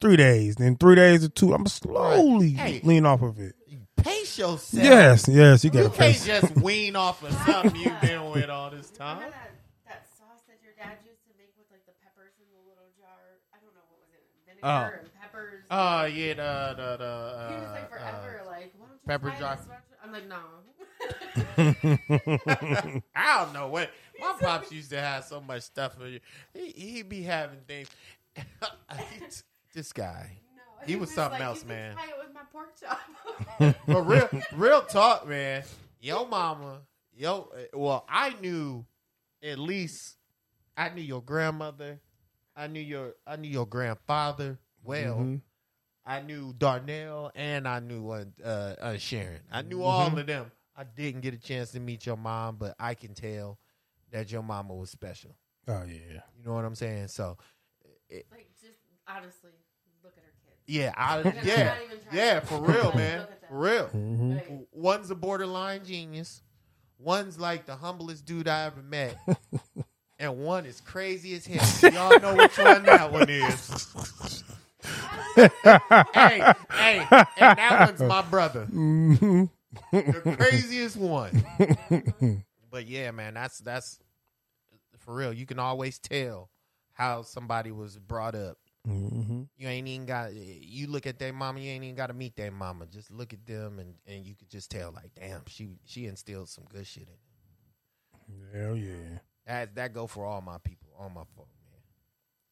Three 0.00 0.16
days. 0.16 0.54
Then 0.56 0.76
three 0.76 0.94
days 0.94 1.20
to 1.22 1.28
two. 1.28 1.52
I'm 1.52 1.66
slowly 1.66 2.52
Hey. 2.52 2.80
lean 2.82 3.04
off 3.04 3.20
of 3.22 3.38
it. 3.38 3.54
Pace 3.96 4.38
yourself. 4.38 4.72
Yes, 4.82 5.28
yes, 5.28 5.62
you 5.62 5.68
You 5.68 5.72
gotta 5.72 5.84
You 5.84 5.90
can't 5.90 6.16
face. 6.16 6.24
just 6.24 6.56
wean 6.56 6.96
off 6.96 7.22
of 7.22 7.32
something 7.44 7.76
you've 7.78 8.00
been 8.00 8.30
with 8.30 8.48
all 8.48 8.70
this 8.70 8.88
time. 8.96 9.18
Remember 9.18 9.36
that, 9.36 9.50
that 9.86 10.06
sauce 10.16 10.40
that 10.48 10.56
your 10.64 10.72
dad 10.72 10.96
used 11.04 11.20
to 11.28 11.32
make 11.36 11.52
with 11.58 11.66
like 11.70 11.84
the 11.84 11.92
peppers 12.02 12.32
in 12.40 12.46
the 12.48 12.60
little 12.66 12.88
jar? 12.98 13.12
I 13.52 13.58
don't 13.60 13.74
know 13.74 13.84
what 13.92 14.00
was 14.00 14.08
it, 14.16 14.24
vinegar 14.48 14.64
Oh. 14.64 15.00
and 15.04 15.12
peppers. 15.20 15.64
Oh 15.70 16.04
yeah, 16.06 16.32
the 16.32 16.74
the 16.80 16.96
the. 16.96 17.04
Uh, 17.04 17.48
he 17.50 17.56
was 17.60 17.70
like 17.72 17.90
forever, 17.90 18.40
like, 18.46 18.72
why 18.78 18.86
don't 18.88 18.96
you 18.96 19.06
pepper 19.06 19.30
try 19.30 19.38
jar. 19.38 19.56
this? 19.56 19.66
Why 19.68 19.74
don't 19.76 19.84
you-" 19.84 20.00
I'm 20.02 20.12
like, 20.16 20.26
no. 20.32 20.40
I 23.14 23.44
don't 23.44 23.52
know 23.52 23.68
what 23.68 23.90
my 24.20 24.34
pops 24.40 24.70
used 24.72 24.90
to 24.90 25.00
have 25.00 25.24
so 25.24 25.40
much 25.40 25.62
stuff. 25.62 25.96
in 26.00 26.14
it. 26.14 26.22
He 26.54 26.70
he 26.96 27.02
be 27.02 27.22
having 27.22 27.60
things. 27.66 27.88
This 29.72 29.92
guy, 29.92 30.32
no. 30.56 30.62
He 30.86 30.96
was 30.96 31.12
something 31.12 31.38
like, 31.38 31.46
else, 31.48 31.64
man." 31.64 31.94
Try 31.94 32.06
it 32.06 32.14
with 32.18 32.34
my 32.34 32.40
pork 32.52 32.70
chop. 32.80 33.76
but 33.86 34.02
real 34.02 34.28
real 34.52 34.82
talk, 34.82 35.28
man. 35.28 35.62
Yo, 36.00 36.24
mama, 36.26 36.78
yo. 37.14 37.52
Well, 37.72 38.04
I 38.08 38.34
knew 38.40 38.84
at 39.42 39.58
least 39.60 40.16
I 40.76 40.88
knew 40.88 41.02
your 41.02 41.22
grandmother. 41.22 42.00
I 42.56 42.66
knew 42.66 42.80
your 42.80 43.14
I 43.26 43.36
knew 43.36 43.48
your 43.48 43.66
grandfather 43.66 44.58
well. 44.82 45.14
Mm-hmm. 45.18 45.36
I 46.04 46.20
knew 46.20 46.52
Darnell 46.58 47.30
and 47.36 47.68
I 47.68 47.78
knew 47.78 48.10
uh, 48.10 48.24
uh, 48.44 48.96
Sharon. 48.98 49.40
I 49.52 49.62
knew 49.62 49.82
all 49.84 50.08
Mm-hmm. 50.08 50.18
of 50.18 50.26
them. 50.26 50.50
I 50.76 50.82
didn't 50.82 51.20
get 51.20 51.34
a 51.34 51.38
chance 51.38 51.70
to 51.72 51.80
meet 51.80 52.06
your 52.06 52.16
mom, 52.16 52.56
but 52.56 52.74
I 52.80 52.94
can 52.94 53.14
tell 53.14 53.58
that 54.12 54.30
your 54.30 54.42
mama 54.42 54.74
was 54.74 54.90
special. 54.90 55.36
Oh 55.68 55.82
yeah. 55.86 56.22
You 56.36 56.44
know 56.44 56.54
what 56.54 56.64
I'm 56.64 56.74
saying? 56.74 57.08
So, 57.08 57.36
it, 58.08 58.26
like, 58.30 58.50
just 58.60 58.78
honestly, 59.06 59.50
look 60.02 60.12
at 60.16 60.24
her 60.24 60.32
kids. 60.44 60.60
yeah, 60.66 60.92
I, 60.96 61.18
I'm 61.18 61.46
yeah, 61.46 61.64
not 61.64 61.76
even 61.84 61.98
yeah, 62.12 62.40
to- 62.40 62.46
for 62.46 62.60
real, 62.60 62.92
man, 62.94 63.20
look 63.20 63.30
at 63.30 63.40
that. 63.40 63.48
for 63.48 63.58
real. 63.58 63.86
Mm-hmm. 63.86 64.32
Like, 64.34 64.50
One's 64.72 65.10
a 65.10 65.14
borderline 65.14 65.84
genius. 65.84 66.42
One's 66.98 67.38
like 67.38 67.66
the 67.66 67.76
humblest 67.76 68.24
dude 68.26 68.46
I 68.48 68.64
ever 68.66 68.82
met. 68.82 69.16
and 70.18 70.38
one 70.38 70.66
is 70.66 70.80
crazy 70.80 71.34
as 71.34 71.46
hell. 71.46 71.92
Y'all 71.92 72.20
know 72.20 72.36
which 72.36 72.58
one 72.58 72.82
that 72.84 73.10
one 73.10 73.28
is. 73.30 73.94
hey, 75.36 75.48
hey, 76.72 77.06
and 77.38 77.58
that 77.58 77.86
one's 77.86 78.00
my 78.02 78.22
brother. 78.22 78.66
the 78.66 80.36
craziest 80.38 80.96
one. 80.96 81.44
but 82.70 82.86
yeah, 82.86 83.10
man, 83.10 83.34
that's 83.34 83.58
that's 83.58 83.98
for 84.98 85.14
real. 85.14 85.32
You 85.32 85.46
can 85.46 85.58
always 85.58 85.98
tell 85.98 86.50
how 86.92 87.22
somebody 87.22 87.70
was 87.72 87.96
brought 87.98 88.34
up. 88.34 88.58
Mm-hmm. 88.88 89.42
You 89.58 89.68
ain't 89.68 89.88
even 89.88 90.06
got. 90.06 90.34
You 90.34 90.86
look 90.86 91.06
at 91.06 91.18
their 91.18 91.32
mama. 91.32 91.60
You 91.60 91.70
ain't 91.70 91.84
even 91.84 91.96
got 91.96 92.06
to 92.06 92.14
meet 92.14 92.36
their 92.36 92.50
mama. 92.50 92.86
Just 92.86 93.10
look 93.10 93.32
at 93.32 93.44
them, 93.46 93.78
and 93.78 93.94
and 94.06 94.24
you 94.24 94.34
could 94.34 94.48
just 94.48 94.70
tell, 94.70 94.92
like, 94.92 95.10
damn, 95.18 95.42
she 95.46 95.68
she 95.84 96.06
instilled 96.06 96.48
some 96.48 96.64
good 96.72 96.86
shit 96.86 97.02
in. 97.04 97.08
them. 97.08 98.68
Hell 98.68 98.76
yeah. 98.76 99.18
That 99.46 99.74
that 99.74 99.92
go 99.92 100.06
for 100.06 100.24
all 100.24 100.40
my 100.40 100.58
people, 100.64 100.88
all 100.98 101.10
my 101.10 101.24
folk, 101.36 101.48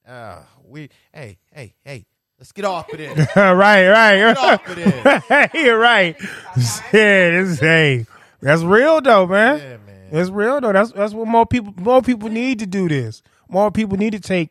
man. 0.06 0.14
Uh, 0.14 0.42
we 0.64 0.88
hey 1.12 1.38
hey 1.52 1.74
hey, 1.84 2.06
let's 2.38 2.52
get 2.52 2.64
off 2.64 2.92
of 2.92 2.98
this. 2.98 3.14
Get 3.16 3.36
right, 3.36 3.88
right. 3.88 4.36
off 4.36 4.68
of 4.68 4.76
this. 4.76 5.24
hey, 5.52 5.70
right. 5.70 6.16
Yeah, 6.92 7.42
this 7.42 7.60
hey. 7.60 8.06
That's 8.40 8.62
real 8.62 9.00
though, 9.00 9.26
man. 9.26 9.58
Yeah, 9.58 9.76
man. 9.86 9.87
It's 10.10 10.30
real 10.30 10.60
though. 10.60 10.72
That's 10.72 10.92
that's 10.92 11.12
what 11.12 11.26
more 11.28 11.46
people 11.46 11.74
more 11.78 12.02
people 12.02 12.28
need 12.28 12.58
to 12.60 12.66
do 12.66 12.88
this. 12.88 13.22
More 13.48 13.70
people 13.70 13.96
need 13.96 14.12
to 14.12 14.20
take 14.20 14.50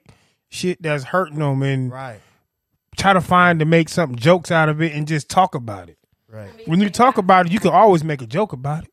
shit 0.50 0.82
that's 0.82 1.04
hurting 1.06 1.40
them 1.40 1.62
and 1.64 1.92
Right, 1.92 2.20
try 2.98 3.14
to 3.14 3.22
find 3.22 3.60
to 3.60 3.66
make 3.66 3.90
some 3.90 4.16
jokes 4.16 4.50
out 4.52 4.70
of 4.70 4.82
it 4.82 4.94
and 4.94 5.08
just 5.08 5.30
talk 5.30 5.56
about 5.56 5.90
it. 5.90 5.98
right, 6.30 6.50
When 6.68 6.80
you 6.82 6.90
talk 6.90 7.18
about 7.18 7.46
it, 7.48 7.52
you 7.52 7.60
can 7.60 7.72
always 7.72 8.04
make 8.04 8.22
a 8.22 8.28
joke 8.28 8.54
about 8.54 8.86
it. 8.86 8.92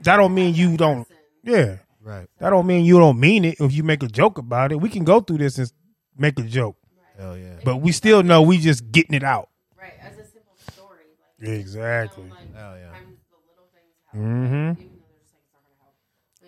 That 0.00 0.16
don't 0.16 0.34
mean 0.34 0.54
you 0.54 0.76
don't. 0.76 1.06
Yeah, 1.42 1.76
right. 2.02 2.28
that 2.38 2.50
don't 2.50 2.66
mean 2.66 2.84
you 2.84 2.98
don't 2.98 3.18
mean 3.20 3.44
it 3.44 3.60
if 3.60 3.72
you 3.72 3.82
make 3.82 4.02
a 4.02 4.08
joke 4.08 4.36
about 4.38 4.72
it. 4.72 4.80
We 4.80 4.88
can 4.88 5.04
go 5.04 5.20
through 5.20 5.38
this 5.38 5.58
and 5.58 5.70
make 6.18 6.38
a 6.38 6.42
joke, 6.42 6.76
Hell 7.18 7.36
yeah. 7.38 7.54
but 7.64 7.76
we 7.76 7.92
still 7.92 8.22
know 8.22 8.42
we 8.42 8.58
just 8.58 8.90
getting 8.92 9.14
it 9.14 9.22
out. 9.24 9.48
Right, 9.80 9.92
as 10.02 10.12
a 10.18 10.24
simple 10.24 10.56
story. 10.72 11.00
Like, 11.40 11.48
Exactly. 11.60 12.24
You 12.24 12.30
know, 12.30 12.34
like, 12.34 12.54
Hell 12.54 12.76
yeah. 12.76 12.90
times 12.92 13.16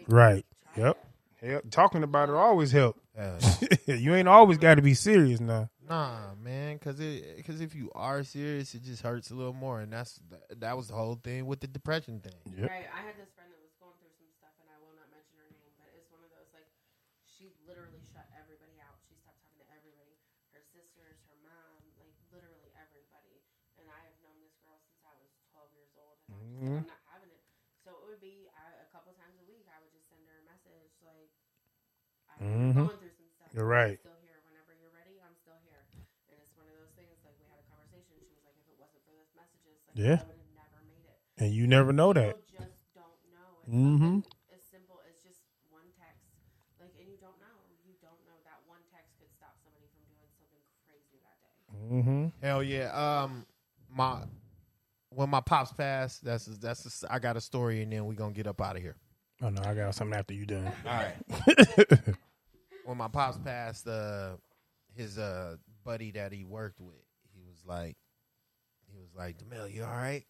Right. 0.09 0.45
Yep. 0.77 0.97
Yep. 1.43 1.65
Talking 1.71 2.03
about 2.03 2.31
it 2.31 2.35
always 2.35 2.73
help. 2.73 2.97
Hell 3.17 3.39
yeah. 3.87 3.95
you 3.95 4.15
ain't 4.15 4.27
always 4.29 4.59
got 4.59 4.77
to 4.77 4.83
be 4.83 4.95
serious 4.95 5.39
now. 5.39 5.69
Nah, 5.89 6.35
man, 6.43 6.77
because 6.77 7.01
it 7.01 7.37
because 7.37 7.61
if 7.61 7.75
you 7.75 7.91
are 7.95 8.25
serious, 8.25 8.75
it 8.75 8.83
just 8.85 9.03
hurts 9.03 9.31
a 9.31 9.35
little 9.35 9.57
more, 9.57 9.81
and 9.81 9.93
that's 9.93 10.21
that 10.61 10.77
was 10.77 10.89
the 10.89 10.95
whole 10.95 11.17
thing 11.17 11.47
with 11.47 11.61
the 11.61 11.67
depression 11.69 12.21
thing. 12.21 12.37
Yep. 12.57 12.69
Right. 12.69 12.89
I 12.93 13.01
had 13.09 13.17
this 13.17 13.33
friend 13.33 13.49
that 13.49 13.61
was 13.65 13.73
going 13.81 13.97
through 14.01 14.13
some 14.21 14.29
stuff, 14.37 14.53
and 14.61 14.69
I 14.69 14.77
will 14.85 14.93
not 14.97 15.09
mention 15.13 15.33
her 15.41 15.49
name, 15.49 15.73
but 15.81 15.89
it's 15.97 16.09
one 16.13 16.21
of 16.25 16.29
those 16.33 16.49
like 16.53 16.69
she 17.25 17.49
literally 17.65 18.05
shut 18.13 18.29
everybody 18.37 18.77
out. 18.85 19.01
She 19.09 19.17
stopped 19.17 19.41
talking 19.41 19.65
to 19.65 19.69
everybody, 19.73 20.13
her 20.53 20.61
sisters, 20.73 21.17
her 21.33 21.39
mom, 21.41 21.81
like 21.97 22.13
literally 22.33 22.69
everybody. 22.77 23.41
And 23.81 23.89
I 23.89 23.99
have 24.05 24.17
known 24.21 24.37
this 24.45 24.57
girl 24.61 24.77
since 24.85 25.01
I 25.09 25.15
was 25.17 25.33
12 25.57 25.73
years 25.73 25.93
old, 25.97 26.17
and 26.29 26.37
I'm, 26.37 26.53
just 26.53 26.61
like, 26.69 26.85
I'm 26.85 26.93
not 26.93 27.05
having 27.17 27.33
it. 27.33 27.43
So 27.81 27.97
it 28.05 28.07
would 28.13 28.21
be 28.21 28.45
I, 28.53 28.85
a 28.85 28.89
couple 28.93 29.17
times 29.17 29.41
a 29.41 29.47
week. 29.49 29.65
I 29.73 29.81
would 29.81 29.89
just 29.97 30.05
send 30.13 30.21
her 30.29 30.37
a 30.37 30.45
message 30.45 30.93
like, 31.01 31.33
I'm 32.40 32.73
Mhm. 32.73 32.86
going 32.86 32.98
through 32.98 33.15
some 33.19 33.28
stuff. 33.35 33.51
You're 33.55 33.66
but 33.69 33.74
I'm 33.74 33.89
right. 33.89 33.98
Still 33.98 34.19
here. 34.23 34.39
Whenever 34.47 34.73
you're 34.78 34.94
ready, 34.94 35.16
I'm 35.23 35.35
still 35.43 35.59
here. 35.66 35.82
And 36.31 36.39
it's 36.39 36.55
one 36.55 36.66
of 36.70 36.74
those 36.78 36.93
things. 36.94 37.15
Like 37.27 37.35
we 37.40 37.47
had 37.51 37.59
a 37.59 37.66
conversation. 37.66 38.15
She 38.23 38.31
was 38.31 38.44
like, 38.47 38.55
if 38.59 38.66
it 38.70 38.78
wasn't 38.78 39.02
for 39.06 39.12
those 39.16 39.31
messages, 39.35 39.78
like 39.86 39.97
Yeah. 39.98 40.19
I 40.23 40.27
would 40.31 40.39
have 40.39 40.55
never 40.55 40.81
made 40.86 41.05
it. 41.09 41.19
And 41.43 41.51
you 41.55 41.66
never 41.66 41.90
know 41.93 42.12
that. 42.15 42.39
People 42.39 42.66
just 42.69 42.78
don't 42.94 43.19
know. 43.35 43.48
It's 43.66 43.74
Mhm. 43.74 44.23
as 44.55 44.62
simple 44.70 44.98
as 45.09 45.15
just 45.23 45.43
one 45.70 45.89
text. 45.98 46.23
Like, 46.78 46.94
and 46.98 47.06
you 47.10 47.19
don't 47.19 47.39
know. 47.43 47.56
You 47.82 47.94
don't 47.98 48.20
know 48.28 48.39
that 48.47 48.62
one 48.70 48.82
text 48.94 49.19
could 49.19 49.31
stop 49.35 49.59
somebody 49.65 49.86
from 49.90 50.06
doing 50.06 50.31
something 50.39 50.62
crazy 50.86 51.19
that 51.27 51.36
day. 51.43 51.55
Mm-hmm. 51.74 52.23
Hell 52.43 52.62
yeah. 52.62 52.94
Um, 52.94 53.47
my 53.90 54.23
when 55.10 55.31
my 55.31 55.40
pops 55.40 55.73
passed, 55.73 56.23
that's 56.23 56.44
that's 56.47 57.02
I 57.09 57.19
got 57.19 57.36
a 57.36 57.40
story, 57.40 57.82
and 57.82 57.93
then 57.93 58.06
we 58.06 58.15
gonna 58.15 58.32
get 58.32 58.47
up 58.47 58.60
out 58.60 58.77
of 58.77 58.82
here. 58.82 58.97
Oh 59.40 59.48
no, 59.48 59.62
I 59.62 59.74
got 59.74 59.94
something 59.94 60.19
after 60.19 60.35
you 60.35 60.44
done. 60.47 60.70
All 60.86 60.93
right. 61.02 62.15
when 62.89 62.97
my 62.97 63.09
pops 63.09 63.36
passed, 63.36 63.86
uh, 63.86 64.31
his 64.97 65.19
uh 65.19 65.56
buddy 65.85 66.10
that 66.12 66.32
he 66.32 66.43
worked 66.44 66.81
with, 66.81 66.94
he 67.35 67.43
was 67.47 67.62
like, 67.66 67.98
he 68.90 68.97
was 68.98 69.10
like, 69.15 69.36
Demel, 69.36 69.70
you 69.73 69.85
all 69.85 69.90
right? 69.90 70.24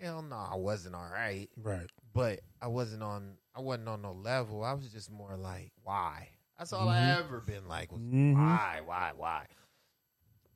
Hell 0.00 0.22
no, 0.22 0.34
I 0.36 0.56
wasn't 0.56 0.96
all 0.96 1.08
right. 1.12 1.48
Right. 1.56 1.88
But 2.12 2.40
I 2.60 2.66
wasn't 2.66 3.04
on. 3.04 3.34
I 3.54 3.60
wasn't 3.60 3.88
on 3.88 4.02
no 4.02 4.12
level. 4.12 4.64
I 4.64 4.72
was 4.72 4.88
just 4.88 5.08
more 5.10 5.36
like, 5.36 5.70
why? 5.84 6.30
That's 6.58 6.72
all 6.72 6.88
I 6.88 7.16
ever 7.20 7.40
been 7.40 7.68
like. 7.68 7.92
Was 7.92 8.00
Mhm. 8.00 8.34
why, 8.34 8.80
why, 8.84 9.12
why? 9.16 9.46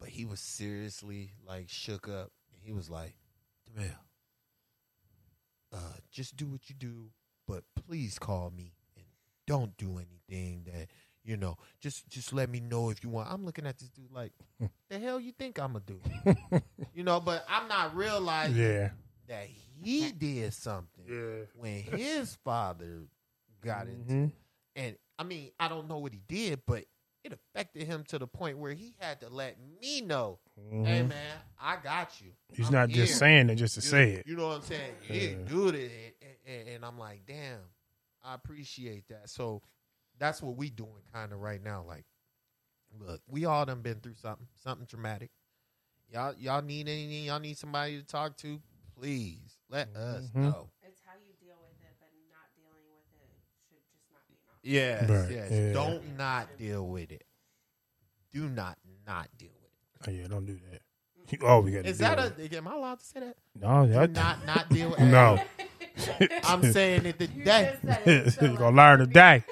But 0.01 0.09
he 0.09 0.25
was 0.25 0.41
seriously 0.41 1.35
like 1.47 1.69
shook 1.69 2.09
up. 2.09 2.33
He 2.65 2.73
was 2.73 2.91
like, 2.91 3.15
Demel, 3.71 3.95
uh, 5.73 5.79
just 6.11 6.37
do 6.37 6.47
what 6.47 6.69
you 6.69 6.75
do, 6.75 7.11
but 7.47 7.63
please 7.87 8.19
call 8.19 8.51
me 8.51 8.75
and 8.97 9.07
don't 9.47 9.77
do 9.77 9.99
anything 9.99 10.65
that 10.65 10.89
you 11.25 11.37
know. 11.37 11.57
Just 11.81 12.09
just 12.09 12.33
let 12.33 12.49
me 12.51 12.61
know 12.61 12.91
if 12.91 13.03
you 13.03 13.11
want. 13.11 13.31
I'm 13.31 13.45
looking 13.45 13.67
at 13.67 13.79
this 13.79 13.89
dude 13.91 14.11
like, 14.13 14.33
the 14.89 14.99
hell 14.99 15.21
you 15.21 15.33
think 15.33 15.59
I'm 15.59 15.73
gonna 15.75 15.85
do? 15.87 16.01
you 16.95 17.05
know, 17.05 17.21
but 17.21 17.45
I'm 17.49 17.69
not 17.69 17.95
realizing 17.97 18.57
Yeah. 18.57 18.91
that 19.29 19.47
he 19.83 20.13
did 20.13 20.53
something 20.55 21.05
Yeah. 21.09 21.45
when 21.55 21.83
his 21.83 22.37
father 22.45 23.03
got 23.61 23.87
into 23.89 24.13
Mhm. 24.13 24.33
and 24.77 24.97
I 25.19 25.25
mean, 25.25 25.51
I 25.61 25.69
don't 25.69 25.89
know 25.89 25.99
what 25.99 26.13
he 26.13 26.21
did, 26.27 26.63
but 26.67 26.85
it 27.23 27.33
affected 27.33 27.87
him 27.87 28.03
to 28.09 28.19
the 28.19 28.27
point 28.27 28.59
where 28.59 28.73
he 28.73 28.97
had 28.99 29.21
to 29.21 29.29
let 29.29 29.57
me 29.81 30.01
know, 30.01 30.41
hey 30.57 31.05
man, 31.05 31.39
I 31.61 31.77
got 31.77 32.21
you. 32.21 32.31
Mm-hmm. 32.31 32.55
He's 32.57 32.67
I'm 32.67 32.73
not 32.73 32.89
just 32.89 33.17
saying 33.19 33.49
it 33.51 33.55
just 33.57 33.75
to 33.77 33.81
You- 33.81 33.89
say 33.89 34.13
it. 34.15 34.27
You 34.27 34.35
know 34.37 34.49
what 34.49 34.57
I'm 34.57 34.63
saying? 34.63 34.95
You 35.09 35.21
didn't 35.21 35.45
do 35.45 35.69
it, 35.69 35.75
and, 36.21 36.31
and, 36.59 36.69
and 36.69 36.85
I'm 36.85 36.99
like, 36.99 37.25
damn, 37.25 37.61
I 38.25 38.35
appreciate 38.35 39.07
that. 39.09 39.31
So 39.31 39.63
that's 40.23 40.41
what 40.41 40.57
we 40.57 40.71
doing 40.71 41.03
kind 41.13 41.33
of 41.33 41.41
right 41.41 41.63
now. 41.63 41.85
Like, 41.87 42.05
look, 43.01 43.21
we 43.27 43.45
all 43.45 43.65
done 43.67 43.81
been 43.83 44.01
through 44.01 44.15
something, 44.15 44.47
something 44.63 44.87
traumatic. 44.87 45.31
Y'all, 46.13 46.35
y'all 46.39 46.63
need 46.63 46.89
anything? 46.89 47.25
Y'all 47.25 47.41
need 47.41 47.59
somebody 47.59 47.99
to 47.99 48.07
talk 48.07 48.37
to? 48.39 48.61
Please 48.97 49.59
let 49.69 49.89
us 49.97 50.31
Mhm. 50.31 50.35
know. 50.37 50.71
It's 50.83 51.01
how 51.05 51.15
you 51.19 51.33
deal 51.41 51.57
with 51.61 51.73
it, 51.83 51.97
but 51.99 52.09
not 52.31 52.55
dealing 52.55 52.87
with 52.89 53.21
it 53.21 53.41
should 53.69 53.83
just 53.91 54.11
not 54.13 54.21
be 54.29 54.35
an. 54.35 54.59
Yes, 54.63 55.11
Right, 55.11 55.31
yes. 55.33 55.51
yeah. 55.51 55.73
Don't 55.73 56.17
not 56.17 56.57
deal 56.57 56.87
with 56.87 57.11
it. 57.11 57.25
Do 58.33 58.49
not 58.49 58.79
not 59.07 59.29
deal 59.39 59.51
with 59.61 59.71
it. 59.73 60.09
Oh, 60.09 60.11
yeah, 60.13 60.29
don't 60.29 60.45
do 60.47 60.59
that. 60.71 60.83
Oh, 61.43 61.61
we 61.61 61.71
got. 61.73 61.85
To 61.85 61.89
Is 61.89 61.99
that 61.99 62.19
a? 62.19 62.57
Am 62.57 62.69
I 62.69 62.75
allowed 62.75 62.99
to 63.01 63.05
say 63.07 63.21
that? 63.21 63.37
no? 63.59 63.87
That, 63.87 64.11
Not 64.11 64.45
not 64.47 64.69
deal. 64.69 64.91
with 64.91 64.99
no. 65.01 65.43
I'm 66.45 66.63
saying 66.73 67.07
it 67.07 67.19
today. 67.19 67.79
you 68.41 68.57
gonna 68.57 68.77
learn 68.77 68.99
today. 69.01 69.45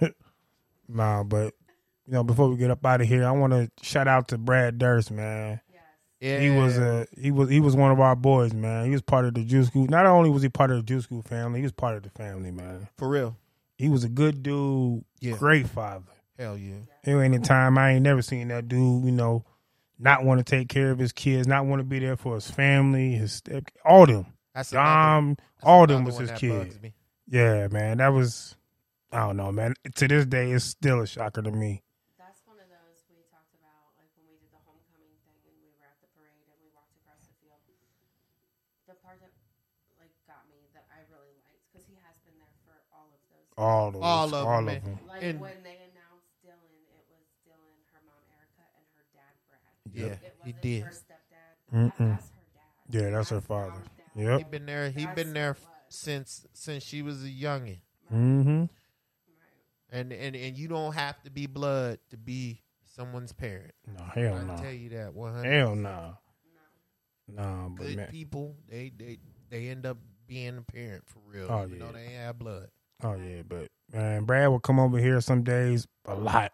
nah, 0.88 1.22
but 1.22 1.54
you 2.06 2.12
know, 2.12 2.24
before 2.24 2.48
we 2.48 2.56
get 2.56 2.70
up 2.70 2.84
out 2.84 3.00
of 3.00 3.08
here, 3.08 3.26
I 3.26 3.32
want 3.32 3.52
to 3.52 3.70
shout 3.82 4.08
out 4.08 4.28
to 4.28 4.38
Brad 4.38 4.78
Durst, 4.78 5.10
man. 5.10 5.60
Yeah, 6.20 6.40
He 6.40 6.50
was 6.50 6.78
a 6.78 7.06
he 7.20 7.30
was 7.30 7.50
he 7.50 7.60
was 7.60 7.76
one 7.76 7.90
of 7.90 8.00
our 8.00 8.16
boys, 8.16 8.54
man. 8.54 8.86
He 8.86 8.90
was 8.90 9.02
part 9.02 9.26
of 9.26 9.34
the 9.34 9.44
Juice 9.44 9.68
Crew. 9.68 9.86
Not 9.86 10.06
only 10.06 10.30
was 10.30 10.42
he 10.42 10.48
part 10.48 10.70
of 10.70 10.78
the 10.78 10.82
Juice 10.82 11.04
Crew 11.06 11.20
family, 11.20 11.60
he 11.60 11.62
was 11.64 11.72
part 11.72 11.94
of 11.96 12.02
the 12.04 12.10
family, 12.10 12.50
man. 12.50 12.88
for 12.96 13.08
real. 13.08 13.36
He 13.76 13.90
was 13.90 14.04
a 14.04 14.08
good 14.08 14.42
dude, 14.42 15.04
Yeah. 15.20 15.36
great 15.36 15.68
father. 15.68 16.06
Hell 16.38 16.56
yeah. 16.56 16.76
There 17.04 17.22
ain't 17.22 17.34
a 17.34 17.38
time 17.40 17.76
I 17.76 17.92
ain't 17.92 18.02
never 18.02 18.22
seen 18.22 18.48
that 18.48 18.66
dude, 18.66 19.04
you 19.04 19.12
know, 19.12 19.44
not 19.98 20.24
want 20.24 20.38
to 20.38 20.44
take 20.44 20.68
care 20.70 20.90
of 20.90 20.98
his 20.98 21.12
kids, 21.12 21.46
not 21.46 21.66
want 21.66 21.80
to 21.80 21.84
be 21.84 21.98
there 21.98 22.16
for 22.16 22.34
his 22.36 22.50
family, 22.50 23.12
his 23.12 23.32
step, 23.34 23.64
all 23.84 24.06
them. 24.06 24.24
That's 24.54 24.70
Dom, 24.70 25.36
all 25.62 25.86
them 25.86 26.04
was 26.04 26.16
his 26.18 26.30
kids. 26.32 26.78
Yeah, 27.28 27.68
man, 27.68 27.98
that 27.98 28.08
was 28.08 28.55
I 29.12 29.18
don't 29.26 29.36
know, 29.36 29.52
man. 29.52 29.74
To 29.96 30.04
this 30.08 30.26
day, 30.26 30.50
it's 30.52 30.64
still 30.64 31.00
a 31.00 31.06
shocker 31.06 31.42
to 31.42 31.50
me. 31.52 31.82
That's 32.18 32.42
one 32.44 32.58
of 32.58 32.66
those 32.68 32.98
we 33.08 33.22
talked 33.30 33.54
about, 33.54 33.94
like 33.96 34.10
when 34.18 34.26
we 34.26 34.36
did 34.42 34.50
the 34.50 34.60
homecoming 34.66 35.14
thing 35.24 35.38
and 35.46 35.54
we 35.62 35.70
were 35.78 35.86
at 35.86 35.96
the 36.02 36.10
parade 36.18 36.42
and 36.50 36.58
we 36.58 36.68
walked 36.74 36.92
across 36.98 37.22
the 37.22 37.34
field. 37.38 37.62
The 38.90 38.98
part 39.02 39.22
that 39.22 39.30
like 40.02 40.10
got 40.26 40.42
me 40.50 40.58
that 40.74 40.86
I 40.90 41.06
really 41.10 41.32
liked 41.46 41.62
because 41.70 41.86
he 41.86 41.94
has 42.02 42.18
been 42.26 42.34
there 42.42 42.54
for 42.66 42.74
all 42.90 43.08
of 43.14 43.22
those. 43.30 43.46
All 43.56 43.86
of 43.88 43.92
them, 43.94 44.02
All 44.02 44.26
of 44.34 44.42
all 44.46 44.62
them, 44.66 44.76
of 44.76 44.84
them. 44.84 44.98
like 45.06 45.22
and- 45.22 45.38
when 45.40 45.58
they 45.62 45.78
announced 45.86 46.30
Dylan, 46.42 46.74
it 46.90 47.06
was 47.10 47.24
Dylan, 47.46 47.78
her 47.94 48.02
mom 48.06 48.22
Erica, 48.34 48.66
and 48.74 48.84
her 48.98 49.06
dad 49.14 49.34
Brad. 49.46 49.74
Yeah, 49.94 50.18
It 50.18 50.34
he 50.44 50.52
did. 50.58 50.82
her 50.82 50.94
stepdad. 50.94 51.54
Mm-mm. 51.72 51.94
That's 52.18 52.30
her 52.34 52.46
dad. 52.54 52.70
Yeah, 52.90 53.10
that's 53.14 53.30
her 53.30 53.40
father. 53.40 53.70
mom's 53.80 53.90
dad. 53.96 54.10
He 54.18 54.22
Yep. 54.26 54.50
been 54.50 54.66
there. 54.66 54.90
He 54.90 55.06
been 55.14 55.32
there 55.32 55.56
since 55.88 56.46
since 56.52 56.82
she 56.82 57.02
was 57.02 57.22
a 57.24 57.28
youngin. 57.30 57.80
Mm-hmm. 58.12 58.64
And 59.90 60.12
and 60.12 60.34
and 60.34 60.56
you 60.56 60.68
don't 60.68 60.92
have 60.92 61.22
to 61.22 61.30
be 61.30 61.46
blood 61.46 61.98
to 62.10 62.16
be 62.16 62.62
someone's 62.96 63.32
parent. 63.32 63.72
No, 63.86 64.04
hell 64.04 64.34
no. 64.34 64.52
I 64.52 64.56
no. 64.56 64.62
tell 64.62 64.72
you 64.72 64.88
that. 64.90 65.14
One 65.14 65.34
hundred. 65.34 65.52
Hell 65.52 65.74
no. 65.76 66.18
No, 67.28 67.72
but 67.76 67.86
Good 67.86 67.96
man. 67.96 68.08
people, 68.08 68.56
they 68.68 68.92
they 68.96 69.18
they 69.50 69.68
end 69.68 69.86
up 69.86 69.98
being 70.26 70.58
a 70.58 70.62
parent 70.62 71.04
for 71.06 71.20
real. 71.26 71.46
Oh, 71.48 71.66
you 71.66 71.76
know 71.76 71.86
yeah. 71.86 71.92
they 71.92 72.02
ain't 72.02 72.12
have 72.14 72.38
blood. 72.38 72.68
Oh 73.02 73.14
yeah, 73.14 73.42
but 73.46 73.68
man, 73.92 74.24
Brad 74.24 74.48
will 74.48 74.60
come 74.60 74.78
over 74.78 74.98
here 74.98 75.20
some 75.20 75.42
days 75.42 75.86
a 76.06 76.14
lot. 76.14 76.52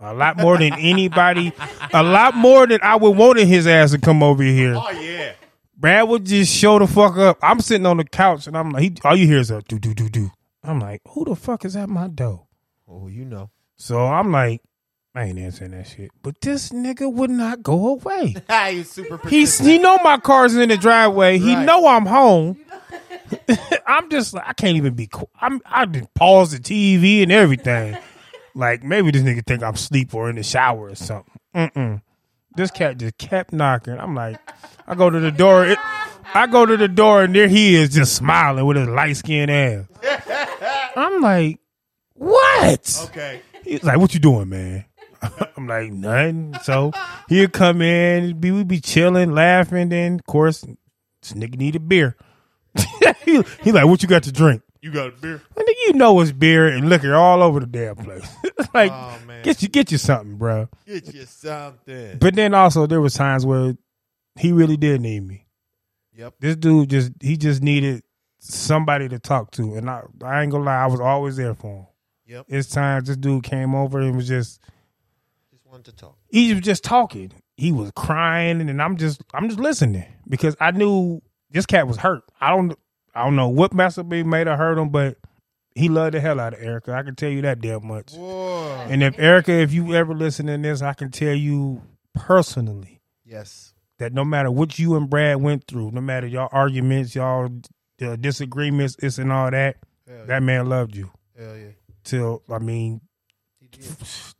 A 0.00 0.12
lot 0.12 0.36
more 0.36 0.58
than 0.58 0.74
anybody. 0.74 1.52
a 1.92 2.02
lot 2.02 2.34
more 2.36 2.66
than 2.66 2.80
I 2.82 2.96
would 2.96 3.16
wanted 3.16 3.46
his 3.46 3.66
ass 3.66 3.92
to 3.92 3.98
come 3.98 4.22
over 4.22 4.42
here. 4.42 4.74
Oh 4.76 4.90
yeah. 4.90 5.32
Brad 5.76 6.08
would 6.08 6.24
just 6.24 6.54
show 6.54 6.78
the 6.78 6.86
fuck 6.86 7.16
up. 7.16 7.38
I'm 7.42 7.60
sitting 7.60 7.86
on 7.86 7.98
the 7.98 8.04
couch 8.04 8.46
and 8.46 8.56
I'm 8.56 8.70
like, 8.70 8.82
he, 8.82 8.94
all 9.04 9.16
you 9.16 9.26
hear 9.26 9.38
is 9.38 9.50
a 9.50 9.62
do 9.62 9.78
do 9.78 9.94
do 9.94 10.08
do. 10.08 10.30
I'm 10.62 10.80
like, 10.80 11.02
who 11.08 11.24
the 11.24 11.36
fuck 11.36 11.64
is 11.64 11.76
at 11.76 11.88
my 11.88 12.08
door? 12.08 12.45
Oh, 12.88 13.08
you 13.08 13.24
know. 13.24 13.50
So 13.76 14.06
I'm 14.06 14.32
like, 14.32 14.62
I 15.14 15.24
ain't 15.24 15.38
answering 15.38 15.70
that 15.72 15.86
shit. 15.86 16.10
But 16.22 16.40
this 16.40 16.70
nigga 16.70 17.10
would 17.10 17.30
not 17.30 17.62
go 17.62 17.88
away. 17.88 18.36
He's 18.70 18.90
super. 18.90 19.28
He's 19.28 19.58
he 19.58 19.78
know 19.78 19.98
my 20.04 20.18
car's 20.18 20.54
in 20.56 20.68
the 20.68 20.76
driveway. 20.76 21.38
He 21.38 21.54
know 21.54 21.86
I'm 21.86 22.04
home. 22.06 22.58
I'm 23.86 24.10
just 24.10 24.34
like 24.34 24.44
I 24.46 24.52
can't 24.52 24.76
even 24.76 24.94
be. 24.94 25.06
qu- 25.06 25.28
I'm 25.40 25.60
I 25.64 25.86
did 25.86 26.12
pause 26.14 26.52
the 26.52 26.58
TV 26.58 27.22
and 27.22 27.32
everything. 27.32 27.96
like 28.54 28.84
maybe 28.84 29.10
this 29.10 29.22
nigga 29.22 29.44
think 29.44 29.62
I'm 29.62 29.74
asleep 29.74 30.14
or 30.14 30.28
in 30.28 30.36
the 30.36 30.42
shower 30.42 30.90
or 30.90 30.94
something. 30.94 31.32
Mm-mm. 31.54 32.02
This 32.54 32.70
cat 32.70 32.98
just 32.98 33.16
kept 33.18 33.52
knocking. 33.52 33.98
I'm 33.98 34.14
like, 34.14 34.38
I 34.86 34.94
go 34.94 35.08
to 35.10 35.18
the 35.18 35.30
door. 35.32 35.66
It, 35.66 35.78
I 36.34 36.46
go 36.46 36.66
to 36.66 36.76
the 36.76 36.88
door 36.88 37.22
and 37.22 37.34
there 37.34 37.48
he 37.48 37.74
is 37.74 37.90
just 37.90 38.14
smiling 38.14 38.66
with 38.66 38.76
his 38.76 38.88
light 38.88 39.16
skinned 39.16 39.50
ass. 39.50 39.84
I'm 40.96 41.20
like, 41.22 41.58
what? 42.16 43.06
Okay. 43.06 43.40
He's 43.62 43.84
like, 43.84 43.98
"What 43.98 44.14
you 44.14 44.20
doing, 44.20 44.48
man?" 44.48 44.84
I'm 45.56 45.66
like, 45.66 45.92
"Nothing." 45.92 46.54
So 46.62 46.92
he'll 47.28 47.48
come 47.48 47.82
in, 47.82 48.38
be 48.38 48.52
we'd 48.52 48.68
be 48.68 48.80
chilling, 48.80 49.32
laughing. 49.32 49.88
Then, 49.88 50.14
of 50.14 50.26
course, 50.26 50.60
this 51.22 51.32
nigga 51.32 51.56
need 51.56 51.76
a 51.76 51.80
beer. 51.80 52.16
he, 53.24 53.42
he 53.62 53.72
like, 53.72 53.86
"What 53.86 54.02
you 54.02 54.08
got 54.08 54.24
to 54.24 54.32
drink?" 54.32 54.62
You 54.86 54.92
got 54.92 55.08
a 55.08 55.12
beer? 55.12 55.42
And 55.56 55.66
then 55.66 55.74
you 55.86 55.94
know 55.94 56.20
it's 56.20 56.30
beer 56.30 56.68
and 56.68 56.88
liquor 56.88 57.14
all 57.16 57.42
over 57.42 57.58
the 57.58 57.66
damn 57.66 57.96
place. 57.96 58.24
like, 58.74 58.92
Oh 58.92 59.18
get 59.42 59.62
you 59.62 59.68
get 59.68 59.90
you 59.90 59.98
something, 59.98 60.36
bro. 60.36 60.68
Get 60.86 61.12
you 61.12 61.24
something. 61.24 62.18
But 62.18 62.34
then 62.36 62.54
also 62.54 62.86
there 62.86 63.00
was 63.00 63.14
times 63.14 63.44
where 63.44 63.76
he 64.38 64.52
really 64.52 64.76
did 64.76 65.00
need 65.00 65.26
me. 65.26 65.46
Yep. 66.14 66.34
This 66.40 66.56
dude 66.56 66.90
just 66.90 67.12
he 67.20 67.36
just 67.36 67.62
needed 67.62 68.02
somebody 68.38 69.08
to 69.08 69.18
talk 69.18 69.50
to, 69.52 69.74
and 69.74 69.90
I 69.90 70.02
I 70.22 70.42
ain't 70.42 70.52
gonna 70.52 70.64
lie, 70.64 70.84
I 70.84 70.86
was 70.86 71.00
always 71.00 71.36
there 71.36 71.54
for 71.54 71.78
him. 71.80 71.86
Yep. 72.26 72.46
It's 72.48 72.68
time. 72.68 73.04
this 73.04 73.16
dude 73.16 73.44
came 73.44 73.74
over 73.74 74.00
and 74.00 74.16
was 74.16 74.26
just 74.28 74.60
Just 75.52 75.64
wanted 75.66 75.84
to 75.86 75.92
talk. 75.92 76.16
he 76.28 76.52
was 76.54 76.62
just 76.62 76.82
talking. 76.84 77.32
He 77.56 77.72
was 77.72 77.90
crying, 77.94 78.60
and 78.68 78.82
I'm 78.82 78.96
just 78.96 79.22
I'm 79.32 79.48
just 79.48 79.60
listening 79.60 80.04
because 80.28 80.56
I 80.60 80.72
knew 80.72 81.22
this 81.50 81.66
cat 81.66 81.86
was 81.86 81.96
hurt. 81.98 82.22
I 82.40 82.50
don't 82.50 82.74
I 83.14 83.24
don't 83.24 83.36
know 83.36 83.48
what 83.48 83.72
mess 83.72 83.96
up 83.98 84.12
he 84.12 84.22
made 84.22 84.46
her 84.46 84.56
hurt 84.56 84.76
him, 84.78 84.90
but 84.90 85.16
he 85.74 85.88
loved 85.88 86.14
the 86.14 86.20
hell 86.20 86.40
out 86.40 86.54
of 86.54 86.60
Erica. 86.62 86.92
I 86.92 87.02
can 87.02 87.14
tell 87.14 87.30
you 87.30 87.42
that 87.42 87.60
damn 87.60 87.86
much. 87.86 88.12
Whoa. 88.14 88.86
And 88.90 89.02
if 89.02 89.18
Erica, 89.18 89.52
if 89.52 89.72
you 89.72 89.94
ever 89.94 90.14
listen 90.14 90.46
to 90.46 90.56
this, 90.58 90.82
I 90.82 90.92
can 90.94 91.10
tell 91.10 91.34
you 91.34 91.82
personally 92.14 93.00
Yes. 93.24 93.74
that 93.98 94.12
no 94.12 94.24
matter 94.24 94.50
what 94.50 94.78
you 94.78 94.96
and 94.96 95.08
Brad 95.08 95.36
went 95.40 95.66
through, 95.66 95.90
no 95.92 96.00
matter 96.00 96.26
y'all 96.26 96.48
arguments, 96.52 97.14
y'all 97.14 97.50
uh, 98.02 98.16
disagreements, 98.16 98.96
it's 99.02 99.18
and 99.18 99.30
all 99.32 99.50
that, 99.50 99.76
Hell 100.06 100.26
that 100.26 100.42
man 100.42 100.68
loved 100.68 100.94
you. 100.96 101.10
Hell 101.38 101.56
yeah. 101.56 101.68
Till 102.06 102.42
I 102.50 102.58
mean, 102.58 103.00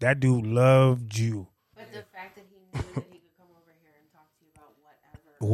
that 0.00 0.20
dude 0.20 0.46
loved 0.46 1.18
you. 1.18 1.48
But 1.74 1.92
the 1.92 2.02
fact 2.14 2.36
that 2.36 2.44
he 2.48 2.56
knew 2.56 2.82
that 2.94 3.04
he 3.12 3.18
could 3.18 3.36
come 3.36 3.48
over 3.50 3.72
here 3.82 3.92
and 4.00 4.10
talk 4.12 4.28
to 4.38 4.44
you 4.44 4.50
about 4.54 4.72
whatever. 4.80 5.52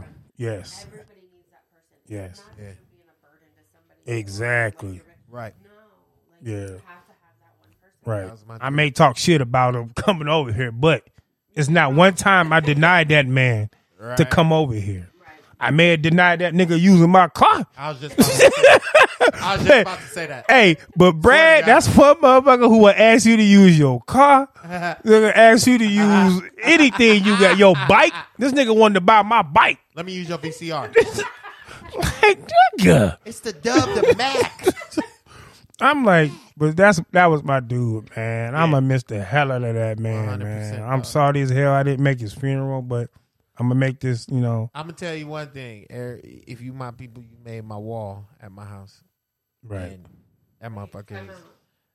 Whatever. 0.00 0.06
Yes. 0.36 0.84
Everybody 0.86 1.20
needs 1.32 1.48
that 1.50 1.64
person. 1.72 1.96
Yes. 2.06 2.42
Not 2.46 2.62
Yeah. 2.62 2.68
just 2.70 2.80
for 2.80 2.86
being 2.90 3.02
a 3.08 3.26
burden 3.26 3.48
to 3.56 3.62
somebody. 3.72 4.18
Exactly. 4.20 5.00
Right. 5.30 5.54
No. 5.64 5.70
Like 6.30 6.40
Yeah. 6.42 6.52
you 6.52 6.60
have 6.60 6.70
to 6.70 6.82
have 6.84 7.36
that 7.40 7.54
one 7.58 7.70
person. 7.80 8.04
Right. 8.04 8.24
That 8.26 8.32
was 8.32 8.44
my 8.46 8.58
I 8.60 8.70
may 8.70 8.90
talk 8.90 9.16
shit 9.16 9.40
about 9.40 9.74
him 9.74 9.90
coming 9.96 10.28
over 10.28 10.52
here, 10.52 10.70
but 10.72 11.04
it's 11.54 11.68
not 11.70 11.94
one 11.94 12.14
time 12.14 12.52
I 12.52 12.60
denied 12.60 13.08
that 13.08 13.26
man 13.26 13.70
to 14.18 14.26
come 14.26 14.52
over 14.52 14.74
here. 14.74 15.08
Right. 15.18 15.30
I 15.58 15.70
may 15.70 15.88
have 15.92 16.02
denied 16.02 16.40
that 16.40 16.52
nigga 16.52 16.78
using 16.78 17.08
my 17.10 17.28
car. 17.28 17.66
I 17.78 17.88
was 17.92 18.00
just. 18.00 18.14
About 19.20 19.28
to 19.28 19.36
say 19.36 19.36
that. 19.36 19.42
I 19.42 19.56
was 19.56 19.66
just 19.66 19.80
about 19.80 19.98
to 19.98 20.06
say 20.08 20.26
that. 20.26 20.44
Hey, 20.48 20.76
but 20.96 21.12
Brad, 21.12 21.64
that's 21.64 21.86
one 21.88 22.16
motherfucker 22.16 22.68
who 22.68 22.78
will 22.78 22.94
ask 22.96 23.26
you 23.26 23.36
to 23.36 23.42
use 23.42 23.78
your 23.78 24.00
car. 24.02 24.48
They're 25.04 25.20
gonna 25.20 25.28
ask 25.28 25.66
you 25.66 25.78
to 25.78 25.86
use 25.86 26.42
anything 26.62 27.24
you 27.24 27.38
got. 27.38 27.56
Your 27.58 27.74
bike. 27.88 28.12
This 28.38 28.52
nigga 28.52 28.76
wanted 28.76 28.94
to 28.94 29.00
buy 29.00 29.22
my 29.22 29.42
bike. 29.42 29.78
Let 29.94 30.04
me 30.06 30.12
use 30.12 30.28
your 30.28 30.38
VCR. 30.38 30.94
Like, 31.96 32.48
nigga. 32.78 33.16
it's 33.24 33.40
the 33.40 33.52
Dub 33.52 33.94
the 33.94 34.14
Mac. 34.16 34.66
I'm 35.80 36.04
like, 36.04 36.30
but 36.56 36.76
that's 36.76 37.00
that 37.12 37.26
was 37.26 37.42
my 37.42 37.60
dude, 37.60 38.14
man. 38.16 38.54
I'm 38.54 38.70
gonna 38.70 38.86
miss 38.86 39.02
the 39.04 39.22
hell 39.22 39.52
out 39.52 39.62
of 39.62 39.74
that 39.74 39.98
man, 39.98 40.40
100%, 40.40 40.42
man. 40.42 40.82
I'm 40.82 40.98
dog. 41.00 41.04
sorry 41.06 41.42
as 41.42 41.50
hell 41.50 41.72
I 41.72 41.82
didn't 41.82 42.02
make 42.02 42.18
his 42.20 42.32
funeral, 42.32 42.82
but 42.82 43.10
I'm 43.58 43.68
gonna 43.68 43.74
make 43.80 44.00
this, 44.00 44.26
you 44.30 44.40
know, 44.40 44.70
I'm 44.74 44.86
gonna 44.86 44.94
tell 44.94 45.14
you 45.14 45.26
one 45.26 45.48
thing, 45.48 45.86
Eric. 45.90 46.44
If 46.46 46.60
you 46.62 46.72
my 46.72 46.90
people, 46.92 47.22
you 47.22 47.36
made 47.44 47.64
my 47.64 47.76
wall 47.76 48.26
at 48.40 48.52
my 48.52 48.64
house. 48.64 49.02
Right. 49.68 49.92
And 49.92 50.06
that 50.60 50.72
motherfucker 50.72 51.28
is, 51.30 51.36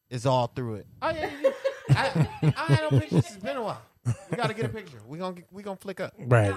is 0.10 0.26
all 0.26 0.48
through 0.48 0.76
it. 0.76 0.88
Oh 1.02 1.10
yeah, 1.10 1.30
you- 1.42 1.54
I, 1.90 2.28
I 2.58 2.66
had 2.74 2.92
no 2.92 3.00
pictures. 3.00 3.20
It's 3.26 3.38
been 3.38 3.58
a 3.58 3.64
while. 3.64 3.82
We 4.30 4.38
gotta 4.38 4.54
get 4.54 4.66
a 4.66 4.70
picture. 4.70 5.00
We 5.08 5.18
gonna 5.18 5.36
get, 5.36 5.46
we 5.52 5.62
gonna 5.64 5.76
flick 5.76 6.00
up. 6.00 6.14
Right. 6.18 6.56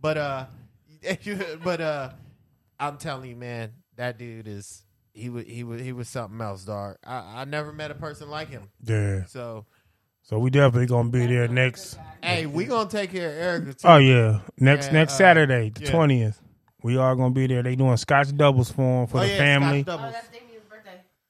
But 0.00 0.16
uh, 0.16 0.46
but 1.64 1.80
uh, 1.80 2.10
I'm 2.78 2.96
telling 2.96 3.28
you, 3.30 3.36
man, 3.36 3.72
that 3.96 4.18
dude 4.18 4.48
is 4.48 4.84
he 5.12 5.28
was 5.28 5.44
he 5.46 5.64
was 5.64 5.80
he 5.82 5.92
was 5.92 6.08
something 6.08 6.40
else, 6.40 6.64
dog. 6.64 6.96
I, 7.04 7.42
I 7.42 7.44
never 7.44 7.72
met 7.72 7.90
a 7.90 7.94
person 7.94 8.30
like 8.30 8.48
him. 8.48 8.70
Yeah. 8.84 9.24
So 9.26 9.66
So 10.22 10.38
we 10.38 10.50
definitely 10.50 10.86
gonna 10.86 11.10
be 11.10 11.26
there 11.26 11.48
next. 11.48 11.98
hey, 12.22 12.46
we 12.46 12.64
gonna 12.64 12.88
take 12.88 13.12
care 13.12 13.30
of 13.30 13.36
Erica 13.36 13.74
too. 13.74 13.88
Oh 13.88 13.98
yeah, 13.98 14.40
next 14.58 14.86
Yeah, 14.86 14.92
next 14.92 15.14
uh, 15.14 15.18
Saturday, 15.18 15.70
the 15.70 15.82
yeah. 15.84 15.90
twentieth. 15.90 16.40
We 16.82 16.96
are 16.96 17.14
gonna 17.14 17.34
be 17.34 17.46
there. 17.46 17.62
They 17.62 17.76
doing 17.76 17.96
Scotch 17.98 18.34
doubles 18.34 18.70
for 18.72 19.02
him 19.02 19.06
for 19.08 19.18
Oh, 19.18 19.20
the 19.20 19.28
yeah, 19.28 19.36
family. 19.36 19.82
Scotch 19.82 20.00
Oh, 20.00 20.10
that's 20.10 20.28
Damien's 20.28 20.28
birthday. 20.28 20.39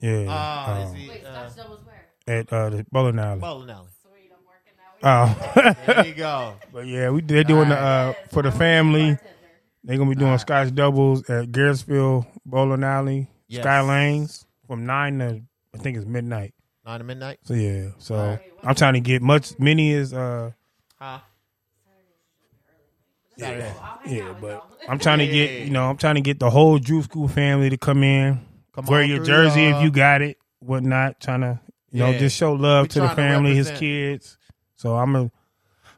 Yeah. 0.01 0.27
Ah, 0.29 0.79
uh, 0.81 0.85
is 0.87 0.93
he, 0.95 1.09
Wait, 1.09 1.25
uh, 1.25 1.49
Scotch 1.51 1.57
doubles 1.65 1.81
where? 1.85 2.39
at 2.39 2.53
uh, 2.53 2.71
the 2.71 2.87
bowling 2.91 3.19
alley. 3.19 3.41
bowling 3.41 3.71
alley. 3.71 3.89
Sweet, 4.03 4.31
I'm 4.33 4.45
working 4.47 5.75
out. 5.75 5.77
Oh, 5.87 5.93
There 5.95 6.07
you 6.07 6.15
go. 6.15 6.55
but 6.73 6.87
yeah, 6.87 7.11
we 7.11 7.21
they're 7.21 7.45
doing 7.45 7.69
the 7.69 7.79
uh 7.79 8.13
for 8.31 8.43
the 8.43 8.51
family. 8.53 9.19
They're 9.85 9.97
gonna 9.99 10.11
be 10.11 10.17
doing 10.17 10.37
Scotch 10.39 10.75
doubles 10.75 11.29
at 11.31 11.47
Garrettsville 11.53 12.27
Bowling 12.45 12.85
Alley, 12.85 13.29
Yes. 13.49 13.63
Sky 13.63 13.81
Lanes 13.81 14.47
from 14.67 14.85
nine 14.87 15.19
to 15.21 15.41
I 15.75 15.79
think 15.79 15.97
it's 15.97 16.07
midnight. 16.07 16.55
Nine 16.85 16.99
to 17.01 17.05
midnight. 17.05 17.39
So 17.45 17.55
yeah, 17.55 17.91
so 17.99 18.15
Alright. 18.17 18.41
I'm 18.63 18.75
trying 18.75 18.95
to 18.95 19.01
get 19.01 19.23
much 19.23 19.59
many 19.59 19.93
as 19.95 20.13
uh 20.13 20.51
Huh? 20.99 21.21
Saturday. 23.39 23.73
Yeah, 24.07 24.35
but. 24.41 24.67
I'm 24.89 24.99
trying 24.99 25.19
to 25.21 25.27
get 25.27 25.51
yeah, 25.51 25.59
yeah. 25.59 25.65
you 25.65 25.71
know 25.71 25.89
I'm 25.89 25.97
trying 25.97 26.17
to 26.17 26.21
get 26.21 26.39
the 26.41 26.51
whole 26.51 26.79
Juice 26.79 27.07
Crew 27.07 27.29
family 27.29 27.71
to 27.71 27.77
come 27.79 28.03
in, 28.03 28.41
Come 28.73 28.87
wear 28.87 29.03
on 29.03 29.09
your 29.09 29.19
through, 29.19 29.27
jersey 29.27 29.65
if 29.67 29.83
y'all. 29.83 29.91
got 29.91 30.23
it, 30.23 30.39
whatnot. 30.61 31.21
Trying 31.21 31.41
to 31.43 31.61
you 31.91 32.01
know 32.01 32.13
just 32.19 32.37
show 32.37 32.53
love 32.53 32.85
We 32.85 32.89
to 32.91 33.01
the 33.01 33.07
trying 33.07 33.17
to 33.17 33.23
family, 33.23 33.55
his 33.55 33.71
kids. 33.73 34.39
So 34.77 34.97
I'm 34.97 35.15
a, 35.17 35.21
I'm 35.23 35.31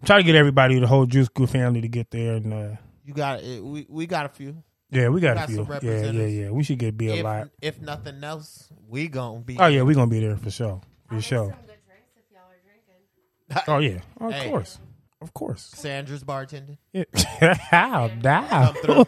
trying 0.05 0.21
to 0.21 0.25
get 0.27 0.35
everybody, 0.35 0.79
the 0.79 0.87
whole 0.87 1.07
Juice 1.07 1.29
Crew 1.29 1.47
family, 1.47 1.81
to 1.83 1.89
get 1.89 2.11
there 2.11 2.35
and. 2.35 2.53
uh 2.53 2.77
You 3.05 3.15
got 3.15 3.43
it. 3.43 3.63
We 3.63 3.87
we 3.89 4.07
got 4.07 4.27
a 4.27 4.29
few. 4.31 4.63
Yeah, 4.91 5.09
we 5.09 5.21
got, 5.23 5.37
got 5.37 5.45
a 5.45 5.47
few. 5.49 5.65
some 5.65 5.79
Yeah, 5.83 6.11
yeah, 6.11 6.27
yeah. 6.27 6.51
We 6.51 6.63
should 6.65 6.79
get 6.79 6.97
be 6.99 7.09
a 7.09 7.15
If, 7.15 7.25
lot. 7.25 7.49
if 7.63 7.81
nothing 7.81 8.23
else, 8.23 8.69
we 8.89 9.09
gonna 9.09 9.41
be. 9.41 9.57
Oh 9.59 9.67
yeah, 9.67 9.83
we 9.83 9.95
gonna 9.95 10.11
be 10.11 10.21
there 10.21 10.37
for 10.37 10.51
sure. 10.51 10.81
For 11.09 11.15
make 11.15 11.25
sure. 11.25 11.49
some 11.49 11.59
good 11.67 11.79
drinks 11.87 12.13
if 12.17 12.25
y'all 12.31 12.43
are 12.51 12.61
drinking. 12.63 13.65
Oh 13.69 13.79
yeah, 13.79 14.01
of 14.27 14.33
Hey. 14.35 14.49
course, 14.51 14.79
of 15.23 15.33
course. 15.33 15.63
Sandra's 15.75 16.25
bartending. 16.25 16.77
Yeah. 16.93 17.55
How 17.55 18.09
down? 18.09 18.75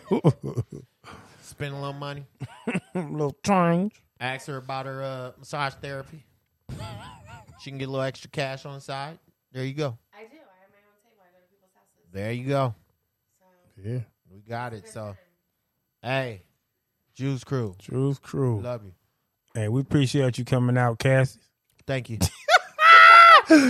Spend 1.55 1.72
a 1.72 1.76
little 1.78 1.93
money. 1.93 2.24
little 2.97 3.36
change. 3.47 3.94
Ask 4.18 4.48
her 4.48 4.56
about 4.56 4.86
her 4.86 5.02
uh, 5.02 5.32
massage 5.39 5.74
therapy. 5.74 6.24
She 7.60 7.70
can 7.70 7.78
get 7.78 7.86
a 7.86 7.90
little 7.93 8.05
extra 8.05 8.28
cash 8.28 8.66
on 8.66 8.74
the 8.74 8.81
side. 8.81 9.18
There 9.52 9.64
you 9.64 9.72
go. 9.72 9.97
I 10.12 10.22
do. 10.24 10.31
I 10.32 10.60
have 10.60 10.70
my 10.72 10.81
own 10.90 10.98
table. 11.05 11.22
I 11.22 11.31
go 11.31 11.39
to 11.39 11.48
people's 11.48 11.70
houses. 11.74 12.10
There 12.12 12.32
you 12.32 12.48
go. 12.48 12.74
So 13.39 13.89
Yeah, 13.89 14.01
We 14.32 14.40
got 14.40 14.72
it. 14.72 14.89
So, 14.89 15.16
hey, 16.02 16.43
Juice 17.14 17.44
Crew, 17.44 17.76
Drew's 17.78 18.18
crew. 18.18 18.60
love 18.60 18.82
you. 18.85 18.93
Hey, 19.55 19.68
we 19.68 19.81
appreciate 19.81 20.36
you 20.39 20.44
coming 20.44 20.76
out, 20.76 20.98
Cassie. 20.98 21.39
Thank 21.86 22.10
you. 22.10 22.18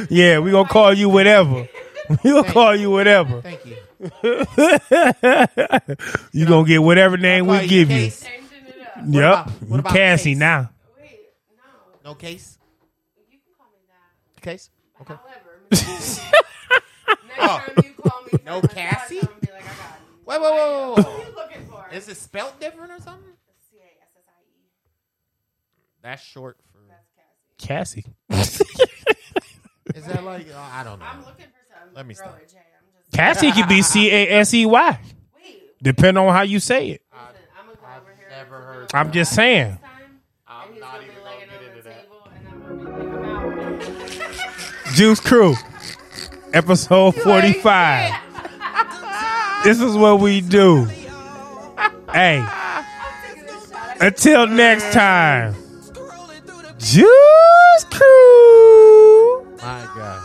Yeah, 0.08 0.38
we 0.38 0.52
gonna 0.52 0.68
call 0.68 0.94
you 0.94 1.08
whatever. 1.08 1.68
We 2.24 2.30
gonna 2.30 2.52
call 2.52 2.76
you 2.76 2.90
whatever. 2.90 3.40
Thank 3.40 3.64
you. 3.66 3.76
You 6.32 6.46
gonna 6.46 6.66
get 6.66 6.82
whatever 6.82 7.16
name 7.16 7.46
we 7.46 7.66
give 7.66 7.90
you. 7.90 7.96
Case? 7.96 8.22
changing. 8.24 9.12
Yep, 9.14 9.22
about- 9.22 9.50
what 9.62 9.68
you 9.68 9.74
about 9.80 9.92
Cassie 9.92 10.30
Case? 10.32 10.38
now. 10.38 10.70
Wait, 11.00 11.20
no. 12.04 12.10
No 12.10 12.14
case. 12.14 12.58
You 13.30 13.38
can 13.38 13.54
call 13.56 13.68
me 13.72 13.78
that. 13.88 14.42
Case. 14.42 14.68
Okay. 15.00 15.14
However, 15.14 15.60
next 15.70 16.20
oh. 17.40 17.46
time 17.46 17.62
you 17.84 17.92
call 18.02 18.22
me, 18.22 18.28
No 18.44 18.60
for 18.60 18.66
a 18.66 18.68
massage, 18.68 18.74
Cassie? 18.74 19.20
I'm 19.20 19.26
gonna 19.26 19.54
like, 19.54 19.64
I. 19.64 19.66
Wait, 20.26 20.40
wait, 20.40 20.40
wait, 20.40 20.52
wait, 20.52 20.90
What 20.90 21.06
are 21.06 21.18
you 21.18 21.24
looking 21.34 21.64
for? 21.66 21.86
Is 21.92 22.08
it 22.08 22.16
spelled 22.16 22.58
different 22.60 22.92
or 22.92 23.00
something? 23.00 23.32
C 23.70 23.76
A 23.78 23.80
S 24.02 24.08
S 24.16 24.22
I 24.28 24.30
E. 24.42 24.44
That's 26.02 26.22
short 26.22 26.56
for. 26.72 26.78
That's 26.88 27.08
Cassie. 27.58 28.04
Cassie. 28.30 28.64
Is 29.94 30.04
that 30.06 30.24
like? 30.24 30.46
Oh, 30.52 30.58
I 30.72 30.82
don't 30.82 30.98
know. 30.98 31.04
I'm 31.06 31.20
looking 31.20 31.34
for 31.36 31.42
some. 31.42 31.50
Let 31.94 32.06
me 32.06 32.14
stop. 32.14 32.38
it, 32.42 32.48
Jay. 32.50 32.58
I'm 32.58 32.84
just. 33.00 33.12
Cassie 33.12 33.52
could 33.52 33.68
be 33.68 33.82
C 33.82 34.10
A 34.10 34.28
S 34.40 34.52
E 34.54 34.66
Y, 34.66 34.98
Wait. 35.36 35.62
depending 35.82 36.24
on 36.24 36.32
how 36.34 36.42
you 36.42 36.58
say 36.60 36.88
it. 36.90 37.02
I'm 37.12 37.66
gonna 37.66 37.76
go 37.76 37.86
I've 37.86 38.02
over 38.02 38.10
here. 38.18 38.28
never 38.30 38.56
heard 38.60 38.90
I'm 38.94 39.12
just 39.12 39.34
saying. 39.34 39.78
I'm 40.46 40.78
not 40.80 41.02
even 41.02 41.14
gonna 41.16 41.36
get 41.38 41.48
on 41.48 41.64
into 41.64 41.76
the 41.76 41.82
that. 41.88 42.02
table, 42.02 42.28
and 42.34 42.48
I'm 42.48 42.84
gonna 42.84 43.76
be 43.78 44.18
like, 44.18 44.28
I'm 44.28 44.88
out. 44.88 44.94
Juice 44.94 45.20
Crew, 45.20 45.54
episode 46.52 47.14
45. 47.16 48.14
This 49.64 49.80
is 49.80 49.96
what 49.96 50.20
we 50.20 50.42
do. 50.42 50.84
Hey, 52.12 52.44
until 53.98 54.46
next 54.46 54.92
time, 54.92 55.54
Scrolling 55.54 56.78
Juice 56.78 57.84
Crew. 57.90 59.56
My 59.56 59.88
God. 59.96 60.23